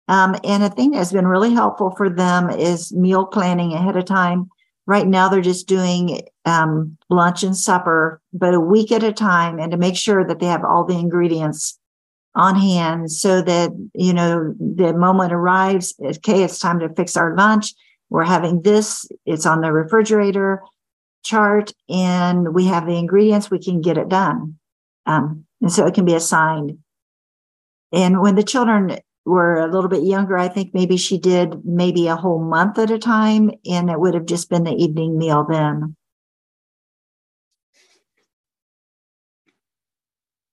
Um, 0.08 0.36
and 0.44 0.62
a 0.62 0.70
thing 0.70 0.92
that's 0.92 1.12
been 1.12 1.26
really 1.26 1.52
helpful 1.52 1.92
for 1.96 2.10
them 2.10 2.50
is 2.50 2.92
meal 2.92 3.26
planning 3.26 3.72
ahead 3.72 3.96
of 3.96 4.04
time. 4.04 4.50
Right 4.86 5.06
now, 5.06 5.28
they're 5.28 5.40
just 5.40 5.66
doing 5.66 6.22
um, 6.44 6.96
lunch 7.08 7.42
and 7.42 7.56
supper, 7.56 8.20
but 8.32 8.54
a 8.54 8.60
week 8.60 8.92
at 8.92 9.02
a 9.02 9.12
time, 9.12 9.58
and 9.58 9.70
to 9.72 9.78
make 9.78 9.96
sure 9.96 10.26
that 10.26 10.40
they 10.40 10.46
have 10.46 10.64
all 10.64 10.84
the 10.84 10.98
ingredients 10.98 11.78
on 12.34 12.56
hand 12.56 13.10
so 13.10 13.40
that, 13.42 13.70
you 13.94 14.12
know, 14.12 14.54
the 14.58 14.92
moment 14.92 15.32
arrives, 15.32 15.94
okay, 16.02 16.42
it's 16.42 16.58
time 16.58 16.80
to 16.80 16.94
fix 16.94 17.16
our 17.16 17.34
lunch. 17.36 17.72
We're 18.10 18.24
having 18.24 18.62
this, 18.62 19.06
it's 19.24 19.46
on 19.46 19.60
the 19.60 19.72
refrigerator 19.72 20.62
chart, 21.24 21.72
and 21.88 22.54
we 22.54 22.66
have 22.66 22.86
the 22.86 22.98
ingredients, 22.98 23.50
we 23.50 23.58
can 23.58 23.80
get 23.80 23.96
it 23.96 24.08
done. 24.08 24.58
Um, 25.06 25.44
and 25.60 25.72
so 25.72 25.86
it 25.86 25.94
can 25.94 26.04
be 26.04 26.14
assigned. 26.14 26.78
And 27.92 28.20
when 28.20 28.34
the 28.34 28.42
children 28.42 28.98
were 29.24 29.58
a 29.58 29.70
little 29.70 29.88
bit 29.88 30.02
younger, 30.02 30.36
I 30.36 30.48
think 30.48 30.74
maybe 30.74 30.96
she 30.96 31.18
did 31.18 31.64
maybe 31.64 32.08
a 32.08 32.16
whole 32.16 32.42
month 32.42 32.78
at 32.78 32.90
a 32.90 32.98
time, 32.98 33.50
and 33.64 33.90
it 33.90 33.98
would 33.98 34.14
have 34.14 34.26
just 34.26 34.50
been 34.50 34.64
the 34.64 34.74
evening 34.74 35.16
meal 35.16 35.46
then. 35.48 35.96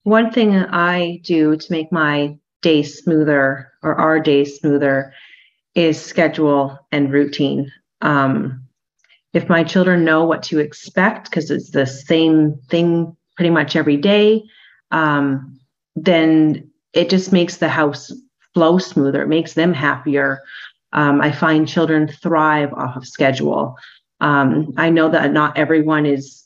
One 0.04 0.32
thing 0.32 0.56
I 0.56 1.22
do 1.24 1.56
to 1.56 1.72
make 1.72 1.92
my 1.92 2.38
day 2.62 2.84
smoother 2.84 3.72
or 3.84 3.96
our 3.96 4.20
day 4.20 4.46
smoother 4.46 5.14
is 5.76 6.00
schedule 6.00 6.78
and 6.92 7.12
routine. 7.12 7.72
Um, 8.02 8.68
if 9.34 9.48
my 9.48 9.64
children 9.64 10.04
know 10.04 10.26
what 10.26 10.44
to 10.44 10.60
expect, 10.60 11.30
because 11.30 11.52
it's 11.52 11.72
the 11.72 11.86
same 11.86 12.60
thing 12.70 13.16
pretty 13.42 13.50
much 13.50 13.76
every 13.76 13.98
day, 13.98 14.44
um, 14.92 15.60
then 15.96 16.70
it 16.94 17.10
just 17.10 17.34
makes 17.34 17.58
the 17.58 17.68
house 17.68 18.12
flow 18.54 18.78
smoother. 18.78 19.24
It 19.24 19.30
makes 19.30 19.54
them 19.54 19.74
happier. 19.74 20.44
Um, 20.94 21.22
I 21.22 21.32
find 21.32 21.68
children 21.68 22.08
thrive 22.08 22.72
off 22.74 22.96
of 22.96 23.08
schedule. 23.08 23.78
Um, 24.20 24.76
I 24.78 24.92
know 24.92 25.10
that 25.10 25.34
not 25.34 25.58
everyone 25.58 26.06
is 26.06 26.46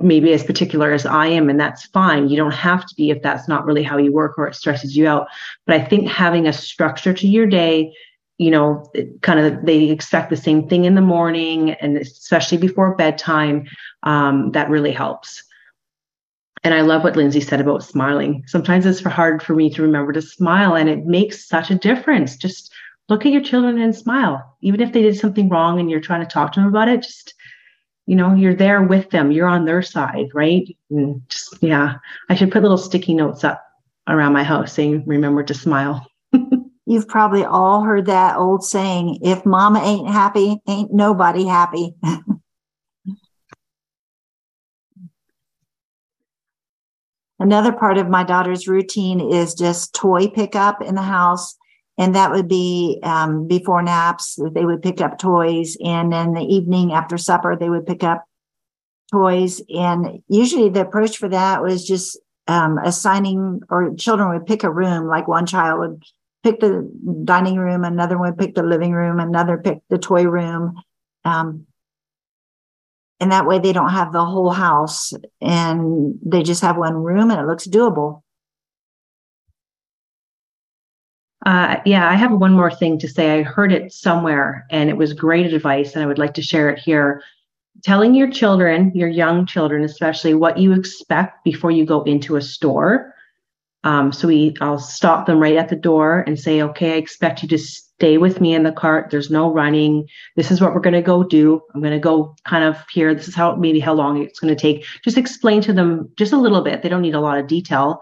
maybe 0.00 0.32
as 0.32 0.42
particular 0.42 0.90
as 0.90 1.04
I 1.04 1.26
am, 1.26 1.50
and 1.50 1.60
that's 1.60 1.84
fine. 1.88 2.30
You 2.30 2.38
don't 2.38 2.54
have 2.54 2.86
to 2.86 2.94
be 2.94 3.10
if 3.10 3.20
that's 3.20 3.46
not 3.46 3.66
really 3.66 3.82
how 3.82 3.98
you 3.98 4.10
work 4.10 4.38
or 4.38 4.46
it 4.46 4.54
stresses 4.54 4.96
you 4.96 5.06
out. 5.06 5.26
But 5.66 5.78
I 5.78 5.84
think 5.84 6.08
having 6.08 6.46
a 6.46 6.52
structure 6.54 7.12
to 7.12 7.28
your 7.28 7.44
day, 7.46 7.92
you 8.38 8.50
know, 8.50 8.90
kind 9.20 9.38
of 9.38 9.66
they 9.66 9.90
expect 9.90 10.30
the 10.30 10.36
same 10.36 10.66
thing 10.66 10.86
in 10.86 10.94
the 10.94 11.02
morning 11.02 11.72
and 11.72 11.98
especially 11.98 12.56
before 12.56 12.96
bedtime, 12.96 13.66
um, 14.04 14.50
that 14.52 14.70
really 14.70 14.92
helps. 14.92 15.42
And 16.64 16.72
I 16.72 16.80
love 16.80 17.04
what 17.04 17.16
Lindsey 17.16 17.42
said 17.42 17.60
about 17.60 17.84
smiling. 17.84 18.42
Sometimes 18.46 18.86
it's 18.86 19.02
hard 19.02 19.42
for 19.42 19.54
me 19.54 19.68
to 19.70 19.82
remember 19.82 20.12
to 20.12 20.22
smile, 20.22 20.74
and 20.74 20.88
it 20.88 21.04
makes 21.04 21.46
such 21.46 21.70
a 21.70 21.74
difference. 21.74 22.36
Just 22.36 22.72
look 23.10 23.26
at 23.26 23.32
your 23.32 23.42
children 23.42 23.78
and 23.78 23.94
smile. 23.94 24.56
Even 24.62 24.80
if 24.80 24.92
they 24.92 25.02
did 25.02 25.18
something 25.18 25.50
wrong 25.50 25.78
and 25.78 25.90
you're 25.90 26.00
trying 26.00 26.22
to 26.22 26.26
talk 26.26 26.52
to 26.52 26.60
them 26.60 26.68
about 26.70 26.88
it, 26.88 27.02
just 27.02 27.34
you 28.06 28.16
know, 28.16 28.34
you're 28.34 28.54
there 28.54 28.82
with 28.82 29.10
them. 29.10 29.30
You're 29.30 29.46
on 29.46 29.64
their 29.64 29.82
side, 29.82 30.28
right? 30.34 30.66
And 30.90 31.22
just 31.28 31.56
yeah, 31.62 31.96
I 32.28 32.34
should 32.34 32.50
put 32.50 32.62
little 32.62 32.78
sticky 32.78 33.14
notes 33.14 33.44
up 33.44 33.62
around 34.08 34.32
my 34.32 34.42
house 34.42 34.72
saying, 34.72 35.04
"Remember 35.06 35.42
to 35.42 35.54
smile." 35.54 36.06
You've 36.86 37.08
probably 37.08 37.44
all 37.44 37.82
heard 37.82 38.06
that 38.06 38.36
old 38.36 38.62
saying, 38.62 39.20
if 39.22 39.46
mama 39.46 39.80
ain't 39.82 40.08
happy, 40.08 40.60
ain't 40.68 40.92
nobody 40.92 41.46
happy. 41.46 41.94
Another 47.44 47.72
part 47.72 47.98
of 47.98 48.08
my 48.08 48.24
daughter's 48.24 48.66
routine 48.66 49.20
is 49.20 49.52
just 49.52 49.94
toy 49.94 50.28
pickup 50.28 50.80
in 50.80 50.94
the 50.94 51.02
house. 51.02 51.54
And 51.98 52.14
that 52.14 52.30
would 52.30 52.48
be 52.48 53.00
um, 53.02 53.46
before 53.46 53.82
naps, 53.82 54.38
they 54.52 54.64
would 54.64 54.80
pick 54.80 55.02
up 55.02 55.18
toys. 55.18 55.76
And 55.84 56.10
then 56.10 56.32
the 56.32 56.40
evening 56.40 56.94
after 56.94 57.18
supper, 57.18 57.54
they 57.54 57.68
would 57.68 57.84
pick 57.84 58.02
up 58.02 58.24
toys. 59.12 59.60
And 59.68 60.22
usually 60.26 60.70
the 60.70 60.80
approach 60.80 61.18
for 61.18 61.28
that 61.28 61.60
was 61.62 61.86
just 61.86 62.18
um, 62.46 62.78
assigning, 62.78 63.60
or 63.68 63.94
children 63.94 64.30
would 64.30 64.46
pick 64.46 64.64
a 64.64 64.72
room, 64.72 65.06
like 65.06 65.28
one 65.28 65.44
child 65.44 65.80
would 65.80 66.02
pick 66.44 66.60
the 66.60 66.90
dining 67.24 67.56
room, 67.56 67.84
another 67.84 68.16
one 68.16 68.30
would 68.30 68.38
pick 68.38 68.54
the 68.54 68.62
living 68.62 68.92
room, 68.92 69.20
another 69.20 69.58
pick 69.58 69.80
the 69.90 69.98
toy 69.98 70.24
room. 70.24 70.80
Um, 71.26 71.66
and 73.24 73.32
that 73.32 73.46
way 73.46 73.58
they 73.58 73.72
don't 73.72 73.88
have 73.88 74.12
the 74.12 74.22
whole 74.22 74.50
house 74.50 75.14
and 75.40 76.14
they 76.22 76.42
just 76.42 76.60
have 76.60 76.76
one 76.76 76.92
room 76.92 77.30
and 77.30 77.40
it 77.40 77.46
looks 77.46 77.66
doable. 77.66 78.20
Uh, 81.46 81.76
yeah, 81.86 82.06
I 82.06 82.16
have 82.16 82.32
one 82.32 82.52
more 82.52 82.70
thing 82.70 82.98
to 82.98 83.08
say. 83.08 83.38
I 83.38 83.42
heard 83.42 83.72
it 83.72 83.94
somewhere 83.94 84.66
and 84.70 84.90
it 84.90 84.98
was 84.98 85.14
great 85.14 85.54
advice, 85.54 85.94
and 85.94 86.04
I 86.04 86.06
would 86.06 86.18
like 86.18 86.34
to 86.34 86.42
share 86.42 86.68
it 86.68 86.78
here. 86.78 87.22
Telling 87.82 88.14
your 88.14 88.30
children, 88.30 88.92
your 88.94 89.08
young 89.08 89.46
children 89.46 89.84
especially, 89.84 90.34
what 90.34 90.58
you 90.58 90.74
expect 90.74 91.44
before 91.44 91.70
you 91.70 91.86
go 91.86 92.02
into 92.02 92.36
a 92.36 92.42
store. 92.42 93.13
Um, 93.84 94.12
so 94.12 94.28
we, 94.28 94.56
I'll 94.60 94.78
stop 94.78 95.26
them 95.26 95.38
right 95.38 95.56
at 95.56 95.68
the 95.68 95.76
door 95.76 96.24
and 96.26 96.38
say, 96.38 96.62
"Okay, 96.62 96.94
I 96.94 96.96
expect 96.96 97.42
you 97.42 97.48
to 97.50 97.58
stay 97.58 98.18
with 98.18 98.40
me 98.40 98.54
in 98.54 98.64
the 98.64 98.72
cart. 98.72 99.10
There's 99.10 99.30
no 99.30 99.52
running. 99.52 100.08
This 100.36 100.50
is 100.50 100.60
what 100.60 100.74
we're 100.74 100.80
going 100.80 100.94
to 100.94 101.02
go 101.02 101.22
do. 101.22 101.60
I'm 101.74 101.80
going 101.80 101.92
to 101.92 101.98
go 102.00 102.34
kind 102.44 102.64
of 102.64 102.76
here. 102.92 103.14
This 103.14 103.28
is 103.28 103.34
how 103.34 103.54
maybe 103.56 103.80
how 103.80 103.94
long 103.94 104.22
it's 104.22 104.40
going 104.40 104.54
to 104.54 104.60
take. 104.60 104.84
Just 105.04 105.18
explain 105.18 105.60
to 105.62 105.72
them 105.72 106.10
just 106.16 106.32
a 106.32 106.38
little 106.38 106.62
bit. 106.62 106.82
They 106.82 106.88
don't 106.88 107.02
need 107.02 107.14
a 107.14 107.20
lot 107.20 107.38
of 107.38 107.46
detail." 107.46 108.00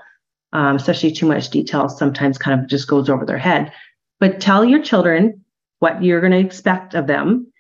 um, 0.53 0.77
especially 0.77 1.13
too 1.13 1.27
much 1.27 1.51
detail 1.51 1.89
sometimes 1.89 2.39
kind 2.39 2.61
of 2.61 2.69
just 2.69 2.89
goes 2.89 3.09
over 3.09 3.25
their 3.25 3.39
head. 3.39 3.73
But 4.21 4.41
tell 4.41 4.65
your 4.65 4.83
children 4.83 5.45
what 5.79 6.03
you're 6.03 6.21
going 6.21 6.33
to 6.33 6.39
expect 6.39 6.95
of 6.95 7.07
them. 7.07 7.53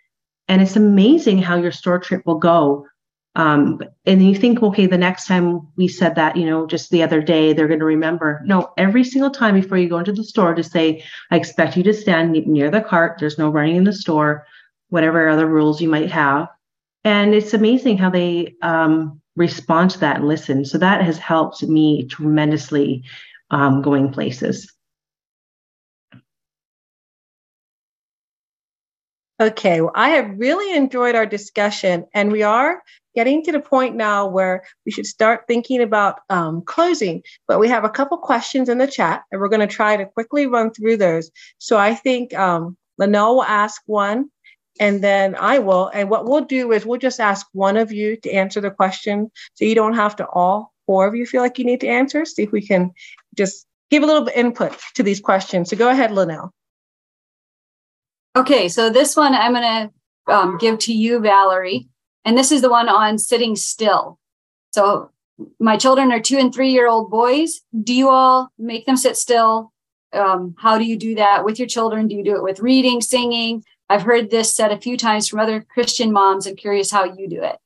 And 0.48 0.60
it's 0.60 0.76
amazing 0.76 1.38
how 1.38 1.56
your 1.56 1.72
store 1.72 1.98
trip 1.98 2.22
will 2.26 2.38
go. 2.38 2.86
Um, 3.34 3.80
and 4.04 4.22
you 4.22 4.34
think, 4.34 4.62
okay, 4.62 4.86
the 4.86 4.98
next 4.98 5.26
time 5.26 5.66
we 5.76 5.88
said 5.88 6.16
that, 6.16 6.36
you 6.36 6.44
know, 6.44 6.66
just 6.66 6.90
the 6.90 7.02
other 7.02 7.22
day, 7.22 7.52
they're 7.52 7.68
going 7.68 7.80
to 7.80 7.86
remember. 7.86 8.42
No, 8.44 8.72
every 8.76 9.04
single 9.04 9.30
time 9.30 9.54
before 9.54 9.78
you 9.78 9.88
go 9.88 9.98
into 9.98 10.12
the 10.12 10.24
store, 10.24 10.54
to 10.54 10.62
say, 10.62 11.02
I 11.30 11.36
expect 11.36 11.76
you 11.76 11.82
to 11.84 11.94
stand 11.94 12.32
near 12.32 12.70
the 12.70 12.82
cart. 12.82 13.18
There's 13.18 13.38
no 13.38 13.48
running 13.48 13.76
in 13.76 13.84
the 13.84 13.92
store, 13.92 14.46
whatever 14.90 15.28
other 15.28 15.46
rules 15.46 15.80
you 15.80 15.88
might 15.88 16.10
have. 16.10 16.48
And 17.04 17.34
it's 17.34 17.54
amazing 17.54 17.98
how 17.98 18.10
they 18.10 18.54
um, 18.60 19.20
respond 19.34 19.92
to 19.92 20.00
that 20.00 20.16
and 20.16 20.28
listen. 20.28 20.64
So 20.64 20.78
that 20.78 21.02
has 21.02 21.18
helped 21.18 21.62
me 21.62 22.04
tremendously 22.06 23.02
um, 23.50 23.80
going 23.80 24.12
places. 24.12 24.70
Okay, 29.40 29.80
well, 29.80 29.90
I 29.94 30.10
have 30.10 30.38
really 30.38 30.76
enjoyed 30.76 31.16
our 31.16 31.26
discussion, 31.26 32.06
and 32.14 32.30
we 32.30 32.44
are 32.44 32.80
getting 33.14 33.42
to 33.44 33.52
the 33.52 33.60
point 33.60 33.94
now 33.94 34.26
where 34.26 34.64
we 34.86 34.92
should 34.92 35.06
start 35.06 35.44
thinking 35.46 35.80
about 35.80 36.20
um, 36.30 36.62
closing. 36.62 37.22
But 37.48 37.58
we 37.58 37.68
have 37.68 37.84
a 37.84 37.90
couple 37.90 38.18
questions 38.18 38.68
in 38.68 38.78
the 38.78 38.86
chat, 38.86 39.22
and 39.30 39.40
we're 39.40 39.48
going 39.48 39.60
to 39.60 39.66
try 39.66 39.96
to 39.96 40.06
quickly 40.06 40.46
run 40.46 40.72
through 40.72 40.96
those. 40.96 41.30
So 41.58 41.78
I 41.78 41.94
think 41.94 42.34
um, 42.34 42.76
will 42.98 43.42
ask 43.42 43.82
one, 43.86 44.30
and 44.80 45.02
then 45.02 45.34
I 45.34 45.58
will. 45.58 45.88
And 45.88 46.10
what 46.10 46.26
we'll 46.26 46.44
do 46.44 46.72
is 46.72 46.86
we'll 46.86 46.98
just 46.98 47.20
ask 47.20 47.46
one 47.52 47.76
of 47.76 47.92
you 47.92 48.16
to 48.16 48.30
answer 48.30 48.60
the 48.60 48.70
question, 48.70 49.30
so 49.54 49.64
you 49.64 49.74
don't 49.74 49.94
have 49.94 50.16
to 50.16 50.26
all 50.26 50.72
four 50.86 51.06
of 51.06 51.14
you 51.14 51.26
feel 51.26 51.42
like 51.42 51.58
you 51.58 51.64
need 51.64 51.80
to 51.80 51.88
answer. 51.88 52.24
See 52.24 52.42
if 52.42 52.52
we 52.52 52.66
can 52.66 52.92
just 53.36 53.66
give 53.90 54.02
a 54.02 54.06
little 54.06 54.24
bit 54.24 54.36
input 54.36 54.76
to 54.94 55.02
these 55.02 55.20
questions. 55.20 55.70
So 55.70 55.76
go 55.76 55.90
ahead, 55.90 56.10
Linnell. 56.10 56.52
Okay, 58.34 58.68
so 58.68 58.88
this 58.88 59.14
one 59.14 59.34
I'm 59.34 59.52
going 59.52 59.90
to 60.26 60.32
um, 60.32 60.58
give 60.58 60.78
to 60.80 60.92
you, 60.92 61.20
Valerie. 61.20 61.88
And 62.24 62.36
this 62.38 62.52
is 62.52 62.62
the 62.62 62.70
one 62.70 62.88
on 62.88 63.18
sitting 63.18 63.56
still. 63.56 64.18
So 64.72 65.10
my 65.58 65.76
children 65.76 66.12
are 66.12 66.20
two 66.20 66.38
and 66.38 66.54
three 66.54 66.70
year 66.70 66.88
old 66.88 67.10
boys. 67.10 67.60
Do 67.82 67.94
you 67.94 68.08
all 68.08 68.50
make 68.58 68.86
them 68.86 68.96
sit 68.96 69.16
still? 69.16 69.72
Um, 70.12 70.54
how 70.58 70.78
do 70.78 70.84
you 70.84 70.96
do 70.96 71.14
that 71.16 71.44
with 71.44 71.58
your 71.58 71.68
children? 71.68 72.06
Do 72.06 72.14
you 72.14 72.24
do 72.24 72.36
it 72.36 72.42
with 72.42 72.60
reading, 72.60 73.00
singing? 73.00 73.64
I've 73.88 74.02
heard 74.02 74.30
this 74.30 74.52
said 74.52 74.70
a 74.70 74.80
few 74.80 74.96
times 74.96 75.28
from 75.28 75.40
other 75.40 75.60
Christian 75.60 76.12
moms. 76.12 76.46
I'm 76.46 76.56
curious 76.56 76.90
how 76.90 77.04
you 77.04 77.28
do 77.28 77.42
it. 77.42 77.56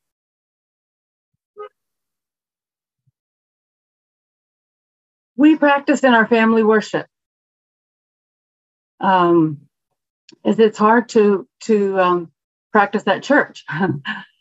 We 5.37 5.57
practice 5.57 6.03
in 6.03 6.15
our 6.15 6.27
family 6.27 6.63
worship. 6.63 7.07
Um, 9.01 9.69
is 10.45 10.59
it's 10.59 10.79
hard 10.79 11.11
to 11.11 11.47
to 11.65 12.01
um, 12.01 12.33
practice 12.73 13.03
at 13.07 13.23
church. 13.23 13.65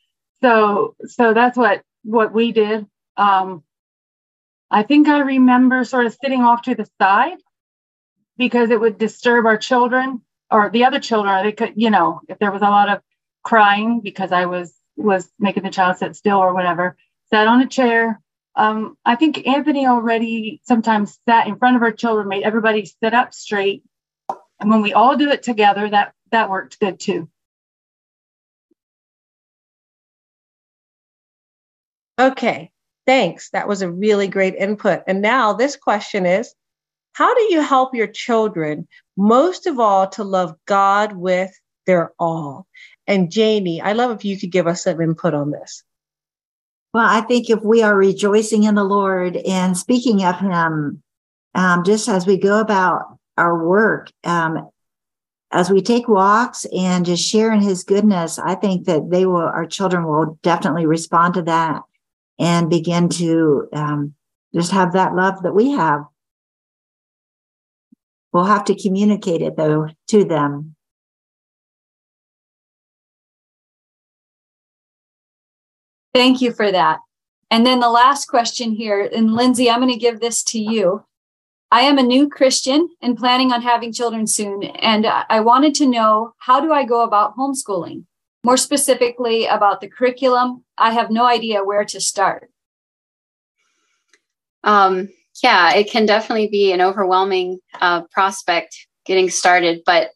so 0.45 0.95
so 1.07 1.33
that's 1.33 1.57
what 1.57 1.81
what 2.03 2.31
we 2.31 2.51
did. 2.51 2.85
Um, 3.17 3.63
I 4.69 4.83
think 4.83 5.07
I 5.07 5.19
remember 5.19 5.83
sort 5.83 6.05
of 6.05 6.15
sitting 6.21 6.41
off 6.41 6.61
to 6.63 6.75
the 6.75 6.87
side 7.01 7.37
because 8.37 8.69
it 8.69 8.79
would 8.79 8.99
disturb 8.99 9.45
our 9.47 9.57
children 9.57 10.21
or 10.51 10.69
the 10.69 10.85
other 10.85 10.99
children. 10.99 11.43
They 11.43 11.51
could, 11.51 11.73
you 11.75 11.89
know, 11.89 12.21
if 12.29 12.37
there 12.37 12.51
was 12.51 12.61
a 12.61 12.69
lot 12.69 12.89
of 12.89 13.01
crying 13.43 14.01
because 14.01 14.31
I 14.31 14.45
was 14.45 14.71
was 14.95 15.27
making 15.39 15.63
the 15.63 15.71
child 15.71 15.97
sit 15.97 16.15
still 16.15 16.37
or 16.37 16.53
whatever. 16.53 16.95
Sat 17.31 17.47
on 17.47 17.61
a 17.61 17.67
chair. 17.67 18.21
Um, 18.55 18.97
I 19.03 19.15
think 19.15 19.47
Anthony 19.47 19.87
already 19.87 20.61
sometimes 20.63 21.17
sat 21.27 21.47
in 21.47 21.57
front 21.57 21.75
of 21.75 21.81
our 21.81 21.91
children, 21.91 22.27
made 22.27 22.43
everybody 22.43 22.85
sit 22.85 23.13
up 23.13 23.33
straight, 23.33 23.83
and 24.59 24.69
when 24.69 24.83
we 24.83 24.93
all 24.93 25.17
do 25.17 25.31
it 25.31 25.41
together, 25.41 25.89
that 25.89 26.13
that 26.31 26.51
worked 26.51 26.79
good 26.79 26.99
too. 26.99 27.29
Okay, 32.17 32.71
thanks. 33.05 33.49
That 33.49 33.67
was 33.67 33.81
a 33.81 33.91
really 33.91 34.27
great 34.27 34.55
input. 34.55 35.03
And 35.07 35.21
now 35.21 35.53
this 35.53 35.75
question 35.75 36.25
is 36.25 36.53
How 37.13 37.33
do 37.33 37.41
you 37.53 37.61
help 37.61 37.93
your 37.93 38.07
children, 38.07 38.87
most 39.17 39.67
of 39.67 39.79
all, 39.79 40.07
to 40.09 40.23
love 40.23 40.55
God 40.65 41.13
with 41.13 41.51
their 41.85 42.13
all? 42.17 42.67
And 43.05 43.31
Janie, 43.31 43.81
I 43.81 43.93
love 43.93 44.11
if 44.11 44.23
you 44.23 44.39
could 44.39 44.51
give 44.51 44.65
us 44.65 44.83
some 44.83 45.01
input 45.01 45.33
on 45.33 45.51
this. 45.51 45.83
Well, 46.93 47.05
I 47.05 47.19
think 47.21 47.49
if 47.49 47.61
we 47.61 47.83
are 47.83 47.95
rejoicing 47.95 48.63
in 48.63 48.75
the 48.75 48.85
Lord 48.85 49.35
and 49.35 49.77
speaking 49.77 50.23
of 50.23 50.39
Him, 50.39 51.03
um, 51.53 51.83
just 51.83 52.07
as 52.07 52.25
we 52.25 52.37
go 52.37 52.61
about 52.61 53.17
our 53.37 53.67
work, 53.67 54.09
um, 54.23 54.69
as 55.51 55.69
we 55.69 55.81
take 55.81 56.07
walks 56.07 56.65
and 56.73 57.05
just 57.05 57.27
share 57.27 57.51
in 57.51 57.59
His 57.59 57.83
goodness, 57.83 58.39
I 58.39 58.55
think 58.55 58.85
that 58.85 59.09
they 59.09 59.25
will, 59.25 59.35
our 59.35 59.65
children 59.65 60.05
will 60.05 60.39
definitely 60.41 60.85
respond 60.85 61.33
to 61.33 61.41
that 61.41 61.81
and 62.39 62.69
begin 62.69 63.09
to 63.09 63.67
um, 63.73 64.13
just 64.53 64.71
have 64.71 64.93
that 64.93 65.15
love 65.15 65.43
that 65.43 65.53
we 65.53 65.71
have. 65.71 66.01
We'll 68.33 68.45
have 68.45 68.65
to 68.65 68.75
communicate 68.75 69.41
it 69.41 69.55
though 69.55 69.87
to 70.09 70.25
them. 70.25 70.75
Thank 76.13 76.41
you 76.41 76.53
for 76.53 76.71
that. 76.71 76.99
And 77.51 77.65
then 77.65 77.79
the 77.79 77.89
last 77.89 78.27
question 78.27 78.71
here, 78.71 79.09
and 79.13 79.33
Lindsey, 79.33 79.69
I'm 79.69 79.79
going 79.79 79.91
to 79.91 79.99
give 79.99 80.19
this 80.19 80.43
to 80.45 80.59
you. 80.59 81.05
I 81.71 81.81
am 81.81 81.97
a 81.97 82.03
new 82.03 82.29
Christian 82.29 82.89
and 83.01 83.17
planning 83.17 83.51
on 83.51 83.61
having 83.61 83.91
children 83.91 84.25
soon. 84.25 84.63
And 84.63 85.05
I 85.05 85.41
wanted 85.41 85.75
to 85.75 85.85
know 85.85 86.33
how 86.39 86.59
do 86.59 86.71
I 86.71 86.85
go 86.85 87.03
about 87.03 87.35
homeschooling? 87.35 88.05
More 88.45 88.57
specifically 88.57 89.47
about 89.47 89.81
the 89.81 89.89
curriculum, 89.89 90.63
I 90.77 90.91
have 90.91 91.09
no 91.09 91.25
idea 91.25 91.63
where 91.63 91.83
to 91.85 91.99
start. 91.99 92.51
Um, 94.63 95.09
yeah, 95.41 95.73
it 95.73 95.89
can 95.89 96.05
definitely 96.05 96.47
be 96.49 96.71
an 96.71 96.79
overwhelming 96.79 97.57
uh, 97.81 98.03
prospect 98.11 98.77
getting 99.03 99.31
started. 99.31 99.81
But 99.83 100.11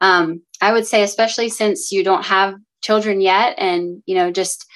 um, 0.00 0.42
I 0.60 0.72
would 0.72 0.88
say, 0.88 1.04
especially 1.04 1.50
since 1.50 1.92
you 1.92 2.02
don't 2.02 2.24
have 2.24 2.56
children 2.80 3.20
yet, 3.20 3.54
and 3.58 4.02
you 4.06 4.16
know, 4.16 4.32
just 4.32 4.66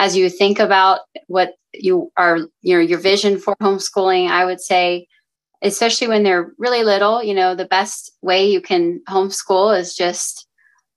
as 0.00 0.16
you 0.16 0.28
think 0.28 0.58
about 0.58 1.02
what 1.28 1.54
you 1.72 2.10
are, 2.16 2.38
you 2.62 2.74
know, 2.74 2.80
your 2.80 2.98
vision 2.98 3.38
for 3.38 3.54
homeschooling, 3.62 4.28
I 4.28 4.44
would 4.44 4.60
say, 4.60 5.06
especially 5.62 6.08
when 6.08 6.24
they're 6.24 6.50
really 6.58 6.82
little, 6.82 7.22
you 7.22 7.34
know, 7.34 7.54
the 7.54 7.66
best 7.66 8.10
way 8.20 8.50
you 8.50 8.60
can 8.60 9.00
homeschool 9.08 9.78
is 9.78 9.94
just 9.94 10.47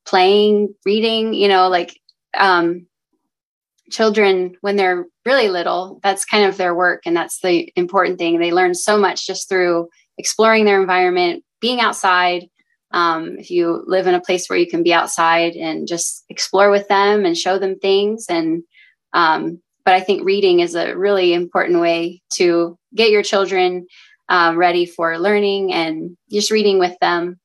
playing, 0.06 0.74
reading, 0.86 1.34
you 1.34 1.48
know, 1.48 1.70
like 1.70 2.00
um, 2.38 2.88
children 3.92 4.56
when 4.62 4.76
they're 4.76 5.06
really 5.26 5.50
little, 5.50 6.00
that's 6.04 6.26
kind 6.26 6.46
of 6.46 6.58
their 6.58 6.74
work. 6.74 7.04
And 7.06 7.16
that's 7.16 7.40
the 7.42 7.72
important 7.76 8.18
thing. 8.18 8.40
They 8.40 8.52
learn 8.52 8.74
so 8.74 8.98
much 8.98 9.28
just 9.28 9.48
through 9.48 9.90
exploring 10.18 10.66
their 10.66 10.82
environment, 10.82 11.44
being 11.60 11.80
outside. 11.80 12.48
Um, 12.92 13.38
if 13.38 13.50
you 13.50 13.84
live 13.86 14.08
in 14.08 14.16
a 14.16 14.22
place 14.22 14.48
where 14.48 14.60
you 14.60 14.68
can 14.68 14.84
be 14.84 14.94
outside 14.94 15.54
and 15.54 15.88
just 15.88 16.26
explore 16.30 16.70
with 16.70 16.88
them 16.90 17.26
and 17.26 17.38
show 17.38 17.58
them 17.58 17.80
things. 17.80 18.26
And, 18.28 18.64
um, 19.14 19.62
but 19.86 19.94
I 19.94 20.02
think 20.02 20.26
reading 20.26 20.60
is 20.60 20.76
a 20.76 20.98
really 20.98 21.34
important 21.34 21.80
way 21.80 22.22
to 22.34 22.78
get 22.94 23.10
your 23.10 23.24
children 23.24 23.88
um, 24.30 24.58
ready 24.58 24.86
for 24.86 25.18
learning 25.18 25.74
and 25.74 26.18
just 26.30 26.52
reading 26.52 26.80
with 26.80 26.98
them. 27.00 27.40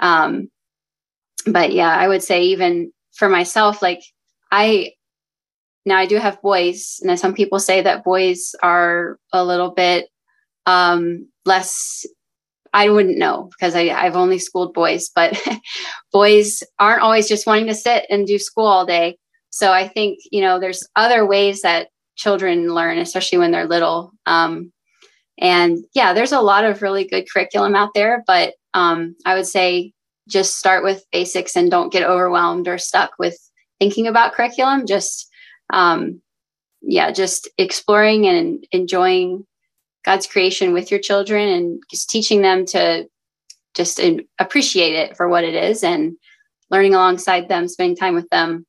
Um, 0.00 0.48
but 1.46 1.72
yeah, 1.72 1.94
I 1.96 2.08
would 2.08 2.22
say 2.22 2.42
even 2.44 2.92
for 3.12 3.28
myself, 3.28 3.82
like 3.82 4.02
I 4.50 4.92
now 5.86 5.96
I 5.96 6.06
do 6.06 6.16
have 6.16 6.42
boys, 6.42 7.00
and 7.02 7.18
some 7.18 7.34
people 7.34 7.58
say 7.58 7.82
that 7.82 8.04
boys 8.04 8.54
are 8.62 9.18
a 9.32 9.44
little 9.44 9.70
bit 9.70 10.08
um, 10.66 11.28
less. 11.44 12.06
I 12.72 12.88
wouldn't 12.88 13.18
know 13.18 13.50
because 13.50 13.74
I, 13.74 13.88
I've 13.88 14.14
only 14.14 14.38
schooled 14.38 14.74
boys, 14.74 15.10
but 15.14 15.40
boys 16.12 16.62
aren't 16.78 17.02
always 17.02 17.28
just 17.28 17.46
wanting 17.46 17.66
to 17.66 17.74
sit 17.74 18.06
and 18.10 18.26
do 18.26 18.38
school 18.38 18.66
all 18.66 18.86
day. 18.86 19.18
So 19.50 19.72
I 19.72 19.88
think 19.88 20.20
you 20.30 20.40
know 20.40 20.60
there's 20.60 20.86
other 20.96 21.26
ways 21.26 21.62
that 21.62 21.88
children 22.16 22.74
learn, 22.74 22.98
especially 22.98 23.38
when 23.38 23.50
they're 23.50 23.66
little. 23.66 24.12
Um, 24.26 24.72
and 25.38 25.78
yeah, 25.94 26.12
there's 26.12 26.32
a 26.32 26.40
lot 26.40 26.64
of 26.64 26.82
really 26.82 27.06
good 27.06 27.24
curriculum 27.32 27.74
out 27.74 27.90
there, 27.94 28.22
but 28.26 28.54
um, 28.74 29.16
I 29.24 29.34
would 29.34 29.46
say 29.46 29.92
just 30.30 30.56
start 30.56 30.84
with 30.84 31.04
basics 31.12 31.56
and 31.56 31.70
don't 31.70 31.92
get 31.92 32.02
overwhelmed 32.02 32.68
or 32.68 32.78
stuck 32.78 33.10
with 33.18 33.38
thinking 33.78 34.06
about 34.06 34.32
curriculum. 34.32 34.86
Just, 34.86 35.28
um, 35.72 36.20
yeah, 36.82 37.10
just 37.10 37.48
exploring 37.58 38.26
and 38.26 38.66
enjoying 38.72 39.46
God's 40.04 40.26
creation 40.26 40.72
with 40.72 40.90
your 40.90 41.00
children 41.00 41.48
and 41.48 41.82
just 41.90 42.08
teaching 42.08 42.42
them 42.42 42.64
to 42.66 43.08
just 43.74 44.00
appreciate 44.38 44.94
it 44.94 45.16
for 45.16 45.28
what 45.28 45.44
it 45.44 45.54
is 45.54 45.84
and 45.84 46.16
learning 46.70 46.94
alongside 46.94 47.48
them, 47.48 47.68
spending 47.68 47.96
time 47.96 48.14
with 48.14 48.28
them. 48.30 48.66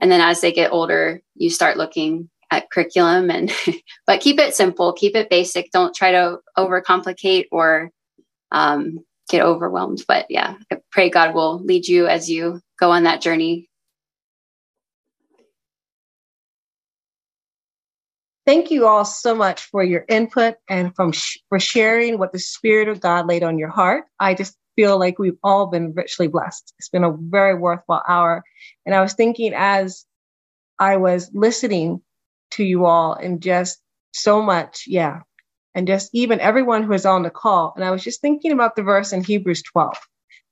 And 0.00 0.10
then 0.10 0.20
as 0.20 0.40
they 0.40 0.52
get 0.52 0.72
older, 0.72 1.20
you 1.34 1.50
start 1.50 1.76
looking 1.76 2.30
at 2.50 2.70
curriculum 2.70 3.30
and 3.30 3.52
but 4.06 4.20
keep 4.20 4.38
it 4.38 4.54
simple 4.54 4.92
keep 4.92 5.14
it 5.14 5.30
basic 5.30 5.70
don't 5.70 5.94
try 5.94 6.10
to 6.10 6.38
overcomplicate 6.58 7.46
or 7.52 7.90
um, 8.52 8.98
get 9.30 9.42
overwhelmed 9.42 10.02
but 10.08 10.26
yeah 10.28 10.56
i 10.72 10.76
pray 10.90 11.08
god 11.08 11.34
will 11.34 11.58
lead 11.64 11.86
you 11.86 12.06
as 12.06 12.28
you 12.28 12.60
go 12.78 12.90
on 12.90 13.04
that 13.04 13.20
journey 13.20 13.70
Thank 18.46 18.70
you 18.70 18.86
all 18.86 19.04
so 19.04 19.34
much 19.34 19.62
for 19.66 19.84
your 19.84 20.04
input 20.08 20.56
and 20.68 20.94
from 20.96 21.12
sh- 21.12 21.38
for 21.48 21.60
sharing 21.60 22.18
what 22.18 22.32
the 22.32 22.38
Spirit 22.38 22.88
of 22.88 23.00
God 23.00 23.26
laid 23.28 23.42
on 23.42 23.58
your 23.58 23.68
heart. 23.68 24.06
I 24.18 24.34
just 24.34 24.56
feel 24.76 24.98
like 24.98 25.18
we've 25.18 25.38
all 25.44 25.66
been 25.66 25.92
richly 25.92 26.26
blessed. 26.26 26.74
It's 26.78 26.88
been 26.88 27.04
a 27.04 27.12
very 27.16 27.54
worthwhile 27.54 28.02
hour. 28.08 28.42
And 28.86 28.94
I 28.94 29.02
was 29.02 29.12
thinking 29.12 29.52
as 29.54 30.06
I 30.78 30.96
was 30.96 31.30
listening 31.34 32.00
to 32.52 32.64
you 32.64 32.86
all 32.86 33.12
and 33.12 33.42
just 33.42 33.78
so 34.12 34.42
much, 34.42 34.84
yeah. 34.86 35.20
And 35.74 35.86
just 35.86 36.10
even 36.12 36.40
everyone 36.40 36.82
who 36.82 36.92
is 36.92 37.06
on 37.06 37.22
the 37.22 37.30
call. 37.30 37.72
And 37.76 37.84
I 37.84 37.90
was 37.90 38.02
just 38.02 38.20
thinking 38.20 38.52
about 38.52 38.76
the 38.76 38.82
verse 38.82 39.12
in 39.12 39.22
Hebrews 39.22 39.62
12, 39.62 39.96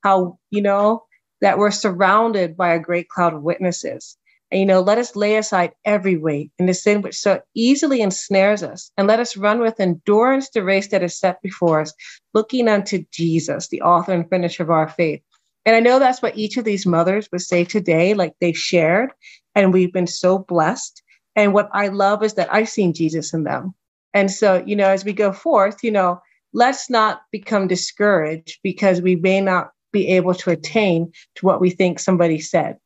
how, 0.05 0.39
you 0.51 0.62
know, 0.62 1.05
that 1.40 1.59
we're 1.59 1.70
surrounded 1.70 2.57
by 2.57 2.73
a 2.74 2.81
great 2.81 3.09
cloud 3.09 3.35
of 3.35 3.43
witnesses. 3.43 4.16
And, 4.51 4.61
you 4.61 4.66
know, 4.66 4.81
let 4.81 4.99
us 4.99 5.15
lay 5.15 5.36
aside 5.36 5.73
every 5.85 6.16
weight 6.16 6.51
and 6.59 6.69
the 6.69 6.74
sin 6.74 7.03
which 7.03 7.19
so 7.19 7.40
easily 7.55 8.01
ensnares 8.01 8.62
us, 8.62 8.90
and 8.97 9.07
let 9.07 9.20
us 9.20 9.36
run 9.36 9.61
with 9.61 9.78
endurance 9.78 10.49
the 10.49 10.65
race 10.65 10.89
that 10.89 11.03
is 11.03 11.19
set 11.19 11.43
before 11.43 11.82
us, 11.82 11.93
looking 12.32 12.66
unto 12.66 13.05
Jesus, 13.12 13.69
the 13.69 13.82
author 13.82 14.12
and 14.12 14.28
finisher 14.31 14.62
of 14.62 14.70
our 14.70 14.89
faith. 14.89 15.20
And 15.66 15.77
I 15.77 15.81
know 15.81 15.99
that's 15.99 16.23
what 16.23 16.39
each 16.39 16.57
of 16.57 16.65
these 16.65 16.86
mothers 16.86 17.28
would 17.31 17.43
say 17.43 17.65
today, 17.65 18.15
like 18.15 18.32
they've 18.40 18.57
shared, 18.57 19.11
and 19.55 19.73
we've 19.73 19.93
been 19.93 20.07
so 20.07 20.39
blessed. 20.39 21.03
And 21.36 21.53
what 21.53 21.69
I 21.74 21.89
love 21.89 22.23
is 22.23 22.35
that 22.35 22.53
I've 22.53 22.70
seen 22.70 22.95
Jesus 22.95 23.35
in 23.35 23.45
them. 23.45 23.74
And 24.15 24.31
so, 24.31 24.63
you 24.67 24.77
know, 24.77 24.89
as 24.89 25.05
we 25.05 25.13
go 25.13 25.33
forth, 25.33 25.83
you 25.83 25.91
know, 25.91 26.21
let's 26.53 26.89
not 26.89 27.23
become 27.31 27.69
discouraged 27.69 28.59
because 28.63 29.03
we 29.03 29.17
may 29.17 29.41
not 29.41 29.71
be 29.93 30.09
able 30.09 30.35
to 30.35 30.51
attain 30.51 31.13
to 31.37 31.47
what 31.47 31.61
we 31.61 31.71
think 31.71 31.99
somebody 31.99 32.41
said 32.41 32.79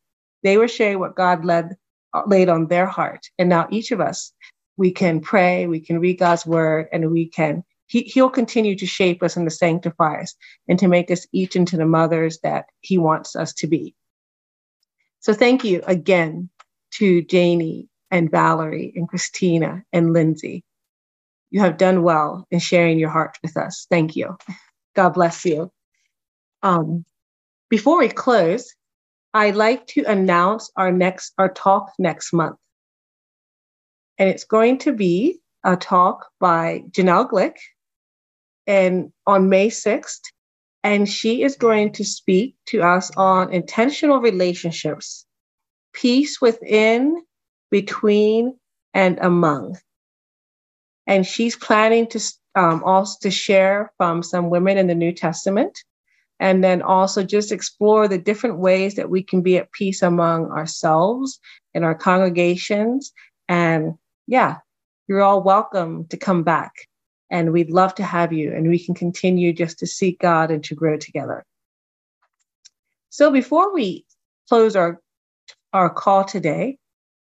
they 0.42 0.56
were 0.56 0.68
sharing 0.68 0.98
what 0.98 1.16
God 1.16 1.44
led, 1.44 1.76
uh, 2.14 2.22
laid 2.26 2.48
on 2.48 2.66
their 2.66 2.86
heart. 2.86 3.26
And 3.38 3.48
now 3.48 3.68
each 3.70 3.90
of 3.92 4.00
us, 4.00 4.32
we 4.76 4.90
can 4.90 5.20
pray, 5.20 5.66
we 5.66 5.80
can 5.80 6.00
read 6.00 6.18
God's 6.18 6.46
word, 6.46 6.88
and 6.92 7.10
we 7.10 7.28
can, 7.28 7.62
he, 7.86 8.02
He'll 8.02 8.30
continue 8.30 8.76
to 8.76 8.86
shape 8.86 9.22
us 9.22 9.36
and 9.36 9.48
to 9.48 9.54
sanctify 9.54 10.22
us 10.22 10.34
and 10.68 10.78
to 10.78 10.88
make 10.88 11.10
us 11.10 11.26
each 11.32 11.56
into 11.56 11.76
the 11.76 11.86
mothers 11.86 12.38
that 12.42 12.66
He 12.80 12.98
wants 12.98 13.36
us 13.36 13.52
to 13.54 13.66
be. 13.66 13.94
So 15.20 15.32
thank 15.32 15.64
you 15.64 15.82
again 15.86 16.48
to 16.94 17.22
Janie 17.22 17.88
and 18.10 18.30
Valerie 18.30 18.92
and 18.96 19.08
Christina 19.08 19.84
and 19.92 20.12
Lindsey. 20.12 20.64
You 21.52 21.60
have 21.60 21.76
done 21.76 22.02
well 22.02 22.46
in 22.50 22.60
sharing 22.60 22.98
your 22.98 23.10
heart 23.10 23.38
with 23.42 23.58
us. 23.58 23.86
Thank 23.90 24.16
you. 24.16 24.38
God 24.96 25.10
bless 25.10 25.44
you. 25.44 25.70
Um, 26.62 27.04
before 27.68 27.98
we 27.98 28.08
close, 28.08 28.74
I'd 29.34 29.54
like 29.54 29.86
to 29.88 30.02
announce 30.04 30.70
our 30.76 30.90
next 30.90 31.34
our 31.36 31.52
talk 31.52 31.92
next 31.98 32.32
month. 32.32 32.56
And 34.16 34.30
it's 34.30 34.44
going 34.44 34.78
to 34.78 34.94
be 34.94 35.40
a 35.62 35.76
talk 35.76 36.26
by 36.40 36.84
Janelle 36.90 37.30
Glick 37.30 37.56
and 38.66 39.12
on 39.26 39.50
May 39.50 39.68
6th. 39.68 40.22
And 40.82 41.06
she 41.06 41.42
is 41.42 41.56
going 41.56 41.92
to 41.92 42.04
speak 42.04 42.56
to 42.68 42.80
us 42.80 43.10
on 43.14 43.52
intentional 43.52 44.20
relationships, 44.20 45.26
peace 45.92 46.40
within, 46.40 47.22
between, 47.70 48.58
and 48.94 49.18
among. 49.20 49.76
And 51.06 51.26
she's 51.26 51.56
planning 51.56 52.06
to 52.08 52.20
um, 52.54 52.82
also 52.84 53.18
to 53.22 53.30
share 53.30 53.92
from 53.96 54.22
some 54.22 54.50
women 54.50 54.78
in 54.78 54.86
the 54.86 54.94
New 54.94 55.12
Testament 55.12 55.78
and 56.42 56.62
then 56.62 56.82
also 56.82 57.22
just 57.22 57.52
explore 57.52 58.08
the 58.08 58.18
different 58.18 58.58
ways 58.58 58.96
that 58.96 59.08
we 59.08 59.22
can 59.22 59.42
be 59.42 59.58
at 59.58 59.70
peace 59.70 60.02
among 60.02 60.50
ourselves 60.50 61.38
in 61.72 61.84
our 61.84 61.94
congregations. 61.94 63.12
And 63.48 63.94
yeah, 64.26 64.56
you're 65.06 65.22
all 65.22 65.40
welcome 65.40 66.06
to 66.08 66.16
come 66.16 66.42
back. 66.42 66.72
And 67.30 67.52
we'd 67.52 67.70
love 67.70 67.94
to 67.94 68.02
have 68.02 68.32
you, 68.32 68.52
and 68.52 68.68
we 68.68 68.84
can 68.84 68.94
continue 68.94 69.52
just 69.52 69.78
to 69.78 69.86
seek 69.86 70.18
God 70.20 70.50
and 70.50 70.62
to 70.64 70.74
grow 70.74 70.98
together. 70.98 71.46
So 73.08 73.30
before 73.30 73.72
we 73.72 74.04
close 74.48 74.74
our, 74.74 75.00
our 75.72 75.88
call 75.88 76.24
today, 76.24 76.76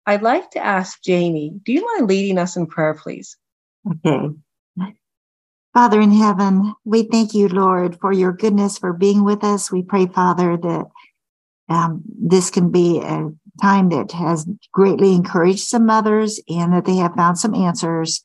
I'd 0.06 0.22
like 0.22 0.52
to 0.52 0.64
ask 0.64 1.02
Janie, 1.02 1.60
do 1.64 1.74
you 1.74 1.84
mind 1.98 2.08
leading 2.08 2.38
us 2.38 2.56
in 2.56 2.68
prayer, 2.68 2.94
please? 2.94 3.36
Okay. 3.92 4.30
Father 5.74 6.02
in 6.02 6.12
heaven, 6.12 6.74
we 6.86 7.04
thank 7.04 7.36
you, 7.36 7.48
Lord, 7.48 8.00
for 8.00 8.12
your 8.12 8.32
goodness, 8.32 8.80
for 8.80 8.94
being 8.94 9.24
with 9.24 9.44
us. 9.44 9.72
We 9.72 9.84
pray, 9.84 10.08
Father, 10.08 10.58
that 10.58 10.86
um, 11.70 12.02
this 12.20 12.50
can 12.50 12.72
be 12.72 13.00
a 13.00 13.30
time 13.62 13.90
that 13.90 14.12
has 14.14 14.48
greatly 14.74 15.14
encouraged 15.14 15.68
some 15.68 15.86
mothers 15.86 16.42
and 16.50 16.74
that 16.74 16.86
they 16.86 16.96
have 16.96 17.14
found 17.14 17.38
some 17.38 17.54
answers. 17.54 18.22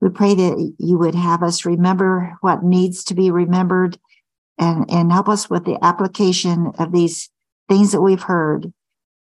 We 0.00 0.08
pray 0.08 0.34
that 0.34 0.74
you 0.78 0.98
would 0.98 1.14
have 1.14 1.42
us 1.42 1.64
remember 1.64 2.36
what 2.40 2.64
needs 2.64 3.04
to 3.04 3.14
be 3.14 3.30
remembered 3.30 3.96
and, 4.58 4.90
and 4.90 5.12
help 5.12 5.28
us 5.28 5.48
with 5.48 5.64
the 5.64 5.78
application 5.84 6.72
of 6.78 6.90
these 6.90 7.30
things 7.68 7.92
that 7.92 8.02
we've 8.02 8.22
heard. 8.22 8.72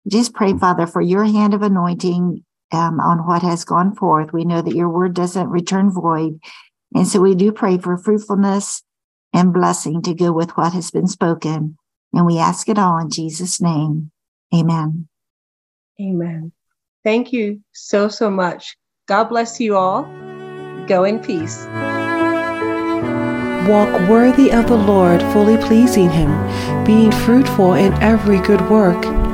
Just 0.06 0.34
pray, 0.34 0.52
Father, 0.52 0.86
for 0.86 1.00
your 1.00 1.24
hand 1.24 1.52
of 1.52 1.62
anointing 1.62 2.44
um, 2.72 3.00
on 3.00 3.26
what 3.26 3.42
has 3.42 3.64
gone 3.64 3.94
forth. 3.94 4.32
We 4.32 4.44
know 4.44 4.62
that 4.62 4.74
your 4.74 4.88
word 4.88 5.14
doesn't 5.14 5.48
return 5.48 5.90
void 5.90 6.40
and 6.94 7.06
so 7.06 7.20
we 7.20 7.34
do 7.34 7.52
pray 7.52 7.78
for 7.78 7.98
fruitfulness 7.98 8.82
and 9.32 9.52
blessing 9.52 10.02
to 10.02 10.14
go 10.14 10.32
with 10.32 10.56
what 10.56 10.72
has 10.72 10.90
been 10.90 11.06
spoken. 11.06 11.76
And 12.12 12.26
we 12.26 12.38
ask 12.38 12.68
it 12.68 12.78
all 12.78 12.98
in 12.98 13.10
Jesus' 13.10 13.60
name. 13.60 14.10
Amen. 14.54 15.08
Amen. 16.00 16.52
Thank 17.04 17.32
you 17.32 17.60
so, 17.72 18.08
so 18.08 18.30
much. 18.30 18.76
God 19.06 19.24
bless 19.24 19.60
you 19.60 19.76
all. 19.76 20.04
Go 20.86 21.04
in 21.04 21.18
peace. 21.18 21.66
Walk 23.68 24.08
worthy 24.08 24.52
of 24.52 24.68
the 24.68 24.76
Lord, 24.76 25.20
fully 25.32 25.56
pleasing 25.58 26.08
Him, 26.08 26.84
being 26.84 27.10
fruitful 27.10 27.74
in 27.74 27.92
every 27.94 28.38
good 28.40 28.70
work 28.70 29.25